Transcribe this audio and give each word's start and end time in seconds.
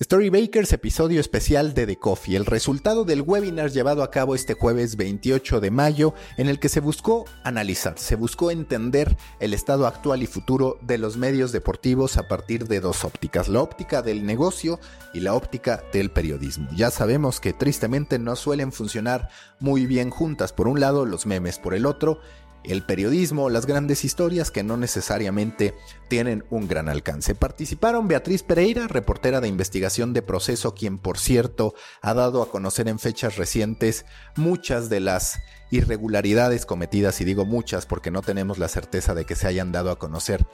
Storybakers 0.00 0.72
episodio 0.72 1.20
especial 1.20 1.74
de 1.74 1.84
The 1.84 1.96
Coffee, 1.96 2.36
el 2.36 2.46
resultado 2.46 3.02
del 3.02 3.22
webinar 3.22 3.72
llevado 3.72 4.04
a 4.04 4.12
cabo 4.12 4.36
este 4.36 4.54
jueves 4.54 4.94
28 4.94 5.58
de 5.58 5.72
mayo, 5.72 6.14
en 6.36 6.46
el 6.46 6.60
que 6.60 6.68
se 6.68 6.78
buscó 6.78 7.24
analizar, 7.42 7.98
se 7.98 8.14
buscó 8.14 8.52
entender 8.52 9.16
el 9.40 9.54
estado 9.54 9.88
actual 9.88 10.22
y 10.22 10.28
futuro 10.28 10.78
de 10.82 10.98
los 10.98 11.16
medios 11.16 11.50
deportivos 11.50 12.16
a 12.16 12.28
partir 12.28 12.68
de 12.68 12.78
dos 12.78 13.04
ópticas, 13.04 13.48
la 13.48 13.60
óptica 13.60 14.00
del 14.00 14.24
negocio 14.24 14.78
y 15.14 15.18
la 15.18 15.34
óptica 15.34 15.82
del 15.92 16.12
periodismo. 16.12 16.68
Ya 16.76 16.92
sabemos 16.92 17.40
que 17.40 17.52
tristemente 17.52 18.20
no 18.20 18.36
suelen 18.36 18.70
funcionar 18.70 19.30
muy 19.58 19.86
bien 19.86 20.10
juntas, 20.10 20.52
por 20.52 20.68
un 20.68 20.78
lado 20.78 21.06
los 21.06 21.26
memes, 21.26 21.58
por 21.58 21.74
el 21.74 21.86
otro 21.86 22.20
el 22.64 22.84
periodismo, 22.84 23.50
las 23.50 23.66
grandes 23.66 24.04
historias 24.04 24.50
que 24.50 24.62
no 24.62 24.76
necesariamente 24.76 25.74
tienen 26.08 26.44
un 26.50 26.68
gran 26.68 26.88
alcance. 26.88 27.34
Participaron 27.34 28.08
Beatriz 28.08 28.42
Pereira, 28.42 28.88
reportera 28.88 29.40
de 29.40 29.48
investigación 29.48 30.12
de 30.12 30.22
proceso, 30.22 30.74
quien 30.74 30.98
por 30.98 31.18
cierto 31.18 31.74
ha 32.02 32.14
dado 32.14 32.42
a 32.42 32.50
conocer 32.50 32.88
en 32.88 32.98
fechas 32.98 33.36
recientes 33.36 34.04
muchas 34.36 34.88
de 34.88 35.00
las 35.00 35.38
irregularidades 35.70 36.66
cometidas, 36.66 37.20
y 37.20 37.24
digo 37.24 37.44
muchas 37.44 37.86
porque 37.86 38.10
no 38.10 38.22
tenemos 38.22 38.58
la 38.58 38.68
certeza 38.68 39.14
de 39.14 39.24
que 39.24 39.36
se 39.36 39.46
hayan 39.46 39.72
dado 39.72 39.90
a 39.90 39.98
conocer 39.98 40.46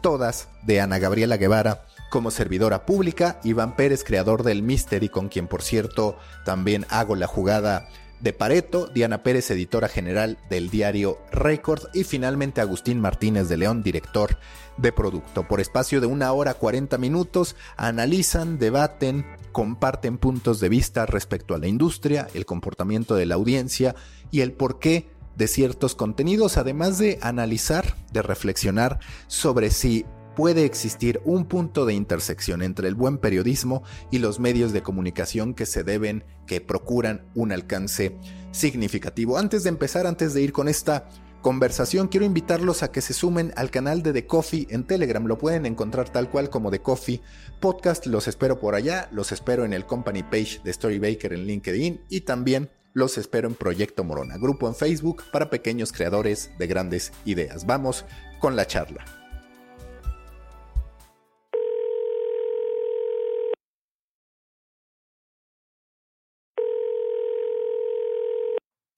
todas, 0.00 0.48
de 0.62 0.80
Ana 0.80 0.98
Gabriela 0.98 1.36
Guevara 1.36 1.86
como 2.10 2.30
servidora 2.30 2.86
pública, 2.86 3.40
Iván 3.44 3.76
Pérez, 3.76 4.04
creador 4.04 4.42
del 4.42 4.62
Mystery, 4.62 5.08
con 5.08 5.28
quien 5.28 5.46
por 5.46 5.62
cierto 5.62 6.16
también 6.44 6.86
hago 6.88 7.16
la 7.16 7.26
jugada 7.26 7.88
de 8.20 8.32
Pareto, 8.32 8.86
Diana 8.88 9.22
Pérez, 9.22 9.50
editora 9.50 9.88
general 9.88 10.38
del 10.50 10.70
diario 10.70 11.18
Record, 11.30 11.88
y 11.94 12.04
finalmente 12.04 12.60
Agustín 12.60 13.00
Martínez 13.00 13.48
de 13.48 13.56
León, 13.56 13.82
director 13.82 14.38
de 14.76 14.92
producto. 14.92 15.46
Por 15.46 15.60
espacio 15.60 16.00
de 16.00 16.06
una 16.06 16.32
hora 16.32 16.54
40 16.54 16.98
minutos, 16.98 17.56
analizan, 17.76 18.58
debaten, 18.58 19.24
comparten 19.52 20.18
puntos 20.18 20.60
de 20.60 20.68
vista 20.68 21.06
respecto 21.06 21.54
a 21.54 21.58
la 21.58 21.68
industria, 21.68 22.28
el 22.34 22.46
comportamiento 22.46 23.14
de 23.14 23.26
la 23.26 23.36
audiencia 23.36 23.94
y 24.30 24.40
el 24.40 24.52
porqué 24.52 25.08
de 25.36 25.46
ciertos 25.46 25.94
contenidos, 25.94 26.56
además 26.56 26.98
de 26.98 27.18
analizar, 27.22 27.94
de 28.12 28.22
reflexionar 28.22 28.98
sobre 29.28 29.70
si 29.70 30.04
puede 30.38 30.64
existir 30.64 31.20
un 31.24 31.46
punto 31.46 31.84
de 31.84 31.94
intersección 31.94 32.62
entre 32.62 32.86
el 32.86 32.94
buen 32.94 33.18
periodismo 33.18 33.82
y 34.12 34.18
los 34.18 34.38
medios 34.38 34.72
de 34.72 34.84
comunicación 34.84 35.52
que 35.52 35.66
se 35.66 35.82
deben, 35.82 36.22
que 36.46 36.60
procuran 36.60 37.26
un 37.34 37.50
alcance 37.50 38.16
significativo. 38.52 39.36
Antes 39.36 39.64
de 39.64 39.70
empezar, 39.70 40.06
antes 40.06 40.34
de 40.34 40.42
ir 40.42 40.52
con 40.52 40.68
esta 40.68 41.08
conversación, 41.42 42.06
quiero 42.06 42.24
invitarlos 42.24 42.84
a 42.84 42.92
que 42.92 43.00
se 43.00 43.14
sumen 43.14 43.52
al 43.56 43.72
canal 43.72 44.04
de 44.04 44.12
The 44.12 44.28
Coffee 44.28 44.68
en 44.70 44.84
Telegram. 44.84 45.26
Lo 45.26 45.38
pueden 45.38 45.66
encontrar 45.66 46.08
tal 46.08 46.30
cual 46.30 46.50
como 46.50 46.70
The 46.70 46.82
Coffee 46.82 47.20
Podcast. 47.58 48.06
Los 48.06 48.28
espero 48.28 48.60
por 48.60 48.76
allá, 48.76 49.08
los 49.10 49.32
espero 49.32 49.64
en 49.64 49.72
el 49.72 49.86
company 49.86 50.22
page 50.22 50.60
de 50.62 50.72
Storybaker 50.72 51.32
en 51.32 51.46
LinkedIn 51.46 52.02
y 52.08 52.20
también 52.20 52.70
los 52.92 53.18
espero 53.18 53.48
en 53.48 53.56
Proyecto 53.56 54.04
Morona, 54.04 54.36
grupo 54.36 54.68
en 54.68 54.76
Facebook 54.76 55.24
para 55.32 55.50
pequeños 55.50 55.90
creadores 55.90 56.52
de 56.60 56.68
grandes 56.68 57.12
ideas. 57.24 57.66
Vamos 57.66 58.04
con 58.38 58.54
la 58.54 58.68
charla. 58.68 59.17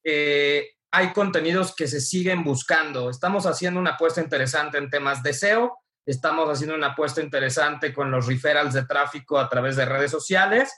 Eh, 0.03 0.69
hay 0.91 1.13
contenidos 1.13 1.73
que 1.75 1.87
se 1.87 2.01
siguen 2.01 2.43
buscando. 2.43 3.09
Estamos 3.09 3.45
haciendo 3.45 3.79
una 3.79 3.91
apuesta 3.91 4.21
interesante 4.21 4.77
en 4.77 4.89
temas 4.89 5.23
de 5.23 5.33
SEO, 5.33 5.77
estamos 6.05 6.49
haciendo 6.49 6.75
una 6.75 6.87
apuesta 6.87 7.21
interesante 7.21 7.93
con 7.93 8.11
los 8.11 8.27
referrals 8.27 8.73
de 8.73 8.85
tráfico 8.85 9.39
a 9.39 9.47
través 9.47 9.75
de 9.75 9.85
redes 9.85 10.11
sociales 10.11 10.73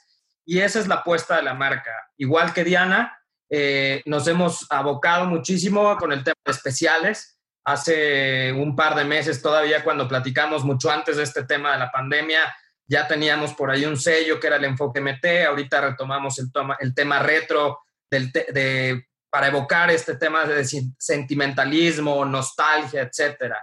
y 0.45 0.59
esa 0.59 0.79
es 0.79 0.87
la 0.87 0.95
apuesta 0.95 1.37
de 1.37 1.43
la 1.43 1.53
marca. 1.53 1.91
Igual 2.17 2.53
que 2.53 2.63
Diana, 2.63 3.17
eh, 3.49 4.01
nos 4.05 4.27
hemos 4.27 4.67
abocado 4.69 5.25
muchísimo 5.25 5.95
con 5.97 6.11
el 6.11 6.23
tema 6.23 6.35
de 6.45 6.51
especiales. 6.51 7.39
Hace 7.65 8.51
un 8.51 8.75
par 8.75 8.95
de 8.95 9.05
meses 9.05 9.41
todavía 9.41 9.83
cuando 9.83 10.07
platicamos 10.07 10.63
mucho 10.65 10.91
antes 10.91 11.17
de 11.17 11.23
este 11.23 11.45
tema 11.45 11.73
de 11.73 11.79
la 11.79 11.91
pandemia, 11.91 12.41
ya 12.85 13.07
teníamos 13.07 13.53
por 13.53 13.71
ahí 13.71 13.85
un 13.85 13.97
sello 13.97 14.39
que 14.39 14.47
era 14.47 14.57
el 14.57 14.65
enfoque 14.65 14.99
MT, 14.99 15.47
ahorita 15.47 15.81
retomamos 15.81 16.37
el, 16.39 16.93
tema 16.93 17.19
retro 17.19 17.79
del 18.11 18.31
de 18.31 19.07
para 19.33 19.47
evocar 19.47 19.89
este 19.89 20.15
tema 20.15 20.45
de 20.45 20.63
sentimentalismo, 20.99 22.23
nostalgia, 22.23 23.01
etc. 23.01 23.55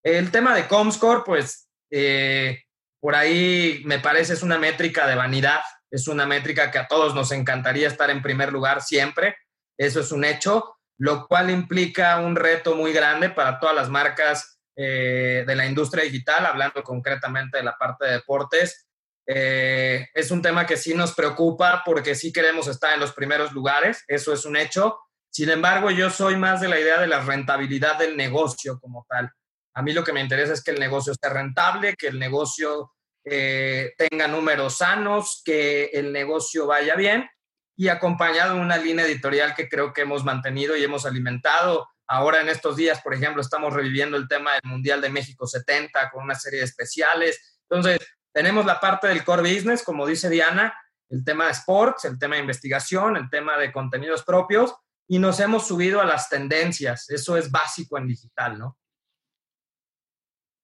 El 0.00 0.30
tema 0.30 0.54
de 0.54 0.68
Comscore, 0.68 1.24
pues 1.26 1.68
eh, 1.90 2.62
por 3.00 3.16
ahí 3.16 3.82
me 3.84 3.98
parece 3.98 4.34
es 4.34 4.44
una 4.44 4.58
métrica 4.58 5.08
de 5.08 5.16
vanidad, 5.16 5.58
es 5.90 6.06
una 6.06 6.24
métrica 6.24 6.70
que 6.70 6.78
a 6.78 6.86
todos 6.86 7.16
nos 7.16 7.32
encantaría 7.32 7.88
estar 7.88 8.10
en 8.10 8.22
primer 8.22 8.52
lugar 8.52 8.80
siempre, 8.80 9.34
eso 9.76 9.98
es 9.98 10.12
un 10.12 10.24
hecho, 10.24 10.76
lo 10.98 11.26
cual 11.26 11.50
implica 11.50 12.20
un 12.20 12.36
reto 12.36 12.76
muy 12.76 12.92
grande 12.92 13.28
para 13.28 13.58
todas 13.58 13.74
las 13.74 13.88
marcas 13.88 14.60
eh, 14.76 15.42
de 15.44 15.56
la 15.56 15.66
industria 15.66 16.04
digital, 16.04 16.46
hablando 16.46 16.80
concretamente 16.84 17.56
de 17.56 17.64
la 17.64 17.76
parte 17.76 18.04
de 18.06 18.12
deportes, 18.12 18.86
eh, 19.26 20.08
es 20.14 20.30
un 20.30 20.42
tema 20.42 20.66
que 20.66 20.76
sí 20.76 20.94
nos 20.94 21.14
preocupa 21.14 21.82
porque 21.84 22.14
sí 22.14 22.32
queremos 22.32 22.66
estar 22.68 22.94
en 22.94 23.00
los 23.00 23.12
primeros 23.12 23.52
lugares, 23.52 24.04
eso 24.08 24.32
es 24.32 24.44
un 24.44 24.56
hecho. 24.56 24.98
Sin 25.30 25.48
embargo, 25.48 25.90
yo 25.90 26.10
soy 26.10 26.36
más 26.36 26.60
de 26.60 26.68
la 26.68 26.78
idea 26.78 27.00
de 27.00 27.06
la 27.06 27.20
rentabilidad 27.20 27.98
del 27.98 28.16
negocio 28.16 28.78
como 28.80 29.06
tal. 29.08 29.30
A 29.74 29.82
mí 29.82 29.92
lo 29.92 30.04
que 30.04 30.12
me 30.12 30.20
interesa 30.20 30.52
es 30.52 30.62
que 30.62 30.72
el 30.72 30.80
negocio 30.80 31.12
esté 31.12 31.30
rentable, 31.30 31.94
que 31.96 32.08
el 32.08 32.18
negocio 32.18 32.92
eh, 33.24 33.92
tenga 33.96 34.28
números 34.28 34.78
sanos, 34.78 35.42
que 35.44 35.84
el 35.86 36.12
negocio 36.12 36.66
vaya 36.66 36.96
bien 36.96 37.28
y 37.76 37.88
acompañado 37.88 38.54
de 38.54 38.60
una 38.60 38.76
línea 38.76 39.06
editorial 39.06 39.54
que 39.54 39.68
creo 39.68 39.92
que 39.92 40.02
hemos 40.02 40.24
mantenido 40.24 40.76
y 40.76 40.84
hemos 40.84 41.06
alimentado. 41.06 41.88
Ahora 42.06 42.42
en 42.42 42.50
estos 42.50 42.76
días, 42.76 43.00
por 43.00 43.14
ejemplo, 43.14 43.40
estamos 43.40 43.72
reviviendo 43.72 44.18
el 44.18 44.28
tema 44.28 44.52
del 44.52 44.70
Mundial 44.70 45.00
de 45.00 45.08
México 45.08 45.46
70 45.46 46.10
con 46.10 46.24
una 46.24 46.34
serie 46.34 46.58
de 46.58 46.66
especiales. 46.66 47.58
Entonces, 47.70 47.98
tenemos 48.32 48.64
la 48.66 48.80
parte 48.80 49.08
del 49.08 49.24
core 49.24 49.42
business, 49.42 49.82
como 49.82 50.06
dice 50.06 50.28
Diana, 50.28 50.74
el 51.08 51.24
tema 51.24 51.46
de 51.46 51.52
sports, 51.52 52.04
el 52.06 52.18
tema 52.18 52.36
de 52.36 52.40
investigación, 52.40 53.16
el 53.16 53.28
tema 53.28 53.58
de 53.58 53.72
contenidos 53.72 54.24
propios, 54.24 54.74
y 55.06 55.18
nos 55.18 55.40
hemos 55.40 55.66
subido 55.66 56.00
a 56.00 56.06
las 56.06 56.28
tendencias. 56.28 57.10
Eso 57.10 57.36
es 57.36 57.50
básico 57.50 57.98
en 57.98 58.06
digital, 58.06 58.58
¿no? 58.58 58.78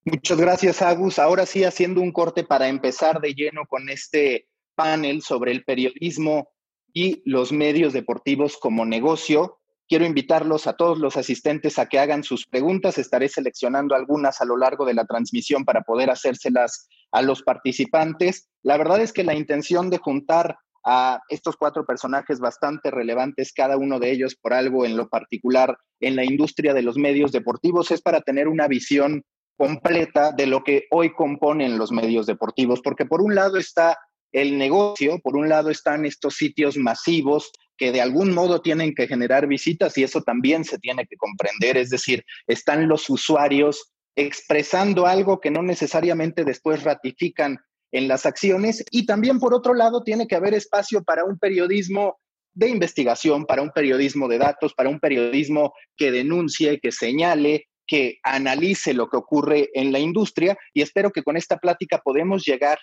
Muchas 0.05 0.39
gracias, 0.39 0.81
Agus. 0.81 1.19
Ahora 1.19 1.45
sí, 1.45 1.63
haciendo 1.63 2.01
un 2.01 2.11
corte 2.11 2.43
para 2.43 2.67
empezar 2.67 3.21
de 3.21 3.33
lleno 3.33 3.65
con 3.67 3.89
este 3.89 4.47
panel 4.73 5.21
sobre 5.21 5.51
el 5.51 5.63
periodismo 5.63 6.49
y 6.93 7.21
los 7.29 7.51
medios 7.51 7.93
deportivos 7.93 8.57
como 8.57 8.85
negocio. 8.85 9.58
Quiero 9.89 10.05
invitarlos 10.05 10.67
a 10.67 10.73
todos 10.73 10.99
los 10.99 11.17
asistentes 11.17 11.79
a 11.79 11.87
que 11.87 11.97
hagan 11.97 12.23
sus 12.23 12.45
preguntas. 12.45 12.99
Estaré 12.99 13.27
seleccionando 13.27 13.95
algunas 13.95 14.39
a 14.39 14.45
lo 14.45 14.55
largo 14.55 14.85
de 14.85 14.93
la 14.93 15.05
transmisión 15.05 15.65
para 15.65 15.81
poder 15.81 16.11
hacérselas 16.11 16.87
a 17.11 17.23
los 17.23 17.41
participantes. 17.41 18.47
La 18.61 18.77
verdad 18.77 19.01
es 19.01 19.11
que 19.11 19.23
la 19.23 19.33
intención 19.33 19.89
de 19.89 19.97
juntar 19.97 20.59
a 20.85 21.21
estos 21.29 21.57
cuatro 21.57 21.87
personajes 21.87 22.39
bastante 22.39 22.91
relevantes, 22.91 23.51
cada 23.51 23.77
uno 23.77 23.99
de 23.99 24.11
ellos 24.11 24.35
por 24.35 24.53
algo 24.53 24.85
en 24.85 24.95
lo 24.95 25.09
particular 25.09 25.75
en 25.99 26.15
la 26.15 26.23
industria 26.23 26.75
de 26.75 26.83
los 26.83 26.95
medios 26.95 27.31
deportivos, 27.31 27.89
es 27.89 27.99
para 27.99 28.21
tener 28.21 28.47
una 28.47 28.67
visión 28.67 29.23
completa 29.57 30.31
de 30.31 30.45
lo 30.45 30.63
que 30.63 30.85
hoy 30.91 31.13
componen 31.15 31.79
los 31.79 31.91
medios 31.91 32.27
deportivos, 32.27 32.79
porque 32.81 33.07
por 33.07 33.23
un 33.23 33.33
lado 33.33 33.57
está 33.57 33.97
el 34.31 34.59
negocio, 34.59 35.17
por 35.23 35.35
un 35.35 35.49
lado 35.49 35.71
están 35.71 36.05
estos 36.05 36.35
sitios 36.35 36.77
masivos 36.77 37.51
que 37.79 37.91
de 37.93 38.01
algún 38.01 38.33
modo 38.33 38.61
tienen 38.61 38.93
que 38.93 39.07
generar 39.07 39.47
visitas 39.47 39.97
y 39.97 40.03
eso 40.03 40.21
también 40.21 40.65
se 40.65 40.77
tiene 40.77 41.07
que 41.07 41.15
comprender, 41.15 41.77
es 41.77 41.89
decir, 41.89 42.25
están 42.45 42.87
los 42.89 43.09
usuarios 43.09 43.91
expresando 44.15 45.07
algo 45.07 45.39
que 45.39 45.49
no 45.49 45.63
necesariamente 45.63 46.43
después 46.43 46.83
ratifican 46.83 47.57
en 47.91 48.09
las 48.09 48.25
acciones 48.25 48.83
y 48.91 49.05
también 49.05 49.39
por 49.39 49.53
otro 49.53 49.73
lado 49.73 50.03
tiene 50.03 50.27
que 50.27 50.35
haber 50.35 50.53
espacio 50.53 51.03
para 51.03 51.23
un 51.23 51.39
periodismo 51.39 52.19
de 52.53 52.67
investigación, 52.67 53.45
para 53.45 53.61
un 53.61 53.71
periodismo 53.71 54.27
de 54.27 54.39
datos, 54.39 54.73
para 54.73 54.89
un 54.89 54.99
periodismo 54.99 55.73
que 55.95 56.11
denuncie, 56.11 56.79
que 56.81 56.91
señale, 56.91 57.67
que 57.87 58.19
analice 58.23 58.93
lo 58.93 59.07
que 59.07 59.17
ocurre 59.17 59.69
en 59.73 59.93
la 59.93 59.99
industria. 59.99 60.57
Y 60.73 60.81
espero 60.81 61.11
que 61.11 61.23
con 61.23 61.37
esta 61.37 61.57
plática 61.57 62.01
podemos 62.03 62.45
llegar 62.45 62.77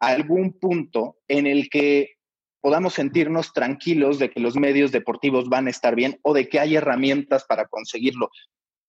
a 0.00 0.08
algún 0.08 0.58
punto 0.58 1.18
en 1.28 1.46
el 1.46 1.70
que 1.70 2.14
podamos 2.60 2.94
sentirnos 2.94 3.52
tranquilos 3.52 4.18
de 4.18 4.30
que 4.30 4.40
los 4.40 4.56
medios 4.56 4.92
deportivos 4.92 5.48
van 5.48 5.66
a 5.66 5.70
estar 5.70 5.94
bien 5.94 6.18
o 6.22 6.34
de 6.34 6.48
que 6.48 6.60
hay 6.60 6.76
herramientas 6.76 7.44
para 7.44 7.66
conseguirlo. 7.66 8.30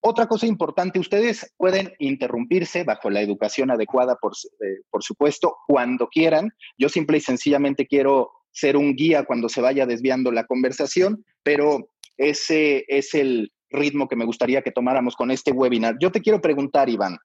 Otra 0.04 0.28
cosa 0.28 0.48
importante, 0.48 1.00
ustedes 1.00 1.54
pueden 1.58 1.94
interrumpirse 2.00 2.84
bajo 2.84 3.12
la 3.12 3.22
educación 3.22 3.70
adecuada, 3.70 4.16
por, 4.16 4.34
eh, 4.34 4.82
por 4.90 5.04
supuesto, 5.04 5.58
cuando 5.68 6.08
quieran. 6.08 6.50
Yo 6.78 6.90
simple 6.90 7.18
y 7.18 7.22
sencillamente 7.22 7.86
quiero 7.86 8.32
ser 8.52 8.78
un 8.78 8.96
guía 8.96 9.26
cuando 9.26 9.48
se 9.48 9.62
vaya 9.62 9.86
desviando 9.86 10.32
la 10.32 10.46
conversación, 10.46 11.24
pero 11.44 11.92
ese 12.18 12.84
es 12.88 13.14
el 13.14 13.52
ritmo 13.70 14.08
que 14.08 14.16
me 14.16 14.26
gustaría 14.26 14.64
que 14.64 14.72
tomáramos 14.72 15.16
con 15.16 15.30
este 15.30 15.52
webinar. 15.52 15.98
Yo 16.00 16.12
te 16.12 16.22
quiero 16.22 16.42
preguntar, 16.42 16.90
Iván, 16.90 17.18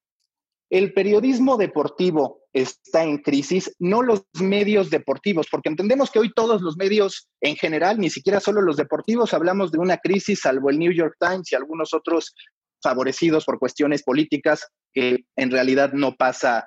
¿el 0.70 0.92
periodismo 0.92 1.56
deportivo 1.56 2.42
está 2.56 3.04
en 3.04 3.18
crisis, 3.18 3.74
no 3.78 4.02
los 4.02 4.24
medios 4.40 4.88
deportivos, 4.88 5.46
porque 5.50 5.68
entendemos 5.68 6.10
que 6.10 6.18
hoy 6.18 6.32
todos 6.34 6.62
los 6.62 6.76
medios 6.76 7.28
en 7.42 7.56
general, 7.56 7.98
ni 7.98 8.08
siquiera 8.08 8.40
solo 8.40 8.62
los 8.62 8.76
deportivos, 8.76 9.34
hablamos 9.34 9.70
de 9.70 9.78
una 9.78 9.98
crisis, 9.98 10.40
salvo 10.40 10.70
el 10.70 10.78
New 10.78 10.92
York 10.92 11.16
Times 11.20 11.52
y 11.52 11.54
algunos 11.54 11.92
otros 11.92 12.34
favorecidos 12.82 13.44
por 13.44 13.58
cuestiones 13.58 14.02
políticas, 14.02 14.66
que 14.94 15.26
en 15.36 15.50
realidad 15.50 15.92
no 15.92 16.16
pasa 16.16 16.66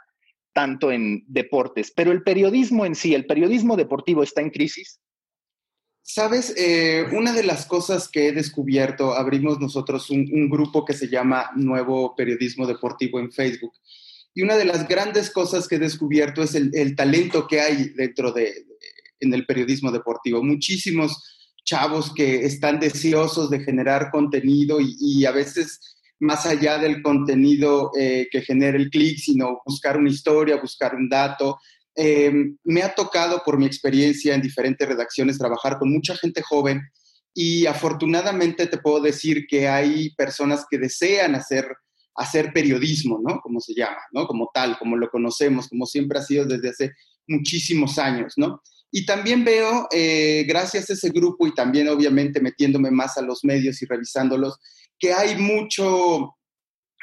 tanto 0.53 0.91
en 0.91 1.23
deportes. 1.27 1.91
Pero 1.95 2.11
el 2.11 2.21
periodismo 2.21 2.85
en 2.85 2.93
sí, 2.93 3.15
el 3.15 3.25
periodismo 3.25 3.75
deportivo 3.75 4.21
está 4.21 4.41
en 4.41 4.51
crisis. 4.51 4.99
Sabes, 6.03 6.53
eh, 6.57 7.05
una 7.13 7.33
de 7.33 7.43
las 7.43 7.65
cosas 7.65 8.09
que 8.09 8.27
he 8.27 8.31
descubierto, 8.31 9.13
abrimos 9.13 9.59
nosotros 9.59 10.09
un, 10.09 10.49
grupo 10.49 10.85
que 10.85 10.93
se 10.93 11.07
llama 11.07 11.51
Nuevo 11.55 12.15
Periodismo 12.15 12.67
Deportivo 12.67 13.19
en 13.19 13.31
Facebook. 13.31 13.73
Y 14.39 14.43
una 14.43 14.55
de 14.55 14.63
las 14.63 14.87
grandes 14.87 15.29
cosas 15.31 15.67
que 15.67 15.75
he 15.75 15.79
descubierto 15.79 16.41
es 16.41 16.55
el, 16.55 16.95
talento 16.95 17.45
que 17.45 17.59
hay 17.59 17.89
dentro 17.89 18.31
de, 18.31 18.65
en 19.19 19.33
el 19.33 19.45
periodismo 19.45 19.91
deportivo. 19.91 20.41
Muchísimos 20.41 21.51
chavos 21.65 22.13
que 22.13 22.45
están 22.45 22.79
deseosos 22.79 23.49
de 23.49 23.59
generar 23.59 24.11
contenido 24.11 24.79
y, 24.79 25.25
a 25.25 25.31
veces 25.31 25.97
más 26.19 26.45
allá 26.45 26.77
del 26.77 27.01
contenido 27.01 27.91
eh, 27.99 28.27
que 28.31 28.41
genere 28.41 28.77
el 28.77 28.89
clic, 28.89 29.17
sino 29.17 29.61
buscar 29.65 29.97
una 29.97 30.09
historia, 30.09 30.61
buscar 30.61 30.95
un 30.95 31.09
dato, 31.09 31.59
Em, 32.01 32.57
me 32.63 32.81
ha 32.81 32.95
tocado 32.95 33.41
por 33.43 33.57
mi 33.57 33.65
experiencia 33.65 34.33
en 34.33 34.41
diferentes 34.41 34.87
redacciones 34.87 35.37
trabajar 35.37 35.77
con 35.77 35.91
mucha 35.91 36.15
gente 36.15 36.41
joven 36.41 36.81
y 37.33 37.65
afortunadamente 37.65 38.67
te 38.67 38.77
puedo 38.77 39.01
decir 39.01 39.45
que 39.49 39.67
hay 39.67 40.11
personas 40.15 40.65
que 40.69 40.77
desean 40.77 41.35
hacer, 41.35 41.67
hacer 42.19 42.51
periodismo, 42.51 43.17
¿no? 43.25 43.39
Como 43.39 43.61
se 43.61 43.73
llama, 43.73 43.97
¿no? 44.11 44.27
Como 44.27 44.51
tal, 44.53 44.77
como 44.77 44.97
lo 44.97 45.09
conocemos, 45.09 45.69
como 45.69 45.85
siempre 45.85 46.19
ha 46.19 46.21
sido 46.21 46.45
desde 46.45 46.69
hace 46.69 46.91
muchísimos 47.27 47.97
años, 47.97 48.33
¿no? 48.35 48.61
Y 48.91 49.05
también 49.05 49.45
veo, 49.45 49.87
eh, 49.91 50.43
gracias 50.45 50.89
a 50.89 50.93
ese 50.93 51.11
grupo 51.11 51.47
y 51.47 51.53
también 51.53 51.87
obviamente 51.87 52.41
metiéndome 52.41 52.91
más 52.91 53.17
a 53.17 53.21
los 53.21 53.45
medios 53.45 53.81
y 53.81 53.85
revisándolos, 53.85 54.59
que 54.99 55.13
hay 55.13 55.37
mucho, 55.37 56.35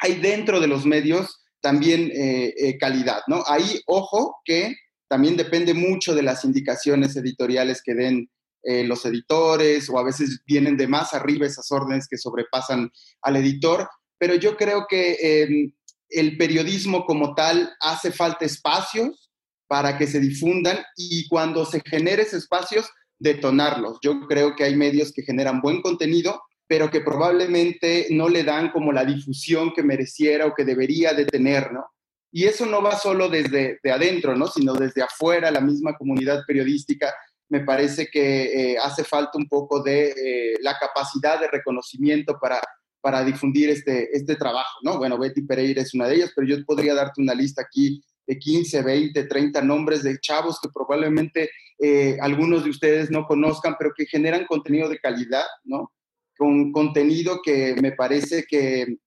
hay 0.02 0.16
dentro 0.16 0.60
de 0.60 0.66
los 0.66 0.84
medios 0.84 1.42
también 1.62 2.10
eh, 2.14 2.52
eh, 2.58 2.76
calidad, 2.76 3.22
¿no? 3.26 3.42
Ahí, 3.46 3.80
ojo, 3.86 4.36
que 4.44 4.74
también 5.08 5.38
depende 5.38 5.72
mucho 5.72 6.14
de 6.14 6.22
las 6.22 6.44
indicaciones 6.44 7.16
editoriales 7.16 7.80
que 7.82 7.94
den 7.94 8.30
los 8.68 9.06
editores 9.06 9.88
o 9.88 9.96
a 9.96 10.02
veces 10.02 10.40
vienen 10.44 10.76
de 10.76 10.88
más 10.88 11.14
arriba 11.14 11.46
esas 11.46 11.70
órdenes 11.70 12.08
que 12.08 12.18
sobrepasan 12.18 12.90
al 13.22 13.36
editor, 13.36 13.88
pero 14.18 14.34
yo 14.34 14.56
creo 14.56 14.86
que 14.88 15.16
em, 15.20 15.72
el 16.08 16.36
periodismo 16.36 17.04
como 17.04 17.34
tal 17.34 17.72
hace 17.80 18.12
falta 18.12 18.44
espacios 18.44 19.30
para 19.66 19.98
que 19.98 20.06
se 20.06 20.20
difundan 20.20 20.78
y 20.96 21.26
cuando 21.28 21.64
se 21.64 21.82
genere 21.84 22.22
esos 22.22 22.44
espacios, 22.44 22.88
detonarlos. 23.18 23.98
Yo 24.02 24.20
creo 24.28 24.54
que 24.54 24.64
hay 24.64 24.76
medios 24.76 25.12
que 25.12 25.22
generan 25.22 25.60
buen 25.60 25.82
contenido, 25.82 26.42
pero 26.68 26.90
que 26.90 27.00
probablemente 27.00 28.06
no 28.10 28.28
le 28.28 28.44
dan 28.44 28.70
como 28.70 28.92
la 28.92 29.04
difusión 29.04 29.72
que 29.72 29.82
mereciera 29.82 30.46
o 30.46 30.54
que 30.54 30.64
debería 30.64 31.14
de 31.14 31.24
tener, 31.26 31.72
¿no? 31.72 31.86
Y 32.32 32.44
eso 32.44 32.66
no 32.66 32.82
va 32.82 32.98
solo 32.98 33.28
desde 33.28 33.78
de 33.82 33.90
adentro, 33.90 34.36
¿no? 34.36 34.46
Sino 34.46 34.74
desde 34.74 35.02
afuera, 35.02 35.50
la 35.50 35.60
misma 35.60 35.96
comunidad 35.96 36.44
periodística. 36.46 37.14
Me 37.48 37.60
parece 37.60 38.08
que 38.08 38.72
eh, 38.72 38.78
hace 38.78 39.04
falta 39.04 39.38
un 39.38 39.48
poco 39.48 39.82
de 39.82 40.08
eh, 40.10 40.54
la 40.60 40.76
capacidad 40.78 41.40
de 41.40 41.48
reconocimiento 41.48 42.38
para, 42.38 42.60
para 43.00 43.24
difundir 43.24 43.70
este, 43.70 44.16
este 44.16 44.36
trabajo, 44.36 44.78
¿no? 44.82 44.98
Bueno, 44.98 45.18
Betty 45.18 45.42
Pereira 45.42 45.82
es 45.82 45.94
una 45.94 46.08
de 46.08 46.16
ellas, 46.16 46.32
pero 46.34 46.46
yo 46.46 46.64
podría 46.64 46.94
darte 46.94 47.20
una 47.20 47.34
lista 47.34 47.62
aquí 47.62 48.02
de 48.26 48.38
15, 48.38 48.82
20, 48.82 49.24
30 49.24 49.62
nombres 49.62 50.02
de 50.02 50.18
chavos 50.18 50.58
que 50.60 50.68
probablemente 50.72 51.50
eh, 51.78 52.16
algunos 52.20 52.64
de 52.64 52.70
ustedes 52.70 53.10
no 53.10 53.26
conozcan, 53.26 53.76
pero 53.78 53.92
que 53.96 54.06
generan 54.06 54.46
contenido 54.46 54.88
de 54.88 54.98
calidad, 54.98 55.44
¿no? 55.64 55.92
Con 56.36 56.72
contenido 56.72 57.40
que 57.42 57.76
me 57.80 57.92
parece 57.92 58.44
que 58.46 58.98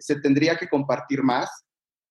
se 0.00 0.20
tendría 0.20 0.56
que 0.56 0.68
compartir 0.68 1.22
más 1.22 1.50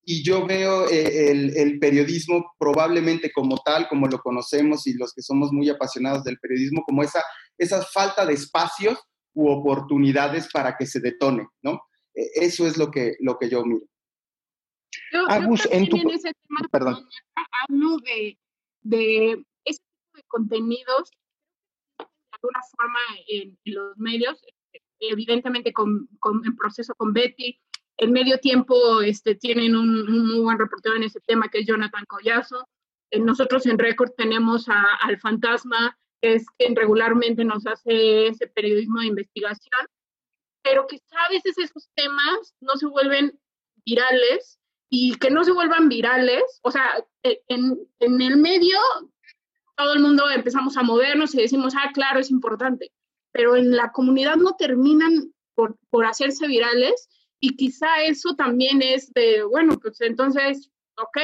y 0.06 0.22
yo 0.22 0.46
veo 0.46 0.88
eh, 0.90 1.30
el, 1.30 1.78
periodismo 1.78 2.52
probablemente 2.58 3.32
como 3.32 3.58
tal, 3.58 3.88
como 3.88 4.06
lo 4.06 4.18
conocemos 4.18 4.86
y 4.86 4.94
los 4.94 5.12
que 5.12 5.22
somos 5.22 5.50
muy 5.52 5.68
apasionados 5.70 6.24
del 6.24 6.38
periodismo, 6.38 6.82
como 6.84 7.02
esa, 7.02 7.22
esa 7.56 7.82
falta 7.82 8.26
de 8.26 8.34
espacios 8.34 8.98
u 9.34 9.48
oportunidades 9.48 10.48
para 10.52 10.76
que 10.76 10.86
se 10.86 11.00
detone, 11.00 11.48
¿no? 11.62 11.82
E, 12.14 12.46
eso 12.46 12.66
es 12.66 12.78
lo 12.78 12.90
que, 12.90 13.16
lo 13.20 13.38
que 13.38 13.50
yo 13.50 13.64
miro. 13.64 13.86
Agus, 15.28 15.66
en, 15.70 15.88
tu... 15.88 15.96
ese 16.10 16.32
tema, 16.32 16.60
Perdón. 16.70 17.06
hablo 17.34 17.96
de, 17.98 18.38
de 18.82 19.44
ese 19.64 19.80
tipo 19.80 20.16
de 20.16 20.22
contenidos, 20.28 21.10
de 21.98 22.06
alguna 22.32 22.60
forma 22.76 22.98
en, 23.28 23.58
los 23.64 23.96
medios, 23.98 24.40
evidentemente 25.00 25.72
con, 25.72 26.08
con, 26.20 26.42
en 26.44 26.56
proceso 26.56 26.94
con 26.94 27.12
Betty, 27.12 27.60
en 27.96 28.12
medio 28.12 28.38
tiempo 28.38 29.02
este, 29.02 29.34
tienen 29.36 29.76
un, 29.76 30.26
muy 30.26 30.40
buen 30.40 30.58
reportero 30.58 30.96
en 30.96 31.04
ese 31.04 31.20
tema 31.20 31.48
que 31.48 31.60
es 31.60 31.66
Jonathan 31.66 32.04
Collazo. 32.06 32.68
Eh, 33.10 33.20
nosotros 33.20 33.66
en 33.66 33.78
Record 33.78 34.12
tenemos 34.16 34.68
al 34.68 35.18
Fantasma, 35.20 35.96
que 36.24 36.36
es 36.36 36.46
quien 36.56 36.74
regularmente 36.74 37.44
nos 37.44 37.66
hace 37.66 38.28
ese 38.28 38.46
periodismo 38.46 39.00
de 39.00 39.08
investigación, 39.08 39.86
pero 40.62 40.86
que 40.86 40.98
a 41.10 41.28
veces 41.28 41.58
esos 41.58 41.90
temas 41.94 42.54
no 42.60 42.76
se 42.76 42.86
vuelven 42.86 43.38
virales 43.84 44.58
y 44.88 45.16
que 45.16 45.30
no 45.30 45.44
se 45.44 45.52
vuelvan 45.52 45.90
virales, 45.90 46.42
o 46.62 46.70
sea, 46.70 47.04
e, 47.22 47.42
en, 47.48 47.78
en 47.98 48.22
el 48.22 48.38
medio 48.38 48.78
todo 49.76 49.92
el 49.92 50.00
mundo 50.00 50.30
empezamos 50.30 50.78
a 50.78 50.82
movernos 50.82 51.34
y 51.34 51.42
decimos, 51.42 51.74
ah, 51.76 51.90
claro, 51.92 52.20
es 52.20 52.30
importante, 52.30 52.90
pero 53.30 53.54
en 53.54 53.76
la 53.76 53.92
comunidad 53.92 54.36
no 54.36 54.56
terminan 54.56 55.30
por, 55.54 55.76
por 55.90 56.06
hacerse 56.06 56.46
virales 56.46 57.06
y 57.38 57.54
quizá 57.54 58.02
eso 58.02 58.34
también 58.34 58.80
es 58.80 59.12
de, 59.12 59.42
bueno, 59.42 59.78
pues 59.78 60.00
entonces, 60.00 60.70
ok, 60.96 61.18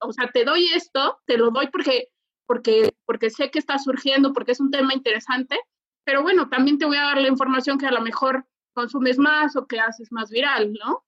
o 0.00 0.14
sea, 0.14 0.30
te 0.32 0.46
doy 0.46 0.68
esto, 0.74 1.18
te 1.26 1.36
lo 1.36 1.50
doy 1.50 1.66
porque, 1.66 2.08
porque, 2.46 2.94
porque 3.04 3.30
sé 3.30 3.50
que 3.50 3.58
está 3.58 3.78
surgiendo, 3.78 4.32
porque 4.32 4.52
es 4.52 4.60
un 4.60 4.70
tema 4.70 4.94
interesante, 4.94 5.58
pero 6.04 6.22
bueno, 6.22 6.48
también 6.48 6.78
te 6.78 6.86
voy 6.86 6.96
a 6.96 7.02
dar 7.02 7.20
la 7.20 7.28
información 7.28 7.78
que 7.78 7.86
a 7.86 7.90
lo 7.92 8.00
mejor 8.00 8.46
consumes 8.72 9.18
más 9.18 9.56
o 9.56 9.66
que 9.66 9.80
haces 9.80 10.12
más 10.12 10.30
viral, 10.30 10.72
¿no? 10.74 11.04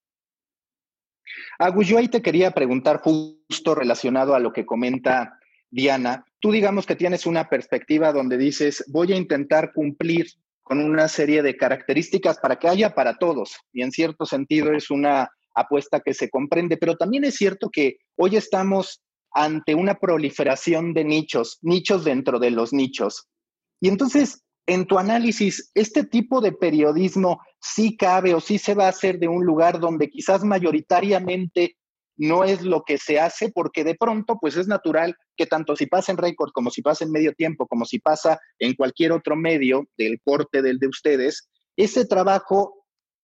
Agus, 1.59 1.87
yo 1.87 1.99
ahí 1.99 2.09
te 2.09 2.23
quería 2.23 2.51
preguntar 2.53 3.01
justo 3.01 3.75
relacionado 3.75 4.35
a 4.35 4.41
lo 4.41 4.53
que 4.53 4.67
comenta 4.67 5.39
Diana. 5.71 6.25
Tú 6.41 6.51
digamos 6.51 6.87
que 6.87 6.97
tienes 6.97 7.27
una 7.27 7.49
perspectiva 7.49 8.13
donde 8.13 8.39
dices, 8.39 8.85
voy 8.89 9.13
a 9.13 9.17
intentar 9.17 9.73
cumplir 9.73 10.29
con 10.63 10.81
una 10.81 11.09
serie 11.09 11.43
de 11.43 11.57
características 11.57 12.39
para 12.39 12.57
que 12.57 12.69
haya 12.69 12.95
para 12.95 13.19
todos. 13.19 13.57
Y 13.73 13.83
en 13.83 13.93
cierto 13.93 14.27
sentido 14.27 14.73
es 14.73 14.91
una 14.91 15.31
apuesta 15.55 16.01
que 16.01 16.15
se 16.15 16.31
comprende, 16.31 16.77
pero 16.77 16.97
también 16.97 17.25
es 17.25 17.37
cierto 17.37 17.71
que 17.71 17.99
hoy 18.17 18.37
estamos 18.37 19.03
ante 19.33 19.75
una 19.75 19.95
proliferación 19.95 20.95
de 20.95 21.05
nichos, 21.05 21.59
nichos 21.63 22.05
dentro 22.05 22.39
de 22.39 22.51
los 22.51 22.73
nichos. 22.73 23.29
Y 23.81 23.89
entonces, 23.89 24.43
en 24.67 24.87
tu 24.87 24.99
análisis, 24.99 25.71
¿este 25.75 26.05
tipo 26.05 26.41
de 26.41 26.53
periodismo 26.53 27.41
sí 27.61 27.97
cabe 27.97 28.35
o 28.35 28.41
sí 28.41 28.59
se 28.59 28.75
va 28.75 28.87
a 28.87 28.91
hacer 28.91 29.19
de 29.19 29.29
un 29.29 29.45
lugar 29.45 29.81
donde 29.81 30.09
quizás 30.09 30.45
mayoritariamente 30.45 31.77
no 32.19 32.45
es 32.45 32.63
lo 32.63 32.83
que 32.83 32.99
se 32.99 33.21
hace 33.21 33.51
porque 33.51 33.85
de 33.85 33.95
pronto 33.95 34.39
pues 34.41 34.57
es 34.57 34.67
natural 34.67 35.17
que 35.37 35.47
tanto 35.47 35.77
si 35.77 35.87
pasa 35.87 36.11
en 36.13 36.19
récord 36.19 36.51
como 36.53 36.71
si 36.71 36.83
pasa 36.83 37.05
en 37.05 37.13
medio 37.13 37.33
tiempo, 37.33 37.67
como 37.67 37.85
si 37.85 38.01
pasa 38.01 38.41
en 38.59 38.75
cualquier 38.75 39.13
otro 39.13 39.37
medio 39.37 39.89
del 39.97 40.21
corte 40.23 40.61
del 40.61 40.79
de 40.79 40.89
ustedes, 40.89 41.49
ese 41.77 42.05
trabajo 42.05 42.75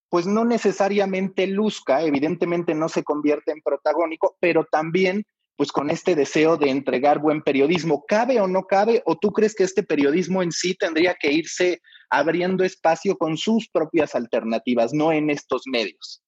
pues 0.08 0.28
no 0.28 0.44
necesariamente 0.44 1.48
luzca, 1.48 2.02
evidentemente 2.02 2.72
no 2.72 2.88
se 2.88 3.02
convierte 3.02 3.50
en 3.50 3.60
protagónico, 3.62 4.36
pero 4.38 4.64
también 4.70 5.24
pues 5.56 5.70
con 5.70 5.90
este 5.90 6.14
deseo 6.14 6.56
de 6.56 6.70
entregar 6.70 7.18
buen 7.18 7.42
periodismo. 7.42 8.04
¿Cabe 8.06 8.40
o 8.40 8.46
no 8.46 8.64
cabe? 8.64 9.02
¿O 9.06 9.16
tú 9.16 9.32
crees 9.32 9.54
que 9.54 9.64
este 9.64 9.82
periodismo 9.82 10.42
en 10.42 10.52
sí 10.52 10.74
tendría 10.74 11.14
que 11.14 11.32
irse 11.32 11.80
abriendo 12.10 12.64
espacio 12.64 13.16
con 13.16 13.36
sus 13.36 13.68
propias 13.68 14.14
alternativas, 14.14 14.92
no 14.92 15.12
en 15.12 15.30
estos 15.30 15.62
medios? 15.66 16.22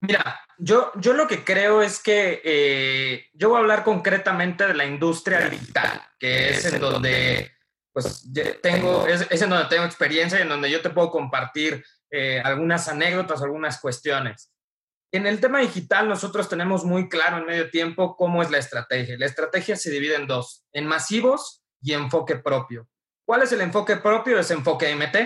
Mira, 0.00 0.40
yo, 0.58 0.90
yo 0.96 1.12
lo 1.12 1.28
que 1.28 1.44
creo 1.44 1.80
es 1.80 2.02
que 2.02 2.40
eh, 2.44 3.26
yo 3.34 3.50
voy 3.50 3.58
a 3.58 3.60
hablar 3.60 3.84
concretamente 3.84 4.66
de 4.66 4.74
la 4.74 4.84
industria 4.84 5.48
digital, 5.48 6.02
que 6.18 6.50
es 6.50 6.64
en 6.64 6.80
donde 6.80 7.52
pues 7.92 8.28
tengo, 8.62 9.06
es, 9.06 9.42
en 9.42 9.50
donde 9.50 9.68
tengo 9.68 9.84
experiencia 9.84 10.38
y 10.38 10.42
en 10.42 10.48
donde 10.48 10.70
yo 10.70 10.80
te 10.80 10.90
puedo 10.90 11.10
compartir 11.10 11.84
eh, 12.10 12.40
algunas 12.42 12.88
anécdotas, 12.88 13.42
algunas 13.42 13.80
cuestiones. 13.80 14.50
En 15.12 15.26
el 15.26 15.40
tema 15.40 15.60
digital 15.60 16.08
nosotros 16.08 16.48
tenemos 16.48 16.84
muy 16.84 17.08
claro 17.08 17.38
en 17.38 17.46
medio 17.46 17.70
tiempo 17.70 18.16
cómo 18.16 18.42
es 18.42 18.50
la 18.50 18.58
estrategia. 18.58 19.16
La 19.18 19.26
estrategia 19.26 19.76
se 19.76 19.90
divide 19.90 20.16
en 20.16 20.26
dos, 20.26 20.64
en 20.72 20.86
masivos 20.86 21.62
y 21.80 21.92
enfoque 21.92 22.36
propio. 22.36 22.88
¿Cuál 23.24 23.42
es 23.42 23.52
el 23.52 23.60
enfoque 23.60 23.96
propio? 23.96 24.38
Es 24.38 24.50
enfoque 24.50 24.94
MT 24.94 25.16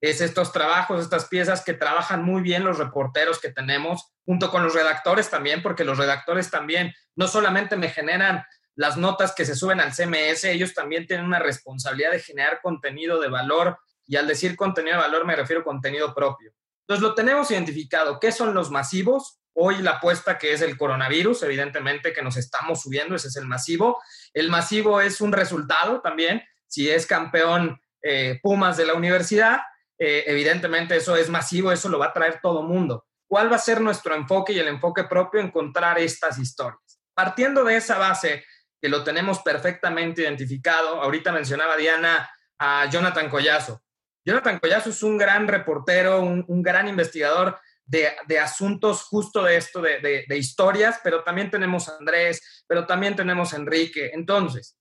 es 0.00 0.20
estos 0.20 0.52
trabajos, 0.52 1.02
estas 1.02 1.26
piezas 1.26 1.62
que 1.62 1.74
trabajan 1.74 2.22
muy 2.24 2.40
bien 2.40 2.64
los 2.64 2.78
reporteros 2.78 3.38
que 3.38 3.50
tenemos, 3.50 4.12
junto 4.24 4.50
con 4.50 4.62
los 4.62 4.74
redactores 4.74 5.28
también, 5.28 5.62
porque 5.62 5.84
los 5.84 5.98
redactores 5.98 6.50
también 6.50 6.94
no 7.16 7.28
solamente 7.28 7.76
me 7.76 7.90
generan 7.90 8.44
las 8.76 8.96
notas 8.96 9.34
que 9.34 9.44
se 9.44 9.54
suben 9.54 9.80
al 9.80 9.92
CMS, 9.92 10.44
ellos 10.44 10.72
también 10.72 11.06
tienen 11.06 11.26
una 11.26 11.38
responsabilidad 11.38 12.12
de 12.12 12.20
generar 12.20 12.60
contenido 12.62 13.20
de 13.20 13.28
valor 13.28 13.78
y 14.06 14.16
al 14.16 14.26
decir 14.26 14.56
contenido 14.56 14.96
de 14.96 15.02
valor 15.02 15.26
me 15.26 15.36
refiero 15.36 15.60
a 15.60 15.64
contenido 15.64 16.14
propio. 16.14 16.52
Entonces 16.90 17.08
lo 17.08 17.14
tenemos 17.14 17.48
identificado. 17.52 18.18
¿Qué 18.18 18.32
son 18.32 18.52
los 18.52 18.72
masivos? 18.72 19.38
Hoy 19.54 19.78
la 19.80 19.92
apuesta 19.92 20.38
que 20.38 20.52
es 20.52 20.60
el 20.60 20.76
coronavirus, 20.76 21.44
evidentemente 21.44 22.12
que 22.12 22.20
nos 22.20 22.36
estamos 22.36 22.82
subiendo, 22.82 23.14
ese 23.14 23.28
es 23.28 23.36
el 23.36 23.46
masivo. 23.46 24.02
El 24.34 24.50
masivo 24.50 25.00
es 25.00 25.20
un 25.20 25.30
resultado 25.30 26.00
también. 26.00 26.42
Si 26.66 26.90
es 26.90 27.06
campeón 27.06 27.80
eh, 28.02 28.40
Pumas 28.42 28.76
de 28.76 28.86
la 28.86 28.94
universidad, 28.94 29.60
eh, 30.00 30.24
evidentemente 30.26 30.96
eso 30.96 31.14
es 31.14 31.30
masivo, 31.30 31.70
eso 31.70 31.88
lo 31.88 32.00
va 32.00 32.06
a 32.06 32.12
traer 32.12 32.40
todo 32.42 32.64
mundo. 32.64 33.06
¿Cuál 33.28 33.52
va 33.52 33.54
a 33.54 33.60
ser 33.60 33.80
nuestro 33.80 34.16
enfoque 34.16 34.52
y 34.52 34.58
el 34.58 34.66
enfoque 34.66 35.04
propio? 35.04 35.40
Encontrar 35.40 35.96
estas 36.00 36.40
historias. 36.40 36.98
Partiendo 37.14 37.62
de 37.62 37.76
esa 37.76 37.98
base, 37.98 38.44
que 38.82 38.88
lo 38.88 39.04
tenemos 39.04 39.38
perfectamente 39.42 40.22
identificado, 40.22 41.00
ahorita 41.00 41.30
mencionaba 41.30 41.76
Diana 41.76 42.28
a 42.58 42.90
Jonathan 42.90 43.30
Collazo. 43.30 43.80
Jonathan 44.24 44.58
Collazo 44.58 44.90
es 44.90 45.02
un 45.02 45.16
gran 45.18 45.48
reportero, 45.48 46.20
un 46.20 46.62
gran 46.62 46.88
investigador 46.88 47.58
de, 47.90 48.38
asuntos 48.38 49.02
justo 49.02 49.42
de 49.42 49.56
esto, 49.56 49.82
de, 49.82 50.38
historias, 50.38 51.00
pero 51.02 51.24
también 51.24 51.50
tenemos 51.50 51.88
a 51.88 51.96
Andrés, 51.96 52.64
pero 52.66 52.86
también 52.86 53.16
tenemos 53.16 53.52
a 53.52 53.56
Enrique. 53.56 54.10
Entonces, 54.14 54.78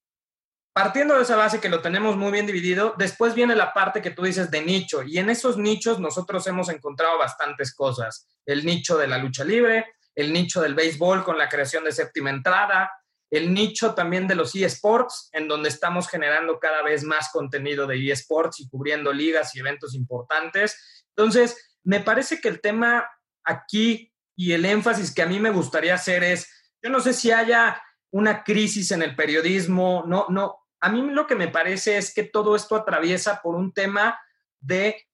partiendo 0.74 1.15
de 1.15 1.24
esa 1.24 1.36
base 1.36 1.60
que 1.60 1.69
lo 1.69 1.81
tenemos 1.81 2.15
muy 2.15 2.31
bien 2.31 2.46
dividido, 2.46 2.93
después 2.98 3.34
viene 3.34 3.55
la 3.55 3.74
parte 3.74 4.01
que 4.01 4.12
tú 4.12 4.24
dices 4.24 4.51
de 4.51 4.62
nicho, 4.62 5.01
y 5.03 5.17
en 5.17 5.29
esos 5.29 5.58
nichos 5.58 6.00
nosotros 6.00 6.46
hemos 6.48 6.69
encontrado 6.69 7.17
bastantes 7.17 7.74
cosas. 7.74 8.27
El 8.46 8.63
nicho 8.63 8.98
de 8.98 9.08
la 9.08 9.17
lucha 9.17 9.43
libre, 9.43 9.88
el 10.13 10.31
nicho 10.31 10.62
del 10.62 10.75
béisbol 10.75 11.24
con 11.24 11.38
la 11.38 11.50
creación 11.50 11.84
de 11.84 11.91
séptima 11.91 12.29
entrada, 12.29 12.91
el 13.31 13.53
nicho 13.53 13.93
también 13.93 14.27
de 14.27 14.36
los 14.36 14.55
eSports, 14.55 15.29
en 15.33 15.48
donde 15.48 15.69
estamos 15.69 16.07
generando 16.07 16.59
cada 16.59 16.81
vez 16.81 17.03
más 17.03 17.29
contenido 17.31 17.86
de 17.86 18.12
eSports 18.12 18.59
y 18.59 18.69
cubriendo 18.69 19.13
ligas 19.13 19.55
y 19.55 19.59
eventos 19.59 19.93
importantes. 19.93 21.03
Entonces, 21.15 21.77
me 21.83 22.00
parece 22.00 22.41
que 22.41 22.48
el 22.48 22.62
tema 22.62 23.07
aquí 23.43 24.12
y 24.36 24.53
el 24.53 24.65
énfasis 24.65 25.13
que 25.13 25.21
a 25.21 25.27
mí 25.27 25.39
me 25.39 25.51
gustaría 25.51 25.93
hacer 25.93 26.24
es, 26.24 26.50
yo 26.81 26.89
no 26.89 27.00
sé 27.00 27.13
si 27.13 27.31
haya 27.31 27.81
una 28.12 28.43
crisis 28.43 28.91
en 28.91 29.03
el 29.03 29.15
periodismo, 29.15 30.03
no, 30.07 30.25
no, 30.29 30.59
a 30.79 30.89
mí 30.89 31.01
lo 31.01 31.27
que 31.27 31.36
me 31.36 31.50
parece 31.50 31.98
es 31.98 32.13
que 32.13 32.24
todo 32.24 32.55
esto 32.55 32.75
atraviesa 32.75 33.41
por 33.41 33.55
un 33.55 33.74
tema 33.74 34.19
de 34.59 35.07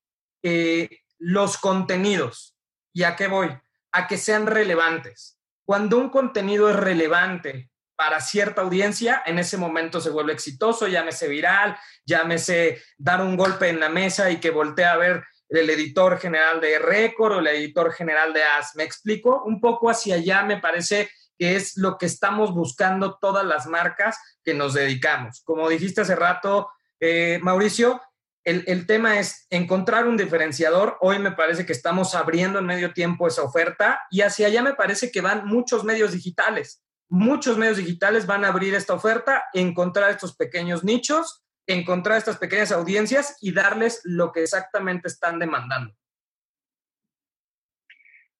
eh, 0.43 0.99
los 1.17 1.57
contenidos. 1.57 2.55
¿Y 2.93 3.03
a 3.03 3.15
qué 3.15 3.27
voy? 3.27 3.49
A 3.91 4.07
que 4.07 4.17
sean 4.17 4.47
relevantes. 4.47 5.39
Cuando 5.65 5.97
un 5.97 6.09
contenido 6.09 6.69
es 6.69 6.75
relevante 6.75 7.71
para 7.95 8.21
cierta 8.21 8.61
audiencia, 8.61 9.23
en 9.25 9.39
ese 9.39 9.57
momento 9.57 10.01
se 10.01 10.09
vuelve 10.09 10.33
exitoso, 10.33 10.87
llámese 10.87 11.27
viral, 11.27 11.77
llámese 12.05 12.81
dar 12.97 13.21
un 13.21 13.37
golpe 13.37 13.69
en 13.69 13.79
la 13.79 13.89
mesa 13.89 14.29
y 14.31 14.39
que 14.39 14.51
voltee 14.51 14.85
a 14.85 14.97
ver 14.97 15.23
el 15.49 15.69
editor 15.69 16.17
general 16.19 16.59
de 16.59 16.79
Record 16.79 17.33
o 17.33 17.39
el 17.39 17.47
editor 17.47 17.91
general 17.93 18.33
de 18.33 18.43
AS. 18.43 18.75
¿Me 18.75 18.83
explico? 18.83 19.43
Un 19.45 19.61
poco 19.61 19.89
hacia 19.89 20.15
allá 20.15 20.43
me 20.43 20.57
parece 20.57 21.09
que 21.37 21.55
es 21.55 21.77
lo 21.77 21.97
que 21.97 22.05
estamos 22.05 22.53
buscando 22.53 23.17
todas 23.19 23.45
las 23.45 23.67
marcas 23.67 24.17
que 24.43 24.53
nos 24.53 24.73
dedicamos. 24.73 25.41
Como 25.43 25.67
dijiste 25.69 26.01
hace 26.01 26.15
rato, 26.15 26.69
eh, 26.99 27.39
Mauricio, 27.41 28.01
el, 28.43 28.63
el, 28.67 28.85
tema 28.85 29.19
es 29.19 29.47
encontrar 29.49 30.07
un 30.07 30.17
diferenciador. 30.17 30.97
Hoy 31.01 31.19
me 31.19 31.31
parece 31.31 31.65
que 31.65 31.73
estamos 31.73 32.15
abriendo 32.15 32.59
en 32.59 32.65
medio 32.65 32.93
tiempo 32.93 33.27
esa 33.27 33.43
oferta 33.43 34.01
y 34.11 34.21
hacia 34.21 34.47
allá 34.47 34.61
me 34.61 34.75
parece 34.75 35.11
que 35.11 35.21
van 35.21 35.45
muchos 35.45 35.83
medios 35.83 36.11
digitales. 36.11 36.84
Muchos 37.07 37.57
medios 37.57 37.77
digitales 37.77 38.25
van 38.25 38.45
a 38.45 38.49
abrir 38.49 38.73
esta 38.73 38.93
oferta, 38.93 39.43
encontrar 39.53 40.11
estos 40.11 40.35
pequeños 40.35 40.83
nichos 40.83 41.45
encontrar 41.67 42.17
estas 42.17 42.37
pequeñas 42.37 42.71
audiencias 42.71 43.37
y 43.41 43.51
darles 43.51 44.01
lo 44.03 44.31
que 44.31 44.43
exactamente 44.43 45.07
están 45.07 45.39
demandando. 45.39 45.93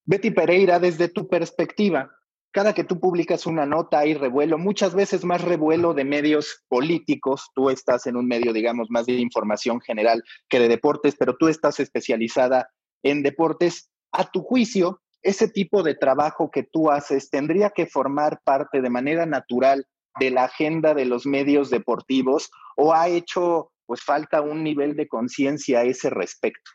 Betty 0.06 0.32
Pereira, 0.32 0.80
desde 0.80 1.08
tu 1.08 1.28
perspectiva, 1.28 2.12
cada 2.52 2.74
que 2.74 2.84
tú 2.84 3.00
publicas 3.00 3.48
una 3.48 3.66
nota 3.66 4.00
hay 4.00 4.14
revuelo, 4.14 4.58
muchas 4.58 4.94
veces 4.94 5.26
más 5.26 5.42
revuelo 5.42 5.94
de 5.94 6.06
medios 6.06 6.64
políticos. 6.68 7.50
Tú 7.56 7.70
estás 7.70 8.06
en 8.06 8.16
un 8.16 8.28
medio, 8.28 8.54
digamos, 8.54 8.90
más 8.90 9.08
de 9.08 9.14
información 9.14 9.82
general 9.82 10.24
que 10.48 10.60
de 10.60 10.68
deportes, 10.68 11.16
pero 11.18 11.36
tú 11.36 11.48
estás 11.48 11.80
especializada 11.80 12.70
en 13.04 13.24
deportes. 13.24 13.90
A 14.12 14.32
tu 14.32 14.42
juicio, 14.42 15.02
ese 15.26 15.48
tipo 15.48 15.84
de 15.84 15.96
trabajo 15.96 16.52
que 16.52 16.64
tú 16.64 16.92
haces 16.92 17.30
tendría 17.30 17.72
que 17.72 17.88
formar 17.88 18.40
parte 18.44 18.82
de 18.82 18.90
manera 18.90 19.26
natural 19.26 19.86
de 20.20 20.30
la 20.32 20.46
agenda 20.46 20.94
de 20.94 21.06
los 21.06 21.26
medios 21.26 21.70
deportivos 21.70 22.50
o 22.78 22.94
ha 22.94 23.10
hecho 23.10 23.72
pues 23.86 24.02
falta 24.02 24.42
un 24.42 24.64
nivel 24.64 24.96
de 24.96 25.08
conciencia 25.08 25.80
a 25.80 25.84
ese 25.84 26.10
respecto? 26.10 26.72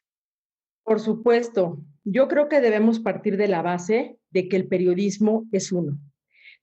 Por 0.84 1.00
supuesto, 1.00 1.78
yo 2.04 2.28
creo 2.28 2.48
que 2.48 2.60
debemos 2.60 3.00
partir 3.00 3.36
de 3.36 3.48
la 3.48 3.62
base 3.62 4.18
de 4.30 4.48
que 4.48 4.56
el 4.56 4.68
periodismo 4.68 5.46
es 5.52 5.72
uno. 5.72 5.98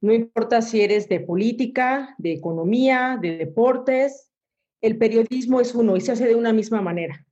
No 0.02 0.14
importa 0.14 0.62
si 0.62 0.82
eres 0.82 1.10
de 1.10 1.20
política, 1.20 2.16
de 2.18 2.34
economía, 2.34 3.18
de 3.22 3.38
deportes, 3.38 4.32
el 4.82 4.98
periodismo 4.98 5.60
es 5.60 5.74
uno 5.74 5.96
y 5.96 6.02
se 6.02 6.12
hace 6.12 6.28
de 6.28 6.36
una 6.36 6.54
misma 6.54 6.82
manera. 6.82 7.26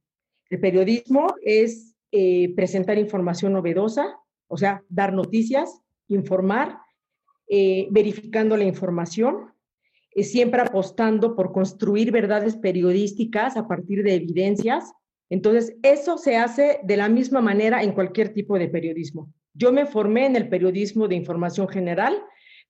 El 0.50 0.60
periodismo 0.60 1.36
es 1.42 1.96
eh, 2.12 2.54
presentar 2.56 2.98
información 2.98 3.54
novedosa, 3.54 4.20
o 4.48 4.58
sea, 4.58 4.84
dar 4.90 5.14
noticias, 5.14 5.82
informar, 6.08 6.80
eh, 7.48 7.88
verificando 7.92 8.58
la 8.58 8.64
información, 8.64 9.54
eh, 10.16 10.24
siempre 10.24 10.62
apostando 10.62 11.36
por 11.36 11.52
construir 11.52 12.12
verdades 12.12 12.56
periodísticas 12.56 13.58
a 13.58 13.68
partir 13.68 14.04
de 14.04 14.16
evidencias. 14.16 14.94
Entonces, 15.30 15.76
eso 15.84 16.18
se 16.18 16.38
hace 16.38 16.80
de 16.84 16.98
la 16.98 17.10
misma 17.10 17.42
manera 17.42 17.84
en 17.84 17.94
cualquier 17.94 18.34
tipo 18.34 18.58
de 18.58 18.68
periodismo. 18.68 19.32
Yo 19.54 19.72
me 19.72 19.86
formé 19.86 20.26
en 20.26 20.36
el 20.36 20.50
periodismo 20.50 21.08
de 21.08 21.16
información 21.16 21.68
general, 21.68 22.22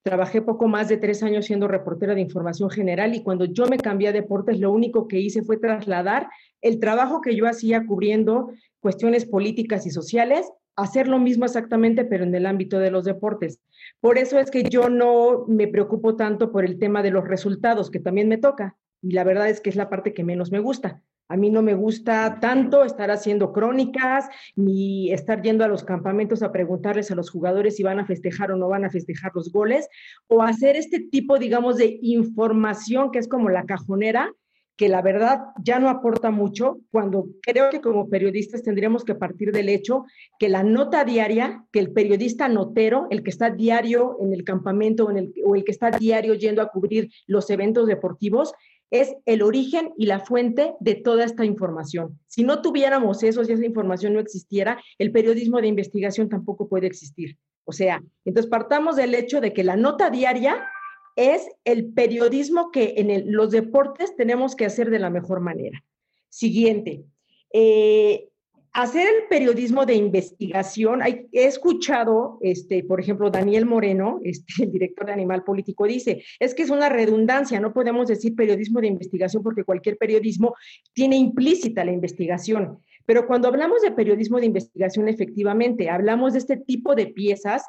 trabajé 0.03 0.41
poco 0.41 0.67
más 0.67 0.87
de 0.87 0.97
tres 0.97 1.23
años 1.23 1.45
siendo 1.45 1.67
reportera 1.67 2.13
de 2.13 2.21
información 2.21 2.69
general 2.69 3.15
y 3.15 3.23
cuando 3.23 3.45
yo 3.45 3.65
me 3.65 3.77
cambié 3.77 4.09
a 4.09 4.13
deportes, 4.13 4.59
lo 4.59 4.71
único 4.71 5.07
que 5.07 5.19
hice 5.19 5.41
fue 5.41 5.57
trasladar 5.57 6.29
el 6.61 6.79
trabajo 6.79 7.21
que 7.21 7.35
yo 7.35 7.47
hacía 7.47 7.85
cubriendo 7.87 8.51
cuestiones 8.79 9.25
políticas 9.25 9.87
y 9.87 9.89
sociales, 9.89 10.47
hacer 10.75 11.07
lo 11.07 11.19
mismo 11.19 11.45
exactamente, 11.45 12.05
pero 12.05 12.23
en 12.23 12.35
el 12.35 12.45
ámbito 12.45 12.79
de 12.79 12.91
los 12.91 13.05
deportes. 13.05 13.61
Por 13.99 14.17
eso 14.17 14.39
es 14.39 14.51
que 14.51 14.63
yo 14.63 14.89
no 14.89 15.45
me 15.47 15.67
preocupo 15.67 16.15
tanto 16.15 16.51
por 16.51 16.65
el 16.65 16.79
tema 16.79 17.01
de 17.03 17.11
los 17.11 17.27
resultados, 17.27 17.89
que 17.89 17.99
también 17.99 18.27
me 18.27 18.37
toca. 18.37 18.77
Y 19.01 19.11
la 19.11 19.23
verdad 19.23 19.49
es 19.49 19.61
que 19.61 19.69
es 19.69 19.75
la 19.75 19.89
parte 19.89 20.13
que 20.13 20.23
menos 20.23 20.51
me 20.51 20.59
gusta. 20.59 21.01
A 21.27 21.37
mí 21.37 21.49
no 21.49 21.63
me 21.63 21.73
gusta 21.73 22.39
tanto 22.39 22.83
estar 22.83 23.09
haciendo 23.09 23.51
crónicas, 23.51 24.29
ni 24.55 25.11
estar 25.11 25.41
yendo 25.41 25.63
a 25.63 25.67
los 25.67 25.83
campamentos 25.83 26.43
a 26.43 26.51
preguntarles 26.51 27.09
a 27.09 27.15
los 27.15 27.31
jugadores 27.31 27.77
si 27.77 27.83
van 27.83 27.99
a 27.99 28.05
festejar 28.05 28.51
o 28.51 28.57
no 28.57 28.67
van 28.67 28.85
a 28.85 28.91
festejar 28.91 29.31
los 29.33 29.51
goles, 29.51 29.87
o 30.27 30.43
hacer 30.43 30.75
este 30.75 30.99
tipo, 30.99 31.39
digamos, 31.39 31.77
de 31.77 31.97
información 32.01 33.11
que 33.11 33.19
es 33.19 33.27
como 33.27 33.49
la 33.49 33.65
cajonera, 33.65 34.31
que 34.77 34.89
la 34.89 35.01
verdad 35.01 35.39
ya 35.63 35.79
no 35.79 35.89
aporta 35.89 36.31
mucho, 36.31 36.79
cuando 36.91 37.27
creo 37.41 37.69
que 37.69 37.81
como 37.81 38.09
periodistas 38.09 38.63
tendríamos 38.63 39.05
que 39.05 39.15
partir 39.15 39.51
del 39.51 39.69
hecho 39.69 40.05
que 40.37 40.49
la 40.49 40.63
nota 40.63 41.05
diaria, 41.05 41.63
que 41.71 41.79
el 41.79 41.91
periodista 41.91 42.47
notero, 42.49 43.07
el 43.09 43.23
que 43.23 43.29
está 43.29 43.49
diario 43.49 44.17
en 44.21 44.33
el 44.33 44.43
campamento 44.43 45.05
o 45.45 45.55
el 45.55 45.63
que 45.63 45.71
está 45.71 45.91
diario 45.91 46.33
yendo 46.33 46.61
a 46.61 46.69
cubrir 46.69 47.09
los 47.27 47.49
eventos 47.49 47.87
deportivos, 47.87 48.53
es 48.91 49.15
el 49.25 49.41
origen 49.41 49.93
y 49.97 50.05
la 50.05 50.19
fuente 50.19 50.73
de 50.79 50.95
toda 50.95 51.25
esta 51.25 51.45
información. 51.45 52.19
Si 52.27 52.43
no 52.43 52.61
tuviéramos 52.61 53.23
eso, 53.23 53.43
si 53.43 53.51
esa 53.51 53.65
información 53.65 54.13
no 54.13 54.19
existiera, 54.19 54.79
el 54.99 55.11
periodismo 55.11 55.59
de 55.59 55.67
investigación 55.67 56.29
tampoco 56.29 56.67
puede 56.67 56.87
existir. 56.87 57.37
O 57.65 57.71
sea, 57.71 58.03
entonces 58.25 58.49
partamos 58.49 58.95
del 58.95 59.15
hecho 59.15 59.41
de 59.41 59.53
que 59.53 59.63
la 59.63 59.75
nota 59.75 60.09
diaria 60.11 60.67
es 61.15 61.47
el 61.63 61.93
periodismo 61.93 62.71
que 62.71 62.95
en 62.97 63.31
los 63.31 63.51
deportes 63.51 64.15
tenemos 64.15 64.55
que 64.55 64.65
hacer 64.65 64.89
de 64.89 64.99
la 64.99 65.09
mejor 65.09 65.39
manera. 65.39 65.83
Siguiente, 66.29 67.05
eh, 67.53 68.27
hacer 68.75 69.07
el 69.07 69.27
periodismo 69.29 69.85
de 69.85 69.95
investigación, 69.95 71.01
he 71.01 71.45
escuchado, 71.45 72.37
este, 72.41 72.83
por 72.83 72.99
ejemplo, 72.99 73.31
Daniel 73.31 73.65
Moreno, 73.65 74.19
este, 74.23 74.63
el 74.63 74.71
director 74.71 75.07
de 75.07 75.13
Animal 75.13 75.43
Político, 75.43 75.87
dice, 75.87 76.23
es 76.39 76.53
que 76.53 76.63
es 76.63 76.69
una 76.69 76.89
redundancia, 76.89 77.59
no 77.61 77.73
podemos 77.73 78.09
decir 78.09 78.35
periodismo 78.35 78.81
de 78.81 78.87
investigación 78.87 79.41
porque 79.41 79.63
cualquier 79.63 79.97
periodismo 79.97 80.55
tiene 80.93 81.15
implícita 81.15 81.85
la 81.85 81.93
investigación. 81.93 82.79
Pero 83.05 83.27
cuando 83.27 83.47
hablamos 83.47 83.81
de 83.81 83.91
periodismo 83.91 84.39
de 84.39 84.47
investigación, 84.47 85.07
efectivamente, 85.07 85.89
hablamos 85.89 86.33
de 86.33 86.39
este 86.39 86.57
tipo 86.57 86.95
de 86.95 87.07
piezas 87.07 87.63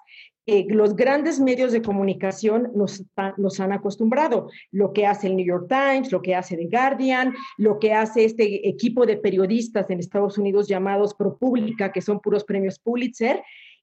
los 0.46 0.94
grandes 0.94 1.40
medios 1.40 1.72
de 1.72 1.82
comunicación 1.82 2.70
nos, 2.74 3.04
nos, 3.36 3.58
han 3.58 3.72
acostumbrado. 3.72 4.48
Lo 4.70 4.92
que 4.92 5.06
hace 5.06 5.26
el 5.26 5.36
New 5.36 5.46
York 5.46 5.66
Times, 5.68 6.12
lo 6.12 6.22
que 6.22 6.36
hace 6.36 6.56
The 6.56 6.68
Guardian, 6.70 7.34
lo 7.58 7.78
que 7.78 7.92
hace 7.92 8.24
este 8.24 8.68
equipo 8.68 9.06
de 9.06 9.16
periodistas 9.16 9.90
en 9.90 9.98
Estados 9.98 10.38
Unidos 10.38 10.68
llamados 10.68 11.14
ProPublica, 11.14 11.90
que 11.90 12.00
son 12.00 12.20
puros 12.20 12.44
premios 12.44 12.78
Pulitzer, 12.78 13.42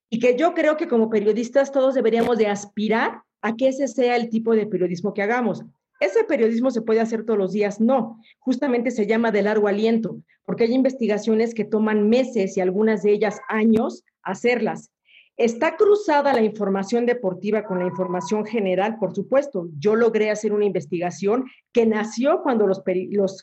y 0.10 0.20
que 0.20 0.38
yo 0.38 0.54
creo 0.54 0.78
que 0.78 0.88
como 0.88 1.10
periodistas 1.10 1.72
todos 1.72 1.96
deberíamos 1.96 2.38
de 2.38 2.48
aspirar 2.48 3.24
a 3.42 3.56
que 3.56 3.68
ese 3.68 3.88
sea 3.88 4.16
el 4.16 4.30
tipo 4.30 4.56
de 4.56 4.66
periodismo 4.66 5.14
que 5.14 5.22
hagamos. 5.22 5.66
¿Ese 6.00 6.24
periodismo 6.24 6.72
se 6.72 6.82
puede 6.82 7.02
hacer 7.02 7.26
todos 7.26 7.40
los 7.40 7.52
días? 7.52 7.82
No, 7.82 8.22
justamente 8.40 8.92
se 8.92 9.06
llama 9.06 9.32
de 9.32 9.42
largo 9.42 9.68
aliento, 9.68 10.18
porque 10.46 10.64
hay 10.64 10.74
investigaciones 10.74 11.54
que 11.54 11.66
toman 11.66 12.10
meses 12.10 12.56
y 12.56 12.62
algunas 12.62 13.04
de 13.04 13.12
ellas 13.12 13.40
años 13.50 14.04
hacerlas. 14.22 14.93
¿Está 15.36 15.78
cruzada 15.78 16.32
la 16.34 16.44
información 16.44 17.08
deportiva 17.08 17.66
con 17.66 17.80
la 17.80 17.88
información 17.88 18.46
general? 18.46 18.98
Por 19.00 19.16
supuesto, 19.16 19.68
yo 19.80 19.96
logré 19.96 20.30
hacer 20.30 20.54
una 20.54 20.66
investigación 20.66 21.46
que 21.72 21.88
nació 21.88 22.44
cuando 22.44 22.68
los, 22.68 22.84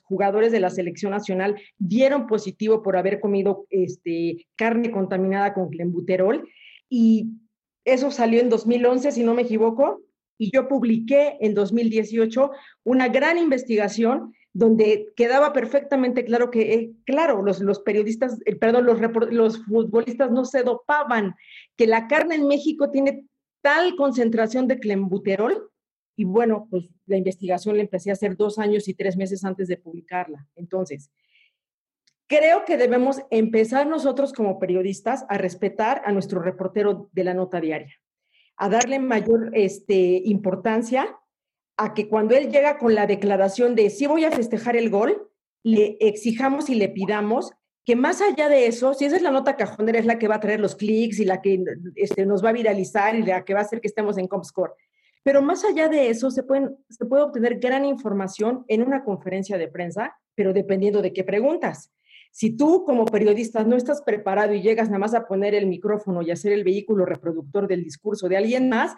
jugadores 0.04 0.52
de 0.52 0.60
la 0.60 0.70
selección 0.70 1.10
nacional 1.10 1.60
dieron 1.78 2.28
positivo 2.28 2.82
por 2.82 2.96
haber 2.96 3.18
comido 3.18 3.66
este, 3.70 4.46
carne 4.54 4.92
contaminada 4.92 5.52
con 5.52 5.68
clenbuterol 5.68 6.48
y 6.88 7.30
eso 7.84 8.12
salió 8.12 8.40
en 8.40 8.50
2011, 8.50 9.10
si 9.10 9.24
no 9.24 9.34
me 9.34 9.42
equivoco, 9.42 10.00
y 10.38 10.52
yo 10.52 10.68
publiqué 10.68 11.38
en 11.40 11.54
2018 11.54 12.52
una 12.84 13.08
gran 13.08 13.36
investigación 13.36 14.32
donde 14.52 15.12
quedaba 15.16 15.52
perfectamente 15.52 16.24
claro 16.24 16.50
que, 16.50 16.74
eh, 16.74 16.92
claro, 17.04 17.42
los, 17.42 17.60
los 17.60 17.80
periodistas, 17.80 18.38
eh, 18.44 18.56
perdón, 18.56 18.86
los, 18.86 18.98
los 19.30 19.64
futbolistas 19.64 20.30
no 20.30 20.44
se 20.44 20.62
dopaban, 20.62 21.36
que 21.76 21.86
la 21.86 22.08
carne 22.08 22.34
en 22.34 22.48
México 22.48 22.90
tiene 22.90 23.26
tal 23.62 23.94
concentración 23.96 24.66
de 24.66 24.80
clenbuterol, 24.80 25.70
y 26.16 26.24
bueno, 26.24 26.66
pues 26.68 26.84
la 27.06 27.16
investigación 27.16 27.76
la 27.76 27.82
empecé 27.82 28.10
a 28.10 28.14
hacer 28.14 28.36
dos 28.36 28.58
años 28.58 28.88
y 28.88 28.94
tres 28.94 29.16
meses 29.16 29.44
antes 29.44 29.68
de 29.68 29.78
publicarla. 29.78 30.46
Entonces, 30.54 31.10
creo 32.26 32.64
que 32.64 32.76
debemos 32.76 33.22
empezar 33.30 33.86
nosotros 33.86 34.32
como 34.32 34.58
periodistas 34.58 35.24
a 35.28 35.38
respetar 35.38 36.02
a 36.04 36.12
nuestro 36.12 36.42
reportero 36.42 37.08
de 37.12 37.24
la 37.24 37.34
nota 37.34 37.60
diaria, 37.60 37.94
a 38.56 38.68
darle 38.68 38.98
mayor 38.98 39.50
este, 39.54 40.20
importancia 40.24 41.16
a 41.80 41.94
que 41.94 42.08
cuando 42.08 42.34
él 42.34 42.50
llega 42.50 42.76
con 42.76 42.94
la 42.94 43.06
declaración 43.06 43.74
de 43.74 43.88
sí 43.88 44.06
voy 44.06 44.24
a 44.24 44.30
festejar 44.30 44.76
el 44.76 44.90
gol, 44.90 45.30
le 45.62 45.96
exijamos 46.00 46.68
y 46.68 46.74
le 46.74 46.88
pidamos 46.88 47.52
que 47.86 47.96
más 47.96 48.20
allá 48.20 48.50
de 48.50 48.66
eso, 48.66 48.92
si 48.92 49.06
esa 49.06 49.16
es 49.16 49.22
la 49.22 49.30
nota 49.30 49.56
cajonera, 49.56 49.98
es 49.98 50.04
la 50.04 50.18
que 50.18 50.28
va 50.28 50.36
a 50.36 50.40
traer 50.40 50.60
los 50.60 50.76
clics 50.76 51.18
y 51.18 51.24
la 51.24 51.40
que 51.40 51.64
este, 51.96 52.26
nos 52.26 52.44
va 52.44 52.50
a 52.50 52.52
viralizar 52.52 53.16
y 53.16 53.22
la 53.22 53.44
que 53.44 53.54
va 53.54 53.60
a 53.60 53.62
hacer 53.62 53.80
que 53.80 53.88
estemos 53.88 54.18
en 54.18 54.28
Comscore. 54.28 54.74
Pero 55.22 55.40
más 55.40 55.64
allá 55.64 55.88
de 55.88 56.08
eso, 56.08 56.30
se, 56.30 56.42
pueden, 56.42 56.76
se 56.88 57.06
puede 57.06 57.22
obtener 57.22 57.58
gran 57.58 57.84
información 57.86 58.64
en 58.68 58.82
una 58.82 59.02
conferencia 59.02 59.56
de 59.56 59.68
prensa, 59.68 60.16
pero 60.34 60.52
dependiendo 60.52 61.00
de 61.00 61.12
qué 61.12 61.24
preguntas. 61.24 61.90
Si 62.32 62.56
tú 62.56 62.84
como 62.84 63.06
periodista 63.06 63.64
no 63.64 63.76
estás 63.76 64.02
preparado 64.02 64.54
y 64.54 64.62
llegas 64.62 64.88
nada 64.88 65.00
más 65.00 65.14
a 65.14 65.26
poner 65.26 65.54
el 65.54 65.66
micrófono 65.66 66.22
y 66.22 66.30
hacer 66.30 66.52
el 66.52 66.62
vehículo 66.62 67.04
reproductor 67.04 67.66
del 67.66 67.82
discurso 67.82 68.28
de 68.28 68.36
alguien 68.36 68.68
más, 68.68 68.94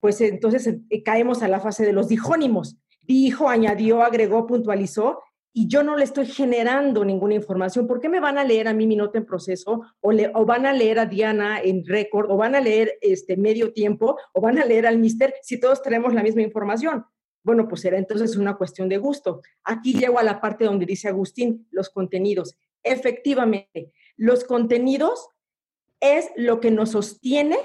pues 0.00 0.20
entonces 0.20 0.66
eh, 0.90 1.02
caemos 1.02 1.42
a 1.42 1.48
la 1.48 1.60
fase 1.60 1.84
de 1.84 1.92
los 1.92 2.08
dijónimos. 2.08 2.76
Dijo, 3.02 3.48
añadió, 3.48 4.02
agregó, 4.02 4.46
puntualizó, 4.46 5.20
y 5.58 5.68
yo 5.68 5.82
no 5.82 5.96
le 5.96 6.04
estoy 6.04 6.26
generando 6.26 7.02
ninguna 7.02 7.32
información. 7.32 7.86
¿Por 7.86 7.98
qué 7.98 8.10
me 8.10 8.20
van 8.20 8.36
a 8.36 8.44
leer 8.44 8.68
a 8.68 8.74
mí 8.74 8.86
mi 8.86 8.94
nota 8.94 9.16
en 9.16 9.24
proceso? 9.24 9.80
O, 10.02 10.12
le, 10.12 10.30
o 10.34 10.44
van 10.44 10.66
a 10.66 10.74
leer 10.74 10.98
a 10.98 11.06
Diana 11.06 11.62
en 11.62 11.82
récord, 11.86 12.30
o 12.30 12.36
van 12.36 12.54
a 12.54 12.60
leer 12.60 12.98
este 13.00 13.38
medio 13.38 13.72
tiempo, 13.72 14.18
o 14.34 14.42
van 14.42 14.58
a 14.58 14.66
leer 14.66 14.86
al 14.86 14.98
mister 14.98 15.34
si 15.40 15.58
todos 15.58 15.80
tenemos 15.80 16.12
la 16.12 16.22
misma 16.22 16.42
información. 16.42 17.06
Bueno, 17.42 17.68
pues 17.68 17.80
será 17.80 17.96
entonces 17.96 18.36
una 18.36 18.58
cuestión 18.58 18.90
de 18.90 18.98
gusto. 18.98 19.40
Aquí 19.64 19.94
llego 19.94 20.18
a 20.18 20.24
la 20.24 20.42
parte 20.42 20.66
donde 20.66 20.84
dice 20.84 21.08
Agustín, 21.08 21.66
los 21.70 21.88
contenidos. 21.88 22.58
Efectivamente, 22.82 23.92
los 24.18 24.44
contenidos 24.44 25.26
es 26.06 26.30
lo 26.36 26.60
que 26.60 26.70
nos 26.70 26.90
sostiene 26.90 27.56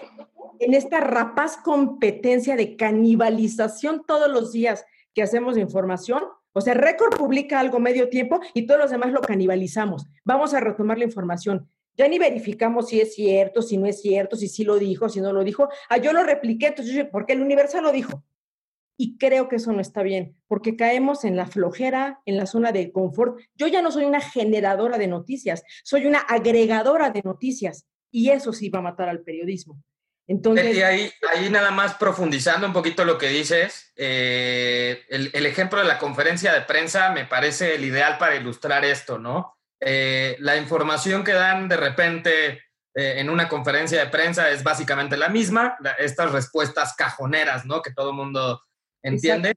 en 0.59 0.73
esta 0.73 0.99
rapaz 0.99 1.57
competencia 1.57 2.55
de 2.55 2.75
canibalización 2.75 4.03
todos 4.05 4.29
los 4.29 4.51
días 4.51 4.85
que 5.13 5.23
hacemos 5.23 5.55
de 5.55 5.61
información. 5.61 6.23
O 6.53 6.61
sea, 6.61 6.73
Record 6.73 7.17
publica 7.17 7.59
algo 7.59 7.79
medio 7.79 8.09
tiempo 8.09 8.39
y 8.53 8.65
todos 8.65 8.79
los 8.79 8.91
demás 8.91 9.11
lo 9.11 9.21
canibalizamos. 9.21 10.05
Vamos 10.23 10.53
a 10.53 10.59
retomar 10.59 10.97
la 10.97 11.05
información. 11.05 11.69
Ya 11.97 12.07
ni 12.07 12.19
verificamos 12.19 12.89
si 12.89 13.01
es 13.01 13.15
cierto, 13.15 13.61
si 13.61 13.77
no 13.77 13.85
es 13.85 14.01
cierto, 14.01 14.35
si 14.35 14.47
sí 14.47 14.63
lo 14.63 14.77
dijo, 14.77 15.09
si 15.09 15.19
no 15.19 15.33
lo 15.33 15.43
dijo. 15.43 15.69
Ah, 15.89 15.97
yo 15.97 16.13
lo 16.13 16.23
repliqué, 16.23 16.67
entonces, 16.67 17.05
porque 17.11 17.33
el 17.33 17.41
Universal 17.41 17.83
lo 17.83 17.91
dijo. 17.91 18.23
Y 18.97 19.17
creo 19.17 19.47
que 19.47 19.55
eso 19.55 19.71
no 19.73 19.81
está 19.81 20.03
bien, 20.03 20.35
porque 20.47 20.75
caemos 20.75 21.25
en 21.25 21.35
la 21.35 21.47
flojera, 21.47 22.21
en 22.25 22.37
la 22.37 22.45
zona 22.45 22.71
de 22.71 22.91
confort. 22.91 23.39
Yo 23.55 23.67
ya 23.67 23.81
no 23.81 23.91
soy 23.91 24.05
una 24.05 24.21
generadora 24.21 24.97
de 24.97 25.07
noticias, 25.07 25.63
soy 25.83 26.05
una 26.05 26.19
agregadora 26.19 27.09
de 27.09 27.21
noticias. 27.23 27.87
Y 28.11 28.29
eso 28.29 28.53
sí 28.53 28.69
va 28.69 28.79
a 28.79 28.83
matar 28.83 29.09
al 29.09 29.21
periodismo. 29.21 29.81
Entonces, 30.27 30.77
y 30.77 30.81
ahí, 30.81 31.11
ahí 31.33 31.49
nada 31.49 31.71
más 31.71 31.95
profundizando 31.95 32.67
un 32.67 32.73
poquito 32.73 33.03
lo 33.03 33.17
que 33.17 33.27
dices, 33.27 33.91
eh, 33.97 35.03
el, 35.09 35.45
ejemplo 35.45 35.79
de 35.79 35.87
la 35.87 35.97
conferencia 35.97 36.53
de 36.53 36.61
prensa 36.61 37.11
me 37.11 37.25
parece 37.25 37.75
el 37.75 37.83
ideal 37.83 38.17
para 38.17 38.35
ilustrar 38.35 38.85
esto, 38.85 39.19
¿no? 39.19 39.57
Eh, 39.81 40.37
la 40.39 40.55
información 40.57 41.23
que 41.23 41.33
dan 41.33 41.67
de 41.67 41.75
repente 41.75 42.47
eh, 42.95 43.15
en 43.17 43.29
una 43.29 43.49
conferencia 43.49 43.99
de 43.99 44.11
prensa 44.11 44.49
es 44.51 44.63
básicamente 44.63 45.17
la 45.17 45.27
misma, 45.27 45.77
estas 45.97 46.31
respuestas 46.31 46.93
cajoneras, 46.95 47.65
¿no? 47.65 47.81
Que 47.81 47.91
todo 47.91 48.11
el 48.11 48.15
mundo 48.15 48.61
entiende, 49.03 49.55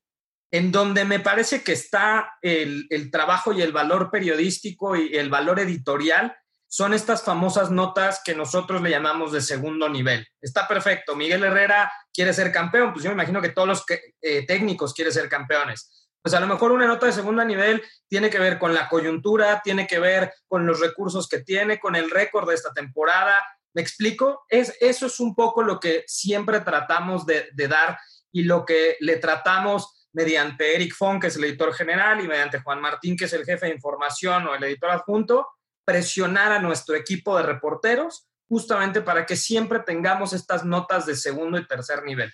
en 0.50 0.72
donde 0.72 1.04
me 1.04 1.20
parece 1.20 1.62
que 1.62 1.72
está 1.72 2.32
el, 2.42 2.86
el 2.90 3.10
trabajo 3.12 3.52
y 3.52 3.62
el 3.62 3.70
valor 3.70 4.10
periodístico 4.10 4.96
y 4.96 5.14
el 5.16 5.28
valor 5.28 5.60
editorial 5.60 6.36
son 6.74 6.92
estas 6.92 7.22
famosas 7.22 7.70
notas 7.70 8.20
que 8.24 8.34
nosotros 8.34 8.82
le 8.82 8.90
llamamos 8.90 9.30
de 9.30 9.40
segundo 9.40 9.88
nivel. 9.88 10.26
Está 10.40 10.66
perfecto, 10.66 11.14
Miguel 11.14 11.44
Herrera 11.44 11.92
quiere 12.12 12.32
ser 12.34 12.50
campeón, 12.50 12.92
pues 12.92 13.04
yo 13.04 13.10
me 13.10 13.14
imagino 13.14 13.40
que 13.40 13.50
todos 13.50 13.68
los 13.68 13.84
eh, 13.88 14.44
técnicos 14.44 14.92
quieren 14.92 15.14
ser 15.14 15.28
campeones. 15.28 16.08
Pues 16.20 16.34
a 16.34 16.40
lo 16.40 16.48
mejor 16.48 16.72
una 16.72 16.88
nota 16.88 17.06
de 17.06 17.12
segundo 17.12 17.44
nivel 17.44 17.80
tiene 18.08 18.28
que 18.28 18.40
ver 18.40 18.58
con 18.58 18.74
la 18.74 18.88
coyuntura, 18.88 19.60
tiene 19.62 19.86
que 19.86 20.00
ver 20.00 20.34
con 20.48 20.66
los 20.66 20.80
recursos 20.80 21.28
que 21.28 21.44
tiene, 21.44 21.78
con 21.78 21.94
el 21.94 22.10
récord 22.10 22.48
de 22.48 22.56
esta 22.56 22.72
temporada. 22.72 23.40
¿Me 23.72 23.80
explico? 23.80 24.44
Es, 24.48 24.76
eso 24.80 25.06
es 25.06 25.20
un 25.20 25.36
poco 25.36 25.62
lo 25.62 25.78
que 25.78 26.02
siempre 26.08 26.58
tratamos 26.58 27.24
de, 27.24 27.50
de 27.52 27.68
dar 27.68 28.00
y 28.32 28.42
lo 28.42 28.64
que 28.64 28.96
le 28.98 29.18
tratamos 29.18 30.08
mediante 30.12 30.74
Eric 30.74 30.92
Fong, 30.92 31.20
que 31.20 31.28
es 31.28 31.36
el 31.36 31.44
editor 31.44 31.72
general, 31.72 32.20
y 32.20 32.26
mediante 32.26 32.58
Juan 32.58 32.80
Martín, 32.80 33.16
que 33.16 33.26
es 33.26 33.32
el 33.32 33.44
jefe 33.44 33.66
de 33.66 33.74
información 33.74 34.48
o 34.48 34.56
el 34.56 34.64
editor 34.64 34.90
adjunto, 34.90 35.46
presionar 35.84 36.52
a 36.52 36.60
nuestro 36.60 36.94
equipo 36.96 37.36
de 37.36 37.44
reporteros 37.44 38.28
justamente 38.48 39.00
para 39.00 39.26
que 39.26 39.36
siempre 39.36 39.80
tengamos 39.80 40.32
estas 40.32 40.64
notas 40.64 41.06
de 41.06 41.16
segundo 41.16 41.58
y 41.58 41.66
tercer 41.66 42.02
nivel. 42.04 42.30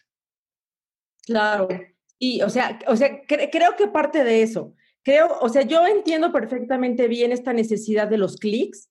Claro, 1.24 1.68
y 2.18 2.42
o 2.42 2.50
sea, 2.50 2.78
o 2.86 2.96
sea 2.96 3.22
creo 3.26 3.76
que 3.76 3.86
parte 3.86 4.24
de 4.24 4.42
eso, 4.42 4.74
creo, 5.02 5.38
o 5.40 5.48
sea, 5.48 5.62
yo 5.62 5.86
entiendo 5.86 6.32
perfectamente 6.32 7.08
bien 7.08 7.32
esta 7.32 7.52
necesidad 7.52 8.08
de 8.08 8.18
los 8.18 8.36
clics, 8.36 8.90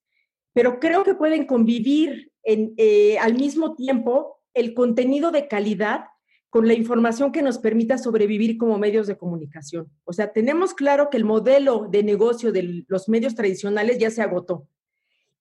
pero 0.53 0.79
creo 0.79 1.03
que 1.03 1.15
pueden 1.15 1.45
convivir 1.45 2.31
en, 2.43 2.73
eh, 2.77 3.19
al 3.19 3.35
mismo 3.35 3.75
tiempo 3.75 4.41
el 4.53 4.73
contenido 4.73 5.31
de 5.31 5.47
calidad 5.47 6.05
con 6.49 6.67
la 6.67 6.73
información 6.73 7.31
que 7.31 7.43
nos 7.43 7.59
permita 7.59 7.97
sobrevivir 7.97 8.57
como 8.57 8.77
medios 8.77 9.07
de 9.07 9.17
comunicación. 9.17 9.87
O 10.03 10.13
sea, 10.13 10.31
tenemos 10.31 10.73
claro 10.73 11.09
que 11.09 11.17
el 11.17 11.25
modelo 11.25 11.87
de 11.89 12.03
negocio 12.03 12.51
de 12.51 12.85
los 12.87 13.07
medios 13.07 13.35
tradicionales 13.35 13.99
ya 13.99 14.09
se 14.09 14.21
agotó 14.21 14.67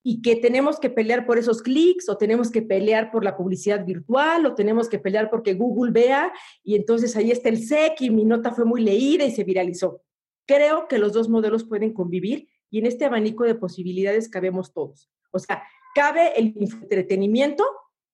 y 0.03 0.23
que 0.23 0.37
tenemos 0.37 0.79
que 0.79 0.90
pelear 0.90 1.27
por 1.27 1.38
esos 1.38 1.62
clics 1.62 2.09
o 2.09 2.16
tenemos 2.16 2.51
que 2.51 2.62
pelear 2.62 3.11
por 3.11 3.25
la 3.25 3.37
publicidad 3.37 3.85
virtual 3.85 4.47
o 4.47 4.55
tenemos 4.55 4.88
que 4.88 4.99
pelear 4.99 5.31
porque 5.31 5.55
Google 5.55 5.92
vea 5.92 6.33
y 6.62 6.77
entonces 6.77 7.16
ahí 7.16 7.31
está 7.31 7.49
el 7.49 7.59
SEC 7.59 8.01
y 8.01 8.11
mi 8.11 8.25
nota 8.25 8.53
fue 8.53 8.64
muy 8.64 8.83
leída 8.83 9.25
y 9.25 9.31
se 9.31 9.44
viralizó. 9.44 10.03
Creo 10.47 10.88
que 10.88 10.99
los 10.99 11.12
dos 11.12 11.29
modelos 11.29 11.64
pueden 11.64 11.92
convivir 11.92 12.49
y 12.71 12.79
en 12.79 12.87
este 12.87 13.07
abanico 13.07 13.44
de 13.44 13.55
posibilidades 13.55 14.29
cabemos 14.29 14.73
todos. 14.73 15.11
O 15.31 15.38
sea, 15.38 15.62
cabe 15.94 16.38
el 16.38 16.55
entretenimiento 16.59 17.64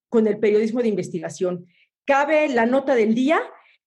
con 0.09 0.27
el 0.27 0.39
periodismo 0.39 0.81
de 0.81 0.89
investigación 0.89 1.67
cabe 2.05 2.49
la 2.49 2.67
nota 2.67 2.95
del 2.95 3.15
día 3.15 3.41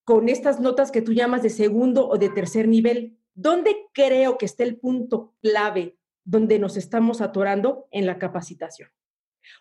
con 0.03 0.30
estas 0.30 0.60
notas 0.60 0.91
que 0.91 1.01
tú 1.01 1.13
llamas 1.13 1.43
de 1.43 1.49
segundo 1.49 2.08
o 2.08 2.17
de 2.17 2.30
tercer 2.30 2.67
nivel. 2.67 3.17
¿Dónde 3.34 3.75
creo 3.93 4.38
que 4.38 4.45
está 4.45 4.63
el 4.63 4.77
punto 4.77 5.36
clave 5.41 5.97
donde 6.23 6.60
nos 6.60 6.77
estamos 6.77 7.21
atorando 7.21 7.88
en 7.91 8.06
la 8.06 8.17
capacitación? 8.17 8.89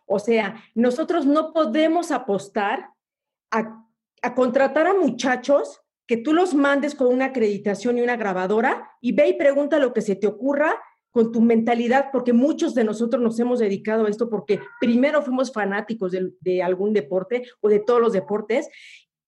O 0.07 0.19
sea, 0.19 0.63
nosotros 0.75 1.27
no 1.27 1.53
podemos 1.53 2.11
apostar 2.11 2.91
a, 3.51 3.85
contratar 4.35 4.87
a 4.87 4.95
muchachos 4.95 5.81
que 6.07 6.17
tú 6.17 6.33
los 6.33 6.55
mandes 6.55 6.95
con 6.95 7.09
una 7.09 7.27
acreditación 7.27 7.99
y 7.99 8.03
una 8.03 8.17
grabadora 8.17 8.91
y 9.01 9.13
ve 9.13 9.29
y 9.29 9.35
pregunta 9.35 9.79
lo 9.79 9.93
que 9.93 10.01
se 10.01 10.17
te 10.17 10.27
ocurra 10.27 10.77
con 11.17 11.33
tu 11.33 11.41
mentalidad, 11.41 12.11
porque 12.13 12.35
muchos 12.35 12.75
de 12.75 12.85
nosotros 12.85 13.23
nos 13.23 13.41
hemos 13.41 13.59
dedicado 13.59 14.05
a 14.05 14.11
esto 14.11 14.29
porque 14.29 14.61
primero 14.79 15.23
fuimos 15.23 15.51
fanáticos 15.51 16.13
de, 16.13 16.63
algún 16.63 16.93
deporte 16.93 17.45
o 17.63 17.71
de 17.71 17.79
todos 17.79 18.03
los 18.03 18.13
deportes. 18.13 18.69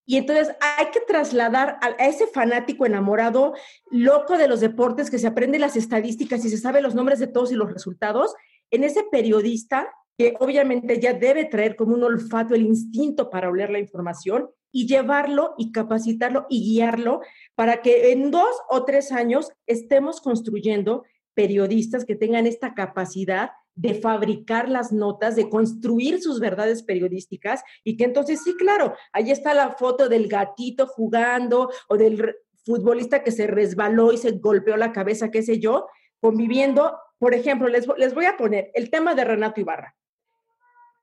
Y 0.05 0.18
entonces 0.18 0.55
hay 0.61 0.90
que 0.90 1.01
trasladar 1.01 1.79
a, 1.81 1.88
ese 2.07 2.27
fanático 2.27 2.85
enamorado, 2.85 3.55
loco 3.90 4.37
de 4.37 4.48
los 4.48 4.61
deportes, 4.61 5.11
que 5.11 5.18
se 5.18 5.29
aprende 5.29 5.59
las 5.59 5.77
estadísticas 5.77 6.44
y 6.44 6.51
se 6.51 6.59
sabe 6.59 6.83
los 6.83 6.94
nombres 6.94 7.20
de 7.20 7.27
todos 7.27 7.53
y 7.53 7.55
los 7.55 7.72
resultados, 7.72 8.35
en 8.70 8.85
ese 8.85 9.05
periodista 9.11 9.88
que 10.18 10.35
obviamente 10.40 11.01
ya 11.01 11.14
debe 11.14 11.46
traer 11.46 11.74
como 11.74 11.94
un 11.94 12.05
olfato 12.05 12.55
el 12.55 12.66
instinto 12.66 13.31
para 13.31 13.48
oler 13.48 13.70
la 13.70 13.79
información 13.79 14.51
y 14.72 14.87
llevarlo 14.87 15.55
y 15.57 15.72
capacitarlo 15.72 16.44
y 16.51 16.70
guiarlo 16.70 17.22
para 17.55 17.81
que 17.81 18.12
en 18.12 18.31
dos 18.31 18.55
o 18.68 18.85
tres 18.85 19.11
años 19.11 19.51
estemos 19.66 20.20
construyendo 20.20 21.05
periodistas 21.38 22.05
que 22.05 22.16
tengan 22.16 22.48
esta 22.48 22.74
capacidad 22.74 23.53
de 23.77 23.94
fabricar 23.94 24.68
las 24.68 24.90
notas, 24.90 25.37
de 25.37 25.48
construir 25.48 26.20
sus 26.20 26.40
verdades 26.40 26.83
periodísticas 26.83 27.62
y 27.85 27.96
que 27.96 28.03
entonces 28.03 28.42
sí, 28.42 28.57
claro, 28.57 28.94
ahí 29.12 29.31
está 29.31 29.55
la 29.55 29.70
foto 29.77 30.09
del 30.09 30.27
gatito 30.27 30.88
jugando 30.88 31.70
o 31.88 31.96
del 31.96 32.35
futbolista 32.64 33.22
que 33.22 33.31
se 33.31 33.46
resbaló 33.46 34.12
y 34.12 34.18
se 34.18 34.33
golpeó 34.33 34.77
la 34.77 34.90
cabeza, 34.90 35.31
qué 35.31 35.44
sé 35.44 35.61
yo, 35.61 35.87
conviviendo. 36.18 36.98
Por 37.20 37.35
ejemplo, 37.35 37.68
les, 37.68 37.87
les 37.98 38.14
voy 38.14 38.24
a 38.24 38.37
poner 38.37 38.72
el 38.74 38.90
tema 38.90 39.14
de 39.14 39.24
Renato 39.24 39.61
Ibarra. 39.61 39.94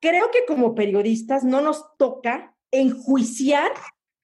Creo 0.01 0.31
que 0.31 0.45
como 0.45 0.75
periodistas 0.75 1.45
no 1.45 1.61
nos 1.61 1.95
toca 1.97 2.57
enjuiciar 2.71 3.71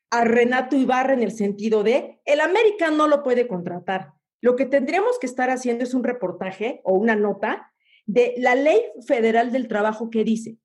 a 0.10 0.26
Renato 0.26 0.76
Ibarra 0.76 1.14
en 1.14 1.24
el 1.24 1.32
sentido 1.32 1.84
de 1.84 2.20
el 2.26 2.42
América 2.42 2.92
no 2.92 3.08
lo 3.08 3.24
puede 3.24 3.48
contratar. 3.48 4.12
Lo 4.42 4.56
que 4.56 4.66
tendríamos 4.66 5.20
que 5.20 5.28
estar 5.28 5.50
haciendo 5.50 5.84
es 5.84 5.94
un 5.94 6.04
reportaje 6.04 6.82
o 6.84 6.94
una 6.94 7.16
nota 7.16 7.72
de 8.06 8.34
la 8.38 8.56
ley 8.56 8.82
federal 9.08 9.52
del 9.52 9.68
trabajo 9.68 10.10
que 10.10 10.24
dice, 10.24 10.58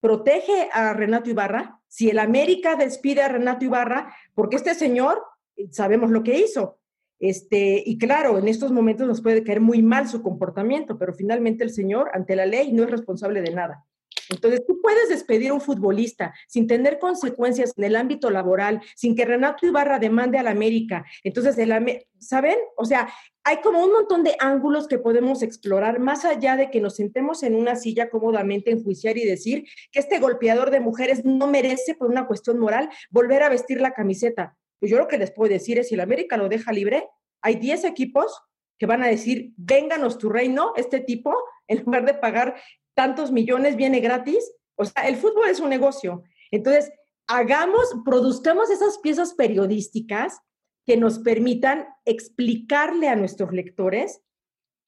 protege 0.00 0.68
a 0.72 0.92
Renato 0.92 1.30
Ibarra 1.30 1.80
si 1.86 2.10
el 2.10 2.18
América 2.18 2.76
despide 2.76 3.22
a 3.22 3.28
Renato 3.28 3.64
Ibarra, 3.64 4.14
porque 4.34 4.56
este 4.56 4.74
señor, 4.74 5.22
eh, 5.56 5.68
sabemos 5.70 6.10
lo 6.10 6.22
que 6.22 6.38
hizo. 6.38 6.78
Este, 7.18 7.82
y 7.84 7.98
claro, 7.98 8.38
en 8.38 8.48
estos 8.48 8.72
momentos 8.72 9.06
nos 9.06 9.20
puede 9.20 9.44
caer 9.44 9.60
muy 9.60 9.82
mal 9.82 10.08
su 10.08 10.22
comportamiento, 10.22 10.98
pero 10.98 11.12
finalmente 11.12 11.64
el 11.64 11.70
señor, 11.70 12.10
ante 12.14 12.34
la 12.34 12.46
ley, 12.46 12.72
no 12.72 12.84
es 12.84 12.90
responsable 12.90 13.42
de 13.42 13.52
nada. 13.52 13.84
Entonces, 14.30 14.64
tú 14.66 14.80
puedes 14.80 15.08
despedir 15.08 15.50
a 15.50 15.54
un 15.54 15.60
futbolista 15.60 16.32
sin 16.46 16.66
tener 16.66 16.98
consecuencias 16.98 17.72
en 17.76 17.84
el 17.84 17.96
ámbito 17.96 18.30
laboral, 18.30 18.80
sin 18.94 19.16
que 19.16 19.24
Renato 19.24 19.66
Ibarra 19.66 19.98
demande 19.98 20.38
al 20.38 20.46
América. 20.46 21.04
Entonces, 21.24 21.58
el, 21.58 21.72
¿saben? 22.18 22.56
O 22.76 22.84
sea, 22.84 23.08
hay 23.42 23.60
como 23.62 23.82
un 23.82 23.92
montón 23.92 24.22
de 24.22 24.36
ángulos 24.38 24.86
que 24.86 24.98
podemos 24.98 25.42
explorar, 25.42 25.98
más 25.98 26.24
allá 26.24 26.56
de 26.56 26.70
que 26.70 26.80
nos 26.80 26.96
sentemos 26.96 27.42
en 27.42 27.54
una 27.54 27.74
silla 27.74 28.10
cómodamente, 28.10 28.70
enjuiciar 28.70 29.16
y 29.18 29.24
decir 29.24 29.64
que 29.90 29.98
este 29.98 30.18
golpeador 30.18 30.70
de 30.70 30.80
mujeres 30.80 31.24
no 31.24 31.46
merece, 31.46 31.94
por 31.94 32.10
una 32.10 32.26
cuestión 32.26 32.58
moral, 32.58 32.90
volver 33.10 33.42
a 33.42 33.48
vestir 33.48 33.80
la 33.80 33.92
camiseta. 33.92 34.56
Pues 34.78 34.90
yo 34.90 34.98
lo 34.98 35.08
que 35.08 35.18
les 35.18 35.32
puedo 35.32 35.52
decir 35.52 35.78
es, 35.78 35.88
si 35.88 35.94
el 35.94 36.00
América 36.00 36.36
lo 36.36 36.48
deja 36.48 36.72
libre, 36.72 37.08
hay 37.42 37.56
10 37.56 37.84
equipos 37.84 38.40
que 38.78 38.86
van 38.86 39.02
a 39.02 39.08
decir, 39.08 39.52
vénganos 39.56 40.16
tu 40.16 40.30
reino, 40.30 40.72
este 40.76 41.00
tipo, 41.00 41.34
en 41.68 41.84
lugar 41.84 42.06
de 42.06 42.14
pagar 42.14 42.56
tantos 42.94 43.32
millones 43.32 43.76
viene 43.76 44.00
gratis. 44.00 44.52
O 44.76 44.84
sea, 44.84 45.08
el 45.08 45.16
fútbol 45.16 45.48
es 45.48 45.60
un 45.60 45.68
negocio. 45.68 46.22
Entonces, 46.50 46.90
hagamos, 47.26 47.94
produzcamos 48.04 48.70
esas 48.70 48.98
piezas 48.98 49.34
periodísticas 49.34 50.40
que 50.86 50.96
nos 50.96 51.18
permitan 51.18 51.86
explicarle 52.04 53.08
a 53.08 53.16
nuestros 53.16 53.52
lectores 53.52 54.22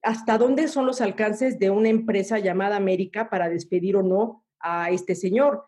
hasta 0.02 0.36
dónde 0.36 0.66
son 0.66 0.86
los 0.86 1.00
alcances 1.00 1.58
de 1.58 1.70
una 1.70 1.88
empresa 1.88 2.38
llamada 2.38 2.76
América 2.76 3.30
para 3.30 3.48
despedir 3.48 3.96
o 3.96 4.02
no 4.02 4.44
a 4.58 4.90
este 4.90 5.14
señor. 5.14 5.64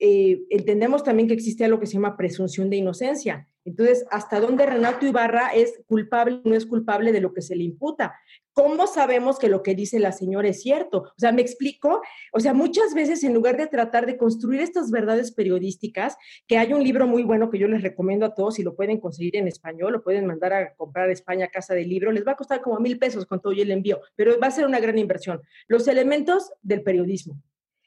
Eh, 0.00 0.42
entendemos 0.50 1.04
también 1.04 1.28
que 1.28 1.34
existe 1.34 1.64
algo 1.64 1.80
que 1.80 1.86
se 1.86 1.94
llama 1.94 2.16
presunción 2.16 2.70
de 2.70 2.76
inocencia. 2.76 3.48
Entonces, 3.64 4.06
¿hasta 4.10 4.40
dónde 4.40 4.66
Renato 4.66 5.06
Ibarra 5.06 5.48
es 5.48 5.80
culpable 5.86 6.40
o 6.44 6.48
no 6.48 6.54
es 6.54 6.66
culpable 6.66 7.12
de 7.12 7.20
lo 7.20 7.32
que 7.32 7.42
se 7.42 7.54
le 7.54 7.64
imputa? 7.64 8.14
¿Cómo 8.58 8.88
sabemos 8.88 9.38
que 9.38 9.48
lo 9.48 9.62
que 9.62 9.76
dice 9.76 10.00
la 10.00 10.10
señora 10.10 10.48
es 10.48 10.62
cierto? 10.62 11.02
O 11.02 11.14
sea, 11.16 11.30
me 11.30 11.42
explico. 11.42 12.02
O 12.32 12.40
sea, 12.40 12.54
muchas 12.54 12.92
veces 12.92 13.22
en 13.22 13.32
lugar 13.32 13.56
de 13.56 13.68
tratar 13.68 14.04
de 14.04 14.16
construir 14.16 14.60
estas 14.60 14.90
verdades 14.90 15.30
periodísticas, 15.30 16.16
que 16.48 16.58
hay 16.58 16.72
un 16.72 16.82
libro 16.82 17.06
muy 17.06 17.22
bueno 17.22 17.50
que 17.50 17.58
yo 17.60 17.68
les 17.68 17.82
recomiendo 17.82 18.26
a 18.26 18.34
todos, 18.34 18.58
y 18.58 18.64
lo 18.64 18.74
pueden 18.74 18.98
conseguir 18.98 19.36
en 19.36 19.46
español, 19.46 19.92
lo 19.92 20.02
pueden 20.02 20.26
mandar 20.26 20.52
a 20.52 20.74
comprar 20.74 21.08
a 21.08 21.12
España 21.12 21.46
Casa 21.46 21.72
de 21.72 21.84
Libro, 21.84 22.10
les 22.10 22.26
va 22.26 22.32
a 22.32 22.34
costar 22.34 22.60
como 22.60 22.80
mil 22.80 22.98
pesos 22.98 23.26
con 23.26 23.40
todo 23.40 23.52
y 23.52 23.60
el 23.60 23.70
envío, 23.70 24.00
pero 24.16 24.40
va 24.40 24.48
a 24.48 24.50
ser 24.50 24.66
una 24.66 24.80
gran 24.80 24.98
inversión. 24.98 25.40
Los 25.68 25.86
elementos 25.86 26.50
del 26.60 26.82
periodismo. 26.82 27.40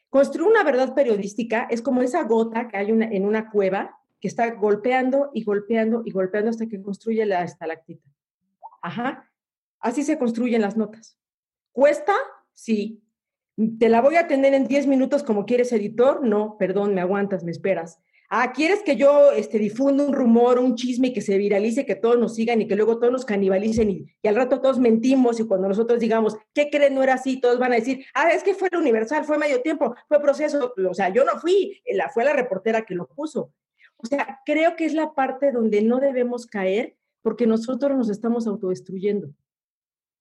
Construir 0.10 0.48
una 0.48 0.64
verdad 0.64 0.96
periodística 0.96 1.68
es 1.70 1.82
como 1.82 2.02
esa 2.02 2.24
gota 2.24 2.70
que 2.70 2.78
hay 2.78 2.92
en 2.92 3.26
una 3.26 3.50
cueva 3.50 4.00
que 4.22 4.30
está 4.30 4.50
golpeando 4.52 5.32
y 5.34 5.44
golpeando 5.44 6.02
y 6.06 6.12
golpeando 6.12 6.50
hasta 6.50 6.68
que 6.68 6.82
construye 6.82 7.26
la 7.26 7.44
estalactita. 7.44 8.08
Ajá. 8.82 9.31
Así 9.82 10.04
se 10.04 10.18
construyen 10.18 10.62
las 10.62 10.78
notas. 10.78 11.18
¿Cuesta? 11.72 12.14
Sí. 12.54 13.04
¿Te 13.80 13.90
la 13.90 14.02
voy 14.02 14.16
a 14.16 14.28
tener 14.28 14.54
en 14.54 14.68
10 14.68 14.88
minutos 14.88 15.24
como 15.24 15.46
quieres, 15.46 15.72
editor? 15.74 16.26
No, 16.26 16.58
perdón, 16.58 16.94
me 16.94 17.02
aguantas, 17.02 17.44
me 17.44 17.52
esperas. 17.52 18.00
Ah, 18.34 18.54
¿quieres 18.54 18.82
que 18.82 18.96
yo 18.96 19.34
este, 19.34 19.60
difunda 19.60 20.06
un 20.06 20.14
rumor, 20.14 20.58
un 20.58 20.76
chisme 20.76 21.10
y 21.10 21.14
que 21.14 21.20
se 21.20 21.38
viralice, 21.38 21.86
que 21.86 21.96
todos 21.96 22.18
nos 22.18 22.36
sigan 22.36 22.62
y 22.62 22.68
que 22.68 22.78
luego 22.78 22.98
todos 22.98 23.12
nos 23.12 23.26
canibalicen 23.26 23.90
y, 23.90 24.06
al 24.26 24.38
rato 24.38 24.62
todos 24.62 24.80
mentimos 24.80 25.42
y 25.42 25.46
cuando 25.46 25.68
nosotros 25.68 26.00
digamos, 26.00 26.38
¿qué 26.54 26.70
creen? 26.70 26.96
No 26.96 27.04
era 27.04 27.16
así, 27.16 27.42
todos 27.42 27.60
van 27.60 27.74
a 27.74 27.76
decir, 27.76 28.06
ah, 28.14 28.30
es 28.30 28.42
que 28.42 28.54
fue 28.54 28.70
el 28.72 28.80
Universal, 28.80 29.26
fue 29.26 29.38
medio 29.38 29.62
tiempo, 29.62 29.96
fue 30.08 30.22
proceso. 30.22 30.74
O 30.90 30.94
sea, 30.94 31.10
yo 31.10 31.26
no 31.26 31.42
fui, 31.42 31.82
la, 31.94 32.08
fue 32.08 32.24
la 32.24 32.32
reportera 32.32 32.86
que 32.86 32.96
lo 32.96 33.06
puso. 33.06 33.52
O 33.98 34.08
sea, 34.08 34.40
creo 34.46 34.78
que 34.78 34.86
es 34.86 34.94
la 34.94 35.14
parte 35.14 35.52
donde 35.52 35.82
no 35.82 36.00
debemos 36.00 36.46
caer 36.46 36.96
porque 37.22 37.46
nosotros 37.46 37.98
nos 37.98 38.10
estamos 38.10 38.48
autodestruyendo. 38.48 39.28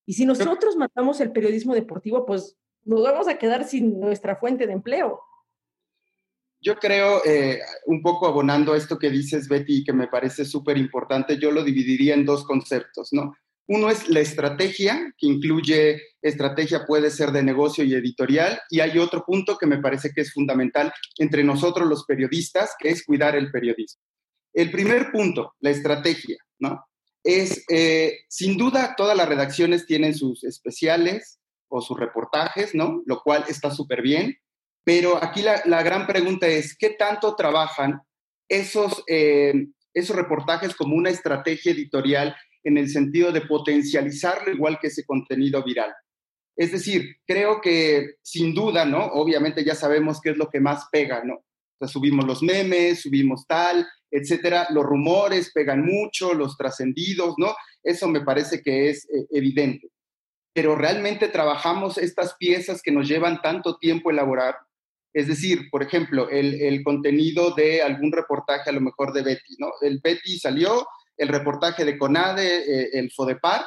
Y 0.07 0.15
si 0.15 0.27
nosotros 0.27 0.77
matamos 0.77 1.21
el 1.21 1.33
periodismo 1.33 1.75
deportivo, 1.75 2.27
pues 2.27 2.57
nos 2.85 3.03
vamos 3.03 3.29
a 3.29 3.39
quedar 3.39 3.65
sin 3.65 4.01
nuestra 4.01 4.37
fuente 4.37 4.67
de 4.67 4.73
empleo. 4.73 5.21
Yo 6.63 6.77
creo, 6.77 7.25
eh, 7.25 7.61
un 7.87 8.03
poco 8.03 8.27
abonando 8.27 8.73
a 8.73 8.77
esto 8.77 8.99
que 8.99 9.09
dices, 9.09 9.49
Betty, 9.49 9.79
y 9.79 9.85
que 9.85 9.95
me 9.95 10.09
parece 10.09 10.45
súper 10.45 10.77
importante, 10.77 11.39
yo 11.39 11.51
lo 11.51 11.65
dividiría 11.65 12.15
en 12.15 12.27
dos 12.27 12.45
conceptos, 12.45 13.11
¿no? 13.13 13.35
Uno 13.67 13.89
es 13.89 14.09
la 14.11 14.21
estrategia, 14.21 15.15
que 15.17 15.27
incluye 15.27 16.03
estrategia 16.21 16.85
puede 16.87 17.09
ser 17.09 17.31
de 17.31 17.43
negocio 17.43 17.85
y 17.85 17.95
editorial, 17.95 18.61
y 18.69 18.81
hay 18.81 18.99
otro 18.99 19.25
punto 19.25 19.57
que 19.57 19.67
me 19.67 19.79
parece 19.79 20.11
que 20.11 20.23
es 20.23 20.33
fundamental 20.33 20.93
entre 21.19 21.45
nosotros 21.45 21.89
los 21.89 22.05
periodistas, 22.05 22.75
que 22.79 22.91
es 22.91 23.05
cuidar 23.05 23.37
el 23.37 23.51
periodismo. 23.51 24.03
El 24.53 24.71
primer 24.71 25.13
punto, 25.13 25.55
la 25.61 25.71
estrategia, 25.71 26.37
¿no? 26.59 26.85
Es, 27.23 27.65
eh, 27.69 28.21
sin 28.29 28.57
duda, 28.57 28.95
todas 28.97 29.17
las 29.17 29.29
redacciones 29.29 29.87
tienen 29.87 30.15
sus 30.15 30.43
especiales 30.45 31.39
o 31.69 31.81
sus 31.81 31.99
reportajes, 31.99 32.75
¿no? 32.75 33.03
Lo 33.07 33.23
cual 33.23 33.45
está 33.49 33.71
súper 33.71 34.03
bien. 34.03 34.37
Pero 34.85 35.23
aquí 35.23 35.43
la, 35.43 35.83
gran 35.83 36.07
pregunta 36.07 36.47
es, 36.47 36.77
¿qué 36.77 36.91
tanto 36.91 37.37
trabajan 37.37 38.01
esos, 38.49 39.05
eh, 39.07 39.53
esos 39.93 40.17
reportajes 40.17 40.75
como 40.75 40.97
una 40.97 41.11
estrategia 41.11 41.73
editorial 41.73 42.35
en 42.65 42.79
el 42.79 42.89
sentido 42.89 43.33
de 43.33 43.43
potencializarlo 43.43 44.53
igual 44.53 44.79
que 44.81 44.89
ese 44.89 45.05
contenido 45.05 45.63
viral? 45.63 45.93
Es 46.57 46.73
decir, 46.73 47.17
creo 47.27 47.61
que 47.61 48.17
sin 48.23 48.55
duda, 48.55 48.85
¿no? 48.85 49.05
Obviamente 49.07 49.65
ya 49.65 49.75
sabemos 49.75 50.21
qué 50.21 50.31
es 50.31 50.37
lo 50.37 50.51
que 50.51 50.61
más 50.61 50.87
pega, 50.91 51.23
¿no? 51.25 51.45
Subimos 51.87 52.27
los 52.27 52.43
memes, 52.43 53.01
subimos 53.01 53.47
tal, 53.47 53.87
etcétera. 54.11 54.67
Los 54.71 54.85
rumores 54.85 55.53
pegan 55.53 55.85
mucho, 55.85 56.35
los 56.35 56.57
trascendidos, 56.57 57.35
¿no? 57.39 57.55
Eso 57.83 58.09
me 58.09 58.21
parece 58.21 58.63
que 58.63 58.91
es 58.91 59.05
eh, 59.05 59.27
evidente. 59.31 59.89
Pero 60.53 60.75
realmente 60.75 61.29
trabajamos 61.29 61.99
estas 61.99 62.35
piezas 62.37 62.83
que 62.83 62.93
nos 62.93 63.09
llevan 63.09 63.41
tanto 63.41 63.79
tiempo 63.79 64.11
elaborar 64.11 64.57
es 65.13 65.27
decir, 65.27 65.69
por 65.71 65.83
ejemplo, 65.83 66.29
el, 66.31 66.83
contenido 66.85 67.53
de 67.55 67.83
algún 67.83 68.13
reportaje 68.13 68.71
a 68.71 68.73
lo 68.73 68.81
mejor 68.81 69.13
de 69.13 69.23
Betty, 69.23 69.57
¿no? 69.59 69.73
El 69.81 70.01
Betty 70.03 70.39
salió, 70.39 70.87
el 71.17 71.29
reportaje 71.29 71.85
de 71.85 71.99
CONADE, 71.99 72.59
eh, 72.59 72.91
el 72.93 73.11
FODEPAR, 73.11 73.65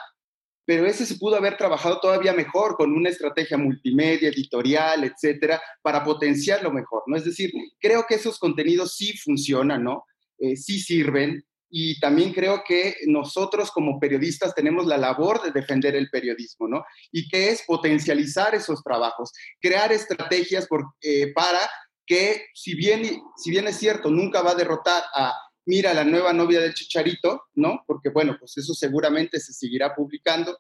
pero 0.66 0.86
ese 0.86 1.06
se 1.06 1.16
pudo 1.16 1.36
haber 1.36 1.58
trabajado 1.58 2.00
todavía 2.00 2.32
mejor 2.32 2.78
con 2.78 2.94
una 2.94 3.10
estrategia 3.10 3.58
multimedia, 3.58 4.30
editorial, 4.30 5.04
etcétera, 5.04 5.62
para 5.82 6.04
potenciarlo 6.06 6.72
mejor, 6.72 7.04
¿no? 7.08 7.18
Es 7.18 7.26
decir, 7.26 7.52
creo 7.80 8.06
que 8.08 8.16
esos 8.16 8.40
contenidos 8.40 8.96
sí 8.96 9.18
funcionan, 9.18 9.84
¿no? 9.84 10.06
Eh, 10.39 10.56
sí 10.56 10.80
sirven, 10.80 11.43
y 11.76 12.00
también 12.00 12.32
creo 12.34 12.63
que 12.63 12.98
nosotros 13.08 13.72
como 13.72 14.00
periodistas 14.00 14.54
tenemos 14.54 14.86
la 14.86 14.96
labor 14.96 15.41
de 15.41 15.50
defender 15.50 15.96
el 15.96 16.08
periodismo, 16.12 16.67
¿no? 16.67 16.86
Y 17.12 17.28
que 17.28 17.50
es 17.50 17.63
potencializar 17.65 18.54
esos 18.54 18.84
trabajos, 18.84 19.32
crear 19.60 19.91
estrategias 19.91 20.67
eh, 21.02 21.34
para 21.34 21.58
que, 22.06 22.46
si 22.54 22.76
bien, 22.76 23.02
si 23.36 23.50
bien 23.50 23.67
es 23.67 23.78
cierto, 23.78 24.12
nunca 24.12 24.43
va 24.43 24.52
a 24.52 24.56
derrotar 24.56 25.02
a, 25.15 25.34
mira, 25.65 25.96
la 25.96 26.04
nueva 26.04 26.32
novia 26.32 26.60
del 26.60 26.76
Chicharito, 26.76 27.46
¿no? 27.56 27.84
Porque, 27.88 28.10
bueno, 28.10 28.36
pues 28.39 28.56
eso 28.56 28.76
seguramente 28.76 29.39
se 29.39 29.52
seguirá 29.52 29.96
publicando, 29.96 30.56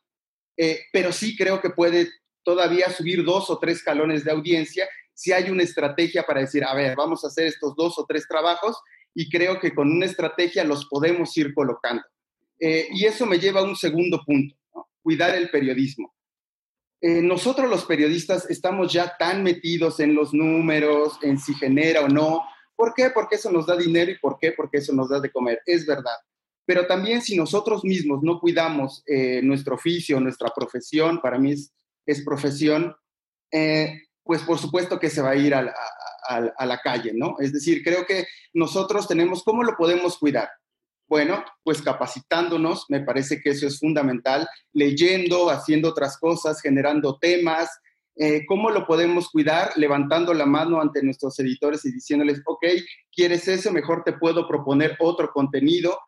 eh, 0.57 0.79
pero 0.91 1.11
sí 1.11 1.37
creo 1.37 1.61
que 1.61 1.69
puede 1.69 2.09
todavía 2.41 2.89
subir 2.89 3.23
dos 3.23 3.51
o 3.51 3.59
tres 3.59 3.83
calones 3.83 4.23
de 4.23 4.31
audiencia 4.31 4.89
si 5.13 5.31
hay 5.31 5.51
una 5.51 5.61
estrategia 5.61 6.23
para 6.23 6.41
decir, 6.41 6.63
a 6.63 6.73
ver, 6.73 6.95
vamos 6.95 7.23
a 7.23 7.27
hacer 7.27 7.45
estos 7.45 7.75
dos 7.75 7.99
o 7.99 8.05
tres 8.07 8.27
trabajos 8.27 8.75
y 9.13 9.29
creo 9.29 9.59
que 9.59 9.73
con 9.73 9.91
una 9.91 10.05
estrategia 10.05 10.63
los 10.63 10.85
podemos 10.85 11.35
ir 11.37 11.53
colocando. 11.53 12.03
Eh, 12.59 12.87
y 12.91 13.05
eso 13.05 13.25
me 13.25 13.39
lleva 13.39 13.61
a 13.61 13.65
un 13.65 13.75
segundo 13.75 14.21
punto, 14.25 14.55
cuidar 15.01 15.35
el 15.35 15.49
periodismo. 15.49 16.13
Eh, 17.01 17.21
nosotros 17.21 17.69
los 17.69 17.83
periodistas 17.83 18.49
estamos 18.49 18.93
ya 18.93 19.17
tan 19.17 19.43
metidos 19.43 19.99
en 19.99 20.15
los 20.15 20.33
números, 20.33 21.19
en 21.21 21.37
si 21.37 21.53
genera 21.53 22.01
o 22.01 22.07
no. 22.07 22.43
¿Por 22.75 22.93
qué? 22.93 23.09
Porque 23.13 23.35
eso 23.35 23.51
nos 23.51 23.65
da 23.65 23.75
dinero 23.75 24.11
y 24.11 24.17
¿por 24.17 24.37
qué? 24.39 24.53
Porque 24.53 24.77
eso 24.77 24.93
nos 24.93 25.09
da 25.09 25.19
de 25.19 25.31
comer. 25.31 25.61
Es 25.65 25.85
verdad. 25.85 26.15
Pero 26.65 26.87
también 26.87 27.21
si 27.21 27.35
nosotros 27.35 27.83
mismos 27.83 28.23
no 28.23 28.39
cuidamos 28.39 29.03
eh, 29.05 29.41
nuestro 29.43 29.75
oficio, 29.75 30.19
nuestra 30.21 30.49
profesión, 30.55 31.19
para 31.19 31.37
mí 31.37 31.53
es, 32.05 32.23
profesión, 32.23 32.95
pues 34.23 34.41
por 34.43 34.57
supuesto 34.57 34.99
que 34.99 35.09
se 35.09 35.21
va 35.21 35.31
a 35.31 35.35
ir 35.35 35.53
a, 35.53 35.73
la 36.65 36.79
calle, 36.81 37.11
¿no? 37.13 37.35
Es 37.39 37.51
decir, 37.51 37.83
creo 37.83 38.05
que 38.05 38.25
nosotros 38.53 39.07
tenemos, 39.07 39.43
¿cómo 39.43 39.63
lo 39.63 39.75
podemos 39.75 40.17
cuidar? 40.17 40.49
Bueno, 41.07 41.43
pues 41.63 41.81
capacitándonos, 41.81 42.85
me 42.89 43.01
parece 43.01 43.41
que 43.41 43.51
eso 43.51 43.67
es 43.67 43.79
fundamental, 43.79 44.47
leyendo, 44.71 45.49
haciendo 45.49 45.89
otras 45.89 46.17
cosas, 46.17 46.61
generando 46.61 47.19
temas. 47.19 47.69
Eh, 48.15 48.45
¿Cómo 48.47 48.69
lo 48.69 48.87
podemos 48.87 49.29
cuidar? 49.29 49.73
Levantando 49.75 50.33
la 50.33 50.45
mano 50.45 50.79
ante 50.81 51.03
nuestros 51.03 51.37
editores 51.39 51.83
y 51.85 51.91
diciéndoles, 51.91 52.41
ok, 52.45 52.65
¿quieres 53.11 53.47
eso? 53.47 53.71
Mejor 53.71 54.03
te 54.03 54.13
puedo 54.13 54.47
proponer 54.47 54.95
otro 54.99 55.29
contenido. 55.31 55.99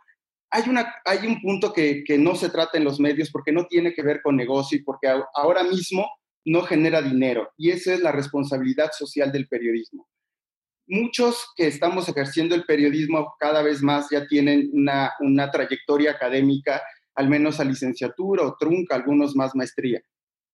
Hay, 0.50 0.70
una, 0.70 0.96
hay 1.04 1.28
un 1.28 1.42
punto 1.42 1.74
que, 1.74 2.04
que 2.06 2.18
no 2.18 2.36
se 2.36 2.50
trata 2.50 2.78
en 2.78 2.86
los 2.86 3.00
medios 3.00 3.30
porque 3.30 3.52
no 3.52 3.66
tiene 3.66 3.94
que 3.94 4.02
ver 4.02 4.22
con 4.22 4.38
negocio 4.38 4.78
y 4.78 4.84
porque 4.84 5.08
ahora 5.34 5.64
mismo 5.64 6.08
no 6.46 6.62
genera 6.62 7.02
dinero 7.02 7.52
y 7.58 7.72
esa 7.72 7.94
es 7.94 8.02
la 8.02 8.12
responsabilidad 8.12 8.92
social 8.92 9.32
del 9.32 9.48
periodismo. 9.48 10.08
Muchos 10.88 11.48
que 11.56 11.66
estamos 11.66 12.08
ejerciendo 12.08 12.54
el 12.54 12.64
periodismo 12.64 13.34
cada 13.40 13.64
vez 13.64 13.82
más 13.82 14.08
ya 14.12 14.28
tienen 14.28 14.70
una, 14.72 15.12
una 15.20 15.50
trayectoria 15.50 16.12
académica, 16.12 16.82
al 17.16 17.28
menos 17.28 17.60
a 17.60 17.64
licenciatura 17.64 18.44
o 18.44 18.56
trunca, 18.56 18.96
algunos 18.96 19.36
más 19.36 19.56
maestría. 19.56 20.02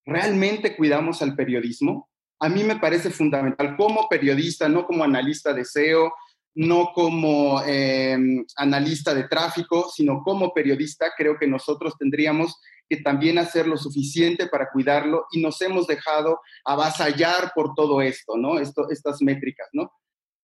¿Realmente 0.06 0.78
cuidamos 0.78 1.22
al 1.22 1.36
periodismo? 1.36 2.10
A 2.40 2.48
mí 2.48 2.64
me 2.64 2.78
parece 2.78 3.10
fundamental 3.10 3.76
como 3.76 4.08
periodista, 4.08 4.70
no 4.70 4.86
como 4.86 5.04
analista 5.04 5.54
de 5.54 5.66
SEO, 5.66 6.14
no 6.54 6.92
como 6.94 7.62
em, 7.64 8.46
analista 8.58 9.14
de 9.14 9.28
tráfico, 9.28 9.90
sino 9.94 10.22
como 10.24 10.54
periodista, 10.54 11.12
creo 11.18 11.38
que 11.40 11.48
nosotros 11.48 11.96
tendríamos 11.98 12.60
que 12.90 12.98
también 12.98 13.38
hacer 13.38 13.68
lo 13.68 13.78
suficiente 13.78 14.48
para 14.48 14.70
cuidarlo 14.70 15.26
y 15.32 15.42
nos 15.42 15.62
hemos 15.62 15.88
dejado 15.88 16.42
avasallar 16.66 17.54
por 17.56 17.74
todo 17.74 18.02
esto, 18.02 18.36
¿no? 18.36 18.60
Esto, 18.60 18.90
estas 18.90 19.22
métricas, 19.22 19.70
¿no? 19.72 19.94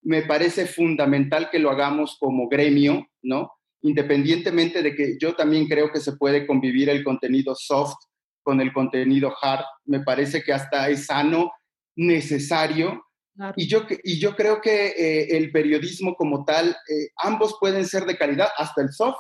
Me 0.02 0.22
parece 0.22 0.66
fundamental 0.66 1.50
que 1.50 1.60
lo 1.60 1.70
hagamos 1.70 2.16
como 2.18 2.48
gremio, 2.48 3.06
¿no? 3.22 3.52
Independientemente 3.82 4.82
de 4.82 4.96
que 4.96 5.18
yo 5.20 5.36
también 5.36 5.68
creo 5.68 5.92
que 5.92 6.00
se 6.00 6.14
puede 6.14 6.48
convivir 6.48 6.90
el 6.90 7.04
contenido 7.04 7.54
soft 7.54 7.98
con 8.44 8.62
el 8.62 8.72
contenido 8.72 9.36
hard, 9.42 9.66
me 9.84 10.00
parece 10.00 10.42
que 10.42 10.54
hasta 10.54 10.88
es 10.88 11.08
sano, 11.08 11.52
necesario, 11.98 13.07
Y, 13.56 13.68
yo, 13.68 13.86
y 14.04 14.20
yo 14.20 14.36
creo 14.36 14.62
que 14.62 14.88
eh, 14.88 15.38
el 15.38 15.52
periodismo 15.52 16.16
como 16.16 16.44
tal, 16.44 16.70
eh, 16.70 17.10
ambos 17.18 17.58
pueden 17.60 17.86
ser 17.86 18.06
de 18.06 18.18
calidad, 18.18 18.50
hasta 18.58 18.82
el 18.82 18.92
soft. 18.92 19.20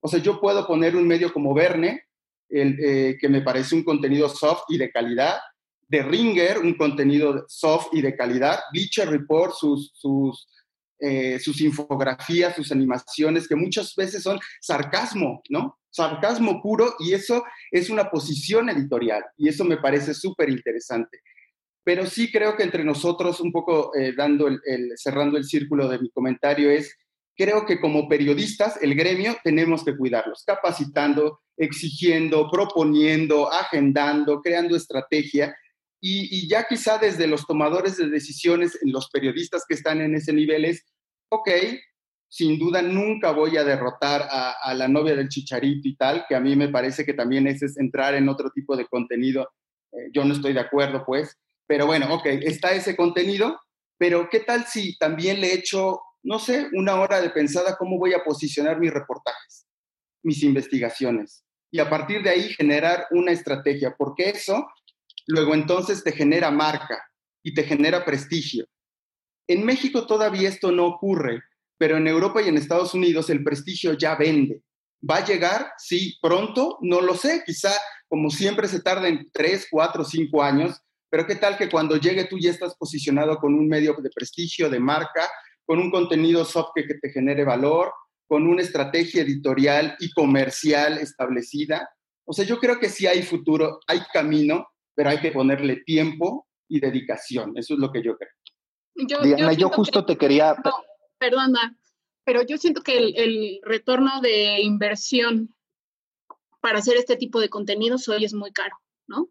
O 0.00 0.08
sea, 0.08 0.20
yo 0.20 0.40
puedo 0.40 0.66
poner 0.66 0.96
un 0.96 1.06
medio 1.06 1.32
como 1.32 1.54
Verne, 1.54 2.04
eh, 2.50 3.16
que 3.18 3.28
me 3.28 3.40
parece 3.40 3.74
un 3.74 3.82
contenido 3.82 4.28
soft 4.28 4.64
y 4.68 4.76
de 4.76 4.90
calidad, 4.90 5.38
de 5.88 6.02
Ringer, 6.02 6.58
un 6.58 6.74
contenido 6.74 7.44
soft 7.48 7.88
y 7.92 8.02
de 8.02 8.14
calidad, 8.14 8.60
Bleacher 8.72 9.08
Report, 9.08 9.54
sus, 9.54 9.92
sus, 9.94 10.48
sus 11.40 11.60
infografías, 11.60 12.56
sus 12.56 12.72
animaciones, 12.72 13.48
que 13.48 13.56
muchas 13.56 13.94
veces 13.94 14.22
son 14.22 14.38
sarcasmo, 14.60 15.42
¿no? 15.48 15.78
Sarcasmo 15.90 16.62
puro 16.62 16.94
y 16.98 17.12
eso 17.12 17.44
es 17.70 17.90
una 17.90 18.10
posición 18.10 18.68
editorial 18.70 19.22
y 19.36 19.48
eso 19.48 19.64
me 19.64 19.76
parece 19.76 20.14
súper 20.14 20.48
interesante. 20.48 21.20
Pero 21.84 22.06
sí 22.06 22.32
creo 22.32 22.56
que 22.56 22.62
entre 22.62 22.82
nosotros, 22.82 23.40
un 23.40 23.52
poco 23.52 23.94
eh, 23.94 24.14
dando 24.16 24.48
el, 24.48 24.60
cerrando 24.96 25.36
el 25.36 25.44
círculo 25.44 25.86
de 25.88 25.98
mi 25.98 26.10
comentario, 26.10 26.70
es 26.70 26.96
creo 27.36 27.66
que 27.66 27.80
como 27.80 28.08
periodistas, 28.08 28.80
el 28.82 28.94
gremio, 28.94 29.36
tenemos 29.44 29.84
que 29.84 29.96
cuidarlos, 29.96 30.44
capacitando, 30.46 31.40
exigiendo, 31.56 32.50
proponiendo, 32.50 33.52
agendando, 33.52 34.40
creando 34.40 34.76
estrategia. 34.76 35.54
Y, 36.00 36.48
ya 36.48 36.66
quizá 36.68 36.98
desde 36.98 37.26
los 37.26 37.46
tomadores 37.46 37.96
de 37.96 38.08
decisiones, 38.08 38.78
los 38.82 39.08
periodistas 39.10 39.64
que 39.66 39.74
están 39.74 40.00
en 40.00 40.14
ese 40.14 40.32
nivel 40.32 40.66
es, 40.66 40.84
ok, 41.30 41.48
sin 42.28 42.58
duda 42.58 42.82
nunca 42.82 43.30
voy 43.30 43.56
a 43.56 43.64
derrotar 43.64 44.26
a, 44.30 44.74
la 44.74 44.86
novia 44.86 45.16
del 45.16 45.28
chicharito 45.28 45.88
y 45.88 45.96
tal, 45.96 46.26
que 46.28 46.34
a 46.34 46.40
mí 46.40 46.56
me 46.56 46.68
parece 46.68 47.06
que 47.06 47.14
también 47.14 47.46
ese 47.46 47.66
es 47.66 47.78
entrar 47.78 48.14
en 48.14 48.28
otro 48.28 48.50
tipo 48.50 48.76
de 48.76 48.86
contenido. 48.86 49.48
Eh, 49.92 50.10
yo 50.12 50.24
no 50.24 50.34
estoy 50.34 50.52
de 50.52 50.60
acuerdo, 50.60 51.04
pues, 51.06 51.38
pero 51.66 51.86
bueno, 51.86 52.12
ok, 52.14 52.26
está 52.42 52.72
ese 52.72 52.96
contenido, 52.96 53.60
pero 53.98 54.28
¿qué 54.30 54.40
tal 54.40 54.66
si 54.66 54.96
también 54.98 55.40
le 55.40 55.54
echo 55.54 56.00
no 56.24 56.38
sé, 56.38 56.68
una 56.72 56.98
hora 57.00 57.20
de 57.20 57.30
pensada 57.30 57.76
cómo 57.76 57.98
voy 57.98 58.14
a 58.14 58.24
posicionar 58.24 58.80
mis 58.80 58.92
reportajes, 58.92 59.66
mis 60.22 60.42
investigaciones. 60.42 61.44
Y 61.70 61.80
a 61.80 61.90
partir 61.90 62.22
de 62.22 62.30
ahí 62.30 62.48
generar 62.54 63.06
una 63.10 63.30
estrategia, 63.30 63.94
porque 63.96 64.30
eso 64.30 64.66
luego 65.26 65.54
entonces 65.54 66.02
te 66.02 66.12
genera 66.12 66.50
marca 66.50 67.02
y 67.42 67.52
te 67.52 67.62
genera 67.62 68.04
prestigio. 68.04 68.66
En 69.46 69.66
México 69.66 70.06
todavía 70.06 70.48
esto 70.48 70.72
no 70.72 70.86
ocurre, 70.86 71.42
pero 71.76 71.98
en 71.98 72.08
Europa 72.08 72.40
y 72.40 72.48
en 72.48 72.56
Estados 72.56 72.94
Unidos 72.94 73.28
el 73.28 73.44
prestigio 73.44 73.92
ya 73.92 74.14
vende. 74.14 74.62
¿Va 75.08 75.16
a 75.16 75.24
llegar? 75.26 75.72
Sí, 75.76 76.16
pronto, 76.22 76.78
no 76.80 77.02
lo 77.02 77.14
sé, 77.14 77.42
quizá 77.44 77.72
como 78.08 78.30
siempre 78.30 78.66
se 78.68 78.80
tarda 78.80 79.08
en 79.08 79.28
tres, 79.30 79.66
cuatro, 79.70 80.04
cinco 80.04 80.42
años, 80.42 80.80
pero 81.14 81.28
qué 81.28 81.36
tal 81.36 81.56
que 81.56 81.70
cuando 81.70 81.96
llegue 81.96 82.24
tú 82.24 82.40
ya 82.40 82.50
estás 82.50 82.74
posicionado 82.74 83.36
con 83.36 83.54
un 83.54 83.68
medio 83.68 83.94
de 84.02 84.10
prestigio, 84.10 84.68
de 84.68 84.80
marca, 84.80 85.30
con 85.64 85.78
un 85.78 85.88
contenido 85.88 86.44
soft 86.44 86.70
que, 86.74 86.82
te 86.82 87.08
genere 87.10 87.44
valor, 87.44 87.92
con 88.26 88.48
una 88.48 88.62
estrategia 88.62 89.22
editorial 89.22 89.94
y 90.00 90.10
comercial 90.10 90.98
establecida. 90.98 91.88
O 92.24 92.32
sea, 92.32 92.44
yo 92.44 92.58
creo 92.58 92.80
que 92.80 92.88
sí 92.88 93.06
hay 93.06 93.22
futuro, 93.22 93.78
hay 93.86 94.00
camino, 94.12 94.66
pero 94.96 95.10
hay 95.10 95.20
que 95.20 95.30
ponerle 95.30 95.84
tiempo 95.86 96.48
y 96.68 96.80
dedicación. 96.80 97.56
Eso 97.56 97.74
es 97.74 97.78
lo 97.78 97.92
que 97.92 98.02
yo 98.02 98.16
creo. 98.16 98.32
Yo, 98.96 99.20
Diana, 99.20 99.52
yo, 99.52 99.68
justo 99.68 100.04
te 100.04 100.18
quería... 100.18 100.56
perdona, 101.18 101.78
pero 102.24 102.42
yo 102.42 102.58
siento 102.58 102.82
que 102.82 102.98
el, 102.98 103.16
el, 103.16 103.60
retorno 103.62 104.20
de 104.20 104.62
inversión 104.62 105.54
para 106.60 106.80
hacer 106.80 106.96
este 106.96 107.14
tipo 107.14 107.38
de 107.38 107.50
contenidos 107.50 108.08
hoy 108.08 108.24
es 108.24 108.34
muy 108.34 108.50
caro, 108.50 108.74
¿no? 109.06 109.28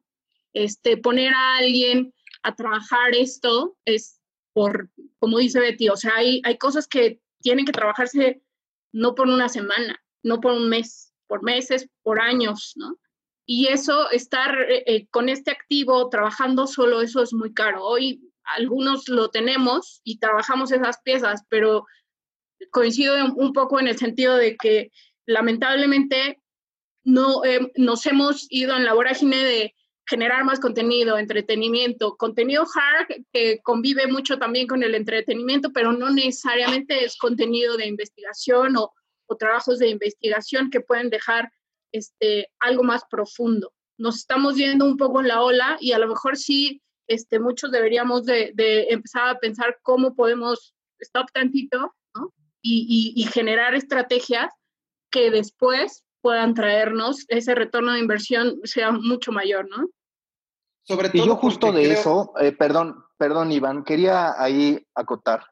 Este, 0.54 0.98
poner 0.98 1.34
a 1.34 1.58
alguien 1.58 2.14
a 2.44 2.56
trabajar 2.56 3.16
esto 3.16 3.76
es 3.86 4.22
por, 4.54 4.90
como 5.20 5.40
dice 5.40 5.60
Betty, 5.60 5.90
o 5.90 5.96
sea, 5.96 6.16
hay, 6.16 6.42
hay 6.46 6.58
cosas 6.58 6.88
que 6.88 7.20
tienen 7.42 7.66
que 7.66 7.72
trabajarse 7.72 8.42
no 8.92 9.16
por 9.16 9.28
una 9.28 9.50
semana, 9.50 10.02
no 10.22 10.40
por 10.40 10.54
un 10.54 10.70
mes, 10.70 11.14
por 11.28 11.44
meses, 11.44 11.90
por 12.04 12.22
años, 12.22 12.74
¿no? 12.76 13.00
Y 13.46 13.68
eso, 13.68 14.10
estar 14.12 14.58
eh, 14.62 14.84
eh, 14.86 15.08
con 15.08 15.28
este 15.28 15.52
activo 15.52 16.08
trabajando 16.10 16.68
solo, 16.68 17.02
eso 17.02 17.22
es 17.22 17.34
muy 17.34 17.54
caro. 17.54 17.84
Hoy 17.84 18.32
algunos 18.44 19.10
lo 19.10 19.30
tenemos 19.30 20.02
y 20.04 20.20
trabajamos 20.20 20.72
esas 20.72 21.02
piezas, 21.02 21.44
pero 21.50 21.86
coincido 22.72 23.16
un 23.36 23.52
poco 23.52 23.80
en 23.80 23.88
el 23.88 23.98
sentido 23.98 24.36
de 24.38 24.56
que 24.56 24.92
lamentablemente 25.26 26.42
no 27.04 27.44
eh, 27.44 27.72
nos 27.76 28.06
hemos 28.06 28.48
ido 28.50 28.78
en 28.78 28.86
la 28.86 28.94
vorágine 28.94 29.38
de 29.38 29.76
generar 30.06 30.44
más 30.44 30.60
contenido, 30.60 31.18
entretenimiento, 31.18 32.16
contenido 32.18 32.64
hard 32.64 33.24
que 33.32 33.62
convive 33.62 34.08
mucho 34.08 34.38
también 34.38 34.68
con 34.68 34.84
el 34.84 34.96
entretenimiento, 34.96 35.72
pero 35.72 35.94
no 35.94 36.10
necesariamente 36.10 37.06
es 37.06 37.18
contenido 37.18 37.78
de 37.78 37.88
investigación 37.88 38.78
o, 38.78 38.92
trabajos 39.40 39.80
de 39.80 39.90
investigación 39.90 40.70
que 40.70 40.80
pueden 40.80 41.10
dejar 41.10 41.52
este, 41.92 42.52
algo 42.60 42.84
más 42.84 43.02
profundo. 43.10 43.74
Nos 43.98 44.18
estamos 44.18 44.58
yendo 44.58 44.86
un 44.86 44.96
poco 44.96 45.22
en 45.22 45.28
la 45.28 45.42
ola 45.42 45.76
y 45.80 45.94
a 45.94 45.98
lo 45.98 46.08
mejor 46.08 46.38
sí, 46.38 46.84
este, 47.08 47.40
muchos 47.40 47.72
deberíamos 47.72 48.26
de, 48.26 48.54
empezar 48.92 49.30
a 49.30 49.40
pensar 49.40 49.80
cómo 49.82 50.16
podemos 50.16 50.76
stop 51.00 51.32
tantito 51.34 51.96
y, 52.62 53.14
y 53.16 53.24
generar 53.24 53.74
estrategias 53.74 54.54
que 55.10 55.32
después 55.32 56.03
puedan 56.24 56.54
traernos 56.54 57.26
ese 57.28 57.54
retorno 57.54 57.92
de 57.92 58.00
inversión 58.00 58.62
sea 58.64 58.92
mucho 58.92 59.34
mayor, 59.34 59.70
¿no? 59.70 59.90
Sobre 60.84 61.10
todo 61.10 61.24
y 61.24 61.28
yo 61.28 61.36
justo 61.36 61.72
de 61.72 61.92
eso, 61.92 62.34
eh, 62.40 62.54
perdón, 62.54 63.04
perdón 63.18 63.52
Iván, 63.52 63.84
quería 63.84 64.42
ahí 64.42 64.86
acotar. 64.96 65.46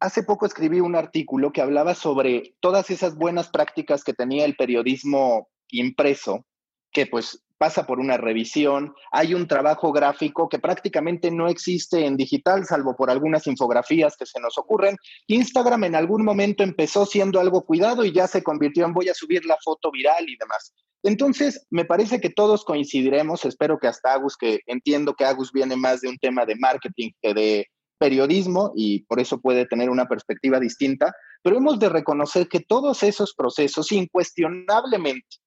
Hace 0.00 0.22
poco 0.22 0.44
escribí 0.44 0.80
un 0.80 0.96
artículo 0.96 1.50
que 1.50 1.62
hablaba 1.62 1.94
sobre 1.94 2.54
todas 2.60 2.90
esas 2.90 3.16
buenas 3.16 3.48
prácticas 3.48 4.04
que 4.04 4.12
tenía 4.12 4.44
el 4.44 4.54
periodismo 4.54 5.48
impreso, 5.70 6.46
que 6.92 7.06
pues 7.06 7.43
pasa 7.64 7.86
por 7.86 7.98
una 7.98 8.18
revisión, 8.18 8.94
hay 9.10 9.32
un 9.32 9.48
trabajo 9.48 9.90
gráfico 9.90 10.50
que 10.50 10.58
prácticamente 10.58 11.30
no 11.30 11.48
existe 11.48 12.04
en 12.04 12.14
digital, 12.14 12.66
salvo 12.66 12.94
por 12.94 13.10
algunas 13.10 13.46
infografías 13.46 14.18
que 14.18 14.26
se 14.26 14.38
nos 14.38 14.58
ocurren. 14.58 14.98
Instagram 15.28 15.84
en 15.84 15.94
algún 15.94 16.26
momento 16.26 16.62
empezó 16.62 17.06
siendo 17.06 17.40
algo 17.40 17.64
cuidado 17.64 18.04
y 18.04 18.12
ya 18.12 18.26
se 18.26 18.42
convirtió 18.42 18.84
en 18.84 18.92
voy 18.92 19.08
a 19.08 19.14
subir 19.14 19.46
la 19.46 19.56
foto 19.64 19.90
viral 19.90 20.28
y 20.28 20.36
demás. 20.36 20.74
Entonces, 21.02 21.66
me 21.70 21.86
parece 21.86 22.20
que 22.20 22.28
todos 22.28 22.66
coincidiremos, 22.66 23.46
espero 23.46 23.78
que 23.78 23.88
hasta 23.88 24.12
Agus, 24.12 24.36
que 24.36 24.60
entiendo 24.66 25.14
que 25.14 25.24
Agus 25.24 25.50
viene 25.50 25.74
más 25.74 26.02
de 26.02 26.08
un 26.08 26.18
tema 26.18 26.44
de 26.44 26.56
marketing 26.56 27.12
que 27.22 27.32
de 27.32 27.66
periodismo 27.96 28.72
y 28.76 29.04
por 29.04 29.20
eso 29.20 29.40
puede 29.40 29.64
tener 29.64 29.88
una 29.88 30.04
perspectiva 30.04 30.60
distinta, 30.60 31.14
pero 31.42 31.56
hemos 31.56 31.78
de 31.78 31.88
reconocer 31.88 32.46
que 32.46 32.60
todos 32.60 33.02
esos 33.02 33.32
procesos 33.34 33.90
incuestionablemente 33.90 35.38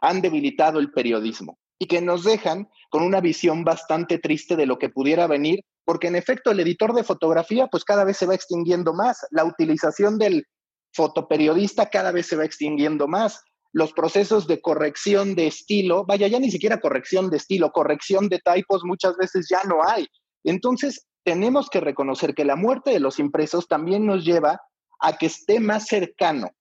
han 0.00 0.20
debilitado 0.20 0.78
el 0.78 0.90
periodismo 0.90 1.58
y 1.78 1.86
que 1.86 2.00
nos 2.00 2.24
dejan 2.24 2.68
con 2.90 3.02
una 3.02 3.20
visión 3.20 3.64
bastante 3.64 4.18
triste 4.18 4.56
de 4.56 4.66
lo 4.66 4.78
que 4.78 4.88
pudiera 4.88 5.26
venir, 5.26 5.60
porque 5.84 6.08
en 6.08 6.16
efecto 6.16 6.50
el 6.50 6.60
editor 6.60 6.94
de 6.94 7.04
fotografía 7.04 7.66
pues 7.66 7.84
cada 7.84 8.04
vez 8.04 8.16
se 8.16 8.26
va 8.26 8.34
extinguiendo 8.34 8.94
más, 8.94 9.26
la 9.30 9.44
utilización 9.44 10.18
del 10.18 10.46
fotoperiodista 10.94 11.90
cada 11.90 12.12
vez 12.12 12.26
se 12.26 12.36
va 12.36 12.44
extinguiendo 12.44 13.06
más, 13.06 13.42
los 13.72 13.92
procesos 13.92 14.46
de 14.46 14.62
corrección 14.62 15.34
de 15.34 15.48
estilo, 15.48 16.06
vaya, 16.06 16.28
ya 16.28 16.40
ni 16.40 16.50
siquiera 16.50 16.80
corrección 16.80 17.28
de 17.28 17.36
estilo, 17.36 17.72
corrección 17.72 18.28
de 18.30 18.38
typos 18.38 18.82
muchas 18.84 19.18
veces 19.18 19.48
ya 19.50 19.62
no 19.64 19.86
hay. 19.86 20.06
Entonces, 20.44 21.06
tenemos 21.24 21.68
que 21.68 21.80
reconocer 21.80 22.34
que 22.34 22.46
la 22.46 22.56
muerte 22.56 22.90
de 22.90 23.00
los 23.00 23.18
impresos 23.18 23.68
también 23.68 24.06
nos 24.06 24.24
lleva 24.24 24.62
a 24.98 25.18
que 25.18 25.26
esté 25.26 25.60
más 25.60 25.86
cercano 25.88 26.52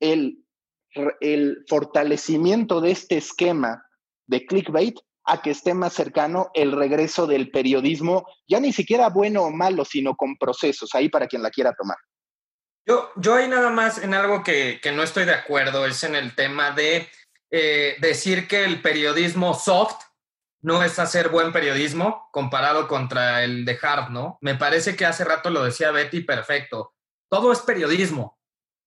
el 0.00 0.44
el 1.20 1.64
fortalecimiento 1.68 2.80
de 2.80 2.90
este 2.92 3.18
esquema 3.18 3.84
de 4.26 4.46
clickbait 4.46 4.98
a 5.24 5.42
que 5.42 5.50
esté 5.50 5.74
más 5.74 5.92
cercano 5.92 6.50
el 6.54 6.72
regreso 6.72 7.26
del 7.26 7.50
periodismo, 7.50 8.26
ya 8.48 8.60
ni 8.60 8.72
siquiera 8.72 9.10
bueno 9.10 9.42
o 9.42 9.50
malo, 9.50 9.84
sino 9.84 10.16
con 10.16 10.36
procesos, 10.36 10.94
ahí 10.94 11.08
para 11.08 11.26
quien 11.26 11.42
la 11.42 11.50
quiera 11.50 11.74
tomar. 11.74 11.98
Yo, 12.86 13.10
yo 13.16 13.34
ahí 13.34 13.46
nada 13.46 13.68
más 13.68 13.98
en 13.98 14.14
algo 14.14 14.42
que, 14.42 14.80
no 14.94 15.02
estoy 15.02 15.26
de 15.26 15.34
acuerdo, 15.34 15.84
es 15.84 16.02
en 16.04 16.14
el 16.14 16.34
tema 16.34 16.70
de 16.70 17.06
eh, 17.50 17.96
decir 18.00 18.48
que 18.48 18.64
el 18.64 18.80
periodismo 18.80 19.52
soft 19.52 20.02
no 20.62 20.82
es 20.82 20.98
hacer 20.98 21.28
buen 21.28 21.52
periodismo 21.52 22.28
comparado 22.32 22.88
contra 22.88 23.44
el 23.44 23.66
de 23.66 23.78
hard, 23.80 24.10
¿no? 24.10 24.38
Me 24.40 24.54
parece 24.54 24.96
que 24.96 25.04
hace 25.04 25.24
rato 25.24 25.50
lo 25.50 25.62
decía 25.62 25.90
Betty, 25.90 26.22
perfecto. 26.22 26.94
Todo 27.30 27.52
es 27.52 27.60
periodismo. 27.60 28.37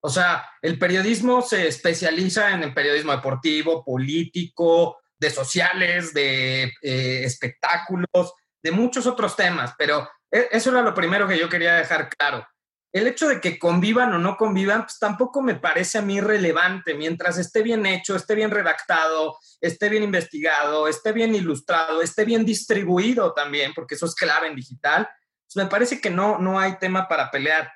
O 0.02 0.10
sea, 0.10 0.50
el 0.62 0.80
periodismo 0.80 1.42
se 1.42 1.68
especializa 1.68 2.52
en 2.52 2.64
el 2.64 2.74
periodismo 2.74 3.12
deportivo, 3.12 3.84
político, 3.86 4.98
de 5.20 5.30
sociales, 5.30 6.14
de 6.14 6.64
eh, 6.82 7.24
espectáculos, 7.24 8.34
de 8.64 8.72
muchos 8.72 9.06
otros 9.06 9.36
temas, 9.36 9.74
pero 9.78 10.10
e, 10.32 10.50
eso 10.52 10.72
era 10.72 10.82
lo 10.82 10.96
primero 10.96 11.28
que 11.28 11.38
yo 11.38 11.48
quería 11.48 11.76
dejar 11.76 12.10
claro. 12.10 12.48
El 12.92 13.08
hecho 13.08 13.30
de 13.30 13.40
que 13.40 13.58
convivan 13.58 14.12
o 14.14 14.18
no 14.18 14.36
convivan, 14.36 14.84
pues 14.84 15.00
tampoco 15.00 15.42
me 15.42 15.56
parece 15.56 16.00
a 16.00 16.02
mí 16.02 16.20
relevante. 16.20 16.94
Mientras 16.94 17.38
esté 17.38 17.62
bien 17.62 17.86
hecho, 17.86 18.16
esté 18.16 18.36
bien 18.36 18.52
redactado, 18.52 19.38
esté 19.62 19.88
bien 19.88 20.04
investigado, 20.04 20.88
esté 20.90 21.14
bien 21.14 21.34
ilustrado, 21.34 22.02
esté 22.02 22.26
bien 22.26 22.44
distribuido 22.44 23.34
también, 23.34 23.72
porque 23.74 23.96
eso 23.96 24.08
es 24.08 24.16
clave 24.16 24.48
en 24.48 24.56
digital, 24.56 25.08
pues 25.46 25.64
me 25.64 25.70
parece 25.70 26.02
que 26.02 26.10
no, 26.10 26.38
no 26.40 26.60
hay 26.60 26.78
tema 26.80 27.08
para 27.08 27.32
pelear. 27.32 27.72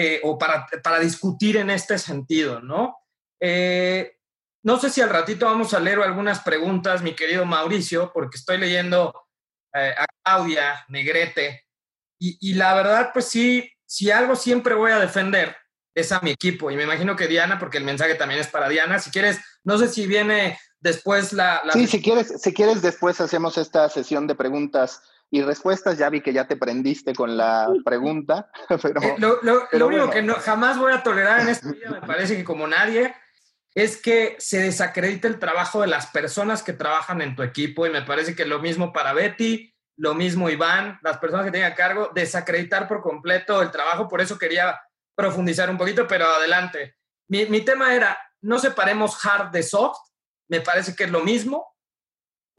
Eh, 0.00 0.20
o 0.22 0.38
para, 0.38 0.64
para, 0.80 1.00
discutir 1.00 1.56
en 1.56 1.70
este 1.70 1.98
sentido, 1.98 2.60
¿no? 2.60 2.98
Eh, 3.40 4.18
no 4.62 4.78
sé 4.78 4.90
si 4.90 5.00
al 5.00 5.10
ratito 5.10 5.46
vamos 5.46 5.74
a 5.74 5.80
leer 5.80 5.98
algunas 5.98 6.38
preguntas, 6.38 7.02
mi 7.02 7.16
querido 7.16 7.44
Mauricio, 7.44 8.12
porque 8.14 8.36
estoy 8.36 8.58
leyendo 8.58 9.12
eh, 9.74 9.92
a 9.98 10.06
Claudia 10.22 10.84
Negrete, 10.88 11.66
y, 12.20 12.54
la 12.54 12.74
verdad, 12.74 13.10
pues 13.12 13.24
sí, 13.24 13.72
si 13.86 14.12
algo 14.12 14.36
siempre 14.36 14.76
voy 14.76 14.92
a 14.92 15.00
defender 15.00 15.56
es 15.92 16.12
a 16.12 16.20
mi 16.20 16.30
equipo, 16.30 16.70
y 16.70 16.76
me 16.76 16.84
imagino 16.84 17.16
que 17.16 17.26
Diana, 17.26 17.58
porque 17.58 17.78
el 17.78 17.84
mensaje 17.84 18.14
también 18.14 18.40
es 18.40 18.46
para 18.46 18.68
Diana, 18.68 19.00
si 19.00 19.10
quieres, 19.10 19.40
no 19.64 19.78
sé 19.78 19.88
si 19.88 20.06
viene 20.06 20.60
después 20.78 21.32
la... 21.32 21.60
la... 21.64 21.72
Sí, 21.72 21.88
si 21.88 22.00
quieres, 22.00 22.40
si 22.40 22.54
quieres 22.54 22.82
después 22.82 23.20
hacemos 23.20 23.58
esta 23.58 23.88
sesión 23.88 24.28
de 24.28 24.36
preguntas 24.36 25.02
y 25.30 25.42
respuestas. 25.42 25.98
Ya 25.98 26.10
vi 26.10 26.20
que 26.20 26.32
ya 26.32 26.46
te 26.46 26.56
prendiste 26.56 27.14
con 27.14 27.36
la 27.36 27.68
pregunta. 27.84 28.50
Pero, 28.82 29.02
eh, 29.02 29.16
lo, 29.72 29.86
único 29.86 30.10
que 30.10 30.22
no, 30.22 30.34
jamás 30.34 30.78
voy 30.78 30.92
a 30.92 31.02
tolerar 31.02 31.40
en 31.40 31.48
este 31.48 31.72
día, 31.72 31.90
me 31.90 32.00
parece 32.00 32.36
que 32.36 32.44
como 32.44 32.66
nadie, 32.66 33.14
es 33.74 33.96
que 34.00 34.36
se 34.38 34.60
desacredite 34.60 35.28
el 35.28 35.38
trabajo 35.38 35.80
de 35.80 35.86
las 35.86 36.06
personas 36.06 36.62
que 36.62 36.72
trabajan 36.72 37.20
en 37.20 37.36
tu 37.36 37.42
equipo. 37.42 37.86
Y 37.86 37.90
me 37.90 38.02
parece 38.02 38.34
que 38.34 38.44
lo 38.44 38.58
mismo 38.58 38.92
para 38.92 39.12
Betty, 39.12 39.74
lo 39.96 40.14
mismo 40.14 40.48
Iván, 40.48 40.98
las 41.02 41.18
personas 41.18 41.46
que 41.46 41.52
tienen 41.52 41.70
a 41.70 41.74
cargo, 41.74 42.10
desacreditar 42.14 42.88
por 42.88 43.02
completo 43.02 43.62
el 43.62 43.70
trabajo. 43.70 44.08
Por 44.08 44.20
eso 44.20 44.38
quería 44.38 44.80
profundizar 45.14 45.68
un 45.70 45.78
poquito, 45.78 46.06
pero 46.06 46.26
adelante. 46.26 46.96
Mi, 47.28 47.46
mi 47.46 47.60
tema 47.60 47.94
era, 47.94 48.18
no 48.40 48.58
separemos 48.58 49.24
hard 49.24 49.50
de 49.50 49.62
soft. 49.62 49.98
Me 50.48 50.60
parece 50.60 50.96
que 50.96 51.04
es 51.04 51.10
lo 51.10 51.20
mismo 51.20 51.77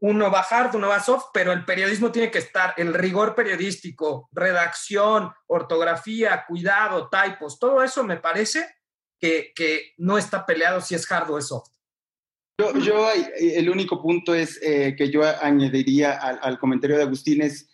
uno 0.00 0.30
va 0.30 0.40
hard, 0.40 0.74
uno 0.76 0.88
va 0.88 1.00
soft, 1.00 1.26
pero 1.32 1.52
el 1.52 1.64
periodismo 1.64 2.10
tiene 2.10 2.30
que 2.30 2.38
estar, 2.38 2.74
el 2.76 2.94
rigor 2.94 3.34
periodístico, 3.34 4.28
redacción, 4.32 5.30
ortografía, 5.46 6.44
cuidado, 6.48 7.08
typos, 7.10 7.58
todo 7.58 7.82
eso 7.82 8.02
me 8.02 8.16
parece 8.16 8.66
que, 9.18 9.52
no 9.98 10.16
está 10.16 10.46
peleado 10.46 10.80
si 10.80 10.94
es 10.94 11.10
hard 11.10 11.30
o 11.30 11.38
es 11.38 11.48
soft. 11.48 11.70
Yo, 12.82 13.08
el 13.38 13.70
único 13.70 14.02
punto 14.02 14.34
es 14.34 14.58
eh, 14.62 14.94
que 14.96 15.10
yo 15.10 15.22
añadiría 15.24 16.12
al, 16.12 16.58
comentario 16.58 16.96
de 16.96 17.04
Agustín 17.04 17.42
es, 17.42 17.70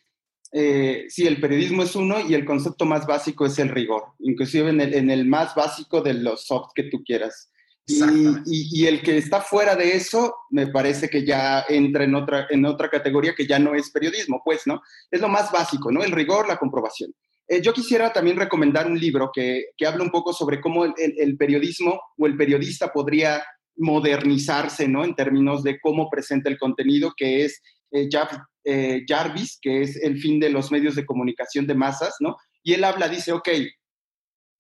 eh, 0.53 1.09
el 1.17 1.41
periodismo 1.41 1.83
es 1.83 1.97
uno 1.97 2.21
y 2.21 2.35
el 2.35 2.45
concepto 2.45 2.85
más 2.85 3.07
básico 3.07 3.47
es 3.47 3.59
el 3.59 3.69
rigor, 3.69 4.05
inclusive 4.21 4.71
en 4.71 4.81
el, 4.81 4.95
en 4.95 5.11
el 5.11 5.27
más 5.27 5.55
básico 5.55 6.01
de 6.01 6.15
los 6.15 6.47
soft 6.47 6.71
que 6.75 6.85
tú 6.85 7.03
quieras. 7.05 7.51
Y, 7.89 8.83
y, 8.83 8.87
el 8.87 9.01
que 9.01 9.17
está 9.17 9.41
fuera 9.41 9.77
de 9.77 9.95
eso, 9.95 10.35
me 10.51 10.67
parece 10.67 11.09
que 11.09 11.25
ya 11.25 11.65
entra 11.69 12.03
en 12.03 12.17
otra, 12.17 12.49
en 12.51 12.65
otra 12.65 12.89
categoría 12.89 13.35
que 13.37 13.47
ya 13.47 13.61
no 13.61 13.77
es 13.77 13.93
periodismo, 13.93 14.43
pues, 14.45 14.67
¿no? 14.67 14.83
Es 15.09 15.21
lo 15.21 15.29
más 15.29 15.53
básico, 15.53 15.93
¿no? 15.93 16.03
El 16.03 16.11
rigor, 16.11 16.49
la 16.49 16.57
comprobación. 16.57 17.13
Eh, 17.49 17.63
yo 17.63 17.73
quisiera 17.73 18.13
también 18.13 18.37
recomendar 18.37 18.89
un 18.89 18.99
libro 18.99 19.31
que, 19.33 19.67
que 19.77 19.87
habla 19.87 20.03
un 20.03 20.11
poco 20.11 20.33
sobre 20.33 20.61
cómo 20.61 20.85
el, 20.85 20.95
el, 20.97 21.37
periodismo 21.37 22.01
o 22.19 22.27
el 22.27 22.37
periodista 22.37 22.93
podría 22.93 23.45
modernizarse, 23.77 24.89
¿no? 24.89 25.05
En 25.05 25.15
términos 25.15 25.63
de 25.63 25.79
cómo 25.79 26.11
presenta 26.11 26.51
el 26.51 26.59
contenido, 26.59 27.13
que 27.17 27.45
es 27.45 27.63
eh, 27.93 28.09
eh, 28.65 29.05
Jarvis, 29.07 29.59
que 29.63 29.83
es 29.83 29.97
el 30.03 30.19
fin 30.19 30.41
de 30.41 30.51
los 30.51 30.73
medios 30.73 30.97
de 30.97 31.07
comunicación 31.07 31.67
de 31.67 31.75
masas, 31.75 32.17
¿no? 32.19 32.37
Y 32.65 32.73
él 32.73 32.83
habla, 32.83 33.09
dice, 33.09 33.33
ok, 33.33 33.49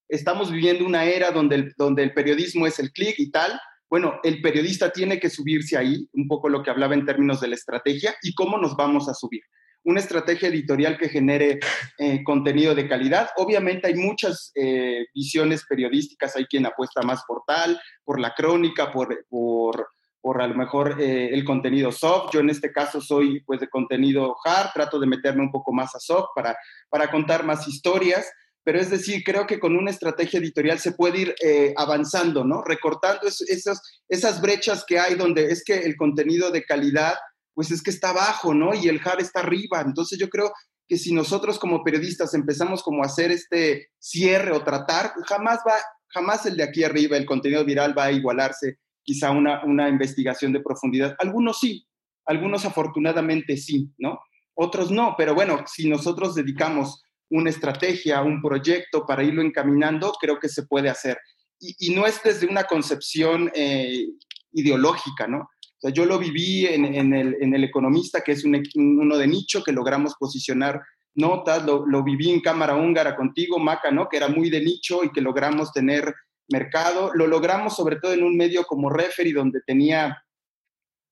estamos 0.08 0.50
viviendo 0.50 0.84
una 0.84 1.04
era 1.04 1.30
donde 1.30 1.56
el, 1.56 1.74
donde 1.76 2.02
el 2.02 2.12
periodismo 2.12 2.66
es 2.66 2.78
el 2.78 2.92
clic 2.92 3.16
y 3.18 3.30
tal. 3.30 3.58
Bueno, 3.88 4.18
el 4.24 4.40
periodista 4.40 4.90
tiene 4.90 5.20
que 5.20 5.30
subirse 5.30 5.76
ahí, 5.76 6.08
un 6.12 6.26
poco 6.26 6.48
lo 6.48 6.62
que 6.62 6.70
hablaba 6.70 6.94
en 6.94 7.06
términos 7.06 7.40
de 7.40 7.48
la 7.48 7.54
estrategia 7.54 8.14
y 8.22 8.34
cómo 8.34 8.58
nos 8.58 8.76
vamos 8.76 9.08
a 9.08 9.14
subir. 9.14 9.42
Una 9.84 10.00
estrategia 10.00 10.48
editorial 10.48 10.98
que 10.98 11.08
genere 11.08 11.60
eh, 11.98 12.24
contenido 12.24 12.74
de 12.74 12.88
calidad. 12.88 13.30
Obviamente 13.36 13.86
hay 13.86 13.94
muchas 13.94 14.50
eh, 14.56 15.06
visiones 15.14 15.64
periodísticas, 15.68 16.34
hay 16.34 16.46
quien 16.46 16.66
apuesta 16.66 17.02
más 17.02 17.22
por 17.28 17.42
tal, 17.46 17.80
por 18.02 18.18
la 18.18 18.34
crónica, 18.34 18.90
por, 18.90 19.24
por, 19.28 19.86
por 20.20 20.42
a 20.42 20.48
lo 20.48 20.56
mejor 20.56 21.00
eh, 21.00 21.28
el 21.32 21.44
contenido 21.44 21.92
soft. 21.92 22.32
Yo 22.32 22.40
en 22.40 22.50
este 22.50 22.72
caso 22.72 23.00
soy 23.00 23.40
pues 23.44 23.60
de 23.60 23.68
contenido 23.68 24.34
hard, 24.44 24.72
trato 24.74 24.98
de 24.98 25.06
meterme 25.06 25.42
un 25.42 25.52
poco 25.52 25.72
más 25.72 25.94
a 25.94 26.00
soft 26.00 26.30
para, 26.34 26.56
para 26.88 27.08
contar 27.08 27.44
más 27.44 27.68
historias 27.68 28.28
pero 28.66 28.80
es 28.80 28.90
decir, 28.90 29.22
creo 29.22 29.46
que 29.46 29.60
con 29.60 29.76
una 29.76 29.92
estrategia 29.92 30.40
editorial 30.40 30.80
se 30.80 30.90
puede 30.90 31.20
ir 31.20 31.34
eh, 31.40 31.72
avanzando, 31.76 32.44
¿no? 32.44 32.64
Recortando 32.64 33.28
esas, 33.28 33.80
esas 34.08 34.40
brechas 34.40 34.84
que 34.84 34.98
hay 34.98 35.14
donde 35.14 35.52
es 35.52 35.62
que 35.64 35.78
el 35.78 35.94
contenido 35.94 36.50
de 36.50 36.64
calidad, 36.64 37.14
pues 37.54 37.70
es 37.70 37.80
que 37.80 37.90
está 37.90 38.10
abajo, 38.10 38.54
¿no? 38.54 38.74
Y 38.74 38.88
el 38.88 39.00
hard 39.04 39.20
está 39.20 39.38
arriba. 39.38 39.82
Entonces 39.82 40.18
yo 40.18 40.28
creo 40.28 40.52
que 40.88 40.98
si 40.98 41.14
nosotros 41.14 41.60
como 41.60 41.84
periodistas 41.84 42.34
empezamos 42.34 42.82
como 42.82 43.04
a 43.04 43.06
hacer 43.06 43.30
este 43.30 43.90
cierre 44.00 44.50
o 44.50 44.64
tratar, 44.64 45.12
jamás 45.28 45.60
va, 45.64 45.74
jamás 46.08 46.44
el 46.46 46.56
de 46.56 46.64
aquí 46.64 46.82
arriba, 46.82 47.16
el 47.16 47.24
contenido 47.24 47.64
viral 47.64 47.96
va 47.96 48.06
a 48.06 48.12
igualarse 48.12 48.80
quizá 49.04 49.30
una, 49.30 49.64
una 49.64 49.88
investigación 49.88 50.52
de 50.52 50.58
profundidad. 50.60 51.14
Algunos 51.20 51.60
sí, 51.60 51.86
algunos 52.24 52.64
afortunadamente 52.64 53.56
sí, 53.58 53.92
¿no? 53.96 54.18
Otros 54.56 54.90
no, 54.90 55.14
pero 55.16 55.36
bueno, 55.36 55.62
si 55.68 55.88
nosotros 55.88 56.34
dedicamos 56.34 57.04
una 57.30 57.50
estrategia, 57.50 58.22
un 58.22 58.40
proyecto 58.40 59.04
para 59.06 59.22
irlo 59.22 59.42
encaminando, 59.42 60.12
creo 60.20 60.38
que 60.38 60.48
se 60.48 60.64
puede 60.64 60.88
hacer. 60.88 61.18
Y, 61.58 61.94
no 61.94 62.06
es 62.06 62.22
desde 62.22 62.46
una 62.46 62.64
concepción 62.64 63.50
eh, 63.54 64.06
ideológica, 64.52 65.26
¿no? 65.26 65.48
Yo 65.92 66.04
lo 66.04 66.18
viví 66.18 66.66
en, 66.66 67.12
el, 67.14 67.64
Economista, 67.64 68.22
que 68.22 68.32
es 68.32 68.44
uno 68.44 69.16
de 69.16 69.26
nicho, 69.26 69.62
que 69.62 69.72
logramos 69.72 70.14
posicionar 70.18 70.82
notas, 71.14 71.64
lo, 71.64 72.02
viví 72.02 72.30
en 72.30 72.40
Cámara 72.40 72.76
Húngara 72.76 73.16
contigo, 73.16 73.58
Maca, 73.58 73.90
¿no? 73.90 74.08
Que 74.08 74.16
era 74.16 74.28
muy 74.28 74.50
de 74.50 74.60
nicho 74.60 75.04
y 75.04 75.10
que 75.10 75.20
logramos 75.20 75.72
tener 75.72 76.14
mercado. 76.48 77.10
Lo 77.14 77.26
logramos 77.26 77.76
sobre 77.76 77.96
todo 77.96 78.12
en 78.12 78.22
un 78.22 78.36
medio 78.36 78.64
como 78.64 78.90
Referee, 78.90 79.32
donde 79.32 79.60
tenía 79.66 80.22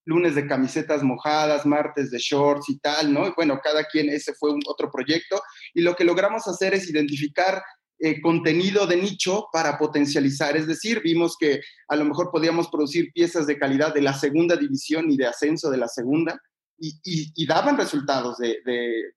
lunes 0.04 0.34
de 0.34 0.46
camisetas 0.46 1.02
mojadas, 1.02 1.64
martes 1.66 2.10
de 2.10 2.18
shorts 2.18 2.68
y 2.68 2.78
tal, 2.78 3.12
¿no? 3.12 3.26
Y 3.26 3.32
bueno, 3.34 3.60
cada 3.62 3.84
quien, 3.84 4.10
ese 4.10 4.34
fue 4.34 4.50
otro 4.66 4.90
proyecto. 4.90 5.40
Y 5.72 5.82
lo 5.82 5.96
que 5.96 6.04
logramos 6.04 6.46
hacer 6.46 6.74
es 6.74 6.88
identificar 6.88 7.62
eh, 8.00 8.20
contenido 8.20 8.86
de 8.86 8.96
nicho 8.96 9.46
para 9.52 9.78
potencializar. 9.78 10.56
Es 10.56 10.66
decir, 10.66 11.00
vimos 11.02 11.36
que 11.38 11.60
a 11.88 11.96
lo 11.96 12.04
mejor 12.04 12.30
podíamos 12.30 12.68
producir 12.68 13.12
piezas 13.14 13.46
de 13.46 13.56
calidad 13.56 13.94
de 13.94 14.02
la 14.02 14.12
segunda 14.12 14.56
división 14.56 15.10
y 15.10 15.16
de 15.16 15.26
ascenso 15.26 15.70
de 15.70 15.78
la 15.78 15.88
segunda. 15.88 16.38
Y, 16.76 17.46
daban 17.46 17.78
resultados 17.78 18.36
de, 18.36 18.58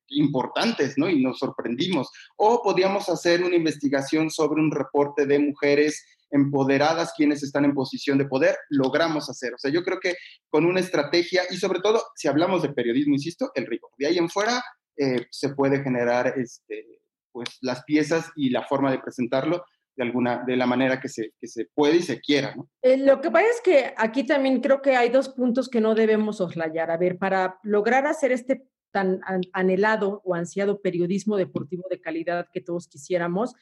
importantes, 0.10 0.94
¿no? 0.96 1.10
Y 1.10 1.22
nos 1.22 1.40
sorprendimos. 1.40 2.08
O 2.38 2.62
podíamos 2.62 3.10
hacer 3.10 3.44
una 3.44 3.56
investigación 3.56 4.30
sobre 4.30 4.62
un 4.62 4.72
reporte 4.72 5.26
de 5.26 5.40
mujeres 5.40 6.06
empoderadas, 6.32 7.14
quienes 7.16 7.44
están 7.44 7.66
en 7.66 7.74
posición 7.74 8.18
de 8.18 8.26
poder, 8.26 8.58
logramos 8.70 9.30
hacer. 9.30 9.54
O 9.54 9.58
sea, 9.58 9.72
yo 9.72 9.84
creo 9.84 10.00
que 10.00 10.16
con 10.50 10.66
una 10.66 10.80
estrategia 10.80 11.44
y 11.50 11.58
sobre 11.58 11.80
todo, 11.80 12.02
si 12.16 12.28
hablamos 12.28 12.62
de 12.62 12.74
periodismo, 12.74 13.14
insisto, 13.14 13.52
el 13.56 13.66
rigor. 13.66 13.92
De 13.98 14.08
ahí 14.08 14.18
en 14.18 14.30
fuera 14.30 14.64
eh, 14.98 15.26
se 15.30 15.50
puede 15.50 15.84
generar 15.84 16.34
este, 16.38 17.02
pues, 17.32 17.58
las 17.62 17.84
piezas 17.84 18.32
y 18.36 18.50
la 18.50 18.64
forma 18.64 18.92
de 18.92 19.00
presentarlo 19.00 19.64
de 19.96 20.04
alguna 20.04 20.44
de 20.46 20.56
la 20.56 20.68
manera 20.68 21.00
que 21.00 21.10
se, 21.10 21.34
que 21.40 21.48
se 21.48 21.66
puede 21.74 21.98
y 21.98 22.02
se 22.04 22.20
quiera. 22.20 22.56
Eh, 22.84 22.98
lo 22.98 23.20
que 23.20 23.32
pasa 23.32 23.48
es 23.50 23.62
que 23.62 23.94
aquí 23.98 24.26
también 24.26 24.62
creo 24.62 24.82
que 24.82 24.96
hay 24.96 25.10
dos 25.10 25.30
puntos 25.30 25.70
que 25.70 25.82
no 25.82 25.96
debemos 25.96 26.40
oslayar. 26.40 26.92
A 26.92 26.98
ver, 26.98 27.18
para 27.18 27.60
lograr 27.64 28.06
hacer 28.06 28.32
este 28.32 28.68
tan 28.92 29.20
anhelado 29.54 30.22
o 30.24 30.34
ansiado 30.34 30.82
periodismo 30.82 31.36
deportivo 31.38 31.84
de 31.90 32.00
calidad 32.00 32.48
que 32.52 32.62
todos 32.62 32.88
quisiéramos, 32.88 33.54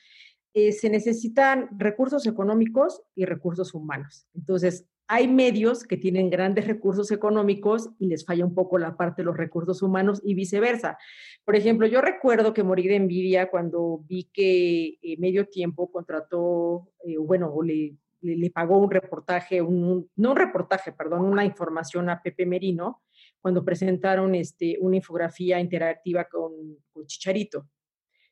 eh, 0.57 0.71
se 0.71 0.89
necesitan 0.89 1.67
recursos 1.77 2.25
económicos 2.25 3.03
y 3.13 3.25
recursos 3.25 3.73
humanos. 3.73 4.25
Entonces, 4.33 4.87
hay 5.05 5.27
medios 5.27 5.83
que 5.83 5.97
tienen 5.97 6.29
grandes 6.29 6.65
recursos 6.65 7.11
económicos 7.11 7.89
y 7.99 8.07
les 8.07 8.25
falla 8.25 8.45
un 8.45 8.55
poco 8.55 8.77
la 8.77 8.95
parte 8.95 9.21
de 9.21 9.25
los 9.25 9.35
recursos 9.35 9.81
humanos 9.81 10.21
y 10.23 10.33
viceversa. 10.33 10.97
Por 11.43 11.57
ejemplo, 11.57 11.85
yo 11.87 11.99
recuerdo 11.99 12.53
que 12.53 12.63
morí 12.63 12.87
de 12.87 12.95
envidia 12.95 13.51
cuando 13.51 14.05
vi 14.07 14.29
que 14.31 14.97
eh, 15.01 15.17
Medio 15.19 15.45
Tiempo 15.49 15.91
contrató, 15.91 16.89
eh, 17.05 17.17
bueno, 17.17 17.53
le, 17.61 17.97
le, 18.21 18.49
pagó 18.49 18.77
un 18.77 18.89
reportaje, 18.89 19.61
un, 19.61 20.09
no 20.15 20.31
un 20.31 20.37
reportaje, 20.37 20.93
perdón, 20.93 21.25
una 21.25 21.43
información 21.43 22.09
a 22.09 22.21
Pepe 22.21 22.45
Merino 22.45 23.03
cuando 23.41 23.65
presentaron 23.65 24.33
este, 24.35 24.77
una 24.79 24.95
infografía 24.95 25.59
interactiva 25.59 26.29
con, 26.29 26.53
con 26.93 27.05
Chicharito. 27.05 27.67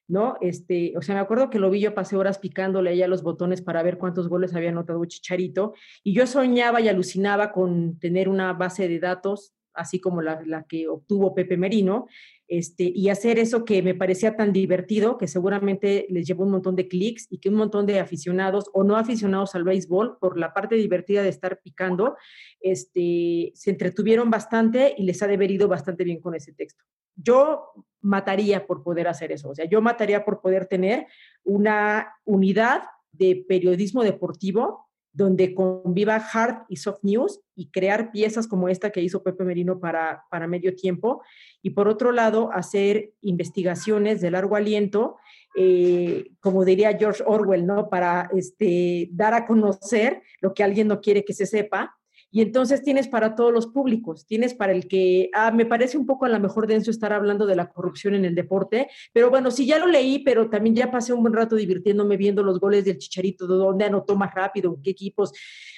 ¿No? 0.07 0.37
Este, 0.41 0.93
o 0.97 1.01
sea, 1.01 1.15
me 1.15 1.21
acuerdo 1.21 1.49
que 1.49 1.59
lo 1.59 1.69
vi, 1.69 1.79
yo 1.79 1.93
pasé 1.93 2.15
horas 2.15 2.39
picándole 2.39 2.91
ahí 2.91 3.01
a 3.01 3.07
los 3.07 3.23
botones 3.23 3.61
para 3.61 3.83
ver 3.83 3.97
cuántos 3.97 4.27
goles 4.27 4.53
había 4.55 4.69
anotado 4.69 5.03
Chicharito, 5.05 5.73
y 6.03 6.13
yo 6.13 6.27
soñaba 6.27 6.81
y 6.81 6.89
alucinaba 6.89 7.51
con 7.51 7.99
tener 7.99 8.29
una 8.29 8.53
base 8.53 8.87
de 8.87 8.99
datos, 8.99 9.53
así 9.73 9.99
como 9.99 10.21
la, 10.21 10.41
la 10.45 10.63
que 10.63 10.87
obtuvo 10.87 11.33
Pepe 11.33 11.57
Merino, 11.57 12.07
este, 12.47 12.83
y 12.83 13.09
hacer 13.09 13.39
eso 13.39 13.65
que 13.65 13.81
me 13.81 13.95
parecía 13.95 14.35
tan 14.35 14.53
divertido, 14.53 15.17
que 15.17 15.27
seguramente 15.27 16.05
les 16.09 16.27
llevó 16.27 16.43
un 16.43 16.51
montón 16.51 16.75
de 16.75 16.87
clics 16.87 17.25
y 17.31 17.39
que 17.39 17.49
un 17.49 17.55
montón 17.55 17.85
de 17.85 17.99
aficionados 17.99 18.69
o 18.73 18.83
no 18.83 18.97
aficionados 18.97 19.55
al 19.55 19.63
béisbol, 19.63 20.17
por 20.19 20.37
la 20.37 20.53
parte 20.53 20.75
divertida 20.75 21.23
de 21.23 21.29
estar 21.29 21.59
picando, 21.61 22.15
este, 22.59 23.51
se 23.55 23.71
entretuvieron 23.71 24.29
bastante 24.29 24.93
y 24.95 25.03
les 25.03 25.23
ha 25.23 25.27
de 25.27 25.65
bastante 25.65 26.03
bien 26.03 26.19
con 26.19 26.35
ese 26.35 26.53
texto. 26.53 26.83
Yo 27.15 27.71
mataría 28.01 28.67
por 28.67 28.83
poder 28.83 29.07
hacer 29.07 29.31
eso, 29.31 29.49
o 29.49 29.55
sea, 29.55 29.65
yo 29.65 29.81
mataría 29.81 30.25
por 30.25 30.41
poder 30.41 30.65
tener 30.65 31.07
una 31.43 32.13
unidad 32.25 32.83
de 33.11 33.45
periodismo 33.47 34.03
deportivo 34.03 34.89
donde 35.13 35.53
conviva 35.53 36.15
hard 36.15 36.65
y 36.67 36.77
soft 36.77 37.03
news 37.03 37.39
y 37.55 37.69
crear 37.69 38.11
piezas 38.11 38.47
como 38.47 38.67
esta 38.67 38.89
que 38.89 39.01
hizo 39.01 39.21
Pepe 39.21 39.43
Merino 39.43 39.79
para, 39.79 40.23
para 40.31 40.47
medio 40.47 40.75
tiempo. 40.75 41.21
Y 41.61 41.69
por 41.69 41.87
otro 41.87 42.11
lado, 42.11 42.49
hacer 42.51 43.13
investigaciones 43.21 44.21
de 44.21 44.31
largo 44.31 44.55
aliento, 44.55 45.17
eh, 45.55 46.31
como 46.39 46.65
diría 46.65 46.97
George 46.97 47.23
Orwell, 47.27 47.67
¿no? 47.67 47.89
Para 47.89 48.31
este, 48.35 49.09
dar 49.11 49.35
a 49.35 49.45
conocer 49.45 50.23
lo 50.41 50.55
que 50.55 50.63
alguien 50.63 50.87
no 50.87 50.99
quiere 50.99 51.23
que 51.23 51.33
se 51.33 51.45
sepa 51.45 51.95
y 52.35 52.41
entonces 52.41 52.81
tienes 52.81 53.07
para 53.07 53.35
todos 53.35 53.53
los 53.53 53.67
públicos, 53.67 54.25
tienes 54.25 54.55
para 54.55 54.73
el 54.73 54.87
que, 54.87 55.29
ah, 55.35 55.51
me 55.51 55.67
parece 55.67 55.99
un 55.99 56.07
poco 56.07 56.25
a 56.25 56.29
lo 56.29 56.39
mejor 56.39 56.65
denso 56.65 56.89
estar 56.89 57.13
hablando 57.13 57.45
de 57.45 57.55
la 57.55 57.69
corrupción 57.69 58.15
en 58.15 58.25
el 58.25 58.33
deporte, 58.33 58.89
pero 59.13 59.29
bueno, 59.29 59.51
sí 59.51 59.67
ya 59.67 59.77
lo 59.77 59.85
leí, 59.85 60.17
pero 60.17 60.49
también 60.49 60.75
ya 60.75 60.89
pasé 60.89 61.13
un 61.13 61.21
buen 61.21 61.35
rato 61.35 61.55
divirtiéndome 61.55 62.17
viendo 62.17 62.41
los 62.41 62.59
goles 62.59 62.85
del 62.85 62.97
Chicharito, 62.97 63.45
de 63.45 63.53
dónde 63.53 63.85
anotó 63.85 64.15
más 64.15 64.33
rápido, 64.33 64.79
qué 64.83 64.89
equipos. 64.89 65.31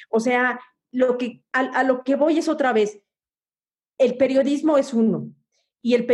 O 0.09 0.21
sea, 0.21 0.57
lo 0.93 1.17
que, 1.17 1.43
a, 1.51 1.83
lo 1.83 2.05
que 2.05 2.15
voy 2.15 2.37
es 2.37 2.47
otra 2.47 2.71
vez, 2.71 3.01
el 3.97 4.15
periodismo 4.15 4.77
es 4.77 4.93
uno, 4.93 5.29
y 5.81 5.93
el, 5.95 6.07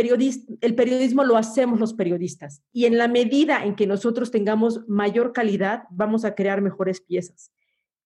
el 0.60 0.74
periodismo 0.74 1.22
lo 1.22 1.36
hacemos 1.36 1.78
los 1.78 1.94
periodistas. 1.94 2.64
Y 2.72 2.86
en 2.86 2.98
la 2.98 3.06
medida 3.06 3.64
en 3.64 3.76
que 3.76 3.86
nosotros 3.86 4.32
tengamos 4.32 4.80
mayor 4.88 5.32
calidad, 5.32 5.84
vamos 5.92 6.24
a 6.24 6.34
crear 6.34 6.62
mejores 6.62 7.00
piezas. 7.00 7.52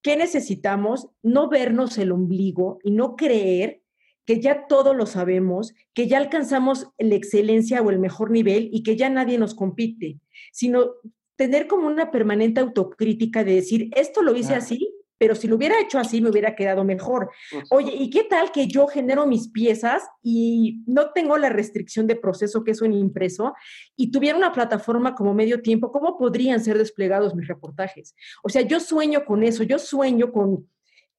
¿Qué 0.07 0.17
necesitamos? 0.17 1.09
No 1.25 1.49
vernos 1.49 1.99
el 1.99 2.13
ombligo 2.13 2.79
y 2.85 2.93
no 2.93 3.17
creer 3.17 3.83
que 4.25 4.39
ya 4.39 4.69
todo 4.69 4.95
lo 4.95 5.05
sabemos, 5.05 5.75
que 5.95 6.07
ya 6.07 6.19
alcanzamos 6.19 6.93
la 6.97 7.17
excelencia 7.17 7.83
o 7.83 7.91
el 7.91 7.99
mejor 7.99 8.31
nivel 8.31 8.71
y 8.73 8.85
que 8.85 8.95
ya 8.95 9.11
nadie 9.11 9.37
nos 9.37 9.57
compite, 9.57 10.21
sino 10.53 10.93
tener 11.35 11.67
como 11.67 11.89
una 11.89 12.13
permanente 12.13 12.61
autocrítica 12.61 13.43
de 13.43 13.57
decir, 13.57 13.91
esto 13.97 14.23
lo 14.23 14.37
hice 14.37 14.55
así, 14.55 14.96
pero 15.19 15.35
si 15.35 15.49
lo 15.49 15.57
hubiera 15.57 15.81
hecho 15.81 15.99
así 15.99 16.21
me 16.21 16.31
hubiera 16.31 16.55
quedado 16.55 16.85
mejor. 16.85 17.31
Oye, 17.71 17.93
¿y 17.95 18.11
qué 18.11 18.25
tal 18.25 18.53
que 18.53 18.67
yo 18.67 18.87
genero 18.87 19.27
mis 19.27 19.49
piezas 19.49 20.03
y 20.23 20.83
no 20.87 21.13
tengo 21.13 21.39
la 21.39 21.49
restricción 21.49 22.07
de 22.07 22.17
proceso 22.17 22.65
que 22.65 22.73
es 22.73 22.83
un 22.83 22.93
impreso 22.93 23.55
y 23.97 24.11
tuviera 24.11 24.37
una 24.37 24.53
plataforma 24.53 25.15
como 25.15 25.35
medio 25.35 25.63
tiempo? 25.63 25.93
¿Cómo 25.93 26.19
podrían 26.19 26.63
ser 26.63 26.79
desplegados 26.79 27.35
mis 27.35 27.49
reportajes? 27.49 28.15
O 28.43 28.49
sea, 28.49 28.63
yo 28.63 28.81
sueño 28.81 29.25
con 29.25 29.43
eso, 29.43 29.63
yo 29.63 29.79
sueño 29.79 30.33
con, 30.33 30.69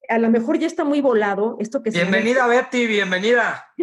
a 0.10 0.20
lo 0.20 0.30
mejor 0.30 0.60
ya 0.60 0.68
está 0.68 0.84
muy 0.84 1.02
volado 1.02 1.58
esto 1.60 1.84
que 1.84 1.90
bienvenida 1.90 2.48
Betty 2.48 2.88
bienvenida 2.88 3.66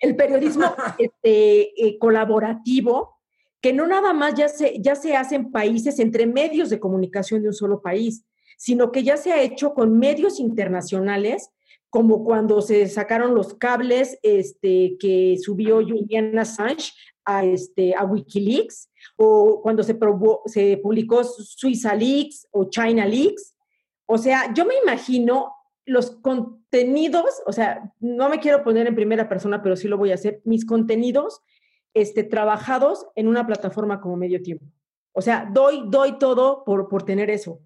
el 0.00 0.16
periodismo 0.16 0.74
este, 0.98 1.86
eh, 1.86 1.98
colaborativo 1.98 3.20
que 3.60 3.72
no 3.72 3.86
nada 3.86 4.12
más 4.12 4.34
ya 4.34 4.48
se 4.48 4.80
ya 4.80 4.96
se 4.96 5.14
hace 5.14 5.36
en 5.36 5.52
países 5.52 5.98
entre 6.00 6.26
medios 6.26 6.70
de 6.70 6.80
comunicación 6.80 7.42
de 7.42 7.48
un 7.48 7.54
solo 7.54 7.80
país 7.82 8.24
sino 8.60 8.92
que 8.92 9.02
ya 9.02 9.16
se 9.16 9.32
ha 9.32 9.40
hecho 9.40 9.72
con 9.72 9.98
medios 9.98 10.38
internacionales, 10.38 11.48
como 11.88 12.24
cuando 12.24 12.60
se 12.60 12.88
sacaron 12.88 13.34
los 13.34 13.54
cables 13.54 14.18
este, 14.22 14.98
que 15.00 15.38
subió 15.42 15.76
Julian 15.76 16.38
Assange 16.38 16.92
a, 17.24 17.46
este, 17.46 17.94
a 17.94 18.04
Wikileaks, 18.04 18.90
o 19.16 19.62
cuando 19.62 19.82
se, 19.82 19.98
se 20.44 20.76
publicó 20.76 21.24
Suiza 21.24 21.94
Leaks 21.94 22.48
o 22.50 22.68
China 22.68 23.06
Leaks. 23.06 23.56
O 24.04 24.18
sea, 24.18 24.52
yo 24.52 24.66
me 24.66 24.74
imagino 24.82 25.54
los 25.86 26.10
contenidos, 26.10 27.42
o 27.46 27.52
sea, 27.54 27.90
no 27.98 28.28
me 28.28 28.40
quiero 28.40 28.62
poner 28.62 28.86
en 28.86 28.94
primera 28.94 29.26
persona, 29.26 29.62
pero 29.62 29.74
sí 29.74 29.88
lo 29.88 29.96
voy 29.96 30.10
a 30.10 30.16
hacer, 30.16 30.42
mis 30.44 30.66
contenidos 30.66 31.40
este, 31.94 32.24
trabajados 32.24 33.06
en 33.14 33.26
una 33.26 33.46
plataforma 33.46 34.02
como 34.02 34.18
medio 34.18 34.42
tiempo. 34.42 34.66
O 35.12 35.22
sea, 35.22 35.48
doy, 35.50 35.84
doy 35.86 36.18
todo 36.18 36.62
por, 36.62 36.88
por 36.88 37.04
tener 37.04 37.30
eso. 37.30 37.62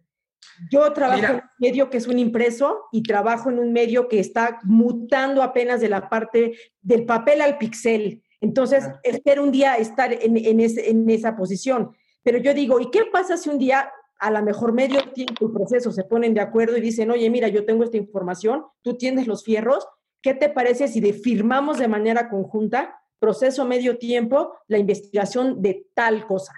Yo 0.70 0.92
trabajo 0.92 1.24
en 1.24 1.34
un 1.34 1.42
medio 1.58 1.90
que 1.90 1.98
es 1.98 2.06
un 2.06 2.18
impreso 2.18 2.84
y 2.92 3.02
trabajo 3.02 3.50
en 3.50 3.58
un 3.58 3.72
medio 3.72 4.08
que 4.08 4.20
está 4.20 4.58
mutando 4.64 5.42
apenas 5.42 5.80
de 5.80 5.88
la 5.88 6.08
parte 6.08 6.56
del 6.80 7.04
papel 7.04 7.40
al 7.40 7.58
pixel. 7.58 8.22
Entonces, 8.40 8.84
espero 9.02 9.42
un 9.42 9.50
día 9.50 9.76
estar 9.76 10.12
en, 10.12 10.36
en, 10.36 11.10
esa 11.10 11.34
posición. 11.36 11.92
Pero 12.22 12.38
yo 12.38 12.52
digo, 12.54 12.80
¿y 12.80 12.90
qué 12.90 13.04
pasa 13.10 13.36
si 13.36 13.48
un 13.48 13.58
día 13.58 13.90
a 14.18 14.30
lo 14.30 14.42
mejor 14.42 14.72
medio 14.72 15.00
tiempo 15.12 15.46
el 15.46 15.52
proceso 15.52 15.90
se 15.92 16.04
ponen 16.04 16.34
de 16.34 16.40
acuerdo 16.40 16.76
y 16.76 16.80
dicen, 16.80 17.10
oye, 17.10 17.28
mira, 17.30 17.48
yo 17.48 17.64
tengo 17.64 17.84
esta 17.84 17.96
información, 17.96 18.64
tú 18.82 18.96
tienes 18.96 19.26
los 19.26 19.44
fierros, 19.44 19.86
¿qué 20.22 20.34
te 20.34 20.48
parece 20.48 20.88
si 20.88 21.00
firmamos 21.12 21.78
de 21.78 21.88
manera 21.88 22.30
conjunta, 22.30 23.00
proceso 23.18 23.64
medio 23.64 23.98
tiempo, 23.98 24.54
la 24.68 24.78
investigación 24.78 25.60
de 25.60 25.86
tal 25.94 26.26
cosa? 26.26 26.52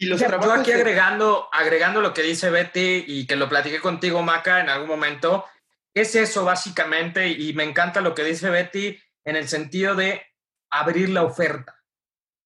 Y 0.00 0.06
los 0.06 0.20
Yo 0.20 0.52
aquí 0.52 0.70
agregando, 0.70 1.48
agregando 1.52 2.00
lo 2.00 2.14
que 2.14 2.22
dice 2.22 2.50
Betty 2.50 3.04
y 3.04 3.26
que 3.26 3.34
lo 3.34 3.48
platiqué 3.48 3.80
contigo, 3.80 4.22
Maca, 4.22 4.60
en 4.60 4.68
algún 4.68 4.88
momento, 4.88 5.44
es 5.92 6.14
eso 6.14 6.44
básicamente, 6.44 7.26
y 7.26 7.52
me 7.52 7.64
encanta 7.64 8.00
lo 8.00 8.14
que 8.14 8.22
dice 8.22 8.48
Betty 8.48 8.96
en 9.24 9.34
el 9.34 9.48
sentido 9.48 9.96
de 9.96 10.24
abrir 10.70 11.08
la 11.08 11.24
oferta. 11.24 11.82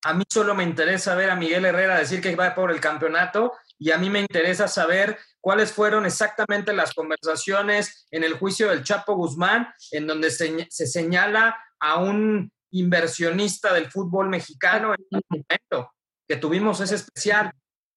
A 0.05 0.15
mí 0.15 0.25
solo 0.29 0.55
me 0.55 0.65
interesa 0.65 1.15
ver 1.15 1.29
a 1.29 1.37
Miguel 1.37 1.67
Herrera 1.67 1.99
decir 1.99 2.23
que 2.23 2.35
va 2.35 2.55
por 2.55 2.73
el 2.73 2.81
campeonato 2.81 3.53
y 3.79 3.91
a 3.91 3.99
mí 3.99 4.09
me 4.09 4.21
interesa 4.21 4.67
saber 4.67 5.19
cuáles 5.39 5.73
fueron 5.73 6.07
exactamente 6.07 6.73
las 6.73 6.95
conversaciones 6.95 8.07
en 8.11 8.25
el 8.25 8.33
juicio 8.33 8.71
del 8.71 8.83
Chapo 8.83 9.15
Guzmán, 9.15 9.73
en 9.91 10.07
donde 10.07 10.31
se, 10.31 10.67
se 10.71 10.87
señala 10.87 11.57
a 11.79 11.99
un 11.99 12.51
inversionista 12.71 13.75
del 13.75 13.91
fútbol 13.91 14.31
mexicano 14.31 14.95
en 14.95 15.05
un 15.11 15.23
momento 15.29 15.93
que 16.33 16.39
tuvimos 16.39 16.81
ese 16.81 16.95
especial. 16.95 17.53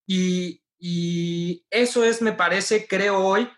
Y, 0.05 0.61
y 0.77 1.65
eso 1.69 2.03
es, 2.03 2.21
me 2.21 2.33
parece, 2.33 2.85
creo 2.85 3.19
hoy, 3.19 3.49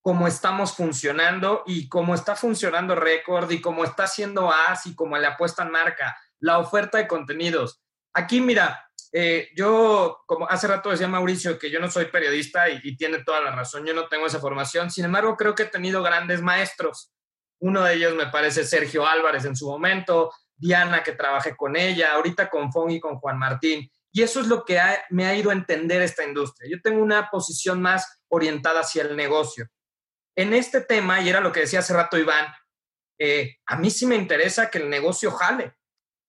cómo 0.00 0.26
estamos 0.26 0.74
funcionando 0.74 1.62
y 1.66 1.90
cómo 1.90 2.14
está 2.14 2.34
funcionando 2.34 2.94
Record 2.94 3.50
y 3.50 3.60
cómo 3.60 3.84
está 3.84 4.04
haciendo 4.04 4.50
AS 4.50 4.86
y 4.86 4.94
cómo 4.94 5.18
le 5.18 5.26
apuestan 5.26 5.70
marca, 5.70 6.16
la 6.40 6.58
oferta 6.58 6.96
de 6.96 7.06
contenidos. 7.06 7.82
Aquí, 8.14 8.40
mira, 8.40 8.88
eh, 9.12 9.50
yo, 9.54 10.22
como 10.24 10.48
hace 10.48 10.68
rato 10.68 10.88
decía 10.88 11.06
Mauricio, 11.06 11.58
que 11.58 11.70
yo 11.70 11.80
no 11.80 11.90
soy 11.90 12.06
periodista 12.06 12.70
y, 12.70 12.80
y, 12.82 12.96
tiene 12.96 13.22
toda 13.24 13.42
la 13.42 13.50
razón, 13.50 13.84
yo 13.84 13.92
no 13.92 14.08
tengo 14.08 14.24
esa 14.24 14.40
formación, 14.40 14.90
sin 14.90 15.04
embargo, 15.04 15.36
creo 15.36 15.54
que 15.54 15.64
he 15.64 15.66
tenido 15.66 16.02
grandes 16.02 16.40
maestros. 16.40 17.12
Uno 17.58 17.82
de 17.82 17.92
ellos 17.92 18.14
me 18.14 18.28
parece 18.28 18.64
Sergio 18.64 19.06
Álvarez 19.06 19.44
en 19.44 19.54
su 19.54 19.68
momento, 19.68 20.32
Diana, 20.56 21.02
que 21.02 21.12
trabajé 21.12 21.54
con 21.54 21.76
ella, 21.76 22.14
ahorita 22.14 22.48
con 22.48 22.72
Fong 22.72 22.90
y 22.90 23.00
con 23.00 23.16
Juan 23.16 23.38
Martín. 23.38 23.90
Y 24.16 24.22
eso 24.22 24.40
es 24.40 24.46
lo 24.46 24.64
que 24.64 24.80
me 25.10 25.26
ha 25.26 25.34
ido 25.34 25.50
a 25.50 25.54
entender 25.54 26.00
esta 26.00 26.24
industria. 26.24 26.70
Yo 26.70 26.80
tengo 26.80 27.02
una 27.02 27.30
posición 27.30 27.82
más 27.82 28.20
orientada 28.28 28.80
hacia 28.80 29.02
el 29.02 29.16
negocio. 29.16 29.66
En 30.36 30.54
este 30.54 30.80
tema, 30.80 31.20
y 31.20 31.28
era 31.28 31.40
lo 31.40 31.50
que 31.50 31.60
decía 31.60 31.80
hace 31.80 31.94
rato 31.94 32.16
Iván, 32.16 32.46
eh, 33.18 33.56
a 33.66 33.76
mí 33.76 33.90
sí 33.90 34.06
me 34.06 34.14
interesa 34.14 34.70
que 34.70 34.78
el 34.78 34.88
negocio 34.88 35.32
jale. 35.32 35.74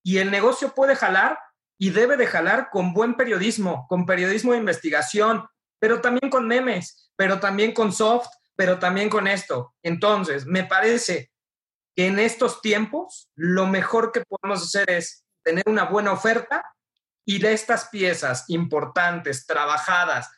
Y 0.03 0.17
el 0.17 0.31
negocio 0.31 0.73
puede 0.73 0.95
jalar 0.95 1.37
y 1.77 1.91
debe 1.91 2.17
de 2.17 2.25
jalar 2.25 2.69
con 2.71 2.91
buen 2.91 3.13
periodismo, 3.13 3.85
con 3.87 4.07
periodismo 4.07 4.53
de 4.53 4.59
investigación, 4.59 5.45
pero 5.79 6.01
también 6.01 6.31
con 6.31 6.47
memes, 6.47 7.11
pero 7.15 7.39
también 7.39 7.71
con 7.71 7.93
soft, 7.93 8.29
pero 8.55 8.79
también 8.79 9.09
con 9.09 9.27
esto. 9.27 9.75
Entonces, 9.83 10.47
me 10.47 10.63
parece 10.63 11.31
que 11.95 12.07
en 12.07 12.17
estos 12.17 12.61
tiempos 12.61 13.29
lo 13.35 13.67
mejor 13.67 14.11
que 14.11 14.23
podemos 14.27 14.63
hacer 14.63 14.89
es 14.89 15.23
tener 15.43 15.65
una 15.67 15.83
buena 15.83 16.13
oferta 16.13 16.74
y 17.25 17.39
de 17.39 17.53
estas 17.53 17.89
piezas 17.89 18.45
importantes, 18.47 19.45
trabajadas, 19.45 20.29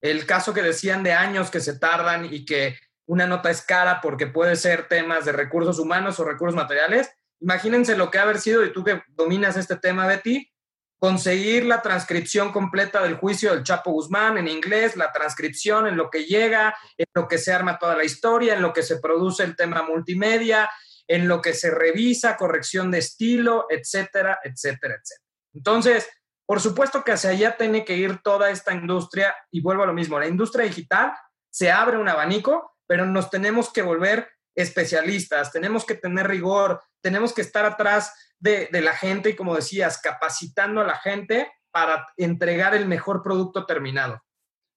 el 0.00 0.26
caso 0.26 0.52
que 0.52 0.62
decían 0.62 1.02
de 1.02 1.14
años 1.14 1.50
que 1.50 1.60
se 1.60 1.78
tardan 1.78 2.32
y 2.32 2.44
que 2.44 2.78
una 3.06 3.26
nota 3.26 3.50
es 3.50 3.62
cara 3.62 4.00
porque 4.02 4.26
puede 4.26 4.56
ser 4.56 4.86
temas 4.88 5.24
de 5.24 5.32
recursos 5.32 5.78
humanos 5.78 6.20
o 6.20 6.24
recursos 6.24 6.54
materiales, 6.54 7.10
imagínense 7.40 7.96
lo 7.96 8.10
que 8.10 8.18
ha 8.18 8.22
haber 8.22 8.38
sido, 8.38 8.64
y 8.64 8.72
tú 8.72 8.84
que 8.84 9.02
dominas 9.08 9.56
este 9.56 9.76
tema, 9.76 10.06
Betty, 10.06 10.50
conseguir 10.98 11.66
la 11.66 11.82
transcripción 11.82 12.52
completa 12.52 13.02
del 13.02 13.16
juicio 13.16 13.52
del 13.52 13.62
Chapo 13.62 13.90
Guzmán 13.92 14.38
en 14.38 14.48
inglés, 14.48 14.96
la 14.96 15.12
transcripción 15.12 15.86
en 15.86 15.96
lo 15.96 16.08
que 16.08 16.24
llega, 16.24 16.74
en 16.96 17.06
lo 17.14 17.28
que 17.28 17.38
se 17.38 17.52
arma 17.52 17.78
toda 17.78 17.96
la 17.96 18.04
historia, 18.04 18.54
en 18.54 18.62
lo 18.62 18.72
que 18.72 18.82
se 18.82 18.98
produce 18.98 19.42
el 19.42 19.56
tema 19.56 19.82
multimedia, 19.82 20.70
en 21.06 21.28
lo 21.28 21.42
que 21.42 21.52
se 21.52 21.70
revisa, 21.70 22.36
corrección 22.36 22.90
de 22.90 22.98
estilo, 22.98 23.66
etcétera, 23.68 24.38
etcétera, 24.42 24.94
etcétera. 24.94 25.24
Entonces, 25.52 26.08
por 26.46 26.60
supuesto 26.60 27.02
que 27.04 27.12
hacia 27.12 27.30
allá 27.30 27.56
tiene 27.56 27.84
que 27.84 27.96
ir 27.96 28.20
toda 28.22 28.50
esta 28.50 28.72
industria 28.74 29.34
y 29.50 29.60
vuelvo 29.60 29.84
a 29.84 29.86
lo 29.86 29.94
mismo, 29.94 30.18
la 30.18 30.28
industria 30.28 30.66
digital 30.66 31.12
se 31.50 31.70
abre 31.70 31.98
un 31.98 32.08
abanico, 32.08 32.76
pero 32.86 33.06
nos 33.06 33.30
tenemos 33.30 33.72
que 33.72 33.82
volver 33.82 34.28
especialistas, 34.54 35.52
tenemos 35.52 35.84
que 35.84 35.94
tener 35.94 36.28
rigor, 36.28 36.82
tenemos 37.00 37.32
que 37.32 37.42
estar 37.42 37.64
atrás 37.64 38.12
de, 38.38 38.68
la 38.72 38.92
gente 38.92 39.30
y 39.30 39.36
como 39.36 39.54
decías, 39.54 39.98
capacitando 39.98 40.80
a 40.80 40.86
la 40.86 40.96
gente 40.96 41.50
para 41.70 42.06
entregar 42.16 42.74
el 42.74 42.86
mejor 42.86 43.22
producto 43.22 43.66
terminado. 43.66 44.22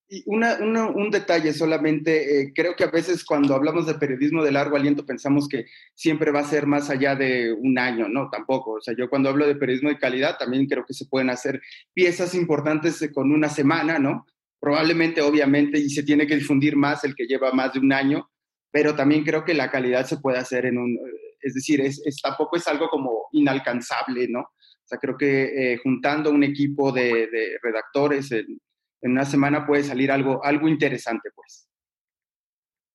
Y 0.10 0.24
un 0.26 1.12
detalle 1.12 1.51
solamente, 1.51 2.41
eh, 2.41 2.53
creo 2.55 2.78
que 2.78 2.86
a 2.86 2.91
veces 2.91 3.26
cuando 3.26 3.53
hablamos 3.55 3.86
de 3.88 3.95
periodismo 3.95 4.41
de 4.41 4.53
largo 4.53 4.78
aliento 4.78 5.05
pensamos 5.05 5.49
que 5.49 5.66
siempre 5.95 6.32
va 6.32 6.39
a 6.39 6.45
ser 6.45 6.66
más 6.66 6.89
allá 6.89 7.16
de 7.16 7.51
un 7.51 7.78
año, 7.78 8.08
no, 8.08 8.30
tampoco. 8.30 8.74
O 8.74 8.82
sea, 8.82 8.95
yo 8.97 9.10
cuando 9.10 9.28
hablo 9.28 9.45
de 9.45 9.55
periodismo 9.55 9.89
de 9.89 9.97
calidad 9.97 10.38
también 10.38 10.66
creo 10.66 10.86
que 10.86 10.93
se 10.93 11.08
pueden 11.08 11.30
hacer 11.30 11.62
piezas 11.93 12.36
importantes 12.36 13.10
con 13.14 13.34
una 13.34 13.49
semana, 13.49 13.99
¿no? 13.99 14.26
Probablemente, 14.62 15.22
obviamente, 15.22 15.78
y 15.78 15.89
se 15.89 16.03
tiene 16.03 16.26
que 16.26 16.38
difundir 16.38 16.78
más 16.78 17.03
el 17.03 17.14
que 17.14 17.26
lleva 17.26 17.51
más 17.51 17.74
de 17.74 17.80
un 17.80 17.91
año, 17.91 18.30
pero 18.72 18.95
también 18.95 19.26
creo 19.26 19.43
que 19.43 19.53
la 19.53 19.70
calidad 19.70 20.05
se 20.05 20.18
puede 20.18 20.38
hacer 20.38 20.68
en 20.68 20.78
un, 20.78 20.97
es 21.41 21.53
decir, 21.53 21.82
es, 21.82 22.01
tampoco 22.22 22.55
es 22.55 22.66
algo 22.68 22.88
como 22.88 23.28
inalcanzable, 23.34 24.30
¿no? 24.30 24.39
O 24.39 24.88
sea, 24.88 24.99
creo 24.99 25.18
que 25.18 25.74
eh, 25.74 25.78
juntando 25.84 26.32
un 26.32 26.43
equipo 26.45 26.93
de, 26.93 27.28
de 27.28 27.60
redactores, 27.62 28.32
en, 28.32 28.58
en 29.02 29.12
una 29.12 29.26
semana 29.26 29.66
puede 29.66 29.84
salir 29.84 30.12
algo, 30.12 30.43
algo 30.43 30.68
interesante, 30.68 31.30
pues. 31.36 31.70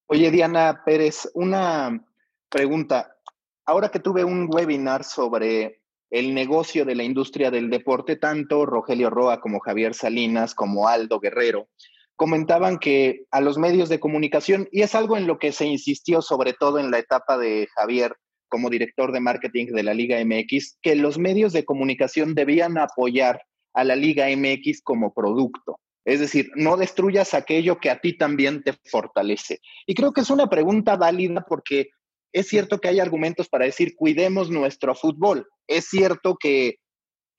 Oye, 0.06 0.30
Diana 0.30 0.82
Pérez, 0.84 1.30
una 1.34 2.04
pregunta. 2.48 3.16
Ahora 3.64 3.90
que 3.90 4.00
tuve 4.00 4.24
un 4.24 4.48
webinar 4.52 5.04
sobre 5.04 5.82
el 6.10 6.34
negocio 6.34 6.84
de 6.84 6.94
la 6.94 7.04
industria 7.04 7.50
del 7.50 7.70
deporte, 7.70 8.16
tanto 8.16 8.66
Rogelio 8.66 9.08
Roa 9.08 9.40
como 9.40 9.60
Javier 9.60 9.94
Salinas, 9.94 10.54
como 10.54 10.88
Aldo 10.88 11.20
Guerrero, 11.20 11.68
comentaban 12.16 12.78
que 12.78 13.24
a 13.30 13.40
los 13.40 13.56
medios 13.56 13.88
de 13.88 13.98
comunicación, 13.98 14.68
y 14.70 14.82
es 14.82 14.94
algo 14.94 15.16
en 15.16 15.26
lo 15.26 15.38
que 15.38 15.52
se 15.52 15.64
insistió 15.64 16.20
sobre 16.20 16.52
todo 16.52 16.78
en 16.78 16.90
la 16.90 16.98
etapa 16.98 17.38
de 17.38 17.68
Javier 17.74 18.14
como 18.48 18.68
director 18.68 19.12
de 19.12 19.20
marketing 19.20 19.68
de 19.68 19.82
la 19.82 19.94
Liga 19.94 20.22
MX, 20.22 20.76
que 20.82 20.94
los 20.94 21.18
medios 21.18 21.54
de 21.54 21.64
comunicación 21.64 22.34
debían 22.34 22.76
apoyar 22.76 23.40
a 23.72 23.82
la 23.82 23.96
Liga 23.96 24.26
MX 24.28 24.82
como 24.82 25.14
producto. 25.14 25.80
Es 26.04 26.20
decir, 26.20 26.50
no 26.56 26.76
destruyas 26.76 27.34
aquello 27.34 27.78
que 27.78 27.90
a 27.90 28.00
ti 28.00 28.16
también 28.16 28.62
te 28.62 28.74
fortalece. 28.90 29.60
Y 29.86 29.94
creo 29.94 30.12
que 30.12 30.22
es 30.22 30.30
una 30.30 30.48
pregunta 30.48 30.96
válida 30.96 31.44
porque 31.48 31.90
es 32.32 32.48
cierto 32.48 32.80
que 32.80 32.88
hay 32.88 32.98
argumentos 32.98 33.48
para 33.48 33.66
decir, 33.66 33.94
cuidemos 33.94 34.50
nuestro 34.50 34.94
fútbol. 34.94 35.46
Es 35.68 35.86
cierto 35.86 36.36
que 36.40 36.76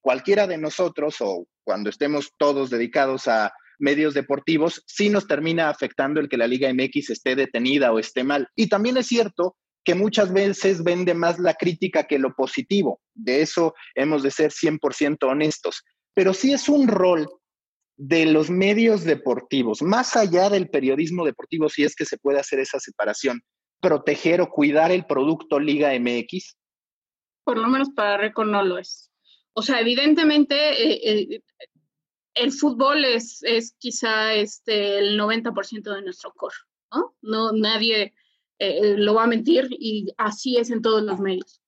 cualquiera 0.01 0.47
de 0.47 0.57
nosotros 0.57 1.17
o 1.19 1.47
cuando 1.63 1.89
estemos 1.89 2.31
todos 2.37 2.69
dedicados 2.69 3.27
a 3.27 3.53
medios 3.79 4.13
deportivos, 4.13 4.83
sí 4.85 5.09
nos 5.09 5.27
termina 5.27 5.69
afectando 5.69 6.19
el 6.19 6.29
que 6.29 6.37
la 6.37 6.47
Liga 6.47 6.71
MX 6.73 7.09
esté 7.09 7.35
detenida 7.35 7.91
o 7.91 7.99
esté 7.99 8.23
mal. 8.23 8.47
Y 8.55 8.67
también 8.67 8.97
es 8.97 9.07
cierto 9.07 9.57
que 9.83 9.95
muchas 9.95 10.31
veces 10.31 10.83
vende 10.83 11.13
más 11.13 11.39
la 11.39 11.55
crítica 11.55 12.03
que 12.03 12.19
lo 12.19 12.33
positivo. 12.33 13.01
De 13.13 13.41
eso 13.41 13.73
hemos 13.95 14.23
de 14.23 14.31
ser 14.31 14.51
100% 14.51 15.17
honestos. 15.23 15.83
Pero 16.13 16.33
sí 16.33 16.53
es 16.53 16.69
un 16.69 16.87
rol 16.87 17.27
de 17.97 18.25
los 18.25 18.49
medios 18.49 19.03
deportivos, 19.03 19.81
más 19.81 20.15
allá 20.15 20.49
del 20.49 20.69
periodismo 20.69 21.25
deportivo, 21.25 21.69
si 21.69 21.83
es 21.83 21.95
que 21.95 22.05
se 22.05 22.17
puede 22.17 22.39
hacer 22.39 22.59
esa 22.59 22.79
separación, 22.79 23.41
proteger 23.79 24.41
o 24.41 24.49
cuidar 24.49 24.91
el 24.91 25.05
producto 25.05 25.59
Liga 25.59 25.91
MX? 25.99 26.57
Por 27.43 27.57
lo 27.57 27.67
menos 27.67 27.89
para 27.91 28.17
Record 28.17 28.49
no 28.49 28.63
lo 28.63 28.77
es. 28.77 29.11
O 29.53 29.61
sea, 29.61 29.79
evidentemente 29.79 30.55
eh, 31.35 31.43
el 32.33 32.51
fútbol 32.51 33.05
es, 33.05 33.43
es 33.43 33.75
quizá 33.77 34.33
este, 34.33 34.97
el 34.97 35.19
90% 35.19 35.93
de 35.93 36.01
nuestro 36.01 36.33
core, 36.33 36.55
¿no? 36.91 37.15
no 37.21 37.51
nadie 37.51 38.13
eh, 38.57 38.95
lo 38.97 39.13
va 39.13 39.23
a 39.23 39.27
mentir 39.27 39.67
y 39.71 40.13
así 40.17 40.57
es 40.57 40.71
en 40.71 40.81
todos 40.81 41.03
los 41.03 41.19
medios. 41.19 41.61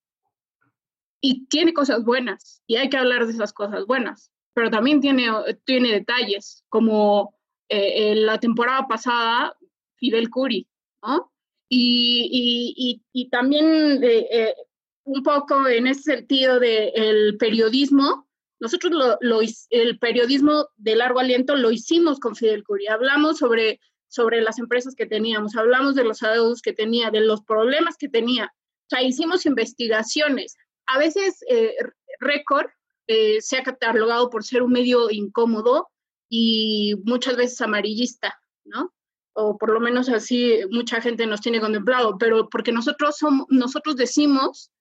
Y 1.21 1.45
tiene 1.47 1.73
cosas 1.73 2.03
buenas 2.03 2.63
y 2.65 2.77
hay 2.77 2.89
que 2.89 2.97
hablar 2.97 3.25
de 3.25 3.33
esas 3.33 3.53
cosas 3.53 3.85
buenas 3.85 4.31
pero 4.55 4.71
también 4.71 5.01
tiene, 5.01 5.27
tiene 5.65 5.91
detalles, 5.91 6.63
como 6.69 7.35
eh, 7.67 8.15
la 8.15 8.39
temporada 8.39 8.87
pasada, 8.87 9.55
Fidel 9.97 10.29
Curi, 10.29 10.67
¿no? 11.03 11.31
Y, 11.67 13.01
y, 13.11 13.29
también 13.29 13.99
eh, 14.01 14.55
un 15.03 15.23
poco 15.23 15.67
en 15.67 15.87
ese 15.87 16.03
sentido 16.03 16.59
del 16.59 17.35
periodismo, 17.37 18.29
nosotros 18.61 18.93
lo, 19.19 19.41
el 19.71 19.99
periodismo 19.99 20.69
de 20.77 20.95
largo 20.95 21.19
aliento 21.19 21.55
lo 21.55 21.71
hicimos 21.71 22.19
con 22.19 22.35
Fidel 22.35 22.63
Curi, 22.63 22.87
hablamos 22.87 23.39
sobre, 23.39 23.81
sobre 24.07 24.41
las 24.41 24.57
empresas 24.57 24.95
que 24.95 25.05
teníamos, 25.05 25.57
hablamos 25.57 25.95
de 25.95 26.05
los 26.05 26.23
adeudos 26.23 26.61
que 26.61 26.71
tenía, 26.71 27.11
de 27.11 27.19
los 27.19 27.41
problemas 27.43 27.97
que 27.97 28.07
tenía, 28.07 28.53
o 28.85 28.89
sea, 28.89 29.01
hicimos 29.03 29.45
investigaciones. 29.45 30.55
A 30.85 30.97
veces 30.97 31.43
eh, 31.49 31.75
récord 32.19 32.67
eh, 33.07 33.41
se 33.41 33.57
ha 33.57 33.63
catalogado 33.63 34.29
por 34.29 34.43
ser 34.43 34.63
un 34.63 34.71
medio 34.71 35.09
incómodo 35.09 35.89
y 36.29 36.95
muchas 37.03 37.35
veces 37.37 37.61
amarillista, 37.61 38.39
¿no? 38.63 38.93
O 39.33 39.57
por 39.57 39.71
lo 39.71 39.79
menos 39.79 40.09
así 40.09 40.59
mucha 40.71 41.01
gente 41.01 41.27
nos 41.27 41.41
tiene 41.41 41.59
contemplado, 41.59 42.17
pero 42.17 42.49
porque 42.49 42.71
nosotros, 42.71 43.17
somos, 43.17 43.47
nosotros 43.49 43.95
decimos 43.95 44.71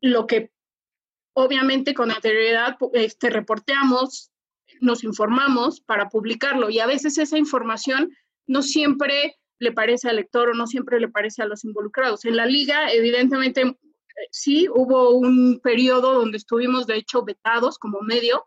lo 0.00 0.26
que 0.26 0.50
obviamente 1.34 1.94
con 1.94 2.10
anterioridad 2.10 2.76
este, 2.94 3.30
reporteamos, 3.30 4.30
nos 4.80 5.04
informamos 5.04 5.80
para 5.80 6.08
publicarlo 6.08 6.70
y 6.70 6.78
a 6.80 6.86
veces 6.86 7.18
esa 7.18 7.38
información 7.38 8.10
no 8.46 8.62
siempre 8.62 9.38
le 9.58 9.72
parece 9.72 10.08
al 10.08 10.16
lector 10.16 10.48
o 10.48 10.54
no 10.54 10.66
siempre 10.66 10.98
le 10.98 11.08
parece 11.08 11.42
a 11.42 11.46
los 11.46 11.64
involucrados. 11.64 12.24
En 12.24 12.36
la 12.36 12.46
liga, 12.46 12.90
evidentemente, 12.90 13.76
sí, 14.30 14.68
hubo 14.68 15.10
un 15.10 15.60
periodo 15.60 16.14
donde 16.14 16.38
estuvimos, 16.38 16.86
de 16.86 16.96
hecho, 16.96 17.24
vetados 17.24 17.78
como 17.78 18.00
medio, 18.00 18.46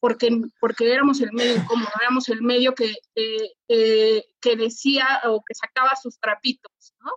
porque, 0.00 0.30
porque 0.60 0.92
éramos 0.92 1.20
el 1.20 1.32
medio 1.32 1.56
incómodo, 1.56 1.90
éramos 2.00 2.28
el 2.28 2.42
medio 2.42 2.74
que, 2.74 2.94
que 3.14 4.56
decía 4.56 5.06
o 5.26 5.42
que 5.46 5.54
sacaba 5.54 5.94
sus 5.96 6.18
trapitos, 6.18 6.94
¿no? 7.00 7.12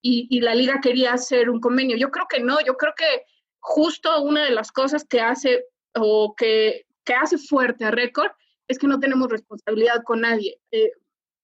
Y, 0.00 0.26
y, 0.30 0.40
la 0.40 0.54
liga 0.54 0.80
quería 0.82 1.12
hacer 1.12 1.48
un 1.48 1.60
convenio. 1.60 1.96
Yo 1.96 2.10
creo 2.10 2.26
que 2.28 2.40
no, 2.40 2.58
yo 2.64 2.76
creo 2.76 2.92
que 2.96 3.24
justo 3.60 4.22
una 4.22 4.44
de 4.44 4.50
las 4.50 4.72
cosas 4.72 5.04
que 5.04 5.20
hace 5.20 5.64
o 5.94 6.34
que, 6.36 6.86
que 7.04 7.14
hace 7.14 7.38
fuerte 7.38 7.84
a 7.84 7.90
Récord 7.90 8.32
es 8.66 8.78
que 8.78 8.88
no 8.88 8.98
tenemos 8.98 9.28
responsabilidad 9.28 10.02
con 10.04 10.22
nadie. 10.22 10.58
Eh, 10.70 10.90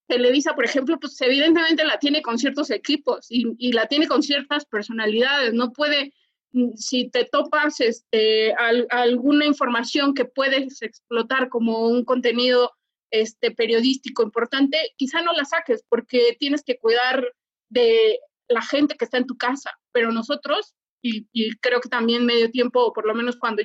Televisa, 0.08 0.54
por 0.54 0.64
ejemplo, 0.64 0.98
pues 0.98 1.20
evidentemente 1.20 1.84
la 1.84 1.98
tiene 1.98 2.22
con 2.22 2.38
ciertos 2.38 2.70
equipos 2.70 3.26
y, 3.28 3.72
la 3.72 3.86
tiene 3.86 4.08
con 4.08 4.22
ciertas 4.22 4.64
personalidades. 4.64 5.52
No 5.52 5.72
puede, 5.72 6.14
mm, 6.52 6.72
si 6.76 7.10
te 7.10 7.26
topas 7.26 7.80
este, 7.80 8.54
alguna 8.90 9.44
información 9.44 10.14
que 10.14 10.24
puedes 10.24 10.80
explotar 10.82 11.50
como 11.50 11.86
un 11.86 12.04
contenido 12.04 12.72
este, 13.10 13.50
periodístico 13.50 14.22
importante, 14.22 14.78
quizá 14.96 15.22
no 15.22 15.32
la 15.34 15.44
saques 15.44 15.84
porque 15.88 16.36
tienes 16.38 16.64
que 16.64 16.78
cuidar 16.78 17.24
de 17.68 18.18
la 18.48 18.62
gente 18.62 18.96
que 18.96 19.04
está 19.04 19.18
en 19.18 19.26
tu 19.26 19.36
casa. 19.36 19.70
Pero 19.92 20.10
nosotros, 20.10 20.74
y, 21.02 21.28
y 21.32 21.50
creo 21.58 21.80
que 21.82 21.90
también 21.90 22.24
medio 22.24 22.50
tiempo, 22.50 22.82
o 22.82 22.92
por 22.94 23.06
lo 23.06 23.14
menos 23.14 23.36
cuando, 23.36 23.62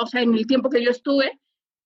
o 0.00 0.06
sea, 0.06 0.22
en 0.22 0.34
el 0.34 0.46
tiempo 0.46 0.70
que 0.70 0.82
yo 0.82 0.90
estuve, 0.90 1.38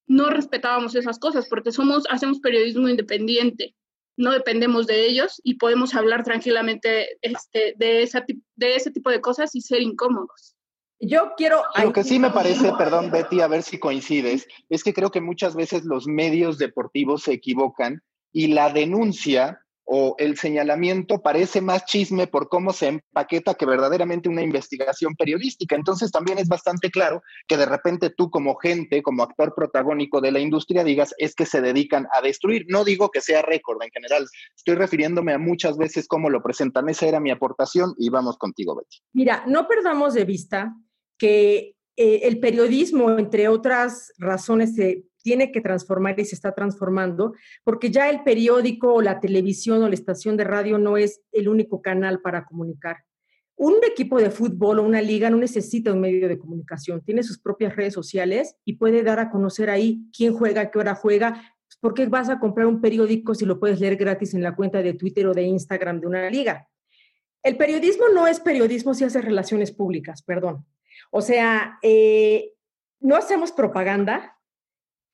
no 0.06 0.30
respetábamos 0.30 0.94
esas 0.94 1.18
cosas 1.18 1.48
porque 1.48 1.72
somos, 1.72 2.04
hacemos 2.10 2.40
periodismo 2.40 2.88
independiente, 2.88 3.74
no 4.18 4.32
dependemos 4.32 4.86
de 4.86 5.06
ellos 5.06 5.40
y 5.44 5.54
podemos 5.54 5.94
hablar 5.94 6.24
tranquilamente 6.24 7.18
este, 7.22 7.74
de, 7.78 8.02
esa, 8.02 8.24
de 8.56 8.76
ese 8.76 8.90
tipo 8.90 9.10
de 9.10 9.20
cosas 9.20 9.54
y 9.54 9.62
ser 9.62 9.80
incómodos. 9.80 10.56
Yo 11.00 11.32
quiero... 11.36 11.62
Lo 11.80 11.92
que 11.92 12.02
sí 12.02 12.18
me 12.18 12.30
parece, 12.30 12.72
perdón 12.76 13.12
Betty, 13.12 13.40
a 13.40 13.46
ver 13.46 13.62
si 13.62 13.78
coincides, 13.78 14.48
es 14.68 14.82
que 14.82 14.92
creo 14.92 15.12
que 15.12 15.20
muchas 15.20 15.54
veces 15.54 15.84
los 15.84 16.08
medios 16.08 16.58
deportivos 16.58 17.22
se 17.22 17.32
equivocan 17.32 18.02
y 18.32 18.48
la 18.48 18.70
denuncia 18.72 19.64
o 19.90 20.14
el 20.18 20.36
señalamiento 20.36 21.22
parece 21.22 21.62
más 21.62 21.86
chisme 21.86 22.26
por 22.26 22.50
cómo 22.50 22.74
se 22.74 22.88
empaqueta 22.88 23.54
que 23.54 23.64
verdaderamente 23.64 24.28
una 24.28 24.42
investigación 24.42 25.14
periodística. 25.14 25.74
Entonces 25.74 26.12
también 26.12 26.36
es 26.36 26.46
bastante 26.46 26.90
claro 26.90 27.22
que 27.46 27.56
de 27.56 27.64
repente 27.64 28.10
tú 28.10 28.28
como 28.28 28.56
gente, 28.56 29.02
como 29.02 29.22
actor 29.22 29.54
protagónico 29.56 30.20
de 30.20 30.30
la 30.30 30.40
industria, 30.40 30.84
digas 30.84 31.14
es 31.16 31.34
que 31.34 31.46
se 31.46 31.62
dedican 31.62 32.06
a 32.12 32.20
destruir. 32.20 32.66
No 32.68 32.84
digo 32.84 33.08
que 33.08 33.22
sea 33.22 33.40
récord 33.40 33.82
en 33.82 33.90
general, 33.90 34.26
estoy 34.54 34.74
refiriéndome 34.74 35.32
a 35.32 35.38
muchas 35.38 35.78
veces 35.78 36.06
cómo 36.06 36.28
lo 36.28 36.42
presentan. 36.42 36.90
Esa 36.90 37.06
era 37.06 37.18
mi 37.18 37.30
aportación 37.30 37.94
y 37.96 38.10
vamos 38.10 38.36
contigo, 38.36 38.76
Betty. 38.76 38.98
Mira, 39.14 39.44
no 39.46 39.66
perdamos 39.66 40.12
de 40.12 40.26
vista 40.26 40.74
que 41.16 41.77
eh, 42.00 42.28
el 42.28 42.38
periodismo, 42.38 43.18
entre 43.18 43.48
otras 43.48 44.12
razones, 44.18 44.76
se 44.76 45.04
tiene 45.20 45.50
que 45.50 45.60
transformar 45.60 46.20
y 46.20 46.24
se 46.24 46.36
está 46.36 46.54
transformando, 46.54 47.34
porque 47.64 47.90
ya 47.90 48.08
el 48.08 48.22
periódico 48.22 48.94
o 48.94 49.02
la 49.02 49.18
televisión 49.18 49.82
o 49.82 49.88
la 49.88 49.96
estación 49.96 50.36
de 50.36 50.44
radio 50.44 50.78
no 50.78 50.96
es 50.96 51.22
el 51.32 51.48
único 51.48 51.82
canal 51.82 52.20
para 52.20 52.44
comunicar. 52.44 52.98
Un 53.56 53.74
equipo 53.84 54.20
de 54.20 54.30
fútbol 54.30 54.78
o 54.78 54.84
una 54.84 55.02
liga 55.02 55.28
no 55.28 55.38
necesita 55.38 55.92
un 55.92 56.00
medio 56.00 56.28
de 56.28 56.38
comunicación, 56.38 57.02
tiene 57.02 57.24
sus 57.24 57.40
propias 57.40 57.74
redes 57.74 57.94
sociales 57.94 58.54
y 58.64 58.74
puede 58.74 59.02
dar 59.02 59.18
a 59.18 59.28
conocer 59.28 59.68
ahí 59.68 60.08
quién 60.16 60.34
juega, 60.34 60.70
qué 60.70 60.78
hora 60.78 60.94
juega. 60.94 61.42
¿Por 61.80 61.94
qué 61.94 62.06
vas 62.06 62.28
a 62.28 62.38
comprar 62.38 62.68
un 62.68 62.80
periódico 62.80 63.34
si 63.34 63.44
lo 63.44 63.58
puedes 63.58 63.80
leer 63.80 63.96
gratis 63.96 64.34
en 64.34 64.44
la 64.44 64.54
cuenta 64.54 64.82
de 64.82 64.94
Twitter 64.94 65.26
o 65.26 65.34
de 65.34 65.42
Instagram 65.42 65.98
de 65.98 66.06
una 66.06 66.30
liga? 66.30 66.68
El 67.42 67.56
periodismo 67.56 68.04
no 68.14 68.28
es 68.28 68.38
periodismo 68.38 68.94
si 68.94 69.02
hace 69.02 69.20
relaciones 69.20 69.72
públicas, 69.72 70.22
perdón. 70.22 70.64
O 71.10 71.20
sea, 71.20 71.78
eh, 71.82 72.52
no 73.00 73.16
hacemos 73.16 73.52
propaganda, 73.52 74.38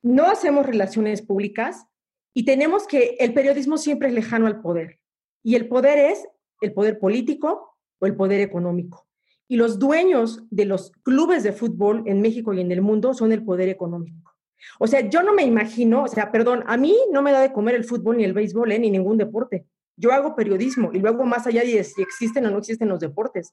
no 0.03 0.27
hacemos 0.27 0.67
relaciones 0.67 1.23
públicas 1.23 1.87
y 2.35 2.45
tenemos 2.45 2.87
que, 2.87 3.17
el 3.21 3.33
periodismo 3.33 3.79
siempre 3.79 4.09
es 4.09 4.15
lejano 4.15 4.47
al 4.47 4.61
poder. 4.61 5.01
Y 5.43 5.55
el 5.55 5.69
poder 5.69 5.99
es 5.99 6.27
el 6.61 6.73
poder 6.73 6.99
político 6.99 7.77
o 8.01 8.07
el 8.07 8.17
poder 8.17 8.41
económico. 8.41 9.07
Y 9.47 9.57
los 9.57 9.79
dueños 9.79 10.43
de 10.51 10.65
los 10.65 10.91
clubes 11.03 11.43
de 11.43 11.53
fútbol 11.53 12.03
en 12.07 12.21
México 12.21 12.53
y 12.55 12.61
en 12.61 12.73
el 12.73 12.81
mundo 12.81 13.15
son 13.15 13.33
el 13.33 13.45
poder 13.45 13.69
económico. 13.69 14.35
O 14.79 14.87
sea, 14.87 15.09
yo 15.09 15.23
no 15.23 15.35
me 15.35 15.45
imagino, 15.45 16.05
o 16.05 16.09
sea, 16.09 16.33
perdón, 16.33 16.65
a 16.67 16.77
mí 16.77 16.97
no 17.13 17.23
me 17.23 17.33
da 17.33 17.41
de 17.41 17.53
comer 17.53 17.75
el 17.75 17.85
fútbol 17.85 18.17
ni 18.17 18.25
el 18.25 18.33
béisbol, 18.33 18.73
eh, 18.73 18.79
ni 18.79 18.91
ningún 18.91 19.19
deporte. 19.19 19.67
Yo 19.97 20.13
hago 20.13 20.35
periodismo 20.35 20.91
y 20.93 20.99
luego 20.99 21.25
más 21.25 21.47
allá 21.47 21.63
de 21.63 21.85
si 21.85 22.03
existen 22.03 22.47
o 22.47 22.51
no 22.51 22.59
existen 22.59 22.89
los 22.89 23.01
deportes. 23.01 23.53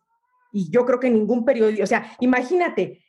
Y 0.51 0.69
yo 0.69 0.85
creo 0.85 0.99
que 0.99 1.09
ningún 1.09 1.45
periodista, 1.45 1.83
o 1.83 1.87
sea, 1.87 2.15
imagínate, 2.19 3.01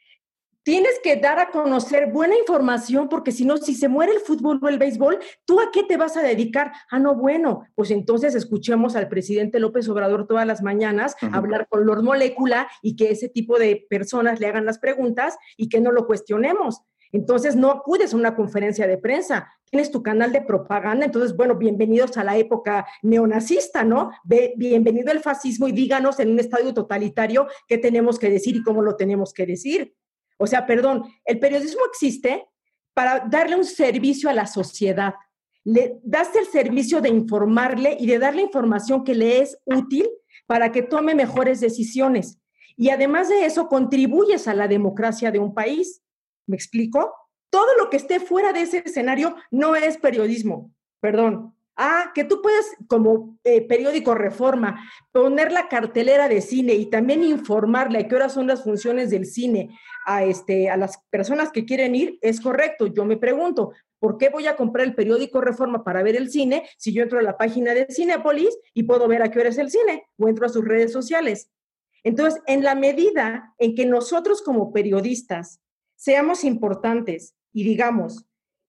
tienes 0.63 1.01
que 1.03 1.17
dar 1.17 1.39
a 1.39 1.51
conocer 1.51 2.13
buena 2.13 2.37
información 2.37 3.09
porque 3.09 3.33
si 3.33 3.45
no, 3.45 3.57
si 3.57 3.75
se 3.75 3.89
muere 3.89 4.13
el 4.13 4.21
fútbol 4.21 4.61
o 4.63 4.69
el 4.69 4.79
béisbol, 4.79 5.19
¿tú 5.45 5.61
a 5.61 5.71
qué 5.73 5.83
te 5.83 5.97
vas 5.97 6.17
a 6.17 6.23
dedicar? 6.23 6.73
Ah, 6.91 6.99
no, 6.99 7.15
bueno, 7.15 7.65
pues 7.75 7.91
entonces 7.91 8.35
escuchemos 8.35 8.95
al 8.97 9.09
presidente 9.09 9.59
López 9.59 9.89
Obrador 9.89 10.27
todas 10.27 10.47
las 10.47 10.63
mañanas 10.63 11.17
hablar 11.33 11.67
con 11.69 11.85
Lord 11.85 12.05
Molécula 12.05 12.69
y 12.81 12.97
que 12.97 13.11
ese 13.11 13.29
tipo 13.29 13.59
de 13.59 13.87
personas 13.91 14.41
le 14.41 14.47
hagan 14.47 14.65
las 14.65 14.79
preguntas 14.79 15.37
y 15.57 15.69
que 15.69 15.81
no 15.81 15.91
lo 15.91 16.07
cuestionemos. 16.07 16.83
Entonces 17.11 17.57
no 17.57 17.71
acudes 17.71 18.15
a 18.15 18.17
una 18.17 18.35
conferencia 18.35 18.87
de 18.87 18.99
prensa, 18.99 19.53
tienes 19.73 19.91
tu 19.91 20.03
canal 20.03 20.33
de 20.33 20.43
propaganda, 20.43 21.07
entonces, 21.07 21.35
bueno, 21.35 21.57
bienvenidos 21.57 22.19
a 22.19 22.25
la 22.25 22.37
época 22.37 22.87
neonazista, 23.03 23.83
¿no? 23.85 24.11
bienvenido 24.23 25.11
al 25.11 25.21
fascismo 25.21 25.67
y 25.67 25.73
díganos 25.73 26.21
en 26.21 26.31
un 26.31 26.39
estadio 26.39 26.75
totalitario 26.75 27.47
qué 27.67 27.79
tenemos 27.79 28.19
que 28.19 28.29
decir 28.29 28.55
y 28.55 28.63
cómo 28.63 28.83
lo 28.83 28.97
tenemos 28.97 29.33
que 29.33 29.47
decir. 29.47 29.95
O 30.37 30.47
sea, 30.47 30.67
perdón, 30.67 31.05
el 31.25 31.39
periodismo 31.39 31.81
existe 31.91 32.47
para 32.93 33.21
darle 33.21 33.57
un 33.57 33.65
servicio 33.65 34.29
a 34.29 34.35
la 34.35 34.47
sociedad. 34.47 35.15
Le 35.65 35.99
das 36.03 36.37
el 36.37 36.45
servicio 36.45 37.01
de 37.01 37.09
informarle 37.09 37.97
y 37.99 38.07
de 38.07 38.19
darle 38.19 38.43
información 38.43 39.05
que 39.05 39.15
le 39.15 39.41
es 39.41 39.57
útil 39.65 40.07
para 40.47 40.71
que 40.71 40.83
tome 40.83 41.15
mejores 41.15 41.63
decisiones. 41.63 42.39
Y 42.77 42.91
además 42.91 43.31
de 43.31 43.47
eso, 43.47 43.69
contribuyes 43.69 44.49
a 44.49 44.55
la 44.55 44.69
democracia 44.69 45.31
de 45.31 45.39
un 45.39 45.55
país. 45.55 46.03
¿Me 46.47 46.57
explico? 46.57 47.11
Todo 47.53 47.77
lo 47.77 47.91
que 47.91 47.99
esté 47.99 48.19
fuera 48.19 48.53
de 48.53 48.63
ese 48.63 48.83
escenario 48.85 49.37
no 49.51 49.77
es 49.77 49.99
periodismo. 49.99 50.73
Perdón, 51.01 51.55
Ah, 51.77 52.13
que 52.15 52.25
tú 52.25 52.43
puedes, 52.43 52.67
como 52.87 53.39
eh, 53.45 53.67
periódico 53.67 54.15
Reforma, 54.15 54.87
poner 55.11 55.53
la 55.53 55.69
cartelera 55.69 56.29
de 56.29 56.43
cine 56.43 56.75
y 56.75 56.87
también 56.87 57.25
informarle 57.25 57.99
a 57.99 58.09
qué 58.09 58.15
horas 58.15 58.35
son 58.35 58.47
las 58.47 58.63
funciones 58.63 59.09
del 59.09 59.25
cine 59.25 59.71
a, 60.05 60.23
este, 60.23 60.69
a 60.69 60.77
las 60.77 60.99
personas 61.09 61.51
que 61.51 61.65
quieren 61.65 61.95
ir, 61.95 62.19
es 62.21 62.43
correcto. 62.43 62.89
Yo 62.89 63.07
me 63.07 63.17
pregunto, 63.17 63.73
¿por 63.99 64.19
qué 64.19 64.29
voy 64.29 64.47
a 64.47 64.57
comprar 64.57 64.87
el 64.87 64.95
periódico 64.95 65.41
Reforma 65.41 65.83
para 65.83 66.03
ver 66.03 66.15
el 66.15 66.31
cine 66.31 66.69
si 66.77 66.93
yo 66.93 67.03
entro 67.03 67.19
a 67.19 67.23
la 67.23 67.39
página 67.39 67.73
de 67.73 67.87
Cinepolis 67.89 68.57
y 68.75 68.83
puedo 68.83 69.09
ver 69.09 69.23
a 69.23 69.31
qué 69.31 69.41
hora 69.41 69.49
es 69.49 69.59
el 69.59 69.71
cine 69.71 70.05
o 70.19 70.29
entro 70.29 70.45
a 70.45 70.51
sus 70.51 70.65
redes 70.67 70.93
sociales? 70.93 71.51
Entonces, 72.05 72.43
en 72.47 72.65
la 72.65 72.75
medida 72.75 73.55
en 73.59 73.75
que 73.75 73.87
nosotros 73.87 74.43
como 74.43 74.73
periodistas 74.73 75.63
seamos 75.97 76.45
importantes 76.45 77.35
y 77.53 77.65
digamos, 77.65 78.25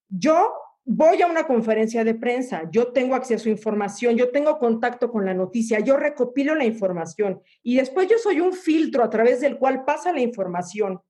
yo 0.08 0.52
voy 0.84 1.22
a 1.22 1.26
una 1.26 1.46
conferencia 1.46 2.04
de 2.04 2.14
prensa, 2.14 2.68
yo 2.70 2.92
tengo 2.92 3.14
acceso 3.14 3.48
a 3.48 3.52
información, 3.52 4.16
yo 4.16 4.30
tengo 4.30 4.58
contacto 4.58 5.10
con 5.10 5.24
la 5.24 5.34
noticia, 5.34 5.80
yo 5.80 5.96
recopilo 5.96 6.54
la 6.54 6.66
información 6.66 7.40
y 7.62 7.76
después 7.76 8.08
yo 8.08 8.18
soy 8.18 8.40
un 8.40 8.52
filtro 8.52 9.02
a 9.02 9.10
través 9.10 9.40
del 9.40 9.58
cual 9.58 9.84
pasa 9.84 10.12
la 10.12 10.20
información. 10.20 11.00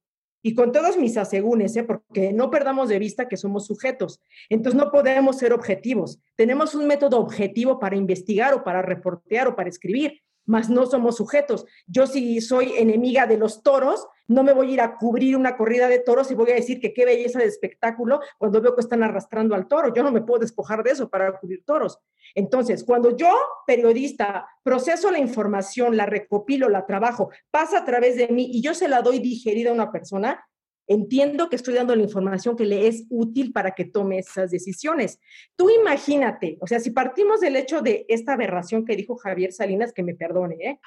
Y 0.47 0.55
con 0.55 0.72
todos 0.72 0.99
mis 0.99 1.16
asegúnes, 1.16 1.75
¿eh? 1.75 1.85
porque 1.85 2.35
no 2.35 2.51
perdamos 2.51 2.91
de 2.91 2.99
vista 2.99 3.29
que 3.29 3.39
somos 3.39 3.66
sujetos. 3.66 4.20
Entonces 4.51 4.79
no 4.79 4.91
podemos 4.91 5.39
ser 5.39 5.55
objetivos. 5.55 6.20
Tenemos 6.37 6.75
un 6.75 6.87
método 6.87 7.18
objetivo 7.18 7.79
para 7.79 7.97
investigar 7.97 8.53
o 8.53 8.62
para 8.62 8.83
reportear 8.83 9.49
o 9.49 9.57
para 9.57 9.70
escribir, 9.70 10.20
mas 10.47 10.70
no 10.70 10.86
somos 10.86 11.16
sujetos. 11.16 11.66
Yo 11.86 12.07
si 12.07 12.40
soy 12.40 12.74
enemiga 12.76 13.26
de 13.26 13.38
los 13.38 13.62
toros, 13.62 14.07
no 14.26 14.42
me 14.42 14.53
voy 14.53 14.70
a 14.70 14.72
ir 14.72 14.80
a 14.80 14.97
cubrir 14.97 15.36
una 15.36 15.57
corrida 15.57 15.88
de 15.88 15.99
toros 15.99 16.30
y 16.30 16.34
voy 16.34 16.51
a 16.51 16.55
decir 16.55 16.80
que 16.80 16.95
qué 16.95 17.05
belleza 17.05 17.38
de 17.38 17.45
espectáculo 17.47 18.20
cuando 18.38 18.61
veo 18.61 18.74
que 18.74 18.80
están 18.80 19.03
arrastrando 19.03 19.55
al 19.55 19.68
toro. 19.68 19.92
Yo 19.92 20.03
no 20.03 20.11
me 20.11 20.22
puedo 20.22 20.40
despojar 20.40 20.82
de 20.82 20.92
eso 20.92 21.09
para 21.09 21.38
cubrir 21.38 21.62
toros. 21.64 21.99
Entonces, 22.34 22.84
cuando 22.84 23.16
yo, 23.16 23.30
periodista, 23.66 24.47
proceso 24.62 25.11
la 25.11 25.18
información, 25.18 25.97
la 25.97 26.07
recopilo, 26.07 26.68
la 26.68 26.86
trabajo, 26.86 27.30
pasa 27.51 27.78
a 27.78 27.84
través 27.84 28.16
de 28.16 28.28
mí 28.28 28.49
y 28.51 28.62
yo 28.62 28.74
se 28.74 28.88
la 28.88 29.03
doy 29.03 29.18
digerida 29.18 29.70
a 29.70 29.74
una 29.74 29.92
persona, 29.92 30.45
entiendo 30.87 31.49
que 31.49 31.57
estoy 31.57 31.74
dando 31.74 31.95
la 31.95 32.03
información 32.03 32.57
que 32.57 32.64
le 32.64 32.87
es 32.89 33.07
útil 33.09 33.53
para 33.53 33.72
que 33.72 33.85
tome 33.85 34.18
esas 34.18 34.51
decisiones. 34.51 35.18
Tú 35.57 35.70
imagínate, 35.70 36.59
o 36.61 36.66
sea, 36.66 36.80
si 36.80 36.91
partimos 36.91 37.41
del 37.41 37.57
hecho 37.57 37.80
de 37.80 38.05
esta 38.09 38.35
aberración 38.35 38.85
que 38.85 38.97
dijo 38.97 39.16
Javier 39.16 39.53
Salinas, 39.53 39.93
que 39.93 40.03
me 40.03 40.14
perdone, 40.14 40.57
¿eh? 40.61 40.80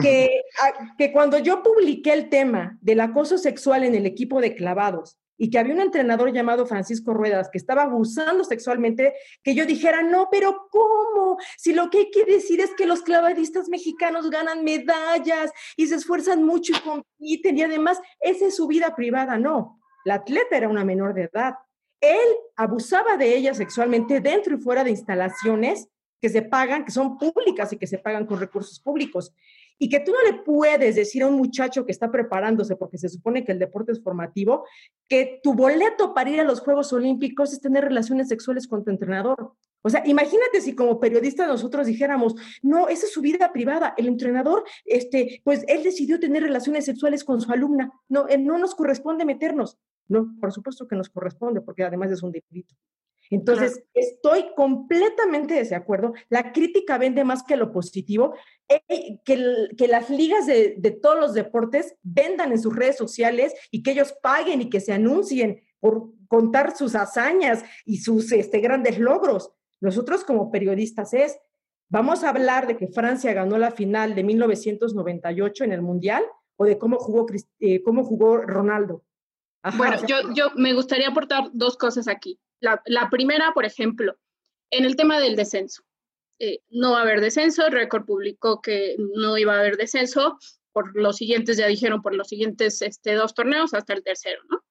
que, 0.00 0.42
que 0.98 1.12
cuando 1.12 1.38
yo 1.38 1.62
publiqué 1.62 2.12
el 2.12 2.28
tema 2.28 2.78
del 2.80 3.00
acoso 3.00 3.38
sexual 3.38 3.84
en 3.84 3.94
el 3.94 4.06
equipo 4.06 4.40
de 4.40 4.54
clavados 4.54 5.18
y 5.42 5.50
que 5.50 5.58
había 5.58 5.74
un 5.74 5.80
entrenador 5.80 6.32
llamado 6.32 6.66
Francisco 6.66 7.12
Ruedas 7.14 7.48
que 7.50 7.58
estaba 7.58 7.82
abusando 7.82 8.44
sexualmente, 8.44 9.14
que 9.42 9.56
yo 9.56 9.66
dijera, 9.66 10.00
no, 10.00 10.28
pero 10.30 10.68
¿cómo? 10.70 11.36
Si 11.58 11.72
lo 11.72 11.90
que 11.90 11.98
hay 11.98 12.10
que 12.12 12.24
decir 12.24 12.60
es 12.60 12.70
que 12.76 12.86
los 12.86 13.02
clavadistas 13.02 13.68
mexicanos 13.68 14.30
ganan 14.30 14.62
medallas 14.62 15.50
y 15.76 15.88
se 15.88 15.96
esfuerzan 15.96 16.44
mucho 16.44 16.72
y 16.72 16.80
compiten 16.82 17.58
y 17.58 17.62
además 17.64 18.00
esa 18.20 18.46
es 18.46 18.54
su 18.54 18.68
vida 18.68 18.94
privada, 18.94 19.36
no. 19.36 19.80
La 20.04 20.14
atleta 20.14 20.56
era 20.56 20.68
una 20.68 20.84
menor 20.84 21.12
de 21.12 21.24
edad. 21.24 21.54
Él 22.00 22.36
abusaba 22.54 23.16
de 23.16 23.36
ella 23.36 23.52
sexualmente 23.52 24.20
dentro 24.20 24.54
y 24.54 24.60
fuera 24.60 24.84
de 24.84 24.90
instalaciones 24.90 25.88
que 26.20 26.28
se 26.28 26.42
pagan, 26.42 26.84
que 26.84 26.92
son 26.92 27.18
públicas 27.18 27.72
y 27.72 27.78
que 27.78 27.88
se 27.88 27.98
pagan 27.98 28.26
con 28.26 28.38
recursos 28.38 28.78
públicos 28.78 29.34
y 29.78 29.88
que 29.88 30.00
tú 30.00 30.12
no 30.12 30.30
le 30.30 30.42
puedes 30.42 30.96
decir 30.96 31.22
a 31.22 31.26
un 31.26 31.34
muchacho 31.34 31.84
que 31.84 31.92
está 31.92 32.10
preparándose, 32.10 32.76
porque 32.76 32.98
se 32.98 33.08
supone 33.08 33.44
que 33.44 33.52
el 33.52 33.58
deporte 33.58 33.92
es 33.92 34.02
formativo, 34.02 34.66
que 35.08 35.40
tu 35.42 35.54
boleto 35.54 36.14
para 36.14 36.30
ir 36.30 36.40
a 36.40 36.44
los 36.44 36.60
Juegos 36.60 36.92
Olímpicos 36.92 37.52
es 37.52 37.60
tener 37.60 37.84
relaciones 37.84 38.28
sexuales 38.28 38.66
con 38.66 38.84
tu 38.84 38.90
entrenador. 38.90 39.54
O 39.82 39.90
sea, 39.90 40.02
imagínate 40.06 40.60
si 40.60 40.74
como 40.74 41.00
periodistas 41.00 41.48
nosotros 41.48 41.86
dijéramos, 41.86 42.34
no, 42.62 42.88
esa 42.88 43.06
es 43.06 43.12
su 43.12 43.20
vida 43.20 43.52
privada. 43.52 43.94
El 43.96 44.06
entrenador, 44.06 44.64
este, 44.84 45.40
pues 45.44 45.64
él 45.66 45.82
decidió 45.82 46.20
tener 46.20 46.42
relaciones 46.42 46.84
sexuales 46.84 47.24
con 47.24 47.40
su 47.40 47.50
alumna. 47.52 47.92
No, 48.08 48.26
no 48.38 48.58
nos 48.58 48.74
corresponde 48.74 49.24
meternos. 49.24 49.78
No, 50.08 50.34
por 50.40 50.52
supuesto 50.52 50.86
que 50.86 50.96
nos 50.96 51.08
corresponde, 51.08 51.60
porque 51.60 51.82
además 51.82 52.12
es 52.12 52.22
un 52.22 52.32
delito. 52.32 52.74
Entonces, 53.34 53.82
estoy 53.94 54.52
completamente 54.54 55.54
de 55.54 55.60
desacuerdo. 55.60 56.12
La 56.28 56.52
crítica 56.52 56.98
vende 56.98 57.24
más 57.24 57.42
que 57.42 57.56
lo 57.56 57.72
positivo. 57.72 58.34
Eh, 58.68 59.20
que, 59.24 59.68
que, 59.76 59.88
las 59.88 60.10
ligas 60.10 60.46
de, 60.46 60.74
de, 60.78 60.90
todos 60.90 61.18
los 61.18 61.32
deportes 61.32 61.96
vendan 62.02 62.52
en 62.52 62.60
sus 62.60 62.76
redes 62.76 62.96
sociales 62.96 63.54
y 63.70 63.82
que 63.82 63.92
ellos 63.92 64.14
paguen 64.22 64.60
y 64.60 64.68
que 64.70 64.80
se 64.80 64.92
anuncien 64.92 65.62
por 65.80 66.12
contar 66.28 66.76
sus 66.76 66.94
hazañas 66.94 67.64
y 67.84 67.98
sus 67.98 68.32
este, 68.32 68.60
grandes 68.60 68.98
logros. 68.98 69.50
Nosotros 69.80 70.24
como 70.24 70.50
periodistas 70.50 71.14
es, 71.14 71.38
vamos 71.88 72.24
a 72.24 72.28
hablar 72.28 72.66
de 72.66 72.76
que 72.76 72.88
Francia 72.88 73.32
ganó 73.32 73.56
la 73.58 73.70
final 73.70 74.14
de 74.14 74.24
1998 74.24 75.64
en 75.64 75.72
el 75.72 75.82
Mundial 75.82 76.22
o 76.56 76.66
de 76.66 76.78
cómo 76.78 76.98
jugó, 76.98 77.26
eh, 77.60 77.82
cómo 77.82 78.04
jugó 78.04 78.36
Ronaldo. 78.38 79.04
bueno, 79.76 79.96
yo, 80.06 80.32
yo 80.34 80.50
me 80.54 80.74
gustaría 80.74 81.08
aportar 81.08 81.50
dos 81.52 81.76
cosas 81.76 82.08
aquí. 82.08 82.38
La, 82.62 83.10
primera, 83.10 83.52
por 83.52 83.64
ejemplo, 83.64 84.16
en 84.70 84.84
el 84.84 84.96
tema 84.96 85.18
del 85.20 85.36
descenso. 85.36 85.82
Eh, 86.38 86.60
no 86.70 86.92
va 86.92 87.00
a 87.00 87.02
haber 87.02 87.20
descenso, 87.20 87.66
el 87.66 87.72
récord 87.72 88.04
publicó 88.04 88.62
que 88.62 88.96
no 88.98 89.36
iba 89.36 89.54
a 89.54 89.58
haber 89.58 89.76
descenso, 89.76 90.38
por 90.72 90.96
los 90.96 91.16
siguientes, 91.16 91.56
ya 91.58 91.66
dijeron, 91.66 92.02
por 92.02 92.14
los 92.14 92.28
siguientes 92.28 92.80
este, 92.82 93.14
dos 93.14 93.34
torneos 93.34 93.74
hasta 93.74 93.92
el 93.92 94.02
tercero, 94.02 94.40
¿no? 94.48 94.64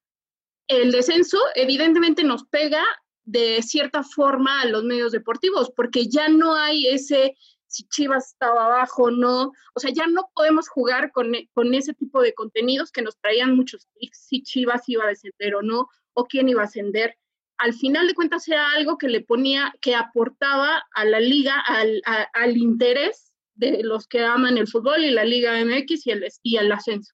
El 0.68 0.92
descenso 0.92 1.38
evidentemente 1.56 2.24
nos 2.24 2.46
pega 2.46 2.84
de 3.24 3.62
cierta 3.62 4.04
forma 4.04 4.62
a 4.62 4.66
los 4.66 4.84
medios 4.84 5.12
deportivos, 5.12 5.72
porque 5.76 6.08
ya 6.08 6.28
no 6.30 6.56
hay 6.56 6.88
ese 6.88 7.36
si 7.68 7.88
Chivas 7.88 8.28
estaba 8.28 8.66
abajo 8.66 9.12
no, 9.12 9.54
o 9.74 9.80
sea, 9.80 9.92
ya 9.92 10.06
no 10.06 10.30
podemos 10.36 10.68
jugar 10.68 11.12
con, 11.12 11.32
con 11.54 11.74
ese 11.74 11.94
tipo 11.94 12.22
de 12.22 12.34
contenidos 12.34 12.92
que 12.92 13.02
nos 13.02 13.18
traían 13.18 13.56
muchos 13.56 13.88
si 14.12 14.44
Chivas 14.44 14.88
iba 14.88 15.06
a 15.06 15.10
descender 15.10 15.56
o 15.56 15.62
no, 15.62 15.88
o 16.14 16.26
quién 16.26 16.50
iba 16.50 16.62
a 16.62 16.66
ascender. 16.66 17.18
Al 17.62 17.74
final 17.74 18.08
de 18.08 18.16
cuentas 18.16 18.48
era 18.48 18.72
algo 18.72 18.98
que 18.98 19.08
le 19.08 19.22
ponía, 19.22 19.72
que 19.82 19.94
aportaba 19.94 20.84
a 20.96 21.06
la 21.06 21.20
liga, 21.20 21.64
al, 21.68 22.58
interés 22.58 23.34
de 23.54 23.84
los 23.84 24.08
que 24.08 24.24
aman 24.24 24.58
el 24.58 24.68
fútbol 24.68 25.04
y 25.04 25.12
la 25.12 25.26
Liga 25.26 25.64
MX 25.64 26.08
y 26.08 26.12
el, 26.12 26.28
y 26.42 26.58
el 26.58 26.72
ascenso. 26.72 27.14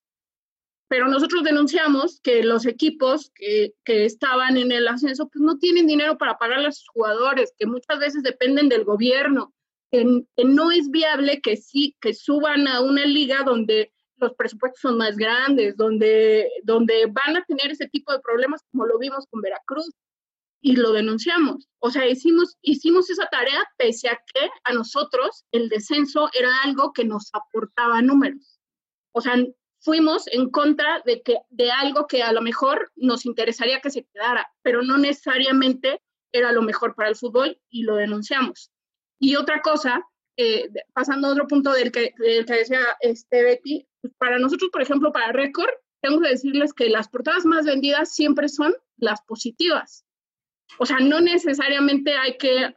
Pero 0.88 1.10
nosotros 1.10 1.44
denunciamos 1.44 2.22
que 2.22 2.44
los 2.44 2.66
equipos 2.66 3.30
que, 3.36 3.74
que, 3.84 4.06
estaban 4.06 4.56
en 4.56 4.72
el 4.72 4.88
ascenso 4.88 5.28
pues 5.28 5.42
no 5.42 5.58
tienen 5.58 5.86
dinero 5.86 6.18
para 6.18 6.38
pagar 6.38 6.66
a 6.66 6.72
sus 6.72 6.88
jugadores, 6.94 7.54
que 7.58 7.66
muchas 7.66 8.00
veces 8.00 8.24
dependen 8.24 8.70
del 8.70 8.86
gobierno, 8.86 9.54
que, 9.92 10.06
no 10.46 10.72
es 10.72 10.90
viable 10.90 11.42
que 11.42 11.58
sí, 11.58 11.98
que 12.00 12.14
suban 12.14 12.70
a 12.70 12.80
una 12.80 13.04
liga 13.04 13.44
donde 13.44 13.92
los 14.16 14.34
presupuestos 14.36 14.80
son 14.80 14.98
más 14.98 15.18
grandes, 15.18 15.76
donde, 15.76 16.50
donde 16.64 17.08
van 17.08 17.36
a 17.36 17.44
tener 17.44 17.70
ese 17.72 17.90
tipo 17.90 18.14
de 18.14 18.22
problemas 18.22 18.64
como 18.72 18.86
lo 18.86 18.98
vimos 18.98 19.26
con 19.30 19.42
Veracruz 19.42 19.94
y 20.62 20.76
lo 20.76 20.92
denunciamos. 20.92 21.68
O 21.80 21.90
sea, 21.92 22.08
hicimos, 22.08 22.58
hicimos 22.62 23.10
esa 23.10 23.28
tarea 23.28 23.64
pese 23.78 24.10
a 24.10 24.20
que 24.34 24.50
a 24.64 24.74
nosotros 24.74 25.46
el 25.52 25.70
descenso 25.70 26.30
era 26.38 26.50
algo 26.64 26.94
que 26.94 27.06
nos 27.06 27.30
aportaba 27.34 28.02
números. 28.02 28.60
O 29.12 29.22
sea, 29.22 29.36
fuimos 29.80 30.28
en 30.28 30.50
contra 30.50 31.02
de, 31.06 31.22
que, 31.22 31.38
de 31.50 31.72
algo 31.72 32.08
que 32.08 32.24
a 32.24 32.34
lo 32.34 32.42
mejor 32.42 32.92
nos 32.96 33.26
interesaría 33.26 33.82
que 33.82 33.92
se 33.92 34.06
quedara, 34.06 34.52
pero 34.62 34.82
no 34.82 34.98
necesariamente 34.98 36.02
era 36.32 36.52
lo 36.52 36.62
mejor 36.62 36.96
para 36.96 37.10
el 37.10 37.16
fútbol 37.16 37.60
y 37.70 37.84
lo 37.84 37.96
denunciamos. 37.96 38.72
Y 39.20 39.36
otra 39.36 39.62
cosa, 39.62 40.04
eh, 40.38 40.70
pasando 40.94 41.28
a 41.28 41.32
otro 41.32 41.48
punto 41.48 41.72
del 41.72 41.92
que, 41.92 42.14
del 42.18 42.46
que 42.46 42.54
decía 42.54 42.82
este 43.00 43.44
Betty, 43.44 43.88
pues 44.02 44.14
para 44.18 44.40
nosotros, 44.40 44.70
por 44.72 44.82
ejemplo, 44.82 45.12
para 45.12 45.32
Record, 45.32 45.72
tengo 46.02 46.22
que 46.22 46.30
decirles 46.30 46.74
que 46.74 46.90
las 46.90 47.10
portadas 47.10 47.46
más 47.46 47.66
vendidas 47.66 48.14
siempre 48.14 48.50
son 48.50 48.76
las 48.98 49.22
positivas. 49.24 50.06
O 50.80 50.86
sea, 50.86 51.00
no 51.00 51.22
necesariamente 51.22 52.16
hay 52.16 52.38
que 52.38 52.76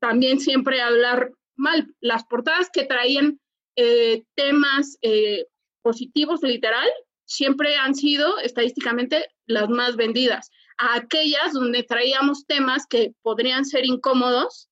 también 0.00 0.40
siempre 0.40 0.80
hablar 0.80 1.32
mal. 1.56 1.94
Las 2.00 2.24
portadas 2.24 2.68
que 2.70 2.84
traían 2.84 3.40
eh, 3.76 4.24
temas 4.34 4.98
eh, 5.02 5.46
positivos 5.82 6.42
literal 6.42 6.88
siempre 7.24 7.76
han 7.76 7.94
sido 7.94 8.38
estadísticamente 8.38 9.28
las 9.46 9.68
más 9.68 9.96
vendidas. 9.96 10.50
A 10.78 10.96
aquellas 10.96 11.52
donde 11.52 11.82
traíamos 11.82 12.46
temas 12.46 12.86
que 12.86 13.14
podrían 13.22 13.64
ser 13.64 13.86
incómodos, 13.86 14.68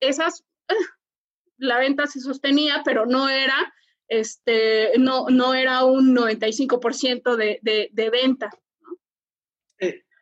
esas 0.00 0.44
la 1.58 1.78
venta 1.78 2.06
se 2.06 2.20
sostenía, 2.20 2.82
pero 2.84 3.06
no 3.06 3.28
era 3.28 3.72
este 4.08 4.98
no, 4.98 5.26
no 5.28 5.54
era 5.54 5.84
un 5.84 6.16
95% 6.16 7.36
de, 7.36 7.60
de, 7.62 7.90
de, 7.92 8.10
venta. 8.10 8.50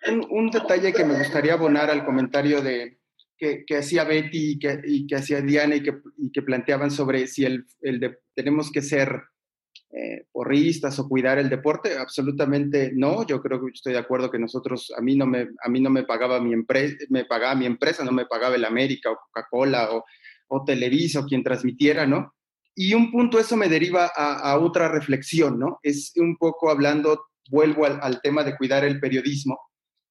Eh, 0.02 0.20
un, 0.30 0.50
detalle 0.50 0.92
que 0.92 1.04
me 1.04 1.18
gustaría 1.18 1.54
abonar 1.54 1.90
al 1.90 2.04
comentario 2.04 2.62
de, 2.62 2.98
que, 3.38 3.76
hacía 3.76 4.04
Betty 4.04 4.58
y 4.84 5.06
que, 5.06 5.16
hacía 5.16 5.40
Diana 5.40 5.76
y 5.76 5.82
que, 5.82 6.42
planteaban 6.42 6.90
sobre 6.90 7.26
si 7.26 7.44
el, 7.44 7.66
tenemos 8.34 8.70
que 8.70 8.82
ser 8.82 9.22
eh, 9.90 10.26
porristas 10.32 10.98
o 10.98 11.08
cuidar 11.08 11.38
el 11.38 11.48
deporte, 11.48 11.96
absolutamente 11.96 12.90
no. 12.94 13.26
Yo 13.26 13.40
creo 13.40 13.60
que 13.60 13.70
estoy 13.72 13.92
de 13.92 14.00
acuerdo 14.00 14.30
que 14.30 14.38
nosotros, 14.38 14.92
a 14.96 15.00
mí 15.00 15.16
no 15.16 15.26
me, 15.26 15.48
a 15.62 15.68
mí 15.68 15.80
no 15.80 15.90
me 15.90 16.04
pagaba 16.04 16.40
mi 16.40 16.52
empresa, 16.52 16.96
me 17.08 17.24
pagaba 17.24 17.54
mi 17.54 17.66
empresa, 17.66 18.04
no 18.04 18.12
me 18.12 18.26
pagaba 18.26 18.56
el 18.56 18.64
América 18.64 19.10
o 19.10 19.16
Coca-Cola 19.16 19.92
o, 19.92 20.04
o, 20.48 20.64
Televisa 20.64 21.20
o 21.20 21.26
quien 21.26 21.42
transmitiera, 21.42 22.06
¿no? 22.06 22.34
Y 22.74 22.94
un 22.94 23.10
punto 23.10 23.38
eso 23.38 23.56
me 23.56 23.68
deriva 23.68 24.10
a, 24.14 24.56
otra 24.58 24.88
reflexión, 24.88 25.58
¿no? 25.58 25.80
Es 25.82 26.12
un 26.16 26.36
poco 26.36 26.70
hablando, 26.70 27.26
vuelvo 27.50 27.86
al 27.86 28.20
tema 28.20 28.44
de 28.44 28.56
cuidar 28.56 28.84
el 28.84 29.00
periodismo, 29.00 29.58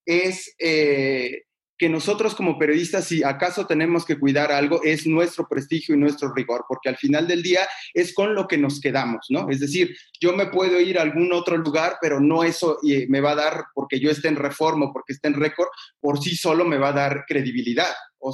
es 0.08 0.56
eh, 0.58 1.44
que 1.78 1.90
nosotros 1.90 2.34
como 2.34 2.58
periodistas, 2.58 3.06
si 3.06 3.24
acaso 3.24 3.68
tenemos 3.68 4.04
que 4.06 4.18
cuidar 4.18 4.52
algo, 4.52 4.82
es 4.84 5.06
nuestro 5.06 5.48
prestigio 5.48 5.94
y 5.94 6.00
nuestro 6.00 6.34
rigor, 6.34 6.66
porque 6.68 6.90
al 6.90 6.98
final 6.98 7.28
del 7.28 7.44
día 7.44 7.68
es 7.94 8.14
con 8.14 8.34
lo 8.34 8.48
que 8.48 8.58
nos 8.58 8.82
quedamos, 8.82 9.28
¿no? 9.30 9.50
Es 9.50 9.60
decir, 9.60 9.96
yo 10.20 10.34
me 10.34 10.48
puedo 10.48 10.80
ir 10.80 10.98
a 10.98 11.04
algún 11.04 11.32
otro 11.34 11.58
lugar, 11.58 11.98
pero 12.02 12.20
no 12.20 12.44
eso 12.44 12.80
me 13.08 13.22
va 13.22 13.32
a 13.32 13.36
dar, 13.36 13.66
porque 13.76 14.00
yo 14.00 14.10
esté 14.10 14.28
en 14.28 14.38
reforma, 14.38 14.92
porque 14.92 15.14
esté 15.14 15.28
en 15.28 15.36
récord, 15.36 15.68
por 16.00 16.20
sí 16.20 16.36
solo 16.36 16.66
me 16.66 16.78
va 16.78 16.90
a 16.90 16.94
dar 16.94 17.26
credibilidad, 17.28 17.94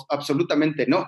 absolutamente 0.10 0.86
no. 0.88 1.06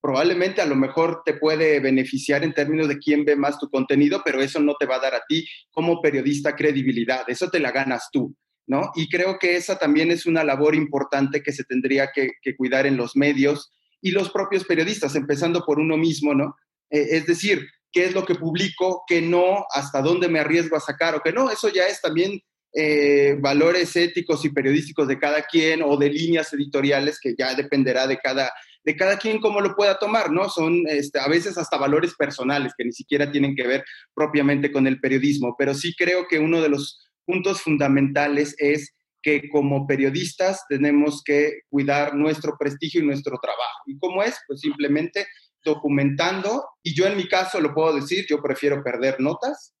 Probablemente 0.00 0.60
a 0.60 0.66
lo 0.66 0.76
mejor 0.76 1.22
te 1.24 1.34
puede 1.34 1.80
beneficiar 1.80 2.44
en 2.44 2.54
términos 2.54 2.86
de 2.86 2.98
quién 2.98 3.24
ve 3.24 3.34
más 3.34 3.58
tu 3.58 3.68
contenido, 3.68 4.22
pero 4.24 4.40
eso 4.40 4.60
no 4.60 4.74
te 4.78 4.86
va 4.86 4.96
a 4.96 5.00
dar 5.00 5.14
a 5.14 5.22
ti 5.26 5.48
como 5.70 6.02
periodista 6.02 6.54
credibilidad, 6.54 7.24
eso 7.28 7.48
te 7.48 7.60
la 7.60 7.72
ganas 7.72 8.08
tú. 8.12 8.36
¿No? 8.68 8.92
Y 8.94 9.08
creo 9.08 9.38
que 9.38 9.56
esa 9.56 9.78
también 9.78 10.12
es 10.12 10.26
una 10.26 10.44
labor 10.44 10.74
importante 10.74 11.42
que 11.42 11.52
se 11.52 11.64
tendría 11.64 12.10
que, 12.14 12.30
cuidar 12.56 12.86
en 12.86 12.96
los 12.96 13.16
medios 13.16 13.72
y 14.00 14.10
los 14.12 14.30
propios 14.30 14.64
periodistas, 14.64 15.16
empezando 15.16 15.64
por 15.64 15.80
uno 15.80 15.96
mismo, 15.96 16.34
¿no? 16.34 16.54
Eh, 16.90 17.08
es 17.12 17.26
decir, 17.26 17.66
qué 17.90 18.04
es 18.04 18.14
lo 18.14 18.24
que 18.24 18.34
publico, 18.34 19.04
qué 19.08 19.22
no, 19.22 19.64
hasta 19.72 20.02
dónde 20.02 20.28
me 20.28 20.38
arriesgo 20.38 20.76
a 20.76 20.80
sacar 20.80 21.14
o 21.14 21.20
qué 21.20 21.32
no, 21.32 21.50
eso 21.50 21.70
ya 21.70 21.88
es 21.88 22.00
también 22.00 22.40
eh, 22.74 23.36
valores 23.40 23.96
éticos 23.96 24.44
y 24.44 24.50
periodísticos 24.50 25.08
de 25.08 25.18
cada 25.18 25.42
quien 25.42 25.82
o 25.82 25.96
de 25.96 26.10
líneas 26.10 26.52
editoriales 26.52 27.18
que 27.18 27.34
ya 27.36 27.54
dependerá 27.54 28.06
de 28.06 28.18
cada, 28.18 28.52
de 28.84 28.96
cada 28.96 29.18
quien 29.18 29.40
cómo 29.40 29.62
lo 29.62 29.74
pueda 29.74 29.98
tomar, 29.98 30.30
¿no? 30.30 30.50
Son 30.50 30.82
este, 30.86 31.18
a 31.18 31.28
veces 31.28 31.56
hasta 31.56 31.78
valores 31.78 32.14
personales 32.14 32.74
que 32.76 32.84
ni 32.84 32.92
siquiera 32.92 33.32
tienen 33.32 33.56
que 33.56 33.66
ver 33.66 33.84
propiamente 34.14 34.70
con 34.70 34.86
el 34.86 35.00
periodismo, 35.00 35.56
pero 35.58 35.72
sí 35.72 35.94
creo 35.96 36.28
que 36.28 36.38
uno 36.38 36.60
de 36.60 36.68
los 36.68 37.07
puntos 37.28 37.60
fundamentales 37.60 38.54
es 38.56 38.94
que 39.22 39.50
como 39.50 39.86
periodistas 39.86 40.64
tenemos 40.66 41.22
que 41.22 41.60
cuidar 41.68 42.14
nuestro 42.14 42.56
prestigio 42.58 43.02
y 43.02 43.06
nuestro 43.06 43.38
trabajo. 43.38 43.82
¿Y 43.86 43.98
cómo 43.98 44.22
es? 44.22 44.40
Pues 44.46 44.60
simplemente 44.60 45.26
documentando, 45.62 46.64
y 46.82 46.94
yo 46.94 47.06
en 47.06 47.18
mi 47.18 47.28
caso 47.28 47.60
lo 47.60 47.74
puedo 47.74 47.92
decir, 47.92 48.24
yo 48.26 48.40
prefiero 48.40 48.82
perder 48.82 49.20
notas, 49.20 49.74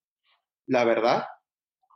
la 0.66 0.84
verdad, 0.84 1.24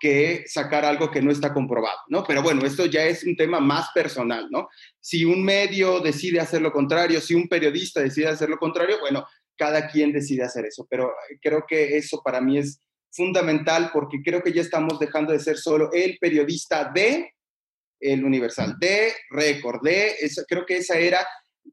que 0.00 0.44
sacar 0.46 0.86
algo 0.86 1.11
que 1.11 1.20
no 1.20 1.30
está 1.30 1.53
comprobado, 1.53 1.98
¿no? 2.09 2.24
Pero 2.24 2.42
bueno, 2.42 2.64
esto 2.64 2.86
ya 2.86 3.05
es 3.05 3.22
un 3.22 3.36
tema 3.36 3.61
más 3.61 3.90
personal, 3.94 4.48
¿no? 4.50 4.68
Si 5.00 5.26
un 5.26 5.44
medio 5.44 6.00
decide 6.00 6.40
hacer 6.40 6.62
lo 6.62 6.72
contrario, 6.72 7.20
si 7.20 7.34
un 7.34 7.48
periodista 7.48 8.00
decide 8.00 8.28
hacer 8.28 8.48
lo 8.48 8.57
contrario, 8.57 8.98
bueno, 9.00 9.26
cada 9.57 9.88
quien 9.88 10.12
decide 10.12 10.44
hacer 10.44 10.64
eso, 10.64 10.86
pero 10.88 11.12
creo 11.42 11.64
que 11.68 11.98
eso 11.98 12.22
para 12.24 12.40
mí 12.40 12.57
es 12.57 12.80
fundamental 13.13 13.91
porque 13.93 14.23
creo 14.23 14.43
que 14.43 14.53
ya 14.53 14.63
estamos 14.63 14.99
dejando 14.99 15.33
de 15.33 15.41
ser 15.41 15.59
solo 15.59 15.91
el 15.93 16.19
periodista 16.19 16.91
de 16.93 17.33
el 18.01 18.25
Universal, 18.25 18.77
de 18.81 19.13
Récord, 19.31 19.81
de, 19.83 20.17
creo 20.49 20.67
que 20.67 20.79
esa 20.79 20.99
era 20.99 21.21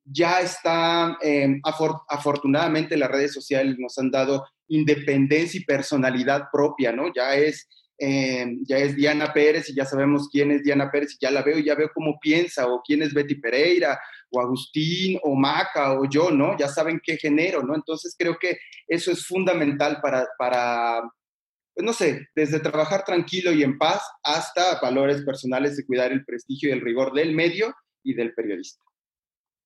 ya 0.06 0.42
está, 0.42 1.18
em, 1.22 1.60
afortunadamente 2.08 2.96
las 2.98 3.10
redes 3.10 3.34
sociales 3.34 3.76
nos 3.80 3.98
han 3.98 4.12
dado 4.12 4.46
independencia 4.68 5.60
y 5.60 5.66
personalidad 5.66 6.44
propia, 6.52 6.92
¿no? 6.92 7.12
Ya 7.14 7.36
es, 7.36 7.68
em, 7.98 8.60
ya 8.68 8.78
es 8.78 8.96
Diana 8.96 9.34
Pérez 9.34 9.70
y 9.70 9.76
ya 9.76 9.86
sabemos 9.86 10.30
quién 10.32 10.52
es 10.52 10.62
Diana 10.62 10.92
Pérez 10.92 11.14
y 11.16 11.18
ya 11.26 11.32
la 11.32 11.42
veo 11.42 11.58
y 11.58 11.66
ya 11.66 11.74
veo 11.74 11.90
cómo 11.94 12.20
piensa 12.20 12.68
o 12.68 12.82
quién 12.86 13.02
es 13.02 13.14
Betty 13.14 13.36
Pereira 13.36 14.00
o 14.30 14.40
Agustín, 14.40 15.20
o 15.24 15.36
Maca, 15.36 16.00
o 16.00 16.08
yo, 16.08 16.30
¿no? 16.30 16.56
Ya 16.58 16.68
saben 16.68 17.02
qué 17.04 17.18
género, 17.18 17.64
¿no? 17.64 17.74
Entonces 17.74 18.16
creo 18.18 18.38
que 18.40 18.60
eso 18.88 19.12
es 19.12 19.26
fundamental 19.26 20.00
para 20.02 21.02
pues 21.80 21.86
no 21.86 21.94
sé, 21.94 22.28
desde 22.36 22.60
trabajar 22.60 23.06
tranquilo 23.06 23.54
y 23.54 23.64
en 23.64 23.78
paz 23.78 24.04
hasta 24.22 24.82
valores 24.82 25.22
personales 25.22 25.78
de 25.78 25.86
cuidar 25.86 26.12
el 26.12 26.26
prestigio 26.26 26.68
y 26.68 26.74
el 26.74 26.82
rigor 26.82 27.14
del 27.14 27.34
medio 27.34 27.74
y 28.04 28.16
del 28.16 28.34
periodista. 28.34 28.84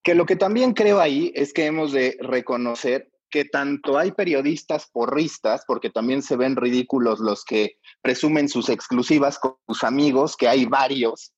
Que 0.04 0.14
lo 0.14 0.28
que 0.28 0.36
también 0.36 0.74
creo 0.74 1.00
ahí 1.00 1.32
es 1.34 1.54
que 1.54 1.66
hemos 1.66 1.92
de 1.92 2.16
reconocer 2.20 3.10
que 3.32 3.46
tanto 3.46 3.98
hay 3.98 4.12
periodistas 4.12 4.92
porristas, 4.94 5.64
porque 5.66 5.90
también 5.90 6.22
se 6.22 6.36
ven 6.36 6.56
ridículos 6.56 7.20
los 7.20 7.44
que 7.44 7.80
presumen 8.04 8.48
sus 8.48 8.70
exclusivas 8.70 9.40
con 9.40 9.56
sus 9.68 9.84
amigos, 9.84 10.38
que 10.38 10.48
hay 10.48 10.66
varios, 10.66 11.34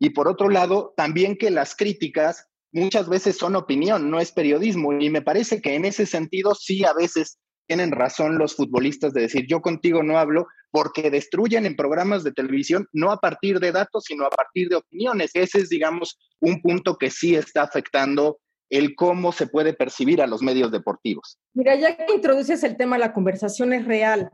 y 0.00 0.10
por 0.10 0.26
otro 0.26 0.48
lado, 0.48 0.94
también 0.96 1.38
que 1.38 1.52
las 1.52 1.76
críticas 1.76 2.48
muchas 2.72 3.08
veces 3.08 3.36
son 3.36 3.54
opinión, 3.54 4.10
no 4.10 4.18
es 4.18 4.32
periodismo, 4.32 4.92
y 5.00 5.10
me 5.10 5.22
parece 5.22 5.62
que 5.62 5.76
en 5.76 5.84
ese 5.84 6.06
sentido 6.06 6.56
sí 6.56 6.84
a 6.84 6.92
veces 6.92 7.38
tienen 7.68 7.92
razón 7.92 8.38
los 8.38 8.56
futbolistas 8.56 9.12
de 9.12 9.20
decir, 9.20 9.46
yo 9.46 9.60
contigo 9.60 10.02
no 10.02 10.18
hablo, 10.18 10.46
porque 10.70 11.10
destruyen 11.10 11.66
en 11.66 11.76
programas 11.76 12.24
de 12.24 12.32
televisión 12.32 12.88
no 12.92 13.12
a 13.12 13.18
partir 13.18 13.60
de 13.60 13.72
datos, 13.72 14.04
sino 14.04 14.24
a 14.24 14.30
partir 14.30 14.68
de 14.68 14.76
opiniones. 14.76 15.30
Ese 15.34 15.58
es, 15.58 15.68
digamos, 15.68 16.18
un 16.40 16.60
punto 16.62 16.96
que 16.96 17.10
sí 17.10 17.36
está 17.36 17.62
afectando 17.62 18.38
el 18.70 18.94
cómo 18.94 19.32
se 19.32 19.46
puede 19.46 19.74
percibir 19.74 20.20
a 20.20 20.26
los 20.26 20.42
medios 20.42 20.72
deportivos. 20.72 21.38
Mira, 21.54 21.74
ya 21.76 21.96
que 21.96 22.14
introduces 22.14 22.64
el 22.64 22.76
tema, 22.76 22.98
la 22.98 23.12
conversación 23.12 23.72
es 23.72 23.84
real. 23.84 24.30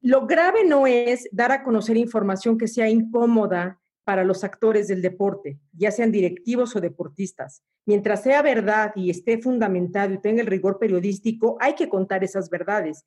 Lo 0.00 0.26
grave 0.26 0.64
no 0.64 0.86
es 0.86 1.28
dar 1.30 1.52
a 1.52 1.62
conocer 1.62 1.96
información 1.96 2.58
que 2.58 2.68
sea 2.68 2.88
incómoda 2.88 3.80
para 4.04 4.24
los 4.24 4.44
actores 4.44 4.88
del 4.88 5.02
deporte, 5.02 5.58
ya 5.72 5.90
sean 5.90 6.10
directivos 6.10 6.74
o 6.74 6.80
deportistas. 6.80 7.62
Mientras 7.86 8.22
sea 8.22 8.42
verdad 8.42 8.92
y 8.96 9.10
esté 9.10 9.38
fundamentado 9.38 10.12
y 10.12 10.20
tenga 10.20 10.40
el 10.40 10.46
rigor 10.46 10.78
periodístico, 10.78 11.56
hay 11.60 11.74
que 11.74 11.88
contar 11.88 12.24
esas 12.24 12.50
verdades. 12.50 13.06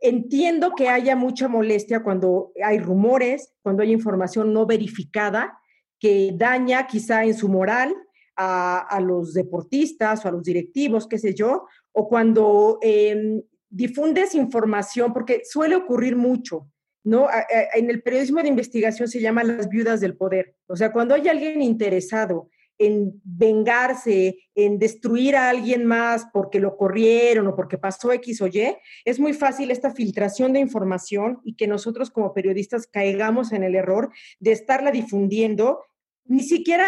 Entiendo 0.00 0.72
que 0.74 0.88
haya 0.88 1.14
mucha 1.16 1.48
molestia 1.48 2.02
cuando 2.02 2.52
hay 2.64 2.78
rumores, 2.78 3.52
cuando 3.62 3.82
hay 3.82 3.92
información 3.92 4.52
no 4.52 4.66
verificada 4.66 5.58
que 6.00 6.32
daña 6.34 6.86
quizá 6.88 7.24
en 7.24 7.34
su 7.34 7.48
moral 7.48 7.94
a, 8.36 8.98
los 9.00 9.34
deportistas 9.34 10.24
o 10.24 10.28
a 10.28 10.32
los 10.32 10.42
directivos, 10.42 11.06
qué 11.06 11.18
sé 11.18 11.34
yo, 11.34 11.66
o 11.92 12.08
cuando 12.08 12.78
em, 12.82 13.40
difundes 13.68 14.34
información, 14.34 15.12
porque 15.12 15.42
suele 15.44 15.76
ocurrir 15.76 16.16
mucho, 16.16 16.71
¿no? 17.04 17.28
En 17.74 17.90
el 17.90 18.02
periodismo 18.02 18.42
de 18.42 18.48
investigación 18.48 19.08
se 19.08 19.20
llama 19.20 19.44
las 19.44 19.68
viudas 19.68 20.00
del 20.00 20.16
poder. 20.16 20.54
O 20.66 20.76
sea, 20.76 20.92
cuando 20.92 21.14
hay 21.14 21.28
alguien 21.28 21.62
interesado 21.62 22.48
en 22.78 23.20
vengarse, 23.24 24.38
en 24.54 24.78
destruir 24.78 25.36
a 25.36 25.50
alguien 25.50 25.84
más 25.84 26.26
porque 26.32 26.58
lo 26.58 26.76
corrieron 26.76 27.46
o 27.46 27.54
porque 27.54 27.78
pasó 27.78 28.12
X 28.12 28.40
o 28.42 28.46
Y, 28.48 28.76
es 29.04 29.20
muy 29.20 29.32
fácil 29.32 29.70
esta 29.70 29.92
filtración 29.92 30.52
de 30.52 30.60
información 30.60 31.40
y 31.44 31.54
que 31.54 31.66
nosotros 31.66 32.10
como 32.10 32.34
periodistas 32.34 32.86
caigamos 32.86 33.52
en 33.52 33.62
el 33.62 33.74
error 33.74 34.10
de 34.40 34.52
estarla 34.52 34.90
difundiendo, 34.90 35.84
ni 36.24 36.40
siquiera 36.40 36.86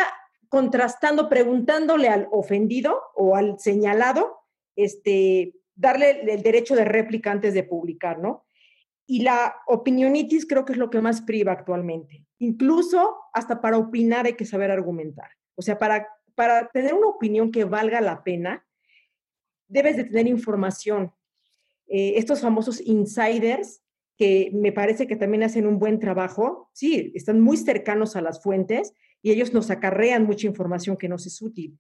contrastando, 0.49 1.29
preguntándole 1.29 2.09
al 2.09 2.29
ofendido 2.31 3.01
o 3.15 3.37
al 3.37 3.59
señalado, 3.59 4.39
este, 4.77 5.55
darle 5.75 6.23
el 6.23 6.43
derecho 6.43 6.75
de 6.75 6.85
réplica 6.85 7.31
antes 7.31 7.55
de 7.55 7.65
publicar, 7.65 8.19
¿no? 8.19 8.44
Y 9.07 9.23
la 9.23 9.55
opinionitis 9.67 10.47
creo 10.47 10.65
que 10.65 10.73
es 10.73 10.79
lo 10.79 10.91
que 10.91 11.01
más 11.01 11.23
priva 11.23 11.53
actualmente. 11.53 12.25
Incluso 12.39 13.17
hasta 13.33 13.61
para 13.61 13.79
opinar 13.79 14.27
hay 14.27 14.35
que 14.35 14.47
saber 14.47 14.71
argumentar. 14.71 15.29
O 15.57 15.63
sea, 15.63 15.79
para, 15.79 16.09
para 16.35 16.69
tener 16.69 16.95
una 16.95 17.09
opinión 17.09 17.51
que 17.51 17.65
valga 17.65 18.01
la 18.01 18.23
pena, 18.25 18.67
debes 19.69 19.97
de 19.97 20.05
tener 20.05 20.27
información. 20.27 21.13
Eh, 21.87 22.15
estos 22.17 22.41
famosos 22.41 22.81
insiders, 22.81 23.83
que 24.17 24.51
me 24.55 24.73
parece 24.73 25.07
que 25.07 25.17
también 25.17 25.43
hacen 25.43 25.67
un 25.67 25.79
buen 25.79 25.99
trabajo, 25.99 26.71
sí, 26.73 27.13
están 27.15 27.41
muy 27.41 27.57
cercanos 27.57 28.17
a 28.17 28.23
las 28.23 28.43
fuentes 28.43 28.95
y 29.23 29.33
ellos 29.33 29.53
nos 29.53 29.71
acarrean 29.71 30.25
mucha 30.25 30.47
información 30.47 30.97
que 30.97 31.09
nos 31.09 31.27
es 31.27 31.43
útil. 31.43 31.79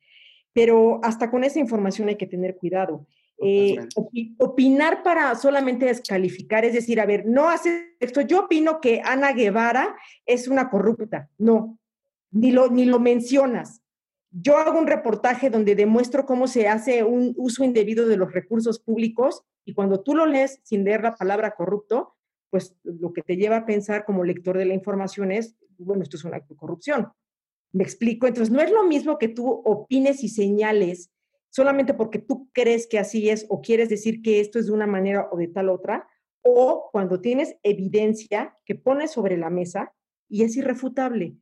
Pero 0.52 1.00
hasta 1.02 1.30
con 1.30 1.44
esa 1.44 1.58
información 1.58 2.08
hay 2.08 2.16
que 2.16 2.26
tener 2.26 2.56
cuidado. 2.56 3.06
Eh, 3.38 3.76
opinar 4.38 5.02
para 5.02 5.34
solamente 5.34 5.86
descalificar, 5.86 6.64
es 6.64 6.72
decir, 6.72 7.00
a 7.00 7.06
ver, 7.06 7.26
no 7.26 7.48
hace 7.48 7.96
esto. 8.00 8.20
Yo 8.20 8.44
opino 8.44 8.80
que 8.80 9.02
Ana 9.04 9.32
Guevara 9.32 9.96
es 10.24 10.48
una 10.48 10.70
corrupta. 10.70 11.28
No, 11.38 11.78
ni 12.30 12.52
lo, 12.52 12.70
ni 12.70 12.84
lo 12.84 13.00
mencionas. 13.00 13.82
Yo 14.30 14.56
hago 14.56 14.78
un 14.78 14.86
reportaje 14.86 15.50
donde 15.50 15.74
demuestro 15.74 16.26
cómo 16.26 16.48
se 16.48 16.68
hace 16.68 17.04
un 17.04 17.34
uso 17.36 17.64
indebido 17.64 18.06
de 18.08 18.16
los 18.16 18.32
recursos 18.32 18.80
públicos 18.80 19.44
y 19.64 19.74
cuando 19.74 20.02
tú 20.02 20.14
lo 20.14 20.26
lees 20.26 20.60
sin 20.64 20.84
leer 20.84 21.02
la 21.02 21.14
palabra 21.14 21.52
corrupto, 21.52 22.16
pues 22.50 22.76
lo 22.82 23.12
que 23.12 23.22
te 23.22 23.36
lleva 23.36 23.58
a 23.58 23.66
pensar 23.66 24.04
como 24.04 24.24
lector 24.24 24.58
de 24.58 24.64
la 24.64 24.74
información 24.74 25.32
es, 25.32 25.56
bueno, 25.78 26.02
esto 26.02 26.16
es 26.16 26.24
una 26.24 26.40
corrupción. 26.40 27.12
Me 27.72 27.84
explico, 27.84 28.26
entonces 28.26 28.52
no 28.52 28.60
es 28.60 28.70
lo 28.70 28.84
mismo 28.84 29.18
que 29.18 29.28
tú 29.28 29.48
opines 29.64 30.22
y 30.22 30.28
señales 30.28 31.10
solamente 31.54 31.94
porque 31.94 32.18
tú 32.18 32.50
crees 32.52 32.88
que 32.88 32.98
así 32.98 33.30
es 33.30 33.46
o 33.48 33.60
quieres 33.60 33.88
decir 33.88 34.22
que 34.22 34.40
esto 34.40 34.58
es 34.58 34.66
de 34.66 34.72
una 34.72 34.88
manera 34.88 35.28
o 35.30 35.36
de 35.36 35.46
tal 35.46 35.68
otra, 35.68 36.08
o 36.42 36.88
cuando 36.90 37.20
tienes 37.20 37.54
evidencia 37.62 38.56
que 38.64 38.74
pones 38.74 39.12
sobre 39.12 39.36
la 39.36 39.50
mesa 39.50 39.94
y 40.28 40.42
es 40.42 40.56
irrefutable. 40.56 41.36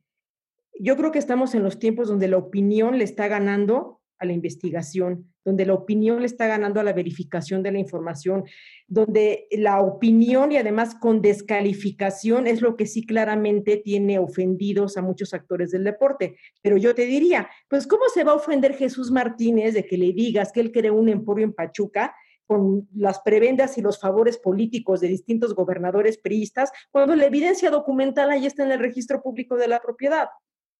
Yo 0.79 0.97
creo 0.97 1.11
que 1.11 1.17
estamos 1.17 1.55
en 1.55 1.63
los 1.63 1.79
tiempos 1.79 2.09
donde 2.09 2.27
la 2.27 2.37
opinión 2.37 2.99
le 2.99 3.05
está 3.05 3.27
ganando 3.27 4.01
a 4.23 4.25
la 4.25 4.33
investigación, 4.33 5.31
donde 5.45 5.65
la 5.65 5.73
opinión 5.73 6.21
le 6.21 6.25
está 6.25 6.47
ganando 6.47 6.79
a 6.79 6.83
la 6.83 6.93
verificación 6.93 7.61
de 7.61 7.71
la 7.71 7.79
información, 7.79 8.45
donde 8.87 9.47
la 9.51 9.81
opinión 9.81 10.51
y 10.51 10.57
además 10.57 10.95
con 10.95 11.21
descalificación 11.21 12.47
es 12.47 12.61
lo 12.61 12.75
que 12.75 12.87
sí 12.87 13.05
claramente 13.05 13.77
tiene 13.77 14.17
ofendidos 14.17 14.97
a 14.97 15.01
muchos 15.01 15.33
actores 15.33 15.71
del 15.71 15.83
deporte. 15.83 16.37
Pero 16.61 16.77
yo 16.77 16.95
te 16.95 17.05
diría, 17.05 17.49
pues 17.69 17.85
¿cómo 17.85 18.03
se 18.13 18.23
va 18.23 18.31
a 18.31 18.35
ofender 18.35 18.73
Jesús 18.75 19.11
Martínez 19.11 19.73
de 19.73 19.85
que 19.85 19.97
le 19.97 20.13
digas 20.13 20.51
que 20.51 20.61
él 20.61 20.71
creó 20.71 20.95
un 20.95 21.09
emporio 21.09 21.45
en 21.45 21.53
Pachuca? 21.53 22.15
con 22.45 22.89
las 22.93 23.21
prebendas 23.21 23.77
y 23.77 23.81
los 23.81 23.99
favores 23.99 24.37
políticos 24.37 24.99
de 24.99 25.07
distintos 25.07 25.55
gobernadores 25.55 26.17
priistas, 26.17 26.71
cuando 26.91 27.15
la 27.15 27.25
evidencia 27.25 27.71
documental 27.71 28.29
ahí 28.31 28.45
está 28.45 28.63
en 28.63 28.71
el 28.73 28.79
registro 28.79 29.21
público 29.21 29.55
de 29.55 29.69
la 29.69 29.79
propiedad. 29.79 30.27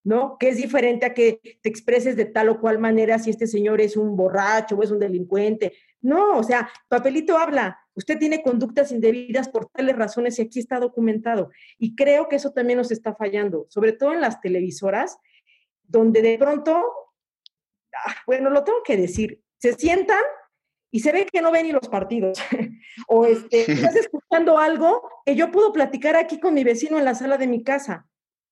¿No? 0.03 0.37
Que 0.37 0.49
es 0.49 0.57
diferente 0.57 1.05
a 1.05 1.13
que 1.13 1.39
te 1.61 1.69
expreses 1.69 2.15
de 2.15 2.25
tal 2.25 2.49
o 2.49 2.59
cual 2.59 2.79
manera 2.79 3.19
si 3.19 3.29
este 3.29 3.47
señor 3.47 3.79
es 3.79 3.95
un 3.95 4.15
borracho 4.15 4.75
o 4.75 4.83
es 4.83 4.91
un 4.91 4.99
delincuente. 4.99 5.73
No, 6.01 6.37
o 6.37 6.43
sea, 6.43 6.69
papelito 6.89 7.37
habla. 7.37 7.79
Usted 7.95 8.17
tiene 8.19 8.43
conductas 8.43 8.91
indebidas 8.91 9.47
por 9.47 9.67
tales 9.67 9.95
razones 9.95 10.37
y 10.37 10.41
aquí 10.41 10.59
está 10.59 10.79
documentado. 10.79 11.51
Y 11.77 11.95
creo 11.95 12.27
que 12.27 12.35
eso 12.35 12.51
también 12.51 12.77
nos 12.77 12.91
está 12.91 13.15
fallando, 13.15 13.65
sobre 13.69 13.93
todo 13.93 14.13
en 14.13 14.21
las 14.21 14.41
televisoras, 14.41 15.17
donde 15.83 16.21
de 16.21 16.37
pronto, 16.37 16.83
ah, 17.95 18.15
bueno, 18.25 18.49
lo 18.49 18.63
tengo 18.63 18.83
que 18.83 18.97
decir, 18.97 19.41
se 19.57 19.73
sientan 19.73 20.21
y 20.91 20.99
se 20.99 21.11
ve 21.11 21.25
que 21.31 21.41
no 21.41 21.51
ven 21.51 21.67
ni 21.67 21.71
los 21.71 21.87
partidos. 21.87 22.39
o 23.07 23.25
este, 23.25 23.71
estás 23.71 23.95
escuchando 23.95 24.57
algo 24.57 25.09
que 25.25 25.35
yo 25.35 25.49
puedo 25.51 25.71
platicar 25.71 26.17
aquí 26.17 26.39
con 26.41 26.53
mi 26.53 26.65
vecino 26.65 26.99
en 26.99 27.05
la 27.05 27.15
sala 27.15 27.37
de 27.37 27.47
mi 27.47 27.63
casa 27.63 28.07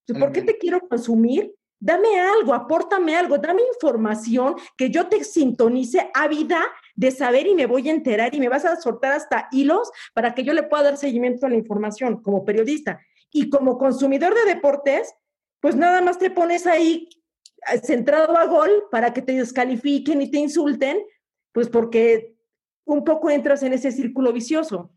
¿Por 0.07 0.31
qué 0.31 0.41
te 0.41 0.57
quiero 0.57 0.81
consumir? 0.87 1.53
Dame 1.79 2.19
algo, 2.19 2.53
apórtame 2.53 3.15
algo, 3.15 3.39
dame 3.39 3.63
información 3.73 4.55
que 4.77 4.91
yo 4.91 5.07
te 5.07 5.23
sintonice 5.23 6.11
ávida 6.13 6.61
de 6.95 7.09
saber 7.09 7.47
y 7.47 7.55
me 7.55 7.65
voy 7.65 7.89
a 7.89 7.91
enterar 7.91 8.35
y 8.35 8.39
me 8.39 8.49
vas 8.49 8.65
a 8.65 8.79
soltar 8.79 9.13
hasta 9.13 9.47
hilos 9.51 9.89
para 10.13 10.35
que 10.35 10.43
yo 10.43 10.53
le 10.53 10.63
pueda 10.63 10.83
dar 10.83 10.97
seguimiento 10.97 11.45
a 11.45 11.49
la 11.49 11.55
información 11.55 12.21
como 12.21 12.45
periodista. 12.45 12.99
Y 13.31 13.49
como 13.49 13.79
consumidor 13.79 14.35
de 14.35 14.53
deportes, 14.53 15.11
pues 15.59 15.75
nada 15.75 16.01
más 16.01 16.19
te 16.19 16.29
pones 16.29 16.67
ahí 16.67 17.09
eh, 17.71 17.79
centrado 17.79 18.37
a 18.37 18.45
gol 18.45 18.69
para 18.91 19.13
que 19.13 19.21
te 19.21 19.33
descalifiquen 19.33 20.21
y 20.21 20.29
te 20.29 20.37
insulten, 20.37 20.99
pues 21.51 21.69
porque 21.69 22.35
un 22.85 23.03
poco 23.03 23.29
entras 23.29 23.63
en 23.63 23.73
ese 23.73 23.91
círculo 23.91 24.33
vicioso. 24.33 24.91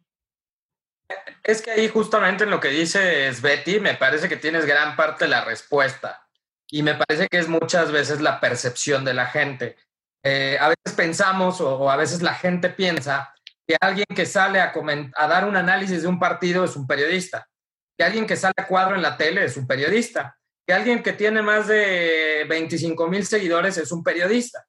Es 1.42 1.62
que 1.62 1.72
ahí 1.72 1.88
justamente 1.88 2.44
en 2.44 2.50
lo 2.50 2.60
que 2.60 2.68
dices, 2.68 3.40
Betty, 3.42 3.80
me 3.80 3.94
parece 3.94 4.28
que 4.28 4.36
tienes 4.36 4.66
gran 4.66 4.96
parte 4.96 5.24
de 5.24 5.30
la 5.30 5.44
respuesta. 5.44 6.26
Y 6.70 6.82
me 6.82 6.94
parece 6.94 7.28
que 7.28 7.38
es 7.38 7.48
muchas 7.48 7.92
veces 7.92 8.20
la 8.20 8.40
percepción 8.40 9.04
de 9.04 9.14
la 9.14 9.26
gente. 9.26 9.76
Eh, 10.22 10.56
a 10.58 10.68
veces 10.68 10.96
pensamos 10.96 11.60
o, 11.60 11.90
a 11.90 11.96
veces 11.96 12.22
la 12.22 12.34
gente 12.34 12.70
piensa 12.70 13.34
que 13.66 13.76
alguien 13.80 14.06
que 14.14 14.26
sale 14.26 14.60
a, 14.60 14.72
a 15.16 15.28
dar 15.28 15.44
un 15.46 15.56
análisis 15.56 16.02
de 16.02 16.08
un 16.08 16.18
partido 16.18 16.64
es 16.64 16.76
un 16.76 16.86
periodista, 16.86 17.46
que 17.96 18.04
alguien 18.04 18.26
que 18.26 18.36
sale 18.36 18.54
a 18.56 18.66
cuadro 18.66 18.94
en 18.94 19.02
la 19.02 19.16
tele 19.16 19.44
es 19.44 19.56
un 19.56 19.66
periodista, 19.66 20.38
que 20.66 20.72
alguien 20.72 21.02
que 21.02 21.12
tiene 21.12 21.42
más 21.42 21.68
de 21.68 22.46
25 22.48 23.06
mil 23.08 23.26
seguidores 23.26 23.76
es 23.76 23.92
un 23.92 24.02
periodista. 24.02 24.66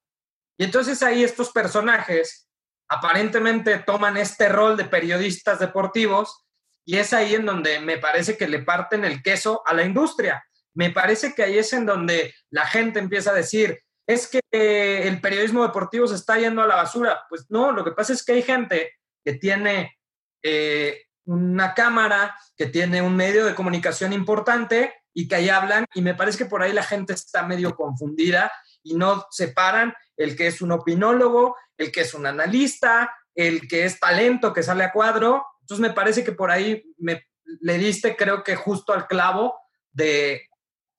Y 0.58 0.64
entonces 0.64 1.02
ahí 1.02 1.24
estos 1.24 1.50
personajes 1.50 2.48
aparentemente 2.88 3.78
toman 3.78 4.16
este 4.16 4.48
rol 4.48 4.76
de 4.76 4.84
periodistas 4.84 5.58
deportivos 5.58 6.46
y 6.84 6.98
es 6.98 7.12
ahí 7.12 7.34
en 7.34 7.46
donde 7.46 7.80
me 7.80 7.98
parece 7.98 8.36
que 8.36 8.48
le 8.48 8.60
parten 8.60 9.04
el 9.04 9.22
queso 9.22 9.62
a 9.66 9.74
la 9.74 9.82
industria. 9.82 10.44
Me 10.74 10.90
parece 10.90 11.34
que 11.34 11.42
ahí 11.42 11.58
es 11.58 11.72
en 11.72 11.86
donde 11.86 12.34
la 12.50 12.66
gente 12.66 12.98
empieza 12.98 13.30
a 13.30 13.34
decir, 13.34 13.82
es 14.06 14.28
que 14.28 14.40
el 14.52 15.20
periodismo 15.20 15.64
deportivo 15.64 16.06
se 16.06 16.14
está 16.14 16.38
yendo 16.38 16.62
a 16.62 16.66
la 16.66 16.76
basura. 16.76 17.24
Pues 17.28 17.46
no, 17.48 17.72
lo 17.72 17.84
que 17.84 17.90
pasa 17.90 18.12
es 18.12 18.24
que 18.24 18.34
hay 18.34 18.42
gente 18.42 18.94
que 19.24 19.34
tiene 19.34 19.98
eh, 20.42 21.06
una 21.24 21.74
cámara, 21.74 22.36
que 22.56 22.66
tiene 22.66 23.02
un 23.02 23.16
medio 23.16 23.44
de 23.44 23.54
comunicación 23.54 24.12
importante 24.12 24.94
y 25.12 25.26
que 25.26 25.34
ahí 25.34 25.48
hablan 25.48 25.86
y 25.94 26.02
me 26.02 26.14
parece 26.14 26.38
que 26.38 26.46
por 26.46 26.62
ahí 26.62 26.72
la 26.72 26.84
gente 26.84 27.14
está 27.14 27.42
medio 27.42 27.74
confundida 27.74 28.52
y 28.82 28.94
no 28.94 29.26
separan 29.30 29.92
el 30.16 30.36
que 30.36 30.46
es 30.46 30.62
un 30.62 30.72
opinólogo, 30.72 31.56
el 31.76 31.92
que 31.92 32.02
es 32.02 32.14
un 32.14 32.26
analista, 32.26 33.14
el 33.34 33.68
que 33.68 33.84
es 33.84 34.00
talento 34.00 34.52
que 34.52 34.62
sale 34.62 34.84
a 34.84 34.92
cuadro. 34.92 35.44
Entonces 35.60 35.82
me 35.82 35.94
parece 35.94 36.24
que 36.24 36.32
por 36.32 36.50
ahí 36.50 36.82
me 36.98 37.26
le 37.60 37.78
diste 37.78 38.16
creo 38.16 38.42
que 38.42 38.56
justo 38.56 38.92
al 38.92 39.06
clavo 39.06 39.58
de 39.92 40.48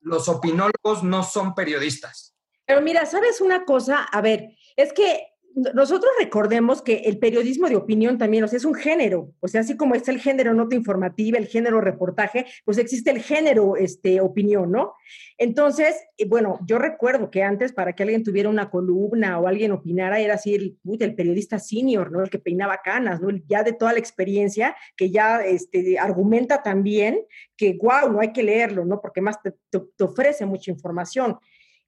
los 0.00 0.28
opinólogos 0.28 1.02
no 1.02 1.22
son 1.22 1.54
periodistas. 1.54 2.34
Pero 2.64 2.80
mira, 2.82 3.06
¿sabes 3.06 3.40
una 3.40 3.64
cosa? 3.64 4.04
A 4.04 4.20
ver, 4.20 4.50
es 4.76 4.92
que 4.92 5.26
nosotros 5.74 6.12
recordemos 6.18 6.82
que 6.82 6.98
el 7.06 7.18
periodismo 7.18 7.68
de 7.68 7.76
opinión 7.76 8.18
también, 8.18 8.44
o 8.44 8.48
sea, 8.48 8.56
es 8.56 8.64
un 8.64 8.74
género, 8.74 9.32
o 9.40 9.48
sea, 9.48 9.62
así 9.62 9.76
como 9.76 9.94
está 9.94 10.12
el 10.12 10.20
género 10.20 10.54
nota 10.54 10.76
informativa, 10.76 11.38
el 11.38 11.46
género 11.46 11.80
reportaje, 11.80 12.46
pues 12.64 12.78
existe 12.78 13.10
el 13.10 13.20
género 13.20 13.76
este, 13.76 14.20
opinión, 14.20 14.70
¿no? 14.70 14.94
Entonces, 15.36 15.96
eh, 16.16 16.26
bueno, 16.26 16.58
yo 16.66 16.78
recuerdo 16.78 17.30
que 17.30 17.42
antes 17.42 17.72
para 17.72 17.94
que 17.94 18.02
alguien 18.02 18.22
tuviera 18.22 18.48
una 18.48 18.70
columna 18.70 19.38
o 19.38 19.48
alguien 19.48 19.72
opinara 19.72 20.20
era 20.20 20.34
así 20.34 20.54
el, 20.54 20.78
el 21.00 21.14
periodista 21.14 21.58
senior, 21.58 22.12
¿no? 22.12 22.22
El 22.22 22.30
que 22.30 22.38
peinaba 22.38 22.80
canas, 22.84 23.20
¿no? 23.20 23.28
Ya 23.48 23.62
de 23.62 23.72
toda 23.72 23.92
la 23.92 23.98
experiencia, 23.98 24.76
que 24.96 25.10
ya 25.10 25.44
este, 25.44 25.98
argumenta 25.98 26.62
también 26.62 27.24
que, 27.56 27.78
wow, 27.80 28.12
no 28.12 28.20
hay 28.20 28.32
que 28.32 28.42
leerlo, 28.42 28.84
¿no? 28.84 29.00
Porque 29.00 29.20
más 29.20 29.42
te, 29.42 29.54
te 29.70 30.04
ofrece 30.04 30.46
mucha 30.46 30.70
información. 30.70 31.38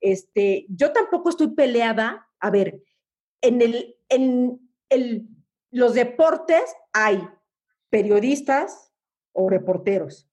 Este, 0.01 0.67
yo 0.69 0.93
tampoco 0.93 1.29
estoy 1.29 1.55
peleada, 1.55 2.27
a 2.41 2.51
ver, 2.51 2.81
en, 3.41 3.63
el, 3.63 3.97
en 4.09 4.61
el, 4.89 5.29
los 5.71 5.95
deportes 5.95 6.63
hay 6.93 7.27
periodistas 7.91 8.93
o 9.33 9.49
reporteros. 9.49 10.29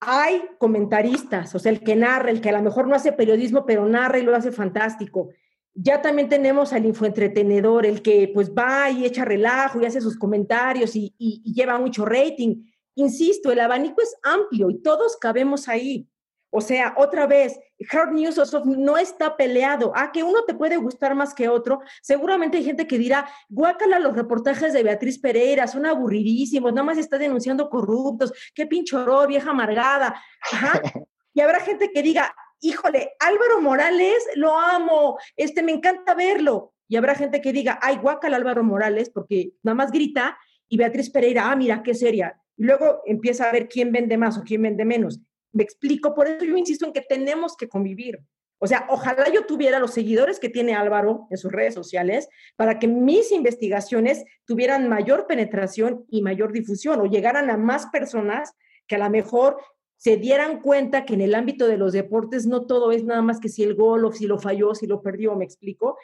Hay 0.00 0.42
comentaristas, 0.58 1.54
o 1.54 1.58
sea, 1.58 1.72
el 1.72 1.80
que 1.80 1.96
narra, 1.96 2.30
el 2.30 2.40
que 2.40 2.50
a 2.50 2.52
lo 2.52 2.62
mejor 2.62 2.86
no 2.86 2.94
hace 2.94 3.12
periodismo, 3.12 3.64
pero 3.64 3.88
narra 3.88 4.18
y 4.18 4.22
lo 4.22 4.36
hace 4.36 4.52
fantástico. 4.52 5.30
Ya 5.74 6.02
también 6.02 6.28
tenemos 6.28 6.72
al 6.72 6.86
infoentretenedor, 6.86 7.86
el 7.86 8.02
que 8.02 8.30
pues 8.32 8.52
va 8.52 8.90
y 8.90 9.04
echa 9.04 9.24
relajo 9.24 9.80
y 9.80 9.86
hace 9.86 10.00
sus 10.00 10.18
comentarios 10.18 10.96
y, 10.96 11.14
y 11.18 11.52
lleva 11.52 11.78
mucho 11.78 12.04
rating. 12.04 12.64
Insisto, 12.94 13.50
el 13.52 13.60
abanico 13.60 14.00
es 14.02 14.14
amplio 14.22 14.70
y 14.70 14.82
todos 14.82 15.16
cabemos 15.16 15.68
ahí. 15.68 16.08
O 16.56 16.62
sea, 16.62 16.94
otra 16.96 17.26
vez, 17.26 17.60
Hard 17.92 18.12
News 18.12 18.40
no 18.64 18.96
está 18.96 19.36
peleado. 19.36 19.92
Ah, 19.94 20.10
que 20.10 20.22
uno 20.22 20.42
te 20.46 20.54
puede 20.54 20.78
gustar 20.78 21.14
más 21.14 21.34
que 21.34 21.50
otro. 21.50 21.80
Seguramente 22.00 22.56
hay 22.56 22.64
gente 22.64 22.86
que 22.86 22.96
dirá, 22.96 23.28
guácala 23.50 23.98
los 23.98 24.16
reportajes 24.16 24.72
de 24.72 24.82
Beatriz 24.82 25.18
Pereira, 25.18 25.66
son 25.66 25.84
aburridísimos, 25.84 26.72
nada 26.72 26.86
más 26.86 26.96
está 26.96 27.18
denunciando 27.18 27.68
corruptos, 27.68 28.32
qué 28.54 28.66
pinchoró, 28.66 29.26
vieja 29.26 29.50
amargada. 29.50 30.18
Ajá. 30.50 30.80
Y 31.34 31.42
habrá 31.42 31.60
gente 31.60 31.90
que 31.92 32.02
diga, 32.02 32.34
híjole, 32.60 33.12
Álvaro 33.20 33.60
Morales, 33.60 34.26
lo 34.36 34.58
amo, 34.58 35.18
este, 35.36 35.62
me 35.62 35.72
encanta 35.72 36.14
verlo. 36.14 36.72
Y 36.88 36.96
habrá 36.96 37.14
gente 37.14 37.42
que 37.42 37.52
diga, 37.52 37.78
ay, 37.82 37.98
guácala 37.98 38.38
Álvaro 38.38 38.64
Morales, 38.64 39.10
porque 39.10 39.50
nada 39.62 39.74
más 39.74 39.92
grita, 39.92 40.38
y 40.66 40.78
Beatriz 40.78 41.10
Pereira, 41.10 41.50
ah, 41.50 41.54
mira, 41.54 41.82
qué 41.82 41.94
seria. 41.94 42.40
Y 42.56 42.64
luego 42.64 43.02
empieza 43.04 43.50
a 43.50 43.52
ver 43.52 43.68
quién 43.68 43.92
vende 43.92 44.16
más 44.16 44.38
o 44.38 44.44
quién 44.44 44.62
vende 44.62 44.86
menos. 44.86 45.20
Me 45.56 45.62
explico, 45.62 46.14
por 46.14 46.28
eso 46.28 46.44
yo 46.44 46.54
insisto 46.54 46.84
en 46.84 46.92
que 46.92 47.00
tenemos 47.00 47.56
que 47.56 47.66
convivir. 47.66 48.20
O 48.58 48.66
sea, 48.66 48.86
ojalá 48.90 49.32
yo 49.32 49.46
tuviera 49.46 49.78
los 49.78 49.94
seguidores 49.94 50.38
que 50.38 50.50
tiene 50.50 50.74
Álvaro 50.74 51.26
en 51.30 51.38
sus 51.38 51.50
redes 51.50 51.72
sociales 51.72 52.28
para 52.56 52.78
que 52.78 52.88
mis 52.88 53.32
investigaciones 53.32 54.24
tuvieran 54.44 54.86
mayor 54.86 55.26
penetración 55.26 56.04
y 56.10 56.20
mayor 56.20 56.52
difusión 56.52 57.00
o 57.00 57.06
llegaran 57.06 57.48
a 57.48 57.56
más 57.56 57.86
personas 57.86 58.52
que 58.86 58.96
a 58.96 58.98
lo 58.98 59.08
mejor 59.08 59.56
se 59.96 60.18
dieran 60.18 60.60
cuenta 60.60 61.06
que 61.06 61.14
en 61.14 61.22
el 61.22 61.34
ámbito 61.34 61.66
de 61.66 61.78
los 61.78 61.94
deportes 61.94 62.46
no 62.46 62.66
todo 62.66 62.92
es 62.92 63.02
nada 63.02 63.22
más 63.22 63.40
que 63.40 63.48
si 63.48 63.62
el 63.62 63.74
gol 63.74 64.04
o 64.04 64.12
si 64.12 64.26
lo 64.26 64.38
falló, 64.38 64.74
si 64.74 64.86
lo 64.86 65.00
perdió, 65.00 65.34
me 65.36 65.46
explico. 65.46 65.96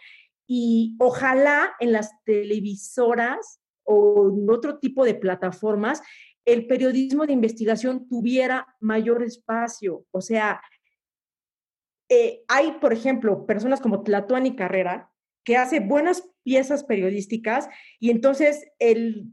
Y 0.47 0.97
ojalá 0.99 1.75
en 1.79 1.93
las 1.93 2.11
televisoras 2.25 3.61
o 3.85 4.31
en 4.31 4.49
otro 4.49 4.79
tipo 4.79 5.05
de 5.05 5.15
plataformas 5.15 6.01
el 6.45 6.67
periodismo 6.67 7.27
de 7.27 7.33
investigación 7.33 8.09
tuviera 8.09 8.67
mayor 8.81 9.23
espacio. 9.23 10.05
O 10.11 10.21
sea, 10.21 10.61
eh, 12.09 12.43
hay, 12.49 12.73
por 12.73 12.93
ejemplo, 12.93 13.47
personas 13.47 13.81
como 13.81 14.03
Tlatuani 14.03 14.57
Carrera, 14.57 15.11
que 15.45 15.57
hace 15.57 15.81
buenas 15.81 16.29
piezas 16.45 16.85
periodísticas 16.85 17.69
y 17.99 18.11
entonces 18.11 18.65
el, 18.79 19.29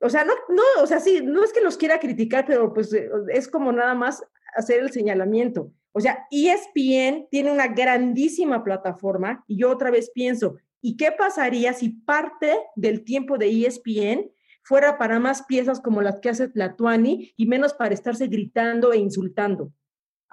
o 0.00 0.08
sea, 0.08 0.24
no, 0.24 0.32
no, 0.48 0.62
o 0.82 0.86
sea, 0.86 1.00
sí, 1.00 1.20
no 1.22 1.44
es 1.44 1.52
que 1.52 1.60
los 1.60 1.76
quiera 1.76 2.00
criticar, 2.00 2.44
pero 2.46 2.72
pues 2.72 2.92
eh, 2.92 3.08
es 3.32 3.48
como 3.48 3.72
nada 3.72 3.94
más 3.94 4.24
hacer 4.56 4.80
el 4.80 4.90
señalamiento. 4.90 5.72
O 5.92 6.00
sea, 6.00 6.26
ESPN 6.30 7.28
tiene 7.30 7.52
una 7.52 7.68
grandísima 7.68 8.64
plataforma 8.64 9.44
y 9.46 9.58
yo 9.58 9.70
otra 9.70 9.90
vez 9.90 10.10
pienso, 10.10 10.56
¿y 10.80 10.96
qué 10.96 11.12
pasaría 11.12 11.74
si 11.74 11.90
parte 11.90 12.58
del 12.74 13.04
tiempo 13.04 13.36
de 13.38 13.66
ESPN 13.66 14.30
fuera 14.62 14.98
para 14.98 15.18
más 15.18 15.42
piezas 15.44 15.80
como 15.80 16.02
las 16.02 16.18
que 16.20 16.30
hace 16.30 16.48
Tlatuani 16.48 17.32
y 17.36 17.46
menos 17.46 17.74
para 17.74 17.94
estarse 17.94 18.26
gritando 18.26 18.92
e 18.92 18.98
insultando. 18.98 19.72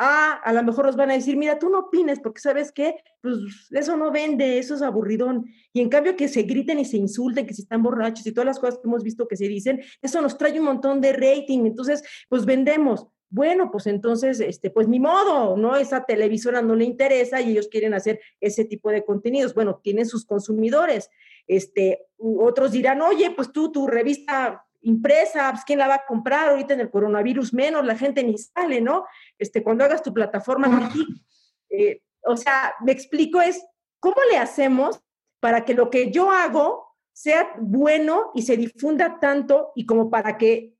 Ah, 0.01 0.39
a 0.45 0.53
lo 0.53 0.63
mejor 0.63 0.85
nos 0.85 0.95
van 0.95 1.11
a 1.11 1.15
decir, 1.15 1.35
mira, 1.35 1.59
tú 1.59 1.69
no 1.69 1.79
opines, 1.79 2.21
porque 2.21 2.39
sabes 2.39 2.71
qué, 2.71 2.95
pues 3.21 3.35
eso 3.71 3.97
no 3.97 4.11
vende, 4.11 4.57
eso 4.57 4.75
es 4.75 4.81
aburridón. 4.81 5.45
Y 5.73 5.81
en 5.81 5.89
cambio 5.89 6.15
que 6.15 6.29
se 6.29 6.43
griten 6.43 6.79
y 6.79 6.85
se 6.85 6.95
insulten, 6.95 7.45
que 7.45 7.53
si 7.53 7.63
están 7.63 7.83
borrachos 7.83 8.25
y 8.25 8.31
todas 8.31 8.45
las 8.45 8.59
cosas 8.59 8.75
que 8.75 8.87
hemos 8.87 9.03
visto 9.03 9.27
que 9.27 9.35
se 9.35 9.49
dicen, 9.49 9.81
eso 10.01 10.21
nos 10.21 10.37
trae 10.37 10.57
un 10.57 10.65
montón 10.65 11.01
de 11.01 11.11
rating, 11.11 11.65
entonces, 11.65 12.01
pues 12.29 12.45
vendemos. 12.45 13.07
Bueno, 13.31 13.69
pues 13.71 13.85
entonces, 13.85 14.39
este, 14.39 14.71
pues 14.71 14.87
ni 14.87 14.99
modo, 14.99 15.55
¿no? 15.55 15.75
Esa 15.75 16.03
televisora 16.03 16.61
no 16.61 16.75
le 16.75 16.85
interesa 16.85 17.41
y 17.41 17.51
ellos 17.51 17.67
quieren 17.67 17.93
hacer 17.93 18.19
ese 18.41 18.65
tipo 18.65 18.89
de 18.89 19.05
contenidos. 19.05 19.53
Bueno, 19.53 19.79
tienen 19.83 20.07
sus 20.07 20.25
consumidores. 20.25 21.09
Este, 21.45 22.07
otros 22.17 22.71
dirán, 22.71 23.01
oye, 23.01 23.31
pues 23.31 23.51
tú, 23.51 23.71
tu 23.71 23.85
revista 23.85 24.65
impresa, 24.81 25.51
pues 25.51 25.63
¿quién 25.63 25.79
la 25.79 25.87
va 25.87 25.95
a 25.95 26.05
comprar 26.07 26.49
ahorita 26.49 26.73
en 26.73 26.79
el 26.79 26.89
coronavirus? 26.89 27.53
Menos, 27.53 27.85
la 27.85 27.95
gente 27.95 28.23
ni 28.23 28.37
sale, 28.37 28.81
¿no? 28.81 29.05
Este, 29.37 29.61
cuando 29.61 29.83
hagas 29.83 30.01
tu 30.01 30.13
plataforma, 30.13 30.91
eh, 31.69 32.01
o 32.23 32.35
sea, 32.35 32.73
me 32.83 32.91
explico 32.91 33.41
es, 33.41 33.63
¿cómo 33.99 34.17
le 34.31 34.37
hacemos 34.37 34.99
para 35.39 35.65
que 35.65 35.73
lo 35.73 35.89
que 35.89 36.11
yo 36.11 36.31
hago 36.31 36.95
sea 37.13 37.53
bueno 37.59 38.31
y 38.33 38.43
se 38.43 38.57
difunda 38.57 39.19
tanto 39.19 39.71
y 39.75 39.85
como 39.85 40.09
para 40.09 40.37
que 40.37 40.73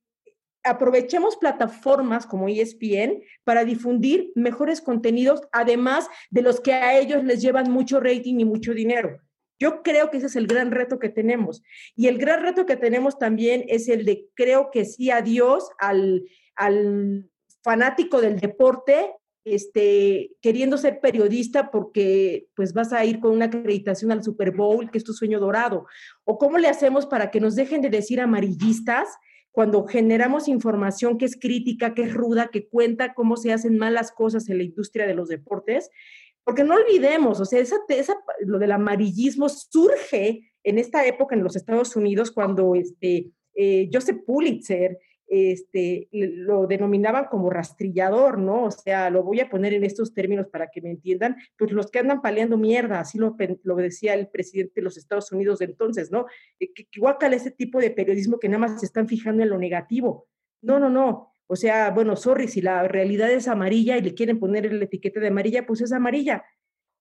aprovechemos 0.63 1.37
plataformas 1.37 2.25
como 2.25 2.47
ESPN 2.47 3.23
para 3.43 3.65
difundir 3.65 4.31
mejores 4.35 4.81
contenidos, 4.81 5.41
además 5.51 6.07
de 6.29 6.41
los 6.41 6.59
que 6.59 6.73
a 6.73 6.99
ellos 6.99 7.23
les 7.23 7.41
llevan 7.41 7.71
mucho 7.71 7.99
rating 7.99 8.39
y 8.39 8.45
mucho 8.45 8.73
dinero. 8.73 9.21
Yo 9.59 9.83
creo 9.83 10.09
que 10.09 10.17
ese 10.17 10.27
es 10.27 10.35
el 10.35 10.47
gran 10.47 10.71
reto 10.71 10.99
que 10.99 11.09
tenemos. 11.09 11.61
Y 11.95 12.07
el 12.07 12.17
gran 12.17 12.41
reto 12.41 12.65
que 12.65 12.77
tenemos 12.77 13.19
también 13.19 13.65
es 13.67 13.89
el 13.89 14.05
de, 14.05 14.27
creo 14.33 14.71
que 14.71 14.85
sí, 14.85 15.11
adiós 15.11 15.69
al, 15.79 16.23
al 16.55 17.29
fanático 17.61 18.21
del 18.21 18.39
deporte, 18.39 19.13
este, 19.43 20.31
queriendo 20.41 20.77
ser 20.77 20.99
periodista 20.99 21.71
porque 21.71 22.47
pues 22.55 22.73
vas 22.73 22.93
a 22.93 23.03
ir 23.03 23.19
con 23.19 23.31
una 23.31 23.45
acreditación 23.45 24.11
al 24.11 24.23
Super 24.23 24.51
Bowl, 24.51 24.91
que 24.91 24.97
es 24.97 25.03
tu 25.03 25.13
sueño 25.13 25.39
dorado. 25.39 25.87
O 26.23 26.37
cómo 26.37 26.57
le 26.57 26.67
hacemos 26.67 27.05
para 27.05 27.31
que 27.31 27.41
nos 27.41 27.55
dejen 27.55 27.81
de 27.81 27.89
decir 27.89 28.21
amarillistas 28.21 29.09
cuando 29.51 29.85
generamos 29.85 30.47
información 30.47 31.17
que 31.17 31.25
es 31.25 31.37
crítica, 31.39 31.93
que 31.93 32.03
es 32.03 32.13
ruda, 32.13 32.49
que 32.51 32.67
cuenta 32.67 33.13
cómo 33.13 33.35
se 33.35 33.51
hacen 33.51 33.77
malas 33.77 34.11
cosas 34.11 34.49
en 34.49 34.57
la 34.57 34.63
industria 34.63 35.07
de 35.07 35.15
los 35.15 35.27
deportes 35.27 35.89
porque 36.49 36.63
no 36.63 36.73
olvidemos, 36.73 37.39
o 37.39 37.45
sea, 37.45 37.59
esa, 37.59 37.77
lo 38.39 38.57
del 38.57 38.71
amarillismo 38.71 39.49
surge 39.49 40.51
en 40.63 40.79
esta 40.79 41.05
época 41.05 41.35
en 41.35 41.43
los 41.43 41.55
Estados 41.55 41.95
Unidos 41.95 42.31
cuando 42.31 42.73
este, 42.73 43.29
eh, 43.53 43.87
Joseph 43.93 44.23
Pulitzer 44.25 44.97
este, 45.29 46.07
lo 46.11 46.65
denominaban 46.65 47.25
como 47.25 47.49
rastrillador, 47.49 48.39
¿no? 48.39 48.65
O 48.65 48.71
sea, 48.71 49.09
lo 49.09 49.23
voy 49.23 49.39
a 49.39 49.49
poner 49.49 49.73
en 49.73 49.83
estos 49.83 50.13
términos 50.13 50.47
para 50.47 50.69
que 50.69 50.81
me 50.81 50.89
entiendan, 50.89 51.37
pues 51.57 51.71
los 51.71 51.91
que 51.91 51.99
andan 51.99 52.21
paleando 52.21 52.57
mierda, 52.57 52.99
así 52.99 53.19
lo, 53.19 53.35
decía 53.75 54.15
el 54.15 54.27
presidente 54.27 54.73
de 54.77 54.81
los 54.81 54.97
Estados 54.97 55.31
Unidos 55.31 55.59
de 55.59 55.65
entonces, 55.65 56.11
¿no? 56.11 56.25
Eh, 56.59 56.73
que, 56.73 56.85
que 56.85 57.35
ese 57.35 57.51
tipo 57.51 57.79
de 57.79 57.91
periodismo 57.91 58.39
que 58.39 58.49
nada 58.49 58.59
más 58.59 58.79
se 58.79 58.85
están 58.85 59.07
fijando 59.07 59.43
en 59.43 59.49
lo 59.49 59.57
negativo. 59.57 60.27
No, 60.61 60.79
no, 60.79 60.89
no. 60.89 61.33
O 61.47 61.55
sea, 61.55 61.91
bueno, 61.91 62.15
sorry, 62.15 62.47
si 62.47 62.61
la 62.61 62.87
realidad 62.87 63.31
es 63.31 63.47
amarilla 63.47 63.97
y 63.97 64.01
le 64.01 64.13
quieren 64.13 64.39
poner 64.39 64.65
el 64.65 64.81
etiquete 64.81 65.19
de 65.19 65.27
amarilla, 65.27 65.65
pues 65.65 65.81
es 65.81 65.91
amarilla, 65.91 66.43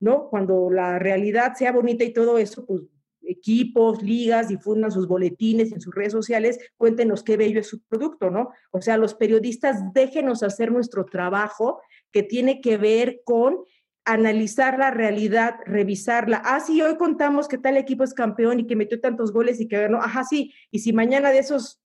¿no? 0.00 0.28
Cuando 0.28 0.70
la 0.70 0.98
realidad 0.98 1.54
sea 1.54 1.72
bonita 1.72 2.04
y 2.04 2.12
todo 2.12 2.38
eso, 2.38 2.64
pues 2.66 2.82
equipos, 3.28 4.02
ligas, 4.02 4.48
difundan 4.48 4.90
sus 4.90 5.06
boletines 5.06 5.70
en 5.72 5.80
sus 5.80 5.94
redes 5.94 6.12
sociales, 6.12 6.58
cuéntenos 6.76 7.22
qué 7.22 7.36
bello 7.36 7.60
es 7.60 7.68
su 7.68 7.80
producto, 7.82 8.30
¿no? 8.30 8.50
O 8.70 8.80
sea, 8.80 8.96
los 8.96 9.14
periodistas 9.14 9.92
déjenos 9.92 10.42
hacer 10.42 10.72
nuestro 10.72 11.04
trabajo 11.04 11.80
que 12.10 12.22
tiene 12.22 12.60
que 12.60 12.78
ver 12.78 13.20
con 13.24 13.58
analizar 14.04 14.78
la 14.78 14.90
realidad, 14.90 15.56
revisarla. 15.66 16.40
Ah, 16.44 16.60
sí, 16.60 16.80
hoy 16.80 16.96
contamos 16.96 17.46
que 17.46 17.58
tal 17.58 17.76
equipo 17.76 18.04
es 18.04 18.14
campeón 18.14 18.60
y 18.60 18.66
que 18.66 18.74
metió 18.74 18.98
tantos 19.00 19.32
goles 19.32 19.60
y 19.60 19.68
que 19.68 19.82
ganó. 19.82 19.98
Ajá, 19.98 20.24
sí. 20.24 20.54
Y 20.70 20.78
si 20.78 20.94
mañana 20.94 21.30
de 21.30 21.40
esos, 21.40 21.78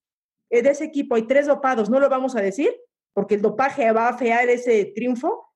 eh, 0.50 0.62
de 0.62 0.70
ese 0.70 0.86
equipo 0.86 1.16
hay 1.16 1.28
tres 1.28 1.48
dopados, 1.48 1.90
¿no 1.90 2.00
lo 2.00 2.08
vamos 2.08 2.38
a 2.38 2.42
decir? 2.42 2.72
Porque 3.14 3.36
el 3.36 3.42
dopaje 3.42 3.92
va 3.92 4.08
a 4.08 4.18
fear 4.18 4.48
ese 4.48 4.86
triunfo. 4.96 5.50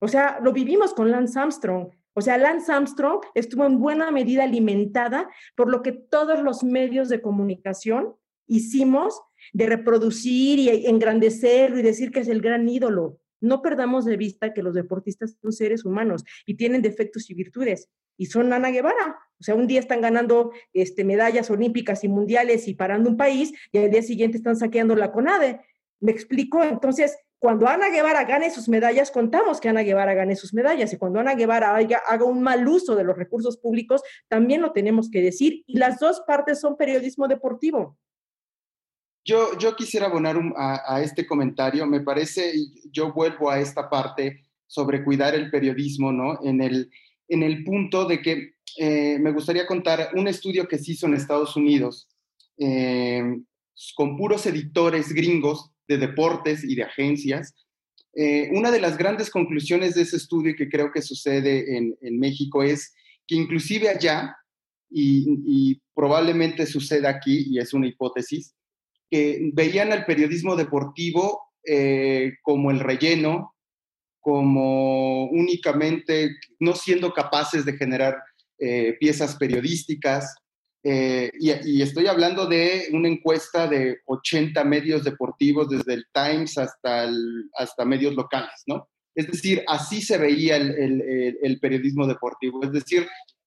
O 0.00 0.06
sea, 0.06 0.38
lo 0.40 0.52
vivimos 0.52 0.94
con 0.94 1.10
Lance 1.10 1.38
Armstrong. 1.38 1.90
O 2.14 2.20
sea, 2.20 2.38
Lance 2.38 2.70
Armstrong 2.70 3.20
estuvo 3.34 3.64
en 3.64 3.78
buena 3.78 4.10
medida 4.10 4.44
alimentada 4.44 5.30
por 5.56 5.70
lo 5.70 5.82
que 5.82 5.92
todos 5.92 6.42
los 6.42 6.62
medios 6.62 7.08
de 7.08 7.22
comunicación 7.22 8.14
hicimos 8.46 9.20
de 9.52 9.66
reproducir 9.66 10.58
y 10.58 10.86
engrandecerlo 10.86 11.78
y 11.78 11.82
decir 11.82 12.10
que 12.10 12.20
es 12.20 12.28
el 12.28 12.40
gran 12.40 12.68
ídolo. 12.68 13.18
No 13.40 13.62
perdamos 13.62 14.04
de 14.04 14.16
vista 14.16 14.54
que 14.54 14.62
los 14.62 14.74
deportistas 14.74 15.36
son 15.40 15.52
seres 15.52 15.84
humanos 15.84 16.24
y 16.46 16.54
tienen 16.54 16.82
defectos 16.82 17.28
y 17.30 17.34
virtudes. 17.34 17.88
Y 18.16 18.26
son 18.26 18.52
Ana 18.52 18.70
Guevara. 18.70 19.18
O 19.40 19.42
sea, 19.42 19.54
un 19.54 19.66
día 19.66 19.80
están 19.80 20.00
ganando 20.00 20.52
este, 20.72 21.02
medallas 21.02 21.50
olímpicas 21.50 22.04
y 22.04 22.08
mundiales 22.08 22.68
y 22.68 22.74
parando 22.74 23.10
un 23.10 23.16
país 23.16 23.52
y 23.72 23.78
al 23.78 23.90
día 23.90 24.02
siguiente 24.02 24.36
están 24.36 24.56
saqueando 24.56 24.94
la 24.94 25.10
CONADE. 25.10 25.60
¿Me 26.02 26.10
explico? 26.10 26.62
Entonces, 26.64 27.16
cuando 27.38 27.68
Ana 27.68 27.88
Guevara 27.88 28.24
gane 28.24 28.50
sus 28.50 28.68
medallas, 28.68 29.12
contamos 29.12 29.60
que 29.60 29.68
Ana 29.68 29.82
Guevara 29.82 30.14
gane 30.14 30.34
sus 30.34 30.52
medallas. 30.52 30.92
Y 30.92 30.98
cuando 30.98 31.20
Ana 31.20 31.36
Guevara 31.36 31.76
haga, 31.76 32.24
un 32.24 32.42
mal 32.42 32.66
uso 32.66 32.96
de 32.96 33.04
los 33.04 33.16
recursos 33.16 33.56
públicos, 33.56 34.02
también 34.28 34.60
lo 34.60 34.72
tenemos 34.72 35.08
que 35.08 35.22
decir. 35.22 35.62
Y 35.66 35.78
las 35.78 36.00
dos 36.00 36.22
partes 36.26 36.60
son 36.60 36.76
periodismo 36.76 37.28
deportivo. 37.28 37.96
Yo, 39.24 39.56
yo 39.58 39.76
quisiera 39.76 40.06
abonar 40.06 40.36
a, 40.56 41.00
este 41.02 41.24
comentario. 41.24 41.86
Me 41.86 42.00
parece, 42.00 42.52
yo 42.90 43.12
vuelvo 43.12 43.48
a 43.48 43.60
esta 43.60 43.88
parte 43.88 44.42
sobre 44.66 45.04
cuidar 45.04 45.36
el 45.36 45.52
periodismo, 45.52 46.10
¿no? 46.10 46.40
En 46.42 46.60
el, 46.60 46.90
en 47.28 47.44
el 47.44 47.62
punto 47.62 48.06
de 48.06 48.20
que 48.20 48.54
eh, 48.78 49.18
me 49.20 49.32
gustaría 49.32 49.68
contar 49.68 50.10
un 50.14 50.26
estudio 50.26 50.66
que 50.66 50.78
se 50.78 50.92
hizo 50.92 51.06
en 51.06 51.14
Estados 51.14 51.54
Unidos 51.56 52.08
eh, 52.58 53.22
con 53.94 54.16
puros 54.16 54.46
editores 54.46 55.12
gringos 55.12 55.71
de 55.88 55.98
deportes 55.98 56.64
y 56.64 56.74
de 56.74 56.84
agencias. 56.84 57.54
Eh, 58.14 58.50
una 58.52 58.70
de 58.70 58.80
las 58.80 58.98
grandes 58.98 59.30
conclusiones 59.30 59.94
de 59.94 60.02
ese 60.02 60.16
estudio 60.16 60.54
que 60.56 60.68
creo 60.68 60.92
que 60.92 61.02
sucede 61.02 61.76
en, 61.76 62.18
México 62.18 62.62
es 62.62 62.92
que 63.26 63.36
inclusive 63.36 63.88
allá, 63.88 64.36
y, 64.90 65.80
probablemente 65.94 66.66
suceda 66.66 67.08
aquí, 67.10 67.46
y 67.48 67.58
es 67.58 67.72
una 67.72 67.86
hipótesis, 67.86 68.54
que 69.10 69.50
veían 69.52 69.92
al 69.92 70.04
periodismo 70.04 70.56
deportivo 70.56 71.42
eh, 71.66 72.34
como 72.42 72.70
el 72.70 72.80
relleno, 72.80 73.54
como 74.20 75.26
únicamente 75.26 76.36
no 76.60 76.74
siendo 76.74 77.12
capaces 77.12 77.64
de 77.64 77.76
generar 77.76 78.16
eh, 78.58 78.96
piezas 79.00 79.36
periodísticas, 79.36 80.34
eh, 80.84 81.30
y, 81.38 81.80
estoy 81.80 82.08
hablando 82.08 82.46
de 82.46 82.88
una 82.92 83.08
encuesta 83.08 83.68
de 83.68 84.00
80 84.06 84.64
medios 84.64 85.04
deportivos, 85.04 85.68
desde 85.68 85.94
el 85.94 86.06
Times 86.12 86.58
hasta, 86.58 87.08
hasta 87.56 87.84
medios 87.84 88.14
locales, 88.14 88.62
¿no? 88.66 88.88
Es 89.14 89.28
decir, 89.28 89.62
así 89.68 90.02
se 90.02 90.18
veía 90.18 90.56
el, 90.56 91.58
periodismo 91.60 92.06
deportivo. 92.06 92.62
Es 92.64 92.72
decir, 92.72 93.06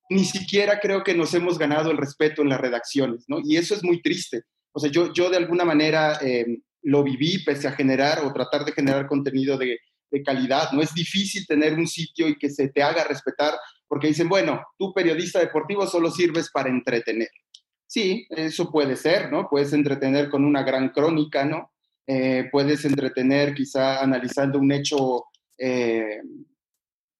ni 0.09 0.23
siquiera 0.23 0.79
creo 0.79 1.03
que 1.03 1.15
nos 1.15 1.33
hemos 1.33 1.57
ganado 1.57 1.91
el 1.91 1.97
respeto 1.97 2.41
en 2.41 2.49
las 2.49 2.61
redacciones, 2.61 3.25
¿no? 3.27 3.39
Y 3.43 3.57
eso 3.57 3.73
es 3.73 3.83
muy 3.83 4.01
triste. 4.01 4.43
O 4.71 4.79
sea, 4.79 4.91
yo, 4.91 5.11
yo 5.11 5.29
de 5.29 5.37
alguna 5.37 5.65
manera 5.65 6.19
em, 6.21 6.61
lo 6.83 7.03
viví 7.03 7.43
pese 7.43 7.67
a 7.67 7.71
generar 7.71 8.19
o 8.19 8.31
tratar 8.31 8.63
de 8.63 8.71
generar 8.71 9.07
contenido 9.07 9.57
de, 9.57 9.79
de 10.11 10.23
calidad. 10.23 10.71
No 10.71 10.81
es 10.81 10.93
difícil 10.93 11.45
tener 11.47 11.73
un 11.73 11.87
sitio 11.87 12.27
y 12.27 12.37
que 12.37 12.49
se 12.49 12.69
te 12.69 12.83
haga 12.83 13.03
respetar 13.03 13.55
porque 13.87 14.07
dicen, 14.07 14.29
bueno, 14.29 14.61
tú 14.77 14.93
periodista 14.93 15.39
deportivo 15.39 15.85
solo 15.87 16.11
sirves 16.11 16.49
para 16.51 16.69
entretener. 16.69 17.29
Sí, 17.87 18.25
eso 18.29 18.71
puede 18.71 18.95
ser, 18.95 19.31
¿no? 19.31 19.47
Puedes 19.49 19.73
entretener 19.73 20.29
con 20.29 20.43
una 20.43 20.63
gran 20.63 20.89
crónica, 20.89 21.45
¿no? 21.45 21.71
Eh, 22.07 22.49
puedes 22.51 22.85
entretener 22.85 23.53
quizá 23.53 24.01
analizando 24.01 24.59
un 24.59 24.71
hecho 24.71 25.25
eh, 25.57 26.19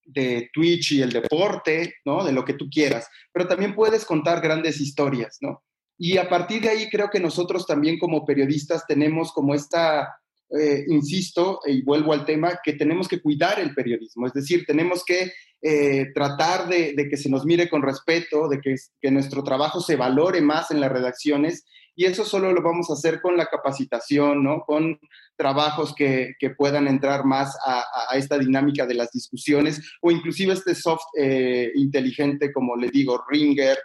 de 0.05 0.49
Twitch 0.53 0.93
y 0.93 1.01
el 1.01 1.11
deporte, 1.11 1.95
¿no? 2.05 2.24
De 2.24 2.32
lo 2.32 2.45
que 2.45 2.53
tú 2.53 2.70
quieras, 2.70 3.07
pero 3.32 3.47
también 3.47 3.74
puedes 3.76 4.05
contar 4.05 4.41
grandes 4.41 4.80
historias, 4.80 5.38
¿no? 5.41 5.63
Y 5.97 6.18
a 6.18 6.28
partir 6.28 6.61
de 6.61 6.70
ahí 6.70 6.89
creo 6.89 7.09
que 7.09 7.20
nosotros 7.20 7.66
también 7.66 7.97
como 7.97 8.26
periodistas 8.26 8.86
tenemos 8.86 9.32
como 9.32 9.55
esta 9.55 10.16
eh, 10.50 10.86
insisto 10.88 11.60
y 11.66 11.82
vuelvo 11.82 12.14
al 12.14 12.24
tema, 12.24 12.60
que 12.64 12.74
tenemos 12.74 13.08
que 13.08 13.20
cuidar 13.20 13.60
el 13.60 13.74
periodismo, 13.74 14.28
es 14.28 14.34
decir, 14.34 14.64
tenemos 14.66 15.04
que 15.04 15.32
eh, 15.62 16.12
tratar 16.14 16.70
de, 16.70 16.96
que 17.10 17.18
se 17.18 17.30
nos 17.30 17.46
mire 17.46 17.68
con 17.68 17.82
respeto, 17.82 18.48
de 18.48 18.62
que, 18.62 18.76
nuestro 19.10 19.43
trabajo 19.43 19.82
se 19.82 19.96
valore 19.96 20.41
más 20.41 20.70
en 20.70 20.82
las 20.82 20.91
redacciones 20.91 21.66
y 21.96 22.06
eso 22.06 22.26
solo 22.26 22.52
lo 22.54 22.62
vamos 22.62 22.91
a 22.91 22.93
hacer 22.93 23.22
con 23.22 23.38
la 23.38 23.48
capacitación, 23.48 24.43
¿no? 24.43 24.62
Con 24.62 25.00
trabajos 25.36 25.96
que, 25.96 26.36
puedan 26.56 26.88
entrar 26.88 27.26
más 27.26 27.58
a, 27.66 28.16
esta 28.16 28.38
dinámica 28.38 28.86
de 28.86 28.93
las 28.93 29.12
discusiones 29.12 29.82
o 30.02 30.12
inclusive 30.12 30.54
este 30.54 30.76
soft 30.76 31.06
eh, 31.18 31.72
inteligente, 31.74 32.54
como 32.54 32.76
le 32.76 32.89
digo, 32.89 33.24
Ringer, 33.28 33.80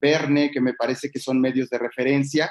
Verne, 0.00 0.50
que 0.50 0.60
me 0.60 0.74
parece 0.74 1.10
que 1.10 1.20
son 1.20 1.40
medios 1.40 1.70
de 1.70 1.78
referencia. 1.78 2.50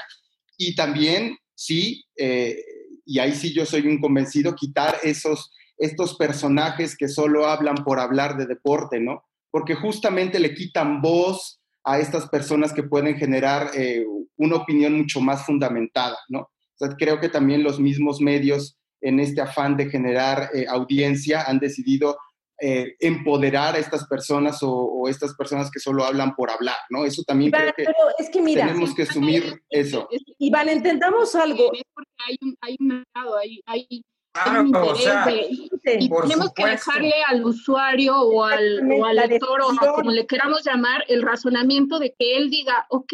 Y 0.58 0.74
también 0.76 1.38
sí, 1.56 2.06
eh, 2.18 2.58
y 3.06 3.20
ahí 3.20 3.34
sí 3.34 3.54
yo 3.54 3.66
soy 3.66 3.88
un 3.88 4.00
convencido, 4.00 4.56
quitar 4.56 4.98
esos, 5.04 5.52
estos 5.78 6.16
personajes 6.16 6.96
que 6.98 7.08
solo 7.08 7.48
hablan 7.48 7.76
por 7.84 8.00
hablar 8.00 8.38
de 8.38 8.46
deporte, 8.46 9.00
¿no? 9.00 9.24
Porque 9.52 9.76
justamente 9.76 10.40
le 10.40 10.54
quitan 10.54 11.02
voz 11.02 11.62
a 11.84 12.00
estas 12.00 12.28
personas 12.30 12.74
que 12.74 12.84
pueden 12.84 13.16
generar 13.18 13.70
eh, 13.76 14.06
una 14.38 14.58
opinión 14.58 14.98
mucho 14.98 15.22
más 15.22 15.46
fundamentada, 15.46 16.18
¿no? 16.30 16.40
O 16.40 16.78
sea, 16.78 16.90
creo 16.98 17.20
que 17.20 17.30
también 17.30 17.64
los 17.64 17.80
mismos 17.80 18.20
medios 18.20 18.78
en 19.02 19.20
este 19.20 19.42
afán 19.42 19.78
de 19.78 19.90
generar 19.90 20.50
eh, 20.54 20.66
audiencia 20.68 21.44
han 21.44 21.60
decidido 21.60 22.18
eh, 22.62 22.96
empoderar 23.00 23.76
a 23.76 23.80
estas 23.80 24.08
personas 24.08 24.60
o, 24.62 25.08
estas 25.10 25.36
personas 25.36 25.70
que 25.70 25.80
solo 25.80 26.06
hablan 26.06 26.36
por 26.36 26.50
hablar, 26.50 26.78
¿no? 26.90 27.04
Eso 27.04 27.22
también 27.24 27.52
creo 27.52 27.74
que, 27.74 27.86
es 28.18 28.30
que 28.30 28.42
mira, 28.42 28.68
tenemos 28.68 28.96
que 28.96 29.04
asumir 29.04 29.62
eso. 29.70 30.08
Iván, 30.40 30.70
entendamos 30.70 31.36
algo. 31.36 31.72
porque 31.94 32.12
hay 32.26 32.38
un, 32.42 32.58
hay 32.62 32.78
un 32.80 32.88
mercado, 32.88 33.38
hay, 33.38 33.62
hay, 33.66 34.06
claro, 34.34 34.90
o 34.90 34.96
sea, 34.96 35.26
y 35.30 35.70
tenemos 36.10 36.54
que 36.54 36.66
dejarle 36.66 37.14
al 37.28 37.44
usuario 37.44 38.22
o 38.22 38.46
al, 38.46 38.90
o 38.90 39.06
al 39.06 39.18
lector 39.18 39.62
o 39.62 39.94
como 39.94 40.12
le 40.12 40.26
queramos 40.26 40.64
llamar 40.64 41.04
el 41.10 41.24
razonamiento 41.24 42.00
de 42.00 42.16
que 42.18 42.38
él 42.38 42.50
diga, 42.50 42.86
ok, 42.90 43.14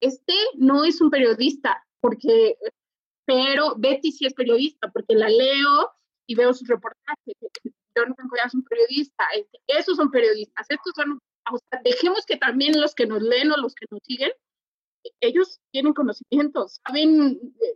este 0.00 0.34
no 0.54 0.84
es 0.84 1.00
un 1.00 1.10
periodista, 1.10 1.84
porque, 2.00 2.56
pero 3.26 3.74
Betty 3.76 4.12
sí 4.12 4.24
es 4.24 4.34
periodista, 4.34 4.88
porque 4.92 5.16
la 5.16 5.28
leo 5.28 5.90
y 6.28 6.36
veo 6.36 6.54
sus 6.54 6.68
reportajes 6.68 7.34
Jonathan 7.94 8.28
Coya 8.28 8.44
es 8.46 8.54
un 8.54 8.64
periodista, 8.64 9.24
este, 9.36 9.58
esos 9.66 9.96
son 9.96 10.10
periodistas, 10.10 10.66
estos 10.68 10.92
son, 10.94 11.18
o 11.50 11.58
sea, 11.58 11.80
dejemos 11.84 12.24
que 12.26 12.36
también 12.36 12.80
los 12.80 12.94
que 12.94 13.06
nos 13.06 13.22
leen 13.22 13.52
o 13.52 13.56
los 13.56 13.74
que 13.74 13.86
nos 13.90 14.00
siguen, 14.04 14.32
ellos 15.20 15.60
tienen 15.72 15.92
conocimientos, 15.92 16.80
saben 16.86 17.40
eh, 17.60 17.74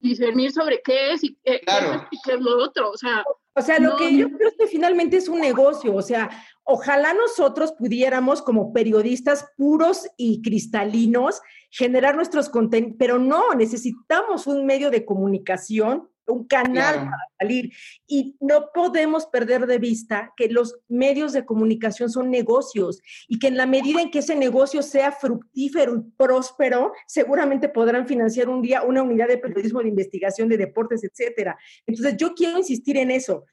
discernir 0.00 0.52
sobre 0.52 0.80
qué 0.82 1.12
es 1.12 1.24
y 1.24 1.36
qué, 1.42 1.60
es, 1.64 2.40
lo 2.40 2.62
otro, 2.62 2.90
o 2.90 2.96
sea. 2.96 3.24
O 3.54 3.62
sea, 3.62 3.78
lo 3.78 3.96
que 3.96 4.16
yo 4.16 4.30
creo 4.30 4.48
es 4.48 4.54
que 4.56 4.66
finalmente 4.66 5.16
es 5.16 5.28
un 5.28 5.40
negocio, 5.40 5.94
o 5.94 6.02
sea, 6.02 6.30
ojalá 6.64 7.12
nosotros 7.12 7.72
pudiéramos 7.72 8.42
como 8.42 8.72
periodistas 8.72 9.46
puros 9.56 10.08
y 10.16 10.40
cristalinos 10.40 11.40
generar 11.70 12.16
nuestros 12.16 12.48
contenidos, 12.48 12.96
pero 12.98 13.18
no, 13.18 13.52
necesitamos 13.54 14.46
un 14.46 14.66
medio 14.66 14.90
de 14.90 15.04
comunicación 15.04 16.08
un 16.30 16.44
canal 16.44 16.94
para 16.94 17.28
salir. 17.38 17.72
Y 18.06 18.36
no 18.40 18.70
podemos 18.72 19.26
perder 19.26 19.66
de 19.66 19.78
vista 19.78 20.32
que 20.36 20.48
los 20.48 20.78
medios 20.88 21.32
de 21.32 21.44
comunicación 21.44 22.10
son 22.10 22.30
negocios 22.30 23.00
y 23.28 23.38
que 23.38 23.48
en 23.48 23.56
la 23.56 23.66
medida 23.66 24.00
en 24.00 24.10
que 24.10 24.20
ese 24.20 24.36
negocio 24.36 24.82
sea 24.82 25.12
fructífero 25.12 25.96
y 25.96 26.10
próspero, 26.16 26.92
seguramente 27.06 27.68
podrán 27.68 28.06
financiar 28.06 28.48
un 28.48 28.62
día 28.62 28.82
una 28.82 29.02
unidad 29.02 29.28
de 29.28 29.38
periodismo 29.38 29.82
de 29.82 29.88
investigación 29.88 30.48
de 30.48 30.56
deportes, 30.56 31.04
etcétera. 31.04 31.58
Entonces, 31.86 32.16
yo 32.16 32.34
quiero 32.34 32.58
insistir 32.58 32.96
en 32.96 33.10
eso. 33.10 33.44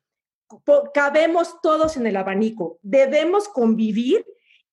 Cabemos 0.93 1.59
todos 1.61 1.97
en 1.97 2.07
el 2.07 2.15
abanico. 2.15 2.79
Debemos 2.81 3.49
convivir 3.49 4.25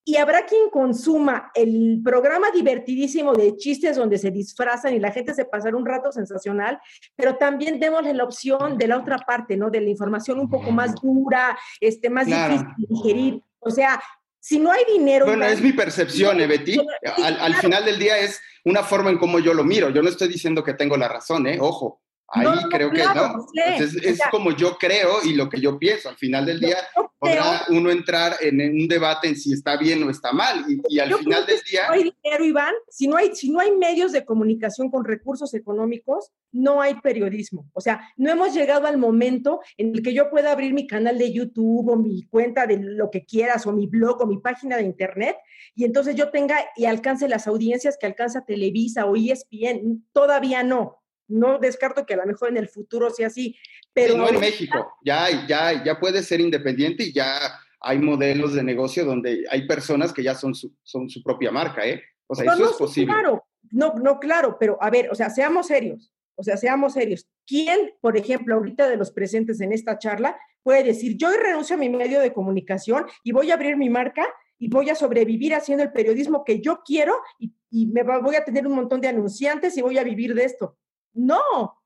y 0.05 0.17
habrá 0.17 0.45
quien 0.45 0.69
consuma 0.71 1.51
el 1.55 2.01
programa 2.05 2.51
divertidísimo 2.51 3.33
de 3.33 3.57
chistes 3.57 3.97
donde 3.97 4.19
se 4.19 4.31
disfrazan 4.31 4.95
y 4.95 4.99
la 4.99 5.11
gente 5.11 5.33
se 5.33 5.47
pasará 5.47 5.77
un 5.77 5.87
rato 5.87 6.13
sensacional, 6.13 6.79
pero 7.17 7.37
también 7.37 7.81
démosle 7.81 8.13
la 8.13 8.25
opción 8.25 8.77
de 8.77 8.87
la 8.87 8.99
otra 8.99 9.19
parte, 9.19 9.57
¿no? 9.57 9.71
De 9.71 9.81
la 9.81 9.89
información 9.89 10.39
un 10.39 10.51
poco 10.51 10.71
más 10.71 10.95
dura, 11.01 11.59
este, 11.81 12.11
más 12.11 12.27
difícil 12.27 12.67
de 12.77 12.87
digerir. 12.89 13.43
O 13.61 13.71
sea, 13.71 14.03
si 14.39 14.59
no 14.59 14.71
hay 14.71 14.85
dinero... 14.93 15.25
Bueno, 15.25 15.47
es 15.47 15.63
mi 15.63 15.73
percepción, 15.73 16.39
¿eh, 16.39 16.47
Betty? 16.47 16.77
Al, 17.23 17.41
al, 17.41 17.55
final 17.55 17.83
del 17.87 17.99
día 17.99 18.19
es 18.19 18.43
una 18.65 18.83
forma 18.83 19.09
en 19.09 19.17
cómo 19.17 19.39
yo 19.39 19.55
lo 19.55 19.65
miro. 19.65 19.89
Yo 19.89 20.03
no 20.03 20.11
estoy 20.11 20.29
diciendo 20.29 20.63
que 20.63 20.75
tengo 20.75 20.99
la 20.99 21.09
razón, 21.09 21.47
¿eh? 21.47 21.59
Ojo. 21.59 22.04
Ahí 22.35 22.47
creo 22.71 22.91
que 22.91 23.05
no. 23.05 23.47
es, 23.55 24.21
como 24.31 24.51
yo 24.51 24.77
creo 24.77 25.23
y 25.25 25.35
lo 25.35 25.49
que 25.49 25.61
yo 25.61 25.79
pienso. 25.79 26.09
Al 26.09 26.17
final 26.17 26.45
del 26.45 26.59
día 26.59 26.79
podrá 27.19 27.63
uno 27.69 27.91
entrar 27.91 28.35
en, 28.41 28.61
un 28.61 28.89
debate 28.89 29.29
en 29.29 29.37
si 29.37 29.53
está 29.53 29.77
bien 29.77 30.03
o 30.03 30.11
está 30.11 30.33
mal. 30.33 30.65
Y, 30.89 30.99
al 30.99 31.15
final 31.15 31.47
del 31.47 31.61
día. 31.71 31.83
Si 31.83 31.89
no 31.89 31.93
hay 31.93 32.13
dinero, 32.23 32.45
Iván, 32.45 32.75
si 32.89 33.09
no 33.09 33.17
hay, 33.17 33.35
si 33.35 33.51
no 33.51 33.61
hay 33.61 33.73
medios 33.73 34.13
de 34.13 34.25
comunicación 34.25 34.91
con 34.91 35.05
recursos 35.05 35.55
económicos, 35.55 36.33
no 36.51 36.81
hay 36.81 36.95
periodismo. 36.97 37.71
O 37.73 37.81
sea, 37.81 38.01
no 38.17 38.31
hemos 38.31 38.53
llegado 38.53 38.87
al 38.87 38.99
momento 38.99 39.61
en 39.77 39.95
el 39.95 40.03
que 40.03 40.13
yo 40.13 40.29
pueda 40.29 40.53
abrir 40.53 40.75
mi 40.75 40.87
canal 40.87 41.19
de 41.19 41.33
YouTube 41.33 41.89
o 41.89 41.97
mi 41.97 42.23
cuenta 42.25 42.67
de 42.67 42.79
lo 42.79 43.11
que 43.11 43.25
quieras, 43.25 43.67
o 43.67 43.73
mi 43.73 43.87
blog 43.87 44.23
o 44.23 44.27
mi 44.27 44.39
página 44.39 44.77
de 44.77 44.83
internet, 44.83 45.37
y 45.75 45.85
entonces 45.85 46.17
yo 46.17 46.31
tenga 46.31 46.57
y 46.77 46.87
alcance 46.87 47.29
las 47.29 47.47
audiencias 47.47 47.97
que 47.99 48.07
alcanza 48.07 48.45
Televisa 48.45 49.07
o 49.07 49.17
ESPN. 49.17 50.05
Todavía 50.13 50.63
no 50.63 51.04
no 51.29 51.59
descarto 51.59 52.07
que 52.07 52.15
a 52.15 52.19
lo 52.19 52.27
mejor 52.27 52.49
en 52.51 52.57
el 52.57 52.69
futuro 52.69 53.11
sea 53.11 53.29
así, 53.29 53.57
pero... 53.93 54.17
no 54.17 54.29
en 54.29 54.41
México, 54.41 54.95
ya, 55.05 55.47
ya, 55.47 55.85
ya 55.85 55.99
puede 55.99 56.23
ser 56.23 56.41
independiente 56.41 57.05
y 57.05 57.13
ya 57.13 57.39
hay 57.81 57.99
modelos 57.99 58.55
de 58.55 58.63
negocio 58.63 59.05
donde 59.05 59.45
hay 59.51 59.67
personas 59.67 60.13
que 60.13 60.23
ya 60.23 60.35
son 60.35 60.55
su, 60.55 60.75
son 60.83 61.09
su 61.09 61.23
propia 61.23 61.51
marca, 61.51 61.87
¿eh? 61.87 62.03
O 62.27 62.35
sea, 62.35 62.53
eso 62.53 62.71
es 62.71 62.77
posible. 62.77 63.13
Claro, 63.13 63.45
no, 63.71 63.95
no, 63.95 64.19
claro, 64.19 64.57
pero 64.59 64.79
a 64.81 64.91
ver, 64.91 65.11
o 65.11 65.15
sea, 65.15 65.29
seamos 65.29 65.67
serios, 65.67 66.11
o 66.35 66.43
sea, 66.43 66.57
seamos 66.57 66.95
serios. 66.95 67.29
¿Quién, 67.47 67.93
por 68.01 68.17
ejemplo, 68.17 68.55
ahorita 68.55 68.89
de 68.89 68.97
los 68.97 69.13
presentes 69.13 69.61
en 69.61 69.73
esta 69.73 69.99
charla, 69.99 70.39
puede 70.63 70.83
decir, 70.83 71.17
yo 71.17 71.31
renuncio 71.31 71.77
a 71.77 71.79
mi 71.79 71.91
medio 71.91 72.21
de 72.21 72.33
comunicación 72.33 73.07
y 73.23 73.33
voy 73.33 73.51
a 73.51 73.55
abrir 73.55 73.77
mi 73.77 73.91
marca 73.91 74.27
y 74.59 74.69
voy 74.69 74.89
a 74.89 74.95
sobrevivir 74.95 75.55
haciendo 75.55 75.85
el 75.85 75.93
periodismo 75.93 76.43
que 76.43 76.61
yo 76.61 76.81
quiero 76.85 77.15
y, 77.39 77.53
y 77.71 77.87
me 77.87 78.03
voy 78.03 78.37
a 78.37 78.45
tener 78.45 78.67
un 78.67 78.75
montón 78.75 79.01
de 79.01 79.09
anunciantes 79.09 79.77
y 79.77 79.83
voy 79.83 79.99
a 79.99 80.05
vivir 80.05 80.35
de 80.35 80.45
esto? 80.45 80.79
No, 81.15 81.83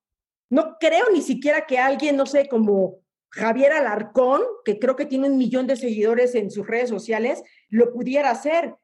no 0.50 0.76
creo 0.80 1.10
ni 1.12 1.22
siquiera 1.22 1.66
que 1.66 1.78
alguien, 1.78 2.16
no 2.16 2.26
sé, 2.26 2.48
como 2.48 3.00
Javier 3.30 3.72
Alarcón, 3.72 4.42
que 4.64 4.78
creo 4.78 4.96
que 4.96 5.06
tiene 5.06 5.28
un 5.28 5.38
millón 5.38 5.66
de 5.66 5.76
seguidores 5.76 6.34
en 6.34 6.50
sus 6.50 6.66
redes 6.66 6.88
sociales, 6.88 7.42
lo 7.68 7.92
pudiera 7.92 8.30
hacer. 8.30 8.74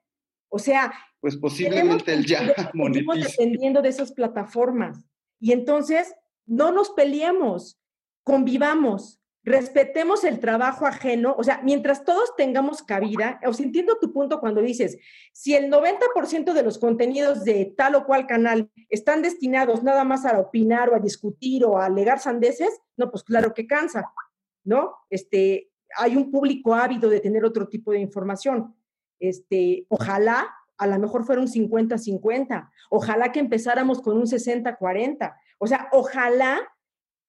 O 0.48 0.58
sea, 0.58 0.92
pues 1.20 1.36
posiblemente 1.36 2.12
él 2.12 2.26
ya 2.26 2.42
dependiendo 2.44 3.80
de 3.80 3.88
esas 3.88 4.12
plataformas. 4.12 5.08
Y 5.40 5.52
entonces, 5.52 6.14
no 6.46 6.70
nos 6.70 6.90
peleemos, 6.90 7.80
convivamos, 8.22 9.20
respetemos 9.44 10.24
el 10.24 10.40
trabajo 10.40 10.86
ajeno, 10.86 11.34
o 11.36 11.44
sea, 11.44 11.60
mientras 11.62 12.04
todos 12.04 12.34
tengamos 12.34 12.82
cabida, 12.82 13.40
o 13.46 13.52
sea, 13.52 13.66
entiendo 13.66 13.98
tu 14.00 14.12
punto 14.12 14.40
cuando 14.40 14.62
dices, 14.62 14.98
si 15.32 15.54
el 15.54 15.70
90% 15.70 16.54
de 16.54 16.62
los 16.62 16.78
contenidos 16.78 17.44
de 17.44 17.74
tal 17.76 17.94
o 17.94 18.06
cual 18.06 18.26
canal 18.26 18.70
están 18.88 19.20
destinados 19.20 19.82
nada 19.82 20.02
más 20.04 20.24
a 20.24 20.38
opinar 20.38 20.88
o 20.88 20.96
a 20.96 21.00
discutir 21.00 21.64
o 21.64 21.78
a 21.78 21.86
alegar 21.86 22.20
sandeces, 22.20 22.80
no, 22.96 23.10
pues 23.10 23.22
claro 23.22 23.52
que 23.52 23.66
cansa, 23.66 24.10
¿no? 24.64 24.94
Este, 25.10 25.70
hay 25.98 26.16
un 26.16 26.30
público 26.30 26.74
ávido 26.74 27.10
de 27.10 27.20
tener 27.20 27.44
otro 27.44 27.68
tipo 27.68 27.92
de 27.92 28.00
información. 28.00 28.74
Este, 29.20 29.86
ojalá 29.88 30.54
a 30.78 30.86
lo 30.86 30.98
mejor 30.98 31.24
fuera 31.24 31.40
un 31.40 31.48
50-50, 31.48 32.70
ojalá 32.90 33.30
que 33.30 33.40
empezáramos 33.40 34.00
con 34.00 34.16
un 34.16 34.24
60-40, 34.24 35.36
o 35.58 35.66
sea, 35.66 35.88
ojalá 35.92 36.60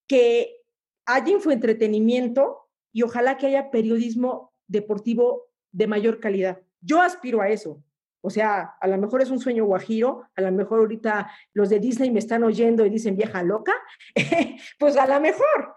que 0.08 0.65
haya 1.06 1.32
infoentretenimiento 1.32 2.70
y 2.92 3.04
ojalá 3.04 3.38
que 3.38 3.48
haya 3.48 3.72
periodismo 3.72 4.54
deportivo 4.68 5.48
de 5.72 5.88
mayor 5.88 6.20
calidad. 6.20 6.62
Yo 6.82 7.02
aspiro 7.02 7.42
a 7.42 7.50
eso. 7.50 7.84
O 8.22 8.30
sea, 8.30 8.76
a 8.82 8.88
lo 8.88 8.98
mejor 8.98 9.22
es 9.22 9.30
un 9.30 9.40
sueño 9.40 9.66
guajiro, 9.66 10.24
a 10.36 10.42
lo 10.42 10.52
mejor 10.52 10.80
ahorita 10.80 11.30
los 11.54 11.70
de 11.70 11.80
Disney 11.80 12.10
me 12.10 12.20
están 12.20 12.44
oyendo 12.44 12.84
y 12.84 12.90
dicen 12.90 13.16
vieja 13.16 13.44
loca, 13.44 13.74
pues 14.80 14.98
a 14.98 15.06
lo 15.06 15.22
mejor. 15.22 15.76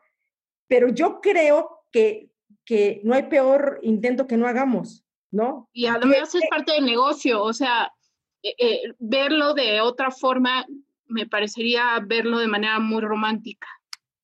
Pero 0.67 0.89
yo 0.89 1.21
creo 1.21 1.85
que, 1.93 2.31
que 2.65 3.03
no 3.05 3.15
hay 3.15 3.25
peor 3.25 3.81
intento 3.83 4.27
que 4.27 4.39
no 4.39 4.47
hagamos, 4.47 5.05
¿no? 5.31 5.69
Y 5.73 5.87
además 5.87 6.35
es 6.35 6.43
parte 6.49 6.73
del 6.73 6.87
negocio, 6.87 7.43
o 7.43 7.53
sea, 7.53 7.93
eh, 8.43 8.55
eh, 8.59 8.95
verlo 8.99 9.53
de 9.53 9.81
otra 9.83 10.11
forma 10.11 10.65
me 11.07 11.27
parecería 11.27 12.01
verlo 12.07 12.39
de 12.39 12.49
manera 12.49 12.79
muy 12.79 13.03
romántica. 13.03 13.67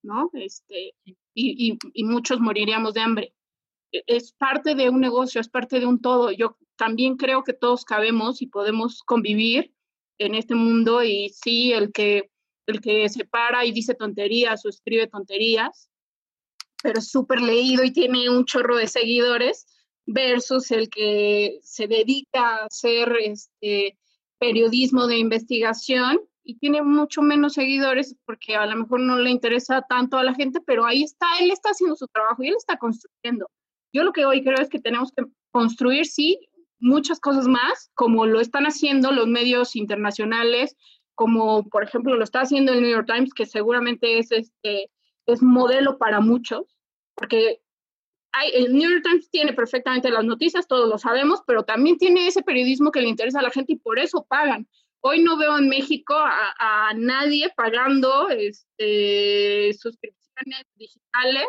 ¿No? 0.05 0.31
Este, 0.35 0.94
y, 1.05 1.78
y, 1.93 2.05
muchos 2.05 2.39
moriríamos 2.40 2.94
de 2.94 3.01
hambre. 3.01 3.35
E, 3.93 4.05
es 4.06 4.32
parte 4.32 4.74
de 4.74 4.89
un 4.90 5.01
negocio, 5.01 5.40
es 5.40 5.48
parte 5.48 5.81
de 5.81 5.86
un 5.86 6.01
todo. 6.01 6.31
Yo 6.31 6.56
también 6.76 7.16
creo 7.16 7.43
que 7.43 7.52
todos 7.52 7.85
cabemos 7.85 8.43
y 8.43 8.47
podemos 8.47 9.02
convivir 9.02 9.72
en 10.18 10.35
este 10.35 10.55
mundo 10.55 11.02
y 11.02 11.31
sí, 11.31 11.72
el 11.72 11.93
que, 11.93 12.31
el 12.66 12.81
que 12.81 13.09
se 13.09 13.24
para 13.24 13.64
y 13.64 13.72
dice 13.72 13.94
tonterías 13.94 14.64
o 14.64 14.68
escribe 14.68 15.09
tonterías, 15.09 15.90
pero 16.82 16.98
es 17.01 17.10
súper 17.10 17.40
leído 17.40 17.82
y 17.82 17.93
tiene 17.93 18.31
un 18.31 18.44
chorro 18.44 18.76
de 18.76 18.86
seguidores, 18.86 19.66
versus 20.06 20.70
el 20.70 20.90
que 20.90 21.60
se 21.62 21.86
dedica 21.86 22.56
a 22.56 22.66
hacer 22.66 23.16
este, 23.20 23.98
periodismo 24.39 25.06
de 25.06 25.18
investigación 25.18 26.20
y 26.44 26.58
tiene 26.58 26.82
mucho 26.82 27.22
menos 27.22 27.54
seguidores 27.54 28.14
porque 28.26 28.54
a 28.54 28.66
lo 28.66 28.76
mejor 28.76 29.00
no 29.00 29.18
le 29.18 29.30
interesa 29.30 29.82
tanto 29.88 30.18
a 30.18 30.24
la 30.24 30.34
gente, 30.34 30.60
pero 30.60 30.84
ahí 30.84 31.02
está, 31.02 31.26
él 31.40 31.50
está 31.50 31.70
haciendo 31.70 31.96
su 31.96 32.06
trabajo 32.08 32.42
y 32.42 32.48
él 32.48 32.54
está 32.56 32.76
construyendo. 32.76 33.50
Yo 33.92 34.04
lo 34.04 34.12
que 34.12 34.26
hoy 34.26 34.44
creo 34.44 34.60
es 34.60 34.68
que 34.68 34.78
tenemos 34.78 35.10
que 35.16 35.24
construir, 35.50 36.04
sí, 36.06 36.38
muchas 36.78 37.18
cosas 37.18 37.48
más, 37.48 37.90
como 37.94 38.26
lo 38.26 38.40
están 38.40 38.64
haciendo 38.64 39.10
los 39.10 39.26
medios 39.26 39.74
internacionales, 39.74 40.76
como 41.14 41.66
por 41.68 41.84
ejemplo 41.84 42.14
lo 42.14 42.24
está 42.24 42.42
haciendo 42.42 42.72
el 42.72 42.82
New 42.82 42.90
York 42.90 43.06
Times, 43.06 43.32
que 43.32 43.46
seguramente 43.46 44.18
es, 44.18 44.30
este, 44.30 44.90
es 45.26 45.42
modelo 45.42 45.96
para 45.96 46.20
muchos, 46.20 46.76
porque 47.14 47.60
el 48.52 48.74
New 48.74 48.90
York 48.90 49.04
Times 49.04 49.30
tiene 49.30 49.52
perfectamente 49.52 50.10
las 50.10 50.24
noticias, 50.24 50.66
todos 50.66 50.88
lo 50.88 50.98
sabemos, 50.98 51.40
pero 51.46 51.62
también 51.62 51.96
tiene 51.96 52.26
ese 52.26 52.42
periodismo 52.42 52.90
que 52.90 53.00
le 53.00 53.08
interesa 53.08 53.38
a 53.38 53.42
la 53.42 53.50
gente 53.50 53.74
y 53.74 53.76
por 53.76 53.98
eso 53.98 54.26
pagan. 54.28 54.68
Hoy 55.06 55.22
no 55.22 55.36
veo 55.36 55.59
en 55.59 55.68
México 55.68 56.14
a, 56.16 56.93
nadie 56.97 57.52
pagando 57.55 58.31
este, 58.31 59.70
suscripciones 59.78 60.64
digitales 60.76 61.47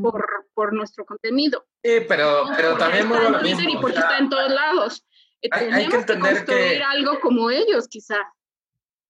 por, 0.00 0.26
por, 0.54 0.72
nuestro 0.72 1.04
contenido. 1.04 1.66
Sí, 1.84 2.00
pero, 2.08 2.44
pero 2.56 2.78
también 2.78 3.12
está 3.12 3.26
en 3.26 3.40
Twitter 3.40 3.68
y 3.68 3.76
porque 3.76 3.98
está 3.98 4.16
en 4.16 4.30
todos 4.30 4.50
lados. 4.50 5.06
Hay, 5.50 5.86
que 5.86 5.96
entender 5.96 6.36
construir 6.46 6.82
algo 6.82 7.20
como 7.20 7.50
ellos, 7.50 7.88
quizá. 7.88 8.16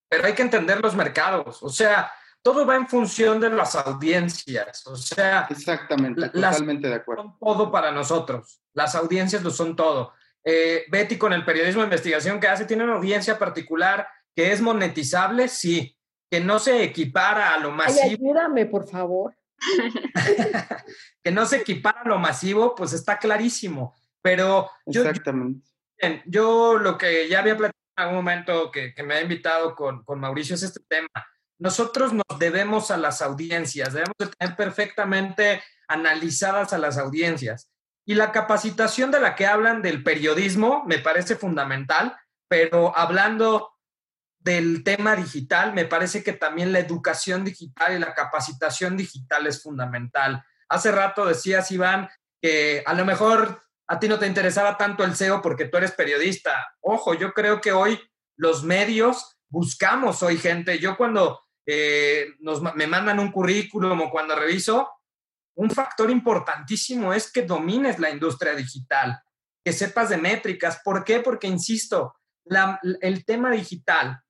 Pero 0.09 0.27
hay 0.27 0.35
que 0.35 0.43
entender 0.43 0.81
los 0.83 0.97
mercados. 0.97 1.63
O 1.63 1.69
sea, 1.69 2.11
todo 2.43 2.67
va 2.67 2.75
en 2.75 2.89
función 2.89 3.39
de 3.39 3.51
las 3.51 3.77
audiencias. 3.77 4.85
O 4.89 4.97
sea, 4.97 5.47
exactamente, 5.51 6.29
totalmente 6.31 6.89
de 6.89 6.95
acuerdo. 6.97 7.23
Son 7.23 7.39
todo 7.39 7.71
para 7.71 7.93
nosotros. 7.93 8.61
Las 8.73 8.97
audiencias 8.97 9.45
lo 9.45 9.51
son 9.53 9.77
todo. 9.77 10.15
Eh, 10.51 10.87
Betty 10.89 11.19
con 11.19 11.35
el 11.35 11.45
periodismo 11.45 11.83
de 11.83 11.89
investigación 11.89 12.41
que 12.41 12.49
hace, 12.49 12.65
tiene 12.65 12.83
una 12.83 12.95
audiencia 12.95 13.39
particular 13.39 14.09
que 14.35 14.51
es 14.51 14.63
monetizable, 14.63 15.47
sí, 15.47 15.95
que 16.31 16.41
no 16.41 16.59
se 16.59 16.83
equipara 16.83 17.53
a 17.53 17.59
lo 17.59 17.71
masivo. 17.71 18.01
Ay, 18.05 18.15
ayúdame, 18.15 18.65
por 18.65 18.89
favor. 18.89 19.37
que 21.23 21.31
no 21.31 21.45
se 21.45 21.57
equipara 21.59 22.01
a 22.01 22.09
lo 22.09 22.19
masivo, 22.19 22.75
pues 22.75 22.95
está 22.95 23.19
clarísimo. 23.19 23.95
Pero 24.23 24.71
yo, 24.87 25.05
yo, 26.25 26.79
lo 26.79 26.97
que 26.97 27.29
ya 27.29 27.41
había 27.41 27.59
platicado 27.59 27.85
en 27.99 28.03
algún 28.03 28.17
momento 28.17 28.71
que, 28.71 28.95
me 29.05 29.17
ha 29.17 29.21
invitado 29.21 29.75
con, 29.75 30.03
con 30.03 30.19
Mauricio 30.19 30.55
es 30.55 30.63
este 30.63 30.81
tema. 30.89 31.11
Nosotros 31.59 32.15
nos 32.15 32.39
debemos 32.39 32.91
a 32.91 32.97
las 32.97 33.21
audiencias, 33.21 33.93
debemos 33.93 34.17
de 34.19 34.29
tener 34.29 34.57
perfectamente 34.57 35.63
analizadas 35.89 36.73
a 36.73 36.79
las 36.79 36.97
audiencias. 36.97 37.69
Y 38.09 38.15
la 38.15 38.33
capacitación 38.33 39.11
de 39.11 39.21
la 39.21 39.37
que 39.37 39.45
hablan 39.45 39.83
del 39.83 40.03
periodismo 40.03 40.83
me 40.87 40.99
parece 40.99 41.37
fundamental, 41.37 42.17
pero 42.49 42.97
hablando 42.97 43.75
del 44.39 44.83
tema 44.83 45.15
digital, 45.15 45.75
me 45.75 45.85
parece 45.85 46.25
que 46.25 46.33
también 46.33 46.73
la 46.73 46.79
educación 46.79 47.45
digital 47.45 47.95
y 47.95 47.99
la 47.99 48.15
capacitación 48.15 48.97
digital 48.97 49.47
es 49.47 49.63
fundamental. 49.63 50.43
Hace 50.71 50.91
rato 50.91 51.27
decías, 51.27 51.71
Iván, 51.71 52.09
que 52.41 52.83
a 52.87 52.95
lo 52.95 53.05
mejor 53.05 53.63
a 53.87 54.01
ti 54.01 54.09
no 54.09 54.19
te 54.19 54.27
interesaba 54.27 54.79
tanto 54.79 55.05
el 55.05 55.15
SEO 55.15 55.43
porque 55.43 55.67
tú 55.67 55.77
eres 55.77 55.93
periodista. 55.93 56.67
Ojo, 56.81 57.13
yo 57.13 57.35
creo 57.35 57.61
que 57.61 57.73
hoy 57.73 58.01
los 58.39 58.65
medios 58.65 59.39
buscamos 59.51 60.23
hoy 60.23 60.39
gente. 60.39 60.79
Yo 60.79 60.97
cuando 60.97 61.43
eh, 61.67 62.29
nos, 62.39 62.63
me 62.75 62.87
mandan 62.87 63.19
un 63.19 63.31
currículum 63.31 64.01
o 64.01 64.11
cuando 64.11 64.35
reviso, 64.35 64.98
un 65.59 65.71
factor 65.71 66.09
importantísimo 66.11 67.13
es 67.13 67.33
que 67.33 67.43
domines 67.43 67.99
la 67.99 68.11
industria 68.11 68.55
digital, 68.55 69.21
que 69.65 69.73
sepas 69.73 70.09
de 70.09 70.17
métricas. 70.17 70.81
¿Por 70.85 71.03
qué? 71.03 71.19
Porque, 71.19 71.49
insisto, 71.49 72.15
el 73.01 73.25
tema 73.25 73.51
digital, 73.51 74.21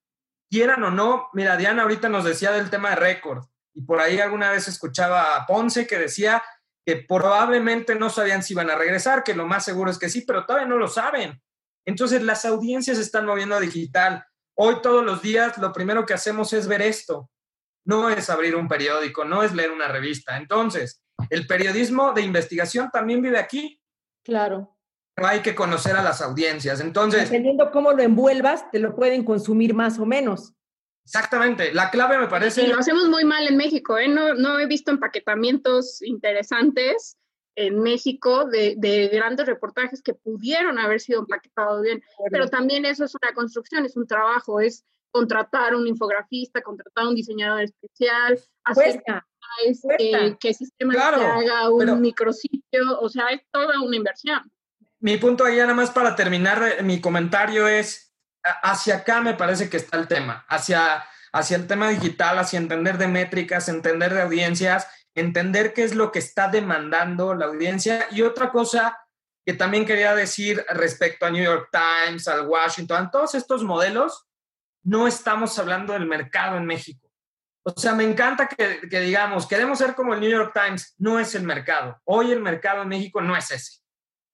quieran 0.49 0.83
o 0.83 0.91
no, 0.91 1.29
mira, 1.33 1.55
Diana 1.55 1.83
ahorita 1.83 2.09
nos 2.09 2.23
decía 2.23 2.51
del 2.51 2.71
tema 2.71 2.89
de 2.89 2.95
récord, 2.95 3.45
y 3.75 3.83
por 3.83 3.99
ahí 3.99 4.19
alguna 4.19 4.49
vez 4.49 4.67
escuchaba 4.67 5.35
a 5.35 5.45
Ponce 5.45 5.85
que 5.85 5.99
decía 5.99 6.43
que 6.83 7.05
probablemente 7.07 7.93
no 7.93 8.09
sabían 8.09 8.41
si 8.41 8.53
iban 8.53 8.71
a 8.71 8.75
regresar, 8.75 9.23
que 9.23 9.35
lo 9.35 9.45
más 9.45 9.63
seguro 9.63 9.91
es 9.91 9.99
que 9.99 10.09
sí, 10.09 10.21
pero 10.25 10.47
todavía 10.47 10.67
no 10.67 10.77
lo 10.77 10.87
saben. 10.87 11.39
Entonces 11.85 12.23
las 12.23 12.43
audiencias 12.45 12.97
están 12.97 13.27
moviendo 13.27 13.59
digital. 13.59 14.25
Hoy 14.55 14.81
todos 14.81 15.05
los 15.05 15.21
días 15.21 15.59
lo 15.59 15.71
primero 15.71 16.07
que 16.07 16.15
hacemos 16.15 16.53
es 16.53 16.67
ver 16.67 16.81
esto 16.81 17.29
no 17.85 18.09
es 18.09 18.29
abrir 18.29 18.55
un 18.55 18.67
periódico, 18.67 19.25
no 19.25 19.41
es 19.41 19.53
leer 19.53 19.71
una 19.71 19.87
revista. 19.87 20.37
Entonces, 20.37 21.01
el 21.29 21.47
periodismo 21.47 22.13
de 22.13 22.21
investigación 22.21 22.89
también 22.91 23.21
vive 23.21 23.39
aquí. 23.39 23.81
Claro. 24.23 24.75
Hay 25.15 25.41
que 25.41 25.55
conocer 25.55 25.95
a 25.95 26.03
las 26.03 26.21
audiencias. 26.21 26.79
Entonces. 26.79 27.23
Dependiendo 27.23 27.71
cómo 27.71 27.91
lo 27.91 28.01
envuelvas, 28.01 28.69
te 28.71 28.79
lo 28.79 28.95
pueden 28.95 29.23
consumir 29.23 29.73
más 29.73 29.99
o 29.99 30.05
menos. 30.05 30.53
Exactamente. 31.03 31.73
La 31.73 31.89
clave 31.89 32.17
me 32.17 32.27
parece. 32.27 32.63
Y 32.63 32.67
lo 32.67 32.79
hacemos 32.79 33.09
muy 33.09 33.25
mal 33.25 33.47
en 33.47 33.57
México, 33.57 33.97
¿eh? 33.97 34.07
No, 34.07 34.35
no 34.35 34.59
he 34.59 34.67
visto 34.67 34.91
empaquetamientos 34.91 36.01
interesantes 36.03 37.17
en 37.55 37.79
México 37.79 38.45
de, 38.45 38.75
de, 38.77 39.09
grandes 39.09 39.45
reportajes 39.45 40.01
que 40.01 40.13
pudieron 40.13 40.79
haber 40.79 41.01
sido 41.01 41.21
empaquetados 41.21 41.81
bien, 41.81 42.01
pero 42.31 42.47
también 42.47 42.85
eso 42.85 43.03
es 43.03 43.13
una 43.21 43.33
construcción, 43.33 43.85
es 43.85 43.97
un 43.97 44.07
trabajo, 44.07 44.61
es 44.61 44.85
contratar 45.11 45.75
un 45.75 45.87
infografista, 45.87 46.61
contratar 46.61 47.07
un 47.07 47.15
diseñador 47.15 47.63
especial, 47.63 48.39
hacer 48.63 49.03
este, 49.65 50.37
que 50.39 50.49
el 50.49 50.55
sistema 50.55 50.93
haga 51.07 51.69
un 51.69 52.01
micrositio, 52.01 52.99
o 52.99 53.09
sea, 53.09 53.27
es 53.29 53.41
toda 53.51 53.81
una 53.81 53.95
inversión. 53.95 54.51
Mi 54.99 55.17
punto 55.17 55.45
ahí, 55.45 55.57
nada 55.57 55.73
más 55.73 55.91
para 55.91 56.15
terminar 56.15 56.61
eh, 56.61 56.83
mi 56.83 56.99
comentario, 56.99 57.67
es 57.67 58.09
hacia 58.43 58.97
acá 58.97 59.21
me 59.21 59.33
parece 59.33 59.69
que 59.69 59.77
está 59.77 59.97
el 59.97 60.07
tema, 60.07 60.45
hacia, 60.47 61.03
hacia 61.31 61.57
el 61.57 61.67
tema 61.67 61.89
digital, 61.89 62.39
hacia 62.39 62.57
entender 62.57 62.97
de 62.97 63.07
métricas, 63.07 63.69
entender 63.69 64.13
de 64.13 64.21
audiencias, 64.21 64.87
entender 65.15 65.73
qué 65.73 65.83
es 65.83 65.95
lo 65.95 66.11
que 66.11 66.19
está 66.19 66.47
demandando 66.47 67.33
la 67.33 67.45
audiencia. 67.45 68.07
Y 68.11 68.21
otra 68.21 68.51
cosa 68.51 68.97
que 69.45 69.53
también 69.53 69.85
quería 69.85 70.15
decir 70.15 70.65
respecto 70.69 71.25
a 71.25 71.31
New 71.31 71.43
York 71.43 71.69
Times, 71.71 72.27
al 72.27 72.47
Washington, 72.47 73.09
todos 73.11 73.35
estos 73.35 73.63
modelos, 73.63 74.25
no 74.83 75.07
estamos 75.07 75.57
hablando 75.59 75.93
del 75.93 76.05
mercado 76.05 76.57
en 76.57 76.65
México. 76.65 77.08
O 77.75 77.79
sea, 77.79 77.93
me 77.93 78.03
encanta 78.03 78.47
que, 78.47 78.79
digamos, 79.01 79.47
queremos 79.47 79.77
ser 79.77 79.95
como 79.95 80.13
el 80.13 80.19
New 80.19 80.29
York 80.29 80.53
Times, 80.53 80.95
no 80.97 81.19
es 81.19 81.35
el 81.35 81.43
mercado. 81.43 81.99
Hoy 82.05 82.31
el 82.31 82.41
mercado 82.41 82.83
en 82.83 82.89
México 82.89 83.21
no 83.21 83.35
es 83.35 83.51
ese. 83.51 83.81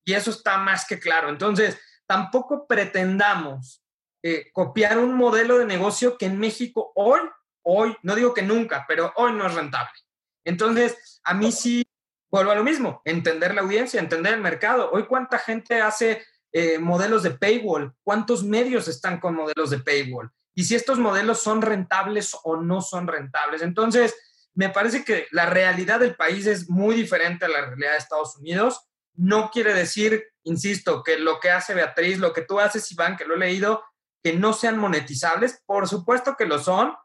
Y 0.06 0.14
eso 0.14 0.32
está 0.32 0.58
más 0.58 0.86
que 0.88 1.00
claro. 1.00 1.30
Entonces, 1.30 1.80
tampoco 2.06 2.68
pretendamos 2.68 3.84
eh, 4.24 4.52
copiar 4.54 4.98
un 4.98 5.16
modelo 5.16 5.58
de 5.58 5.66
negocio 5.66 6.18
que 6.18 6.28
en 6.28 6.40
México 6.40 6.92
hoy, 6.96 7.20
hoy, 7.64 7.96
no 8.04 8.16
digo 8.16 8.34
que 8.34 8.42
nunca, 8.42 8.86
pero 8.88 9.12
hoy 9.16 9.34
no 9.34 9.46
es 9.48 9.54
rentable. 9.54 10.00
Entonces, 10.44 11.22
a 11.24 11.34
mí 11.34 11.52
sí, 11.52 11.84
vuelvo 12.32 12.52
a 12.52 12.56
lo 12.56 12.64
mismo, 12.64 13.02
entender 13.06 13.56
la 13.56 13.62
audiencia, 13.62 14.00
entender 14.00 14.36
el 14.36 14.42
mercado. 14.42 14.92
Hoy, 14.92 15.06
¿cuánta 15.06 15.40
gente 15.40 15.82
hace 15.82 16.24
eh, 16.52 16.78
modelos 16.78 17.24
de 17.24 17.32
paywall? 17.32 17.94
¿Cuántos 18.04 18.44
medios 18.44 18.88
están 18.88 19.20
con 19.20 19.36
modelos 19.36 19.72
de 19.72 19.80
paywall? 19.80 20.32
Y 20.56 20.64
si 20.64 20.74
estos 20.74 20.98
modelos 20.98 21.44
son 21.44 21.62
rentables 21.62 22.36
o 22.44 22.58
no 22.58 22.82
son 22.82 23.08
rentables. 23.08 23.62
Entonces, 23.62 24.16
me 24.54 24.70
parece 24.70 25.04
que 25.04 25.28
la 25.32 25.46
realidad 25.46 26.00
del 26.00 26.16
país 26.16 26.48
es 26.48 26.70
muy 26.70 26.96
diferente 26.96 27.46
a 27.46 27.50
la 27.50 27.66
realidad 27.66 27.92
de 27.92 27.98
Estados 27.98 28.38
Unidos. 28.38 28.88
No 29.14 29.52
quiere 29.52 29.74
decir, 29.74 30.24
insisto, 30.44 31.04
que 31.04 31.20
lo 31.20 31.42
que 31.42 31.52
hace 31.52 31.74
Beatriz, 31.74 32.20
lo 32.20 32.32
que 32.32 32.42
tú 32.42 32.60
haces, 32.60 32.90
Iván, 32.92 33.18
que 33.18 33.26
lo 33.26 33.36
he 33.36 33.40
leído, 33.40 33.84
que 34.24 34.34
no 34.34 34.54
sean 34.54 34.78
monetizables. 34.78 35.62
Por 35.66 35.90
supuesto 35.90 36.36
que 36.38 36.46
lo 36.46 36.58
son. 36.58 36.96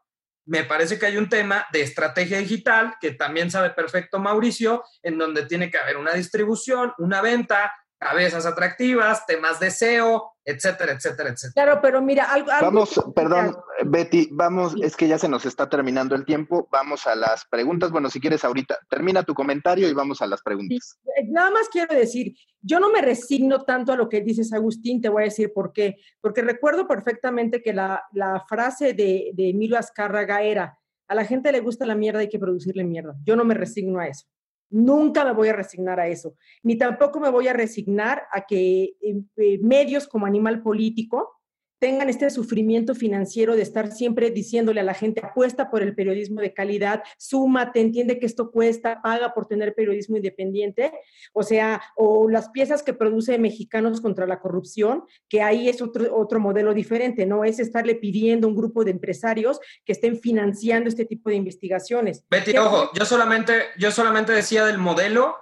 Me 0.45 0.63
parece 0.63 0.97
que 0.97 1.05
hay 1.05 1.17
un 1.17 1.29
tema 1.29 1.67
de 1.73 1.81
estrategia 1.81 2.37
digital 2.39 2.95
que 3.01 3.11
también 3.11 3.51
sabe 3.51 3.71
perfecto 3.71 4.17
Mauricio, 4.17 4.83
en 5.03 5.17
donde 5.17 5.45
tiene 5.45 5.69
que 5.69 5.77
haber 5.77 5.97
una 5.97 6.13
distribución, 6.13 6.93
una 6.97 7.21
venta, 7.21 7.73
cabezas 8.01 8.47
atractivas, 8.47 9.27
temas 9.27 9.59
de 9.59 9.69
SEO, 9.69 10.33
etcétera, 10.43 10.93
etcétera, 10.93 11.29
etcétera. 11.29 11.53
Claro, 11.53 11.81
pero 11.83 12.01
mira, 12.01 12.31
algo... 12.33 12.49
Vamos, 12.59 12.99
perdón, 13.15 13.55
Betty, 13.85 14.27
vamos, 14.31 14.73
es 14.81 14.95
que 14.95 15.07
ya 15.07 15.19
se 15.19 15.29
nos 15.29 15.45
está 15.45 15.69
terminando 15.69 16.15
el 16.15 16.25
tiempo, 16.25 16.67
vamos 16.71 17.05
a 17.05 17.15
las 17.15 17.45
preguntas. 17.45 17.91
Bueno, 17.91 18.09
si 18.09 18.19
quieres 18.19 18.43
ahorita, 18.43 18.79
termina 18.89 19.21
tu 19.21 19.35
comentario 19.35 19.87
y 19.87 19.93
vamos 19.93 20.19
a 20.23 20.25
las 20.25 20.41
preguntas. 20.41 20.97
Eh, 21.15 21.27
nada 21.29 21.51
más 21.51 21.69
quiero 21.69 21.93
decir, 21.93 22.33
yo 22.59 22.79
no 22.79 22.91
me 22.91 23.03
resigno 23.03 23.65
tanto 23.65 23.93
a 23.93 23.95
lo 23.95 24.09
que 24.09 24.21
dices, 24.21 24.51
Agustín, 24.51 24.99
te 24.99 25.09
voy 25.09 25.21
a 25.21 25.25
decir 25.25 25.53
por 25.53 25.71
qué. 25.71 25.97
Porque 26.21 26.41
recuerdo 26.41 26.87
perfectamente 26.87 27.61
que 27.61 27.73
la, 27.73 28.03
la 28.13 28.43
frase 28.49 28.93
de, 28.93 29.29
de 29.35 29.49
Emilio 29.49 29.77
Azcárraga 29.77 30.41
era, 30.41 30.75
a 31.07 31.13
la 31.13 31.25
gente 31.25 31.51
le 31.51 31.59
gusta 31.59 31.85
la 31.85 31.93
mierda, 31.93 32.21
hay 32.21 32.29
que 32.29 32.39
producirle 32.39 32.83
mierda. 32.83 33.13
Yo 33.23 33.35
no 33.35 33.45
me 33.45 33.53
resigno 33.53 33.99
a 33.99 34.07
eso. 34.07 34.25
Nunca 34.71 35.23
me 35.25 35.33
voy 35.33 35.49
a 35.49 35.53
resignar 35.53 35.99
a 35.99 36.07
eso, 36.07 36.35
ni 36.63 36.77
tampoco 36.77 37.19
me 37.19 37.29
voy 37.29 37.47
a 37.47 37.53
resignar 37.53 38.23
a 38.31 38.45
que 38.45 38.95
eh, 39.01 39.21
eh, 39.37 39.59
medios 39.61 40.07
como 40.07 40.25
Animal 40.25 40.63
Político 40.63 41.40
tengan 41.81 42.09
este 42.09 42.29
sufrimiento 42.29 42.93
financiero 42.93 43.55
de 43.55 43.63
estar 43.63 43.91
siempre 43.91 44.29
diciéndole 44.29 44.81
a 44.81 44.83
la 44.83 44.93
gente, 44.93 45.19
apuesta 45.25 45.71
por 45.71 45.81
el 45.81 45.95
periodismo 45.95 46.39
de 46.39 46.53
calidad, 46.53 47.01
súmate, 47.17 47.81
entiende 47.81 48.19
que 48.19 48.27
esto 48.27 48.51
cuesta, 48.51 49.01
paga 49.01 49.33
por 49.33 49.47
tener 49.47 49.73
periodismo 49.73 50.15
independiente, 50.15 50.93
o 51.33 51.41
sea, 51.41 51.81
o 51.95 52.29
las 52.29 52.49
piezas 52.49 52.83
que 52.83 52.93
produce 52.93 53.39
Mexicanos 53.39 53.99
contra 53.99 54.27
la 54.27 54.39
corrupción, 54.39 55.05
que 55.27 55.41
ahí 55.41 55.69
es 55.69 55.81
otro, 55.81 56.15
otro 56.15 56.39
modelo 56.39 56.75
diferente, 56.75 57.25
¿no? 57.25 57.43
Es 57.43 57.57
estarle 57.57 57.95
pidiendo 57.95 58.45
a 58.45 58.51
un 58.51 58.55
grupo 58.55 58.83
de 58.83 58.91
empresarios 58.91 59.59
que 59.83 59.93
estén 59.93 60.19
financiando 60.19 60.87
este 60.87 61.05
tipo 61.05 61.31
de 61.31 61.37
investigaciones. 61.37 62.23
Betty, 62.29 62.55
ojo, 62.59 62.91
yo 62.93 63.05
solamente, 63.05 63.53
yo 63.79 63.89
solamente 63.89 64.33
decía 64.33 64.67
del 64.67 64.77
modelo 64.77 65.35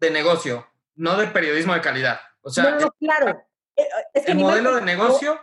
de 0.00 0.10
negocio, 0.10 0.66
no 0.96 1.16
del 1.16 1.30
periodismo 1.30 1.72
de 1.72 1.80
calidad. 1.80 2.18
O 2.42 2.50
sea, 2.50 2.78
no, 2.80 2.90
claro. 2.98 3.40
Eh, 3.76 3.86
es 4.12 4.24
que 4.24 4.32
el 4.32 4.38
modelo 4.38 4.74
de 4.74 4.82
negocio 4.82 5.38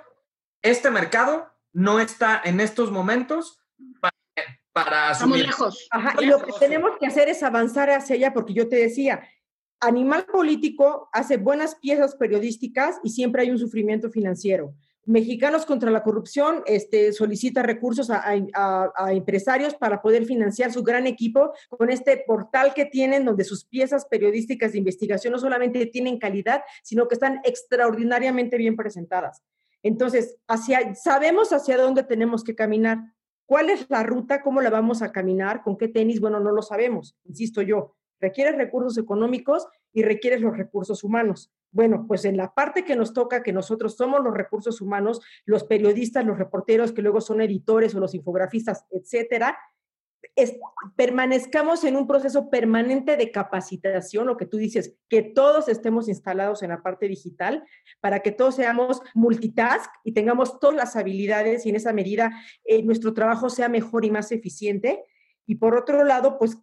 este 0.61 0.91
mercado 0.91 1.47
no 1.73 1.99
está 1.99 2.41
en 2.43 2.59
estos 2.59 2.91
momentos 2.91 3.59
para, 3.99 4.13
para 4.73 5.09
asumir. 5.09 5.45
lejos. 5.45 5.87
y 6.19 6.25
lo 6.25 6.43
que 6.43 6.51
tenemos 6.59 6.91
que 6.99 7.07
hacer 7.07 7.29
es 7.29 7.43
avanzar 7.43 7.89
hacia 7.89 8.15
allá, 8.15 8.33
porque 8.33 8.53
yo 8.53 8.67
te 8.67 8.75
decía, 8.75 9.21
Animal 9.79 10.25
Político 10.25 11.09
hace 11.11 11.37
buenas 11.37 11.75
piezas 11.75 12.15
periodísticas 12.15 12.99
y 13.03 13.09
siempre 13.09 13.41
hay 13.41 13.51
un 13.51 13.57
sufrimiento 13.57 14.11
financiero. 14.11 14.75
Mexicanos 15.05 15.65
contra 15.65 15.89
la 15.89 16.03
corrupción 16.03 16.61
este, 16.67 17.11
solicita 17.11 17.63
recursos 17.63 18.11
a, 18.11 18.23
a, 18.53 19.13
empresarios 19.13 19.73
para 19.73 19.99
poder 19.99 20.25
financiar 20.25 20.71
su 20.71 20.83
gran 20.83 21.07
equipo 21.07 21.53
con 21.69 21.89
este 21.89 22.23
portal 22.27 22.75
que 22.75 22.85
tienen, 22.85 23.25
donde 23.25 23.43
sus 23.43 23.65
piezas 23.65 24.05
periodísticas 24.05 24.73
de 24.73 24.77
investigación 24.77 25.33
no 25.33 25.39
solamente 25.39 25.87
tienen 25.87 26.19
calidad, 26.19 26.61
sino 26.83 27.07
que 27.07 27.15
están 27.15 27.41
extraordinariamente 27.43 28.57
bien 28.57 28.75
presentadas. 28.75 29.41
Entonces, 29.83 30.37
hacia, 30.47 30.95
sabemos 30.95 31.51
hacia 31.53 31.77
dónde 31.77 32.03
tenemos 32.03 32.43
que 32.43 32.55
caminar. 32.55 32.99
¿Cuál 33.45 33.69
es 33.69 33.89
la 33.89 34.03
ruta? 34.03 34.41
¿Cómo 34.41 34.61
la 34.61 34.69
vamos 34.69 35.01
a 35.01 35.11
caminar? 35.11 35.63
¿Con 35.63 35.77
qué 35.77 35.87
tenis? 35.87 36.21
Bueno, 36.21 36.39
no 36.39 36.51
lo 36.51 36.61
sabemos, 36.61 37.17
insisto 37.25 37.61
yo. 37.61 37.95
Requiere 38.19 38.51
recursos 38.51 38.97
económicos 38.97 39.67
y 39.93 40.03
requiere 40.03 40.39
los 40.39 40.55
recursos 40.55 41.03
humanos. 41.03 41.51
Bueno, 41.71 42.05
pues 42.07 42.25
en 42.25 42.37
la 42.37 42.53
parte 42.53 42.85
que 42.85 42.95
nos 42.95 43.13
toca, 43.13 43.43
que 43.43 43.53
nosotros 43.53 43.95
somos 43.95 44.21
los 44.23 44.33
recursos 44.33 44.81
humanos, 44.81 45.21
los 45.45 45.63
periodistas, 45.63 46.25
los 46.25 46.37
reporteros 46.37 46.91
que 46.91 47.01
luego 47.01 47.21
son 47.21 47.41
editores 47.41 47.95
o 47.95 47.99
los 47.99 48.13
infografistas, 48.13 48.85
etcétera, 48.91 49.57
permanezcamos 50.95 51.83
en 51.83 51.95
un 51.95 52.07
proceso 52.07 52.49
permanente 52.49 53.17
de 53.17 53.31
capacitación, 53.31 54.27
lo 54.27 54.37
que 54.37 54.45
tú 54.45 54.57
dices, 54.57 54.95
que 55.09 55.21
todos 55.21 55.67
estemos 55.67 56.07
instalados 56.07 56.63
en 56.63 56.69
la 56.69 56.81
parte 56.81 57.07
digital 57.07 57.63
para 57.99 58.19
que 58.19 58.31
todos 58.31 58.55
seamos 58.55 59.01
multitask 59.13 59.91
y 60.03 60.13
tengamos 60.13 60.59
todas 60.59 60.75
las 60.75 60.95
habilidades 60.95 61.65
y 61.65 61.69
en 61.69 61.75
esa 61.75 61.93
medida 61.93 62.31
eh, 62.65 62.83
nuestro 62.83 63.13
trabajo 63.13 63.49
sea 63.49 63.69
mejor 63.69 64.05
y 64.05 64.11
más 64.11 64.31
eficiente. 64.31 65.03
Y 65.45 65.55
por 65.55 65.75
otro 65.75 66.03
lado, 66.03 66.37
pues 66.37 66.57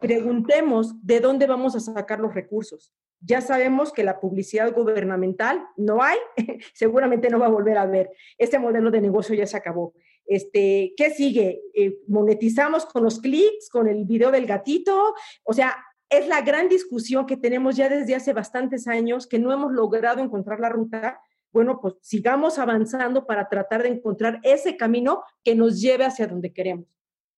preguntemos 0.00 0.94
de 1.04 1.20
dónde 1.20 1.46
vamos 1.46 1.76
a 1.76 1.80
sacar 1.80 2.20
los 2.20 2.34
recursos. 2.34 2.92
Ya 3.20 3.40
sabemos 3.40 3.92
que 3.92 4.04
la 4.04 4.20
publicidad 4.20 4.74
gubernamental 4.74 5.64
no 5.76 6.02
hay, 6.02 6.18
seguramente 6.74 7.30
no 7.30 7.38
va 7.38 7.46
a 7.46 7.50
volver 7.50 7.78
a 7.78 7.86
ver. 7.86 8.10
Este 8.38 8.58
modelo 8.58 8.90
de 8.90 9.00
negocio 9.00 9.34
ya 9.34 9.46
se 9.46 9.56
acabó. 9.56 9.94
Este, 10.26 10.94
¿Qué 10.96 11.10
sigue? 11.10 11.62
Eh, 11.74 11.98
¿Monetizamos 12.08 12.86
con 12.86 13.04
los 13.04 13.20
clics, 13.20 13.68
con 13.70 13.88
el 13.88 14.04
video 14.04 14.30
del 14.30 14.46
gatito? 14.46 15.14
O 15.42 15.52
sea, 15.52 15.76
es 16.08 16.26
la 16.28 16.42
gran 16.42 16.68
discusión 16.68 17.26
que 17.26 17.36
tenemos 17.36 17.76
ya 17.76 17.88
desde 17.88 18.14
hace 18.14 18.32
bastantes 18.32 18.86
años, 18.86 19.26
que 19.26 19.38
no 19.38 19.52
hemos 19.52 19.72
logrado 19.72 20.20
encontrar 20.20 20.60
la 20.60 20.68
ruta. 20.68 21.20
Bueno, 21.52 21.80
pues 21.80 21.94
sigamos 22.02 22.58
avanzando 22.58 23.26
para 23.26 23.48
tratar 23.48 23.82
de 23.82 23.90
encontrar 23.90 24.40
ese 24.42 24.76
camino 24.76 25.22
que 25.42 25.54
nos 25.54 25.80
lleve 25.80 26.04
hacia 26.04 26.26
donde 26.26 26.52
queremos. 26.52 26.86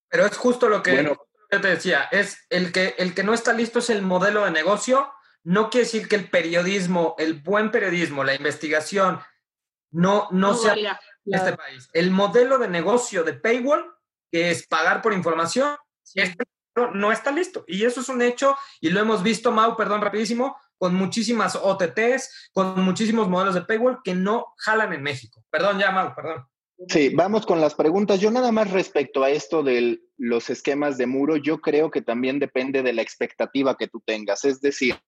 Pero 0.09 0.27
es 0.27 0.37
justo 0.37 0.69
lo 0.69 0.83
que 0.83 1.03
yo 1.03 1.61
te 1.61 1.69
decía, 1.69 2.09
es 2.11 2.39
el 2.51 2.73
que, 2.73 2.95
el 2.99 3.15
que 3.15 3.25
no 3.25 3.35
está 3.35 3.53
listo 3.53 3.81
es 3.81 3.91
el 3.91 4.03
modelo 4.03 4.45
de 4.45 4.51
negocio. 4.51 5.11
No 5.43 5.71
quiere 5.71 5.85
decir 5.85 6.09
que 6.09 6.17
el 6.17 6.29
periodismo, 6.29 7.15
el 7.19 7.35
buen 7.35 7.71
periodismo, 7.71 8.25
la 8.25 8.35
investigación, 8.35 9.21
no, 9.91 10.29
no, 10.33 10.55
sea 10.55 10.99
este 11.27 11.57
país. 11.57 11.89
El 11.93 12.11
modelo 12.11 12.59
de 12.59 12.69
negocio 12.69 13.25
de 13.25 13.35
Paywall, 13.35 13.85
que 14.31 14.51
es 14.51 14.67
pagar 14.67 15.03
por 15.03 15.13
información, 15.13 15.77
este 16.15 16.45
no 16.93 17.11
está 17.11 17.31
listo. 17.31 17.65
Y 17.67 17.85
eso 17.85 18.01
es 18.01 18.09
un 18.09 18.23
hecho 18.23 18.57
y 18.81 18.91
lo 18.91 19.01
hemos 19.01 19.23
visto, 19.23 19.51
Mau, 19.51 19.77
perdón, 19.77 20.03
rapidísimo, 20.03 20.57
con 20.79 20.95
muchísimas 20.95 21.57
OTTs, 21.57 22.51
con 22.53 22.83
muchísimos 22.83 23.29
modelos 23.29 23.55
de 23.55 23.63
Paywall 23.63 24.01
que 24.05 24.15
no 24.15 24.55
jalan 24.59 24.93
en 24.93 25.03
México. 25.03 25.43
Perdón, 25.51 25.79
ya, 25.79 25.91
Mau, 25.91 26.15
perdón. 26.15 26.47
Sí, 26.89 27.09
vamos 27.15 27.47
con 27.47 27.61
las 27.61 27.75
preguntas. 27.75 28.21
Yo 28.21 28.31
nada 28.31 28.53
más 28.53 28.71
respecto 28.71 29.25
a 29.25 29.31
esto 29.31 29.63
de 29.63 29.99
los 30.19 30.51
esquemas 30.51 30.99
de 30.99 31.07
muro, 31.07 31.37
yo 31.37 31.61
creo 31.63 31.91
que 31.91 32.03
también 32.03 32.39
depende 32.39 32.83
de 32.83 32.93
la 32.93 33.01
expectativa 33.01 33.77
que 33.79 33.89
tú 33.89 34.03
tengas. 34.05 34.45
Es 34.45 34.61
decir, 34.61 34.99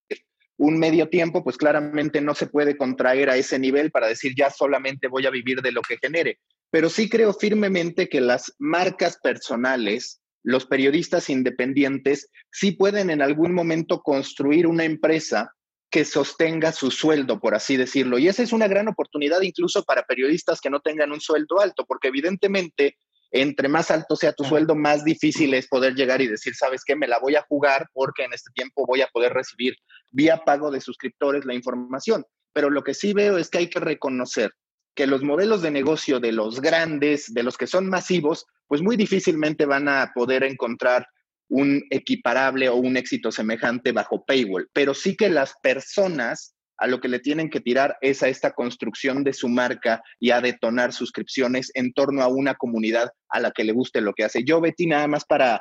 un 0.58 0.78
medio 0.78 1.08
tiempo, 1.08 1.42
pues 1.42 1.56
claramente 1.56 2.20
no 2.20 2.34
se 2.34 2.46
puede 2.46 2.76
contraer 2.76 3.30
a 3.30 3.36
ese 3.36 3.58
nivel 3.58 3.90
para 3.90 4.08
decir 4.08 4.34
ya 4.36 4.50
solamente 4.50 5.06
voy 5.08 5.24
a 5.24 5.30
vivir 5.30 5.62
de 5.62 5.72
lo 5.72 5.82
que 5.82 5.96
genere. 5.96 6.40
Pero 6.70 6.90
sí 6.90 7.08
creo 7.08 7.32
firmemente 7.32 8.08
que 8.08 8.20
las 8.20 8.54
marcas 8.58 9.18
personales, 9.22 10.20
los 10.42 10.66
periodistas 10.66 11.30
independientes, 11.30 12.28
sí 12.50 12.72
pueden 12.72 13.08
en 13.08 13.22
algún 13.22 13.54
momento 13.54 14.02
construir 14.02 14.66
una 14.66 14.84
empresa 14.84 15.54
que 15.90 16.04
sostenga 16.04 16.72
su 16.72 16.90
sueldo, 16.90 17.40
por 17.40 17.54
así 17.54 17.76
decirlo. 17.76 18.18
Y 18.18 18.28
esa 18.28 18.42
es 18.42 18.52
una 18.52 18.68
gran 18.68 18.88
oportunidad 18.88 19.40
incluso 19.42 19.84
para 19.84 20.02
periodistas 20.02 20.60
que 20.60 20.70
no 20.70 20.80
tengan 20.80 21.12
un 21.12 21.20
sueldo 21.20 21.60
alto, 21.60 21.86
porque 21.86 22.08
evidentemente 22.08 22.98
entre 23.30 23.68
más 23.68 23.90
alto 23.90 24.16
sea 24.16 24.32
tu 24.32 24.44
sueldo, 24.44 24.74
más 24.74 25.04
difícil 25.04 25.52
es 25.54 25.68
poder 25.68 25.94
llegar 25.94 26.22
y 26.22 26.28
decir, 26.28 26.54
¿sabes 26.54 26.82
qué? 26.84 26.96
Me 26.96 27.08
la 27.08 27.18
voy 27.18 27.36
a 27.36 27.44
jugar 27.48 27.88
porque 27.92 28.24
en 28.24 28.32
este 28.32 28.50
tiempo 28.54 28.86
voy 28.86 29.02
a 29.02 29.08
poder 29.08 29.32
recibir 29.32 29.74
vía 30.10 30.38
pago 30.38 30.70
de 30.70 30.80
suscriptores 30.80 31.44
la 31.44 31.54
información. 31.54 32.24
Pero 32.52 32.70
lo 32.70 32.82
que 32.82 32.94
sí 32.94 33.12
veo 33.12 33.36
es 33.36 33.50
que 33.50 33.58
hay 33.58 33.68
que 33.68 33.80
reconocer 33.80 34.52
que 34.94 35.06
los 35.06 35.22
modelos 35.22 35.62
de 35.62 35.70
negocio 35.70 36.20
de 36.20 36.32
los 36.32 36.60
grandes, 36.60 37.32
de 37.32 37.42
los 37.42 37.56
que 37.56 37.66
son 37.66 37.88
masivos, 37.88 38.46
pues 38.66 38.82
muy 38.82 38.96
difícilmente 38.96 39.64
van 39.64 39.88
a 39.88 40.10
poder 40.14 40.42
encontrar 40.42 41.06
un 41.48 41.82
equiparable 41.90 42.68
o 42.68 42.76
un 42.76 42.96
éxito 42.96 43.30
semejante 43.32 43.92
bajo 43.92 44.24
paywall, 44.24 44.68
pero 44.72 44.94
sí 44.94 45.16
que 45.16 45.30
las 45.30 45.54
personas 45.62 46.54
a 46.78 46.86
lo 46.86 47.00
que 47.00 47.08
le 47.08 47.18
tienen 47.18 47.50
que 47.50 47.60
tirar 47.60 47.98
es 48.00 48.22
a 48.22 48.28
esta 48.28 48.52
construcción 48.52 49.24
de 49.24 49.32
su 49.32 49.48
marca 49.48 50.02
y 50.18 50.30
a 50.30 50.40
detonar 50.40 50.92
suscripciones 50.92 51.70
en 51.74 51.92
torno 51.92 52.22
a 52.22 52.28
una 52.28 52.54
comunidad 52.54 53.10
a 53.28 53.40
la 53.40 53.50
que 53.50 53.64
le 53.64 53.72
guste 53.72 54.00
lo 54.00 54.14
que 54.14 54.24
hace. 54.24 54.44
Yo, 54.44 54.60
Betty, 54.60 54.86
nada 54.86 55.08
más 55.08 55.24
para 55.24 55.60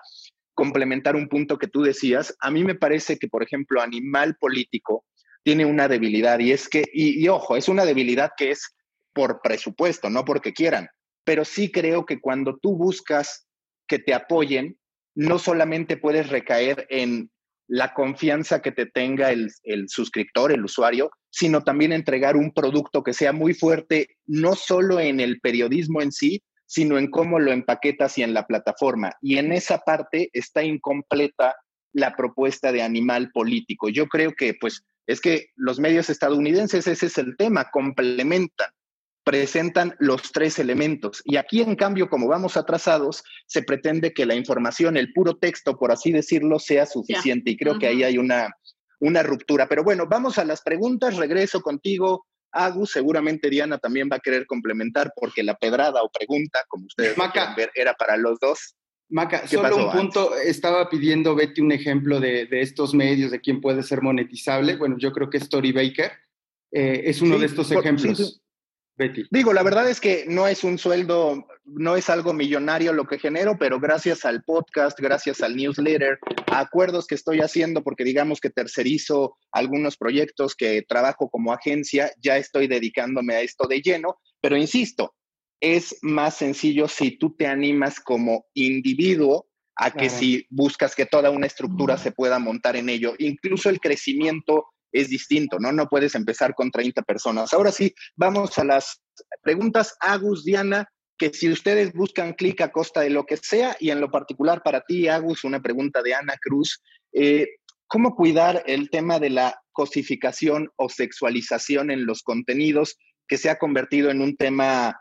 complementar 0.54 1.16
un 1.16 1.28
punto 1.28 1.58
que 1.58 1.68
tú 1.68 1.82
decías, 1.82 2.36
a 2.40 2.50
mí 2.50 2.64
me 2.64 2.76
parece 2.76 3.18
que, 3.18 3.28
por 3.28 3.44
ejemplo, 3.44 3.82
Animal 3.82 4.36
Político 4.40 5.06
tiene 5.44 5.66
una 5.66 5.88
debilidad 5.88 6.40
y 6.40 6.52
es 6.52 6.68
que, 6.70 6.84
y, 6.94 7.24
y 7.24 7.28
ojo, 7.28 7.58
es 7.58 7.68
una 7.68 7.86
debilidad 7.86 8.32
que 8.38 8.52
es 8.52 8.76
por 9.14 9.42
presupuesto, 9.42 10.10
no 10.10 10.26
porque 10.26 10.54
quieran, 10.54 10.90
pero 11.24 11.46
sí 11.46 11.72
creo 11.72 12.06
que 12.06 12.20
cuando 12.22 12.58
tú 12.58 12.76
buscas 12.78 13.48
que 13.88 14.00
te 14.00 14.14
apoyen, 14.14 14.78
no 15.16 15.40
solamente 15.40 15.98
puedes 15.98 16.30
recaer 16.30 16.86
en 16.90 17.32
la 17.68 17.94
confianza 17.94 18.62
que 18.62 18.72
te 18.72 18.86
tenga 18.86 19.32
el, 19.32 19.52
suscriptor, 19.90 20.52
el 20.52 20.64
usuario, 20.64 21.12
sino 21.30 21.64
también 21.64 21.92
entregar 21.92 22.38
un 22.38 22.52
producto 22.54 23.04
que 23.04 23.14
sea 23.14 23.34
muy 23.34 23.54
fuerte, 23.54 24.18
no 24.26 24.56
solo 24.56 25.00
en 25.00 25.20
el 25.20 25.40
periodismo 25.40 26.02
en 26.02 26.12
sí, 26.12 26.42
sino 26.66 26.98
en 26.98 27.10
cómo 27.10 27.40
lo 27.40 27.52
empaquetas 27.52 28.18
y 28.18 28.24
en 28.24 28.34
la 28.34 28.48
plataforma. 28.48 29.14
Y 29.22 29.38
en 29.38 29.52
esa 29.52 29.80
parte 29.80 30.30
está 30.34 30.64
incompleta 30.64 31.56
la 31.94 32.16
propuesta 32.16 32.72
de 32.72 32.82
animal 32.82 33.32
político. 33.32 33.90
Yo 33.90 34.08
creo 34.08 34.34
que, 34.34 34.54
pues, 34.54 34.84
es 35.06 35.22
que 35.22 35.48
los 35.56 35.80
medios 35.80 36.10
estadounidenses, 36.10 36.88
ese 36.88 37.06
es 37.06 37.18
el 37.18 37.38
tema, 37.38 37.70
complementan 37.72 38.70
presentan 39.28 39.94
los 40.00 40.32
tres 40.32 40.58
elementos. 40.58 41.22
Y 41.26 41.36
aquí, 41.36 41.60
en 41.60 41.76
cambio, 41.76 42.10
como 42.10 42.30
vamos 42.30 42.56
atrasados, 42.56 43.26
se 43.46 43.62
pretende 43.62 44.14
que 44.14 44.26
la 44.26 44.36
información, 44.36 44.96
el 44.96 45.12
puro 45.12 45.36
texto, 45.36 45.78
por 45.78 45.92
así 45.92 46.14
decirlo, 46.14 46.60
sea 46.60 46.86
suficiente. 46.86 47.52
Y 47.52 47.58
creo 47.58 47.78
que 47.78 47.88
ahí 47.88 48.04
hay 48.04 48.18
una, 48.18 48.56
una 49.02 49.24
ruptura. 49.24 49.68
Pero 49.68 49.84
bueno, 49.84 50.06
vamos 50.10 50.38
a 50.38 50.46
las 50.46 50.62
preguntas. 50.62 51.18
Regreso 51.18 51.60
contigo. 51.60 52.26
Agus, 52.54 52.92
seguramente 52.92 53.50
Diana 53.50 53.78
también 53.78 54.08
va 54.10 54.16
a 54.16 54.22
querer 54.22 54.46
complementar 54.46 55.12
porque 55.14 55.44
la 55.44 55.56
pedrada 55.56 56.02
o 56.04 56.10
pregunta, 56.10 56.60
como 56.70 56.86
ustedes 56.86 57.18
Maca, 57.18 57.54
ver, 57.54 57.70
era 57.76 57.94
para 57.96 58.16
los 58.16 58.40
dos. 58.40 58.78
Maca, 59.10 59.46
solo 59.46 59.88
un 59.88 59.92
punto, 59.92 60.38
estaba 60.38 60.90
pidiendo 60.90 61.36
Betty 61.36 61.60
un 61.60 61.74
ejemplo 61.74 62.22
de, 62.22 62.48
estos 62.52 62.94
medios, 62.94 63.32
de 63.32 63.42
quién 63.42 63.60
puede 63.60 63.84
ser 63.84 64.02
monetizable. 64.02 64.78
Bueno, 64.78 64.96
yo 64.98 65.12
creo 65.12 65.30
que 65.30 65.38
Story 65.38 65.74
Baker 65.74 66.14
eh, 66.72 67.02
es 67.04 67.22
uno 67.22 67.38
de 67.38 67.48
estos 67.48 67.70
ejemplos. 67.72 68.42
Digo, 69.30 69.54
la 69.54 69.62
verdad 69.62 69.88
es 69.90 70.02
que 70.02 70.26
no 70.28 70.48
es 70.48 70.64
un 70.64 70.80
sueldo, 70.80 71.48
no 71.66 71.96
es 71.96 72.10
algo 72.10 72.34
millonario 72.34 72.94
lo 72.94 73.06
que 73.06 73.20
genero, 73.20 73.56
pero 73.60 73.80
gracias 73.80 74.26
al 74.26 74.44
podcast, 74.44 75.00
gracias 75.00 75.42
al 75.42 75.56
newsletter, 75.56 76.18
a 76.48 76.62
acuerdos 76.62 77.06
que 77.06 77.14
estoy 77.14 77.42
haciendo, 77.42 77.84
porque 77.84 78.04
digamos 78.04 78.40
que 78.40 78.50
tercerizo 78.50 79.38
algunos 79.52 79.98
proyectos 79.98 80.56
que 80.56 80.82
trabajo 80.82 81.30
como 81.30 81.54
agencia, 81.54 82.12
ya 82.20 82.38
estoy 82.38 82.68
dedicándome 82.68 83.36
a 83.36 83.42
esto 83.42 83.68
de 83.68 83.82
lleno, 83.82 84.18
pero 84.42 84.58
insisto, 84.58 85.14
es 85.60 85.98
más 86.02 86.36
sencillo 86.36 86.88
si 86.88 87.18
tú 87.18 87.36
te 87.36 87.46
animas 87.46 88.00
como 88.00 88.46
individuo 88.56 89.48
a 89.76 89.92
que 89.92 90.10
si 90.10 90.48
buscas 90.50 90.96
que 90.96 91.06
toda 91.06 91.30
una 91.30 91.46
estructura 91.46 91.98
se 91.98 92.12
pueda 92.12 92.40
montar 92.40 92.76
en 92.76 92.90
ello. 92.90 93.14
Incluso 93.20 93.70
el 93.70 93.80
crecimiento 93.80 94.66
es 94.92 95.10
distinto, 95.10 95.60
¿no? 95.60 95.72
No 95.72 95.88
puedes 95.88 96.16
empezar 96.16 96.54
con 96.54 96.72
30 96.72 97.02
personas. 97.04 97.54
Ahora 97.54 97.72
sí, 97.72 97.94
vamos 98.16 98.58
a 98.58 98.64
las 98.64 99.02
preguntas. 99.42 99.96
Agus, 100.00 100.44
Diana, 100.44 100.88
que 101.18 101.34
si 101.34 101.50
ustedes 101.50 101.94
buscan 101.94 102.34
clic 102.34 102.62
a 102.62 102.72
costa 102.72 103.02
de 103.02 103.10
lo 103.10 103.26
que 103.26 103.38
sea, 103.38 103.76
y 103.80 103.90
en 103.90 104.00
lo 104.00 104.12
particular 104.12 104.62
para 104.64 104.82
ti, 104.82 105.08
Agus, 105.08 105.44
una 105.44 105.62
pregunta 105.62 106.02
de 106.02 106.14
Ana 106.14 106.36
Cruz. 106.40 106.82
Eh, 107.12 107.48
¿Cómo 107.88 108.16
cuidar 108.16 108.64
el 108.68 108.90
tema 108.90 109.18
de 109.18 109.30
la 109.30 109.62
cosificación 109.72 110.70
o 110.76 110.90
sexualización 110.90 111.90
en 111.92 112.06
los 112.06 112.22
contenidos 112.22 112.98
que 113.28 113.38
se 113.38 113.50
ha 113.50 113.58
convertido 113.58 114.10
en 114.10 114.22
un 114.22 114.36
tema, 114.36 115.00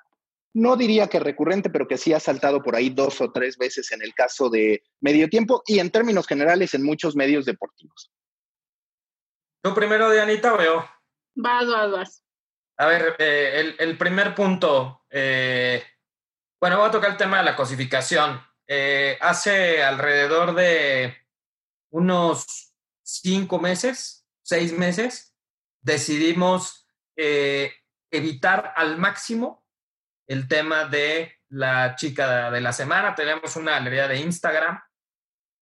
no 0.54 0.76
diría 0.76 1.08
que 1.08 1.20
recurrente, 1.20 1.70
pero 1.70 1.88
que 1.88 1.98
sí 1.98 2.12
ha 2.12 2.20
saltado 2.20 2.62
por 2.62 2.76
ahí 2.76 2.90
dos 2.90 3.20
o 3.20 3.32
tres 3.32 3.56
veces 3.56 3.90
en 3.92 4.02
el 4.02 4.14
caso 4.14 4.50
de 4.50 4.82
medio 5.00 5.28
tiempo 5.28 5.62
y 5.66 5.78
en 5.78 5.90
términos 5.90 6.26
generales 6.26 6.74
en 6.74 6.82
muchos 6.82 7.16
medios 7.16 7.44
deportivos? 7.44 8.10
¿Tú 9.66 9.74
primero, 9.74 10.08
Dianita, 10.12 10.54
o 10.54 10.62
yo? 10.62 10.88
Vas, 11.34 11.66
vas, 11.66 11.90
vas. 11.90 12.24
A 12.78 12.86
ver, 12.86 13.16
eh, 13.18 13.74
el, 13.80 13.98
primer 13.98 14.32
punto. 14.32 15.04
Eh, 15.10 15.82
bueno, 16.60 16.78
voy 16.78 16.86
a 16.86 16.92
tocar 16.92 17.10
el 17.10 17.16
tema 17.16 17.38
de 17.38 17.42
la 17.42 17.56
cosificación. 17.56 18.40
Eh, 18.68 19.18
hace 19.20 19.82
alrededor 19.82 20.54
de 20.54 21.16
unos 21.90 22.76
cinco 23.02 23.58
meses, 23.58 24.24
seis 24.40 24.72
meses, 24.72 25.36
decidimos 25.80 26.86
evitar 27.16 28.72
al 28.76 28.98
máximo 28.98 29.66
el 30.28 30.46
tema 30.46 30.84
de 30.84 31.40
la 31.48 31.96
chica 31.96 32.52
de 32.52 32.60
la 32.60 32.72
semana. 32.72 33.16
Tenemos 33.16 33.56
una 33.56 33.72
galería 33.72 34.06
de 34.06 34.20
Instagram 34.20 34.80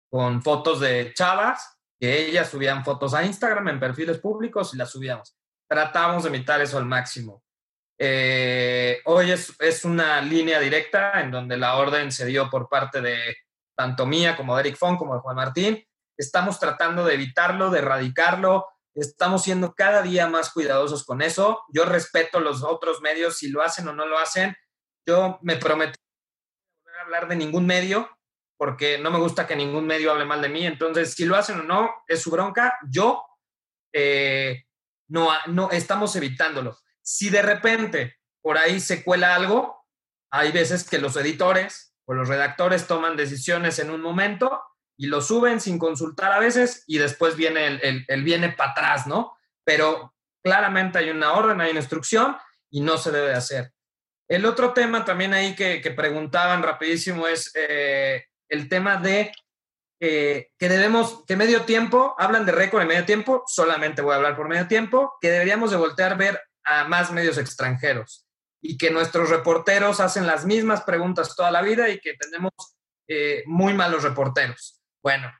con 0.09 0.43
fotos 0.43 0.81
de 0.81 1.13
chavas 1.13 1.72
que 2.03 2.27
ellas 2.27 2.49
subían 2.49 2.83
fotos 2.83 3.13
a 3.13 3.23
Instagram 3.23 3.69
en 3.69 3.79
perfiles 3.79 4.19
públicos 4.19 4.73
y 4.73 4.77
las 4.77 4.91
subíamos. 4.91 5.37
Tratamos 5.65 6.23
de 6.23 6.29
imitar 6.31 6.59
eso 6.59 6.77
al 6.77 6.83
máximo. 6.83 7.45
Eh, 7.97 8.99
hoy 9.05 9.31
es, 9.31 9.55
es, 9.57 9.85
una 9.85 10.19
línea 10.19 10.59
directa 10.59 11.21
en 11.21 11.31
donde 11.31 11.55
la 11.55 11.77
orden 11.77 12.11
se 12.11 12.25
dio 12.25 12.49
por 12.49 12.67
parte 12.67 12.99
de 12.99 13.37
tanto 13.73 14.05
mía 14.05 14.35
como 14.35 14.53
de 14.53 14.63
Eric 14.63 14.75
Fon 14.75 14.97
como 14.97 15.13
de 15.13 15.21
Juan 15.21 15.37
Martín. 15.37 15.81
Estamos 16.17 16.59
tratando 16.59 17.05
de 17.05 17.13
evitarlo, 17.13 17.69
de 17.69 17.79
erradicarlo. 17.79 18.67
Estamos 18.93 19.41
siendo 19.41 19.73
cada 19.73 20.01
día 20.01 20.27
más 20.27 20.51
cuidadosos 20.51 21.05
con 21.05 21.21
eso. 21.21 21.61
Yo 21.69 21.85
respeto 21.85 22.41
los 22.41 22.65
otros 22.65 22.99
medios 22.99 23.37
si 23.37 23.49
lo 23.49 23.61
hacen 23.61 23.87
o 23.87 23.93
no 23.93 24.05
lo 24.05 24.19
hacen. 24.19 24.53
Yo 25.07 25.39
me 25.41 25.55
prometí 25.55 25.97
no 26.85 27.01
hablar 27.01 27.29
de 27.29 27.37
ningún 27.37 27.65
medio 27.65 28.09
porque 28.63 28.97
no 28.97 29.11
me 29.11 29.19
gusta 29.19 29.45
que 29.45 29.57
ningún 29.57 29.85
medio 29.85 30.09
hable 30.09 30.23
mal 30.23 30.41
de 30.41 30.47
mí. 30.47 30.65
Entonces, 30.65 31.15
si 31.15 31.25
lo 31.25 31.35
hacen 31.35 31.59
o 31.59 31.63
no, 31.63 31.91
es 32.07 32.21
su 32.21 32.31
bronca. 32.31 32.77
Yo 32.89 33.21
eh, 33.91 34.63
no, 35.09 35.27
no 35.47 35.69
estamos 35.69 36.15
evitándolo. 36.15 36.77
Si 37.01 37.29
de 37.29 37.41
repente 37.41 38.21
por 38.41 38.57
ahí 38.57 38.79
se 38.79 39.03
cuela 39.03 39.35
algo, 39.35 39.85
hay 40.31 40.53
veces 40.53 40.89
que 40.89 40.97
los 40.97 41.17
editores 41.17 41.93
o 42.05 42.13
los 42.13 42.29
redactores 42.29 42.87
toman 42.87 43.17
decisiones 43.17 43.79
en 43.79 43.89
un 43.89 43.99
momento 43.99 44.63
y 44.95 45.07
lo 45.07 45.19
suben 45.19 45.59
sin 45.59 45.77
consultar 45.77 46.31
a 46.31 46.39
veces 46.39 46.85
y 46.87 46.99
después 46.99 47.35
viene 47.35 47.67
el, 47.67 48.23
viene 48.23 48.53
para 48.53 48.71
atrás, 48.71 49.07
¿no? 49.07 49.35
Pero 49.65 50.15
claramente 50.41 50.99
hay 50.99 51.09
una 51.09 51.33
orden, 51.33 51.59
hay 51.59 51.71
una 51.71 51.81
instrucción 51.81 52.37
y 52.69 52.79
no 52.79 52.97
se 52.97 53.11
debe 53.11 53.33
hacer. 53.33 53.73
El 54.29 54.45
otro 54.45 54.71
tema 54.71 55.03
también 55.03 55.33
ahí 55.33 55.53
que, 55.53 55.81
preguntaban 55.93 56.63
rapidísimo 56.63 57.27
es 57.27 57.51
eh, 57.55 58.23
el 58.53 58.69
tema 58.69 58.97
de 58.97 59.31
que 59.99 60.49
debemos, 60.59 61.23
que 61.25 61.37
medio 61.37 61.61
tiempo, 61.61 62.13
hablan 62.17 62.45
de 62.45 62.51
récord 62.51 62.81
en 62.81 62.89
medio 62.89 63.05
tiempo, 63.05 63.43
solamente 63.47 64.01
voy 64.01 64.11
a 64.11 64.17
hablar 64.17 64.35
por 64.35 64.49
medio 64.49 64.67
tiempo, 64.67 65.13
que 65.21 65.29
deberíamos 65.29 65.71
de 65.71 65.77
voltear 65.77 66.11
a 66.11 66.15
ver 66.15 66.41
a 66.65 66.83
más 66.83 67.11
medios 67.11 67.37
extranjeros 67.37 68.27
y 68.61 68.77
que 68.77 68.91
nuestros 68.91 69.29
reporteros 69.29 69.99
hacen 69.99 70.25
las 70.25 70.45
mismas 70.45 70.83
preguntas 70.83 71.35
toda 71.35 71.51
la 71.51 71.61
vida 71.61 71.89
y 71.89 71.99
que 71.99 72.15
tenemos 72.15 72.51
eh, 73.07 73.43
muy 73.45 73.73
malos 73.73 74.03
reporteros. 74.03 74.81
Bueno, 75.03 75.31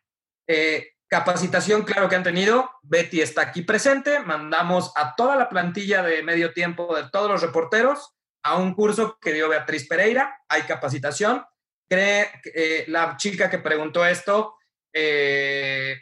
eh, 0.48 0.92
capacitación, 1.08 1.84
claro 1.84 2.10
que 2.10 2.18
han 2.18 2.24
tenido. 2.24 2.70
Betty 2.82 3.22
está 3.22 3.44
aquí 3.44 3.62
presente. 3.62 4.20
Mandamos 4.20 4.92
a 4.96 5.16
toda 5.16 5.38
la 5.38 5.48
plantilla 5.48 6.04
de 6.04 6.22
medio 6.22 6.54
tiempo 6.54 6.94
de 6.96 7.10
todos 7.10 7.32
los 7.32 7.42
reporteros 7.42 8.14
a 8.44 8.58
un 8.58 8.74
curso 8.74 9.18
que 9.22 9.32
dio 9.32 9.48
Beatriz 9.48 9.88
Pereira, 9.88 10.38
hay 10.50 10.64
capacitación. 10.64 11.46
Cree, 11.90 12.30
eh, 12.54 12.86
la 12.88 13.16
chica 13.18 13.50
que 13.50 13.60
preguntó 13.60 14.06
esto, 14.06 14.56
eh, 14.94 15.98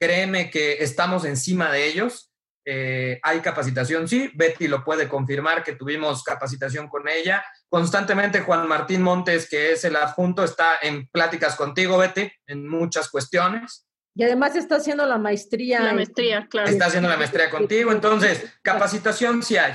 créeme 0.00 0.50
que 0.50 0.82
estamos 0.82 1.24
encima 1.24 1.70
de 1.70 1.86
ellos. 1.86 2.32
Eh, 2.64 3.18
hay 3.22 3.40
capacitación, 3.40 4.08
sí. 4.08 4.30
Betty 4.34 4.68
lo 4.68 4.84
puede 4.84 5.08
confirmar 5.08 5.64
que 5.64 5.74
tuvimos 5.74 6.22
capacitación 6.22 6.88
con 6.88 7.08
ella. 7.08 7.44
Constantemente 7.68 8.40
Juan 8.40 8.68
Martín 8.68 9.02
Montes, 9.02 9.48
que 9.48 9.72
es 9.72 9.84
el 9.84 9.96
adjunto, 9.96 10.44
está 10.44 10.76
en 10.80 11.08
pláticas 11.08 11.56
contigo, 11.56 11.98
Betty, 11.98 12.30
en 12.46 12.68
muchas 12.68 13.10
cuestiones. 13.10 13.86
Y 14.14 14.24
además 14.24 14.54
está 14.56 14.76
haciendo 14.76 15.06
la 15.06 15.18
maestría. 15.18 15.80
La 15.80 15.94
maestría, 15.94 16.46
claro. 16.48 16.68
Está 16.68 16.86
haciendo 16.86 17.08
la 17.08 17.16
maestría 17.16 17.50
contigo. 17.50 17.92
Entonces, 17.92 18.44
capacitación 18.62 19.42
sí 19.42 19.56
hay. 19.56 19.74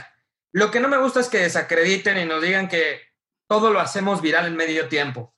Lo 0.54 0.72
que 0.72 0.80
no 0.80 0.88
me 0.88 0.98
gusta 0.98 1.20
es 1.20 1.28
que 1.28 1.40
desacrediten 1.40 2.18
y 2.18 2.26
nos 2.26 2.42
digan 2.42 2.68
que 2.68 3.02
todo 3.48 3.72
lo 3.72 3.80
hacemos 3.80 4.22
viral 4.22 4.46
en 4.46 4.56
medio 4.56 4.88
tiempo. 4.88 5.36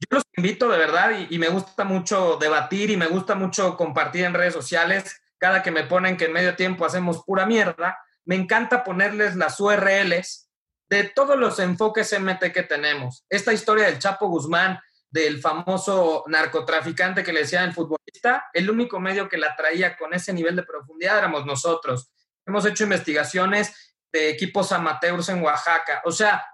Yo 0.00 0.06
los 0.16 0.24
invito 0.36 0.68
de 0.68 0.78
verdad 0.78 1.10
y, 1.28 1.38
me 1.38 1.48
gusta 1.48 1.84
mucho 1.84 2.38
debatir 2.40 2.90
y 2.90 2.96
me 2.96 3.06
gusta 3.06 3.34
mucho 3.34 3.76
compartir 3.76 4.24
en 4.24 4.34
redes 4.34 4.54
sociales 4.54 5.20
cada 5.38 5.62
que 5.62 5.70
me 5.70 5.84
ponen 5.84 6.16
que 6.16 6.26
en 6.26 6.32
medio 6.32 6.54
tiempo 6.54 6.84
hacemos 6.84 7.24
pura 7.24 7.46
mierda, 7.46 7.98
me 8.26 8.36
encanta 8.36 8.84
ponerles 8.84 9.36
las 9.36 9.58
URLs 9.58 10.50
de 10.90 11.04
todos 11.04 11.38
los 11.38 11.58
enfoques 11.58 12.12
MT 12.18 12.52
que 12.52 12.62
tenemos. 12.62 13.24
Esta 13.28 13.52
historia 13.52 13.86
del 13.86 13.98
Chapo 13.98 14.28
Guzmán, 14.28 14.78
del 15.10 15.40
famoso 15.40 16.24
narcotraficante 16.28 17.22
que 17.22 17.32
le 17.32 17.40
decía 17.40 17.64
el 17.64 17.72
futbolista, 17.72 18.50
el 18.52 18.70
único 18.70 19.00
medio 19.00 19.28
que 19.28 19.38
la 19.38 19.56
traía 19.56 19.96
con 19.96 20.12
ese 20.12 20.32
nivel 20.32 20.56
de 20.56 20.62
profundidad 20.62 21.18
éramos 21.18 21.46
nosotros. 21.46 22.10
Hemos 22.46 22.66
hecho 22.66 22.84
investigaciones 22.84 23.94
de 24.12 24.28
equipos 24.28 24.72
amateurs 24.72 25.28
en 25.30 25.42
Oaxaca. 25.42 26.02
O 26.04 26.12
sea, 26.12 26.44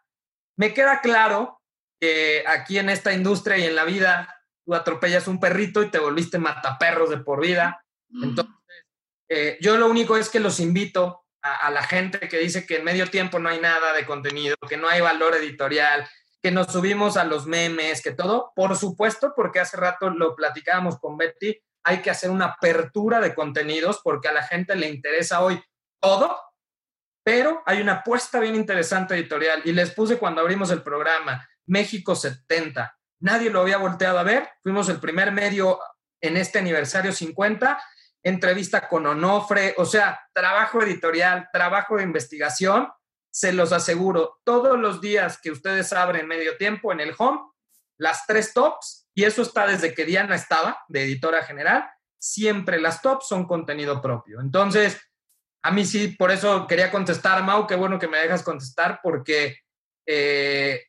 me 0.56 0.72
queda 0.72 1.00
claro 1.00 1.60
que 2.00 2.44
aquí 2.46 2.78
en 2.78 2.90
esta 2.90 3.12
industria 3.12 3.58
y 3.58 3.64
en 3.64 3.76
la 3.76 3.84
vida 3.84 4.42
tú 4.64 4.74
atropellas 4.74 5.28
un 5.28 5.40
perrito 5.40 5.82
y 5.82 5.90
te 5.90 5.98
volviste 5.98 6.38
mataperros 6.38 7.10
de 7.10 7.18
por 7.18 7.40
vida. 7.40 7.84
Entonces, 8.22 8.54
eh, 9.28 9.58
yo 9.60 9.76
lo 9.76 9.88
único 9.88 10.16
es 10.16 10.28
que 10.28 10.40
los 10.40 10.60
invito 10.60 11.24
a, 11.42 11.70
la 11.70 11.82
gente 11.82 12.28
que 12.28 12.38
dice 12.38 12.66
que 12.66 12.76
en 12.76 12.84
medio 12.84 13.08
tiempo 13.08 13.38
no 13.38 13.48
hay 13.48 13.60
nada 13.60 13.92
de 13.92 14.04
contenido, 14.04 14.56
que 14.68 14.76
no 14.76 14.88
hay 14.88 15.00
valor 15.00 15.36
editorial, 15.36 16.08
que 16.42 16.50
nos 16.50 16.72
subimos 16.72 17.16
a 17.16 17.24
los 17.24 17.46
memes, 17.46 18.02
que 18.02 18.12
todo, 18.12 18.52
por 18.56 18.76
supuesto, 18.76 19.32
porque 19.34 19.60
hace 19.60 19.76
rato 19.76 20.10
lo 20.10 20.34
platicábamos 20.34 20.98
con 20.98 21.16
Betty, 21.16 21.56
hay 21.84 22.02
que 22.02 22.10
hacer 22.10 22.30
una 22.30 22.46
apertura 22.46 23.20
de 23.20 23.34
contenidos 23.34 24.00
porque 24.02 24.28
a 24.28 24.32
la 24.32 24.42
gente 24.42 24.74
le 24.74 24.88
interesa 24.88 25.42
hoy 25.42 25.62
todo, 26.00 26.36
pero 27.24 27.62
hay 27.64 27.80
una 27.80 27.94
apuesta 27.94 28.40
bien 28.40 28.56
interesante 28.56 29.14
editorial. 29.14 29.62
Y 29.64 29.72
les 29.72 29.92
puse 29.92 30.18
cuando 30.18 30.40
abrimos 30.40 30.70
el 30.70 30.82
programa 30.82 31.48
México 31.66 32.14
70. 32.14 32.98
Nadie 33.20 33.50
lo 33.50 33.60
había 33.60 33.78
volteado 33.78 34.18
a 34.18 34.22
ver, 34.22 34.48
fuimos 34.62 34.88
el 34.88 35.00
primer 35.00 35.32
medio 35.32 35.78
en 36.20 36.36
este 36.36 36.58
aniversario 36.58 37.12
50 37.12 37.78
entrevista 38.26 38.88
con 38.88 39.06
Onofre, 39.06 39.74
o 39.78 39.84
sea, 39.84 40.20
trabajo 40.32 40.82
editorial, 40.82 41.48
trabajo 41.52 41.96
de 41.96 42.02
investigación, 42.02 42.88
se 43.30 43.52
los 43.52 43.70
aseguro, 43.70 44.40
todos 44.42 44.76
los 44.76 45.00
días 45.00 45.38
que 45.40 45.52
ustedes 45.52 45.92
abren 45.92 46.26
medio 46.26 46.56
tiempo 46.56 46.90
en 46.90 46.98
el 46.98 47.14
home, 47.16 47.38
las 47.98 48.26
tres 48.26 48.52
tops, 48.52 49.08
y 49.14 49.22
eso 49.22 49.42
está 49.42 49.68
desde 49.68 49.94
que 49.94 50.04
Diana 50.04 50.34
estaba 50.34 50.76
de 50.88 51.04
editora 51.04 51.44
general, 51.44 51.88
siempre 52.18 52.80
las 52.80 53.00
tops 53.00 53.28
son 53.28 53.46
contenido 53.46 54.02
propio. 54.02 54.40
Entonces, 54.40 55.00
a 55.62 55.70
mí 55.70 55.84
sí, 55.84 56.08
por 56.08 56.32
eso 56.32 56.66
quería 56.66 56.90
contestar, 56.90 57.44
Mau, 57.44 57.64
qué 57.64 57.76
bueno 57.76 57.96
que 57.96 58.08
me 58.08 58.18
dejas 58.18 58.42
contestar, 58.42 58.98
porque 59.04 59.60
eh, 60.04 60.82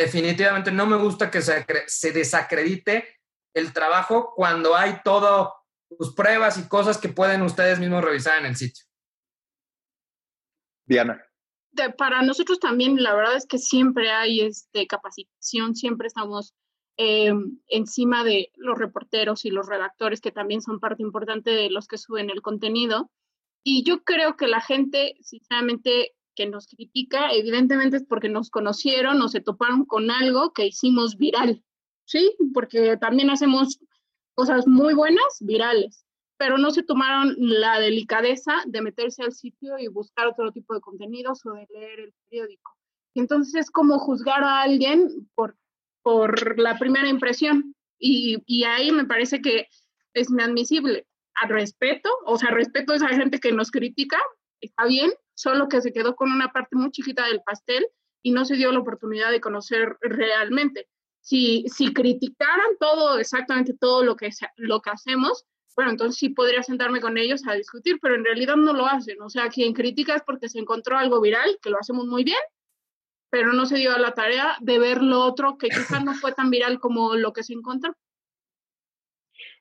definitivamente 0.00 0.72
no 0.72 0.86
me 0.86 0.96
gusta 0.96 1.30
que 1.30 1.42
se, 1.42 1.64
se 1.86 2.12
desacredite 2.12 3.20
el 3.54 3.72
trabajo 3.72 4.32
cuando 4.34 4.76
hay 4.76 5.00
todo 5.04 5.54
sus 5.98 6.14
pruebas 6.14 6.58
y 6.58 6.68
cosas 6.68 6.98
que 6.98 7.08
pueden 7.08 7.42
ustedes 7.42 7.78
mismos 7.78 8.04
revisar 8.04 8.38
en 8.38 8.46
el 8.46 8.56
sitio. 8.56 8.84
Diana. 10.86 11.24
para 11.96 12.22
nosotros 12.22 12.58
también, 12.58 13.00
la 13.02 13.14
verdad 13.14 13.36
es 13.36 13.46
que 13.46 13.58
siempre 13.58 14.10
hay 14.10 14.40
este, 14.40 14.86
capacitación, 14.86 15.76
siempre 15.76 16.08
estamos 16.08 16.54
em, 16.96 17.60
encima 17.68 18.24
de 18.24 18.50
los 18.56 18.76
reporteros 18.76 19.44
y 19.44 19.50
los 19.50 19.68
redactores, 19.68 20.20
que 20.20 20.32
también 20.32 20.62
son 20.62 20.80
parte 20.80 21.02
importante 21.02 21.50
de 21.50 21.70
los 21.70 21.86
que 21.86 21.98
suben 21.98 22.30
el 22.30 22.42
contenido. 22.42 23.10
Y 23.62 23.84
yo 23.84 24.02
creo 24.02 24.36
que 24.36 24.48
la 24.48 24.60
gente, 24.60 25.16
sinceramente, 25.20 26.12
que 26.34 26.46
nos 26.46 26.66
critica, 26.66 27.32
evidentemente 27.32 27.98
es 27.98 28.04
porque 28.04 28.28
nos 28.28 28.50
conocieron 28.50 29.20
o 29.22 29.28
se 29.28 29.40
toparon 29.40 29.84
con 29.84 30.10
algo 30.10 30.52
que 30.52 30.66
hicimos 30.66 31.16
viral, 31.16 31.62
¿sí? 32.04 32.34
Porque 32.54 32.96
también 32.96 33.30
hacemos 33.30 33.80
cosas 34.34 34.66
muy 34.66 34.94
buenas, 34.94 35.38
virales, 35.40 36.06
pero 36.38 36.56
no 36.56 36.70
se 36.70 36.82
tomaron 36.82 37.34
la 37.36 37.78
delicadeza 37.78 38.54
de 38.66 38.80
meterse 38.80 39.22
al 39.22 39.32
sitio 39.32 39.78
y 39.78 39.88
buscar 39.88 40.26
otro 40.26 40.50
tipo 40.52 40.74
de 40.74 40.80
contenidos 40.80 41.44
o 41.44 41.52
de 41.52 41.66
leer 41.70 42.00
el 42.00 42.14
periódico. 42.28 42.72
Entonces 43.14 43.54
es 43.54 43.70
como 43.70 43.98
juzgar 43.98 44.42
a 44.42 44.62
alguien 44.62 45.28
por, 45.34 45.56
por 46.02 46.58
la 46.58 46.78
primera 46.78 47.08
impresión. 47.08 47.74
Y, 47.98 48.42
y 48.46 48.64
ahí 48.64 48.92
me 48.92 49.04
parece 49.04 49.42
que 49.42 49.68
es 50.14 50.30
inadmisible. 50.30 51.06
Al 51.34 51.50
respeto, 51.50 52.08
o 52.24 52.38
sea, 52.38 52.50
respeto 52.50 52.92
a 52.92 52.96
esa 52.96 53.08
gente 53.08 53.38
que 53.38 53.52
nos 53.52 53.70
critica, 53.70 54.18
está 54.60 54.86
bien, 54.86 55.10
solo 55.40 55.68
que 55.68 55.80
se 55.80 55.92
quedó 55.92 56.14
con 56.14 56.32
una 56.32 56.52
parte 56.52 56.76
muy 56.76 56.90
chiquita 56.90 57.26
del 57.26 57.42
pastel 57.42 57.86
y 58.22 58.32
no 58.32 58.44
se 58.44 58.56
dio 58.56 58.70
la 58.72 58.80
oportunidad 58.80 59.30
de 59.30 59.40
conocer 59.40 59.96
realmente 60.02 60.86
si, 61.20 61.64
si 61.68 61.92
criticaran 61.92 62.76
todo, 62.78 63.18
exactamente 63.18 63.74
todo 63.74 64.04
lo 64.04 64.16
que, 64.16 64.30
lo 64.56 64.80
que 64.80 64.90
hacemos, 64.90 65.44
bueno, 65.76 65.92
entonces 65.92 66.18
sí 66.18 66.30
podría 66.30 66.62
sentarme 66.62 67.00
con 67.00 67.16
ellos 67.16 67.42
a 67.46 67.54
discutir, 67.54 67.98
pero 68.02 68.14
en 68.14 68.24
realidad 68.24 68.56
no 68.56 68.72
lo 68.72 68.86
hacen. 68.86 69.20
O 69.22 69.30
sea, 69.30 69.48
quien 69.48 69.72
critica 69.72 70.14
es 70.16 70.22
porque 70.26 70.48
se 70.48 70.58
encontró 70.58 70.98
algo 70.98 71.20
viral, 71.20 71.58
que 71.62 71.70
lo 71.70 71.78
hacemos 71.78 72.06
muy 72.06 72.24
bien, 72.24 72.40
pero 73.30 73.52
no 73.52 73.64
se 73.64 73.76
dio 73.76 73.94
a 73.94 73.98
la 73.98 74.12
tarea 74.12 74.56
de 74.60 74.78
ver 74.78 75.02
lo 75.02 75.20
otro 75.20 75.56
que 75.56 75.68
quizás 75.68 76.04
no 76.04 76.14
fue 76.14 76.32
tan 76.32 76.50
viral 76.50 76.80
como 76.80 77.14
lo 77.14 77.32
que 77.32 77.44
se 77.44 77.54
encontró. 77.54 77.94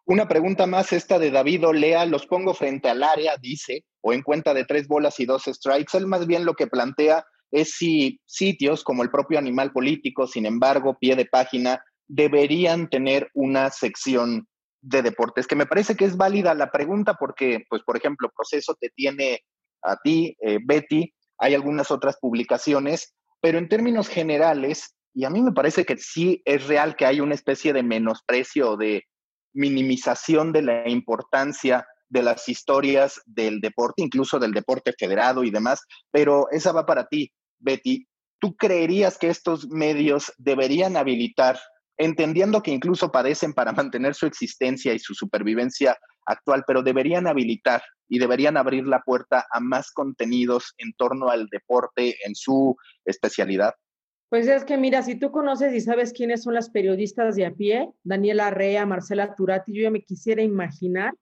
Una 0.09 0.27
pregunta 0.27 0.65
más, 0.65 0.91
esta 0.91 1.19
de 1.19 1.29
David 1.29 1.67
Olea, 1.67 2.03
los 2.07 2.25
pongo 2.25 2.55
frente 2.55 2.89
al 2.89 3.03
área, 3.03 3.37
dice, 3.37 3.85
o 4.01 4.11
en 4.11 4.23
cuenta 4.23 4.55
de 4.55 4.65
tres 4.65 4.87
bolas 4.87 5.19
y 5.19 5.27
dos 5.27 5.43
strikes. 5.43 5.95
Él 5.95 6.07
más 6.07 6.25
bien 6.25 6.45
lo 6.45 6.55
que 6.55 6.65
plantea 6.65 7.23
es 7.51 7.75
si 7.75 8.19
sitios 8.25 8.83
como 8.83 9.03
el 9.03 9.11
propio 9.11 9.37
Animal 9.37 9.71
Político, 9.71 10.25
sin 10.25 10.47
embargo, 10.47 10.97
pie 10.99 11.15
de 11.15 11.27
página, 11.27 11.83
deberían 12.07 12.89
tener 12.89 13.29
una 13.35 13.69
sección 13.69 14.47
de 14.81 15.03
deportes, 15.03 15.45
que 15.45 15.55
me 15.55 15.67
parece 15.67 15.95
que 15.95 16.05
es 16.05 16.17
válida 16.17 16.55
la 16.55 16.71
pregunta 16.71 17.13
porque, 17.13 17.65
pues, 17.69 17.83
por 17.83 17.95
ejemplo, 17.95 18.31
Proceso 18.35 18.73
te 18.81 18.89
tiene 18.89 19.41
a 19.83 19.95
ti, 19.97 20.35
eh, 20.41 20.57
Betty, 20.65 21.13
hay 21.37 21.53
algunas 21.53 21.91
otras 21.91 22.17
publicaciones, 22.19 23.13
pero 23.41 23.59
en 23.59 23.69
términos 23.69 24.07
generales, 24.07 24.95
y 25.13 25.25
a 25.25 25.29
mí 25.29 25.43
me 25.43 25.51
parece 25.51 25.85
que 25.85 25.97
sí 25.97 26.41
es 26.45 26.65
real 26.65 26.95
que 26.95 27.05
hay 27.05 27.21
una 27.21 27.35
especie 27.35 27.73
de 27.73 27.83
menosprecio, 27.83 28.75
de 28.75 29.03
minimización 29.53 30.51
de 30.51 30.61
la 30.61 30.89
importancia 30.89 31.85
de 32.09 32.23
las 32.23 32.49
historias 32.49 33.21
del 33.25 33.61
deporte, 33.61 34.01
incluso 34.01 34.39
del 34.39 34.51
deporte 34.51 34.93
federado 34.97 35.43
y 35.43 35.51
demás, 35.51 35.81
pero 36.11 36.47
esa 36.51 36.71
va 36.71 36.85
para 36.85 37.07
ti. 37.07 37.31
Betty, 37.59 38.07
¿tú 38.39 38.55
creerías 38.55 39.17
que 39.17 39.29
estos 39.29 39.67
medios 39.69 40.33
deberían 40.37 40.97
habilitar, 40.97 41.59
entendiendo 41.97 42.63
que 42.63 42.71
incluso 42.71 43.11
padecen 43.11 43.53
para 43.53 43.71
mantener 43.73 44.15
su 44.15 44.25
existencia 44.25 44.93
y 44.93 44.99
su 44.99 45.13
supervivencia 45.13 45.97
actual, 46.25 46.63
pero 46.65 46.81
deberían 46.81 47.27
habilitar 47.27 47.81
y 48.07 48.19
deberían 48.19 48.57
abrir 48.57 48.87
la 48.87 49.01
puerta 49.01 49.45
a 49.51 49.59
más 49.59 49.91
contenidos 49.91 50.73
en 50.77 50.93
torno 50.93 51.29
al 51.29 51.47
deporte 51.47 52.17
en 52.25 52.35
su 52.35 52.75
especialidad? 53.05 53.73
Pues 54.29 54.47
es 54.47 54.63
que 54.63 54.77
mira, 54.77 55.01
si 55.01 55.15
tú 55.15 55.31
conoces 55.31 55.73
y 55.73 55.81
sabes 55.81 56.13
quiénes 56.13 56.43
son 56.43 56.53
las 56.53 56.69
periodistas 56.69 57.35
de 57.35 57.47
a 57.47 57.53
pie, 57.53 57.89
Daniela 58.03 58.51
Rea, 58.51 58.85
Marcela 58.85 59.33
Turati, 59.33 59.73
yo 59.73 59.81
ya 59.81 59.89
me 59.89 60.03
quisiera 60.03 60.43
imaginar 60.43 61.15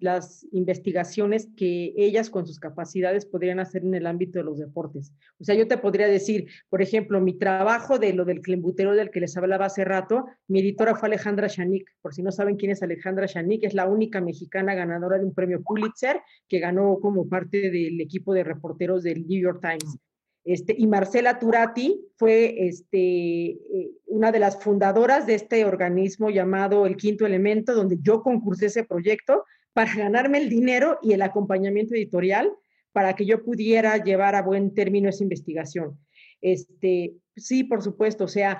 las 0.00 0.46
investigaciones 0.50 1.48
que 1.56 1.92
ellas 1.96 2.28
con 2.30 2.46
sus 2.46 2.58
capacidades 2.58 3.26
podrían 3.26 3.60
hacer 3.60 3.84
en 3.84 3.94
el 3.94 4.06
ámbito 4.06 4.38
de 4.38 4.46
los 4.46 4.58
deportes. 4.58 5.12
O 5.38 5.44
sea, 5.44 5.54
yo 5.54 5.68
te 5.68 5.78
podría 5.78 6.08
decir, 6.08 6.48
por 6.70 6.82
ejemplo, 6.82 7.20
mi 7.20 7.38
trabajo 7.38 7.98
de 7.98 8.14
lo 8.14 8.24
del 8.24 8.40
climbutero 8.40 8.94
del 8.94 9.10
que 9.10 9.20
les 9.20 9.36
hablaba 9.36 9.66
hace 9.66 9.84
rato, 9.84 10.24
mi 10.48 10.60
editora 10.60 10.96
fue 10.96 11.08
Alejandra 11.08 11.46
Shanik. 11.46 11.86
Por 12.00 12.14
si 12.14 12.22
no 12.22 12.32
saben 12.32 12.56
quién 12.56 12.72
es 12.72 12.82
Alejandra 12.82 13.26
Shanik, 13.26 13.62
es 13.62 13.74
la 13.74 13.86
única 13.86 14.20
mexicana 14.20 14.74
ganadora 14.74 15.18
de 15.18 15.26
un 15.26 15.34
premio 15.34 15.62
Pulitzer 15.62 16.20
que 16.48 16.58
ganó 16.58 16.98
como 17.00 17.28
parte 17.28 17.70
del 17.70 18.00
equipo 18.00 18.32
de 18.32 18.42
reporteros 18.42 19.02
del 19.02 19.26
New 19.26 19.40
York 19.40 19.60
Times. 19.60 19.98
Este, 20.44 20.74
y 20.76 20.86
Marcela 20.86 21.38
Turati 21.38 22.00
fue 22.16 22.66
este, 22.66 23.50
eh, 23.50 23.90
una 24.06 24.32
de 24.32 24.38
las 24.38 24.62
fundadoras 24.62 25.26
de 25.26 25.34
este 25.34 25.64
organismo 25.64 26.30
llamado 26.30 26.86
El 26.86 26.96
Quinto 26.96 27.26
Elemento, 27.26 27.74
donde 27.74 27.98
yo 28.00 28.22
concursé 28.22 28.66
ese 28.66 28.84
proyecto 28.84 29.44
para 29.72 29.94
ganarme 29.94 30.38
el 30.38 30.48
dinero 30.48 30.98
y 31.02 31.12
el 31.12 31.22
acompañamiento 31.22 31.94
editorial 31.94 32.52
para 32.92 33.14
que 33.14 33.26
yo 33.26 33.44
pudiera 33.44 33.96
llevar 34.02 34.34
a 34.34 34.42
buen 34.42 34.74
término 34.74 35.08
esa 35.08 35.22
investigación. 35.22 35.98
Este, 36.40 37.14
sí, 37.36 37.64
por 37.64 37.82
supuesto, 37.82 38.24
o 38.24 38.28
sea, 38.28 38.58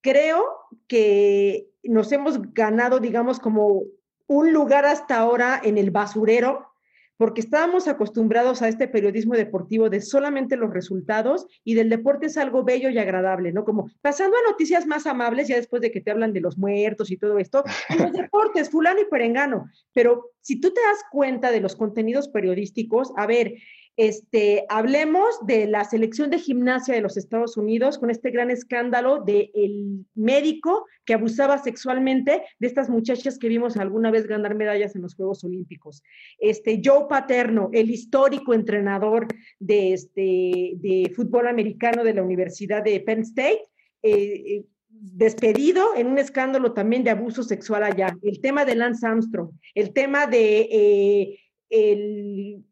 creo 0.00 0.44
que 0.86 1.68
nos 1.82 2.12
hemos 2.12 2.40
ganado, 2.52 3.00
digamos, 3.00 3.40
como 3.40 3.82
un 4.28 4.52
lugar 4.52 4.86
hasta 4.86 5.18
ahora 5.18 5.60
en 5.62 5.78
el 5.78 5.90
basurero 5.90 6.66
porque 7.16 7.40
estábamos 7.40 7.88
acostumbrados 7.88 8.62
a 8.62 8.68
este 8.68 8.88
periodismo 8.88 9.34
deportivo 9.34 9.90
de 9.90 10.00
solamente 10.00 10.56
los 10.56 10.72
resultados 10.72 11.46
y 11.64 11.74
del 11.74 11.88
deporte 11.88 12.26
es 12.26 12.36
algo 12.36 12.64
bello 12.64 12.90
y 12.90 12.98
agradable, 12.98 13.52
¿no? 13.52 13.64
Como 13.64 13.90
pasando 14.02 14.36
a 14.36 14.50
noticias 14.50 14.86
más 14.86 15.06
amables, 15.06 15.48
ya 15.48 15.56
después 15.56 15.82
de 15.82 15.90
que 15.90 16.00
te 16.00 16.10
hablan 16.10 16.32
de 16.32 16.40
los 16.40 16.58
muertos 16.58 17.10
y 17.10 17.16
todo 17.16 17.38
esto, 17.38 17.64
los 17.98 18.12
deportes, 18.12 18.70
fulano 18.70 19.00
y 19.00 19.06
perengano. 19.06 19.70
Pero 19.92 20.32
si 20.40 20.60
tú 20.60 20.72
te 20.72 20.80
das 20.80 21.04
cuenta 21.10 21.50
de 21.50 21.60
los 21.60 21.76
contenidos 21.76 22.28
periodísticos, 22.28 23.12
a 23.16 23.26
ver, 23.26 23.54
este, 23.96 24.66
hablemos 24.68 25.24
de 25.46 25.66
la 25.66 25.84
selección 25.84 26.30
de 26.30 26.38
gimnasia 26.38 26.94
de 26.94 27.00
los 27.00 27.16
Estados 27.16 27.56
Unidos 27.56 27.98
con 27.98 28.10
este 28.10 28.30
gran 28.30 28.50
escándalo 28.50 29.22
del 29.24 29.50
el 29.54 30.06
médico 30.14 30.86
que 31.04 31.14
abusaba 31.14 31.58
sexualmente 31.58 32.42
de 32.58 32.66
estas 32.66 32.90
muchachas 32.90 33.38
que 33.38 33.48
vimos 33.48 33.76
alguna 33.76 34.10
vez 34.10 34.26
ganar 34.26 34.54
medallas 34.54 34.94
en 34.96 35.02
los 35.02 35.14
Juegos 35.14 35.44
Olímpicos. 35.44 36.02
Este, 36.38 36.80
Joe 36.84 37.06
Paterno, 37.08 37.70
el 37.72 37.90
histórico 37.90 38.52
entrenador 38.52 39.28
de, 39.58 39.94
este, 39.94 40.72
de 40.76 41.12
fútbol 41.14 41.48
americano 41.48 42.04
de 42.04 42.14
la 42.14 42.22
Universidad 42.22 42.82
de 42.82 43.00
Penn 43.00 43.20
State, 43.20 43.62
eh, 44.02 44.12
eh, 44.12 44.64
despedido 44.88 45.94
en 45.96 46.06
un 46.06 46.18
escándalo 46.18 46.72
también 46.72 47.04
de 47.04 47.10
abuso 47.10 47.42
sexual 47.42 47.82
allá. 47.82 48.16
El 48.22 48.40
tema 48.40 48.64
de 48.64 48.74
Lance 48.74 49.06
Armstrong, 49.06 49.50
el 49.74 49.92
tema 49.92 50.26
de 50.26 50.68
eh, 50.70 51.38
el 51.70 52.64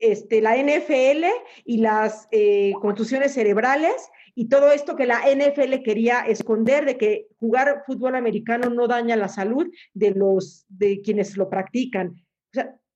este, 0.00 0.40
la 0.40 0.56
NFL 0.56 1.24
y 1.64 1.78
las 1.78 2.26
eh, 2.32 2.72
contusiones 2.80 3.34
cerebrales 3.34 3.94
y 4.34 4.48
todo 4.48 4.72
esto 4.72 4.96
que 4.96 5.06
la 5.06 5.20
NFL 5.20 5.82
quería 5.84 6.20
esconder 6.20 6.84
de 6.84 6.96
que 6.96 7.28
jugar 7.38 7.82
fútbol 7.86 8.16
americano 8.16 8.70
no 8.70 8.88
daña 8.88 9.16
la 9.16 9.28
salud 9.28 9.68
de 9.94 10.10
los 10.12 10.64
de 10.68 11.00
quienes 11.02 11.36
lo 11.36 11.48
practican. 11.48 12.16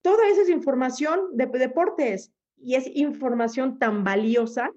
Toda 0.02 0.28
esa 0.28 0.42
es 0.42 0.48
información 0.48 1.20
de 1.32 1.46
deportes 1.46 2.32
y 2.56 2.74
es 2.74 2.86
información 2.94 3.78
tan 3.78 4.04
valiosa 4.04 4.70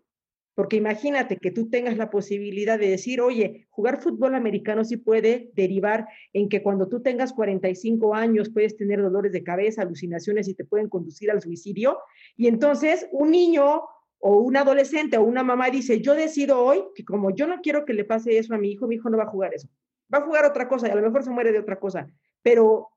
porque 0.57 0.75
imagínate 0.75 1.37
que 1.37 1.51
tú 1.51 1.69
tengas 1.69 1.97
la 1.97 2.09
posibilidad 2.09 2.79
de 2.79 2.89
decir, 2.89 3.21
oye, 3.21 3.67
jugar 3.69 4.01
fútbol 4.01 4.33
americano 4.33 4.83
sí 4.83 4.97
puede 4.97 5.51
derivar 5.53 6.07
en 6.33 6.49
que 6.49 6.63
cuando 6.63 6.87
tú 6.87 6.99
tengas 6.99 7.31
45 7.31 8.15
años 8.15 8.49
puedes 8.49 8.75
tener 8.75 8.99
dolores 8.99 9.31
de 9.31 9.43
cabeza, 9.43 9.83
alucinaciones 9.83 10.47
y 10.47 10.55
te 10.55 10.65
pueden 10.65 10.89
conducir 10.89 11.29
al 11.29 11.43
suicidio. 11.43 11.99
Y 12.35 12.47
entonces 12.47 13.07
un 13.11 13.29
niño 13.29 13.83
o 14.17 14.37
un 14.39 14.57
adolescente 14.57 15.17
o 15.17 15.21
una 15.21 15.43
mamá 15.43 15.69
dice, 15.69 16.01
yo 16.01 16.15
decido 16.15 16.59
hoy 16.59 16.85
que 16.95 17.05
como 17.05 17.35
yo 17.35 17.45
no 17.45 17.61
quiero 17.61 17.85
que 17.85 17.93
le 17.93 18.03
pase 18.03 18.39
eso 18.39 18.55
a 18.55 18.57
mi 18.57 18.71
hijo, 18.71 18.87
mi 18.87 18.95
hijo 18.95 19.11
no 19.11 19.17
va 19.17 19.25
a 19.25 19.29
jugar 19.29 19.53
eso. 19.53 19.69
Va 20.11 20.17
a 20.17 20.25
jugar 20.25 20.43
otra 20.43 20.67
cosa 20.67 20.87
y 20.87 20.89
a 20.89 20.95
lo 20.95 21.03
mejor 21.03 21.21
se 21.23 21.29
muere 21.29 21.51
de 21.51 21.59
otra 21.59 21.79
cosa. 21.79 22.09
Pero 22.41 22.89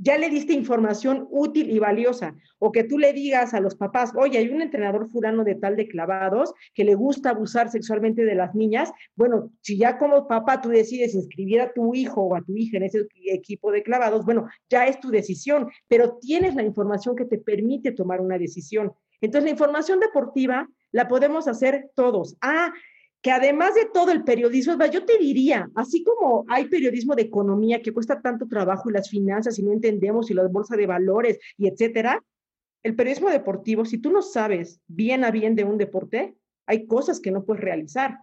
ya 0.00 0.16
le 0.16 0.30
diste 0.30 0.52
información 0.52 1.26
útil 1.30 1.70
y 1.70 1.78
valiosa, 1.78 2.34
o 2.58 2.70
que 2.70 2.84
tú 2.84 2.98
le 2.98 3.12
digas 3.12 3.54
a 3.54 3.60
los 3.60 3.74
papás, 3.74 4.12
oye, 4.16 4.38
hay 4.38 4.48
un 4.48 4.62
entrenador 4.62 5.08
fulano 5.08 5.44
de 5.44 5.56
tal 5.56 5.76
de 5.76 5.88
clavados 5.88 6.52
que 6.74 6.84
le 6.84 6.94
gusta 6.94 7.30
abusar 7.30 7.70
sexualmente 7.70 8.24
de 8.24 8.34
las 8.34 8.54
niñas, 8.54 8.92
bueno, 9.16 9.50
si 9.60 9.76
ya 9.76 9.98
como 9.98 10.28
papá 10.28 10.60
tú 10.60 10.68
decides 10.68 11.14
inscribir 11.14 11.60
a 11.60 11.72
tu 11.72 11.94
hijo 11.94 12.22
o 12.22 12.36
a 12.36 12.42
tu 12.42 12.56
hija 12.56 12.76
en 12.76 12.84
ese 12.84 13.06
equipo 13.26 13.72
de 13.72 13.82
clavados, 13.82 14.24
bueno, 14.24 14.48
ya 14.70 14.86
es 14.86 15.00
tu 15.00 15.10
decisión, 15.10 15.68
pero 15.88 16.18
tienes 16.18 16.54
la 16.54 16.62
información 16.62 17.16
que 17.16 17.24
te 17.24 17.38
permite 17.38 17.92
tomar 17.92 18.20
una 18.20 18.38
decisión. 18.38 18.92
Entonces, 19.20 19.44
la 19.44 19.50
información 19.50 19.98
deportiva 20.00 20.68
la 20.92 21.08
podemos 21.08 21.48
hacer 21.48 21.90
todos. 21.94 22.36
Ah, 22.40 22.72
que 23.20 23.30
además 23.30 23.74
de 23.74 23.86
todo 23.92 24.12
el 24.12 24.24
periodismo, 24.24 24.74
yo 24.86 25.04
te 25.04 25.18
diría, 25.18 25.68
así 25.74 26.04
como 26.04 26.44
hay 26.48 26.66
periodismo 26.66 27.14
de 27.14 27.22
economía 27.22 27.82
que 27.82 27.92
cuesta 27.92 28.20
tanto 28.20 28.46
trabajo 28.46 28.88
y 28.88 28.92
las 28.92 29.10
finanzas 29.10 29.58
y 29.58 29.62
no 29.62 29.72
entendemos 29.72 30.30
y 30.30 30.34
la 30.34 30.46
bolsa 30.46 30.76
de 30.76 30.86
valores 30.86 31.38
y 31.56 31.68
etcétera, 31.68 32.22
el 32.82 32.94
periodismo 32.94 33.28
deportivo, 33.30 33.84
si 33.84 33.98
tú 33.98 34.12
no 34.12 34.22
sabes 34.22 34.80
bien 34.86 35.24
a 35.24 35.30
bien 35.30 35.56
de 35.56 35.64
un 35.64 35.78
deporte, 35.78 36.36
hay 36.66 36.86
cosas 36.86 37.18
que 37.18 37.32
no 37.32 37.44
puedes 37.44 37.62
realizar 37.62 38.18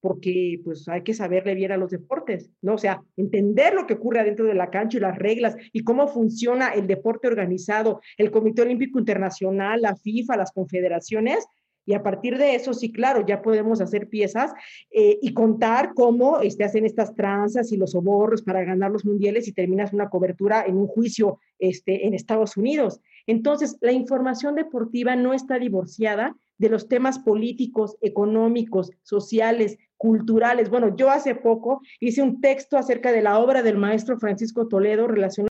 porque 0.00 0.60
pues 0.64 0.88
hay 0.88 1.02
que 1.02 1.14
saberle 1.14 1.54
bien 1.54 1.72
a 1.72 1.76
los 1.76 1.90
deportes, 1.90 2.50
¿no? 2.62 2.74
O 2.74 2.78
sea, 2.78 3.02
entender 3.16 3.74
lo 3.74 3.86
que 3.86 3.94
ocurre 3.94 4.20
adentro 4.20 4.46
de 4.46 4.54
la 4.54 4.70
cancha 4.70 4.96
y 4.96 5.00
las 5.00 5.18
reglas 5.18 5.56
y 5.72 5.82
cómo 5.82 6.06
funciona 6.06 6.68
el 6.68 6.86
deporte 6.86 7.26
organizado, 7.26 8.00
el 8.16 8.30
Comité 8.30 8.62
Olímpico 8.62 8.98
Internacional, 8.98 9.82
la 9.82 9.96
FIFA, 9.96 10.36
las 10.36 10.52
confederaciones, 10.52 11.46
y 11.88 11.94
a 11.94 12.02
partir 12.02 12.36
de 12.36 12.54
eso, 12.54 12.74
sí, 12.74 12.92
claro, 12.92 13.24
ya 13.26 13.40
podemos 13.40 13.80
hacer 13.80 14.10
piezas 14.10 14.52
eh, 14.90 15.18
y 15.22 15.32
contar 15.32 15.94
cómo 15.94 16.40
este, 16.40 16.62
hacen 16.62 16.84
estas 16.84 17.14
tranzas 17.14 17.72
y 17.72 17.78
los 17.78 17.92
soborros 17.92 18.42
para 18.42 18.62
ganar 18.62 18.90
los 18.90 19.06
mundiales 19.06 19.48
y 19.48 19.54
terminas 19.54 19.94
una 19.94 20.10
cobertura 20.10 20.66
en 20.66 20.76
un 20.76 20.86
juicio 20.86 21.40
este, 21.58 22.06
en 22.06 22.12
Estados 22.12 22.58
Unidos. 22.58 23.00
Entonces, 23.26 23.78
la 23.80 23.92
información 23.92 24.54
deportiva 24.54 25.16
no 25.16 25.32
está 25.32 25.58
divorciada 25.58 26.36
de 26.58 26.68
los 26.68 26.88
temas 26.88 27.20
políticos, 27.20 27.96
económicos, 28.02 28.90
sociales, 29.02 29.78
culturales. 29.96 30.68
Bueno, 30.70 30.94
yo 30.94 31.10
hace 31.10 31.34
poco 31.34 31.80
hice 32.00 32.20
un 32.20 32.42
texto 32.42 32.76
acerca 32.76 33.12
de 33.12 33.22
la 33.22 33.38
obra 33.38 33.62
del 33.62 33.78
maestro 33.78 34.18
Francisco 34.18 34.68
Toledo 34.68 35.06
relacionado 35.06 35.46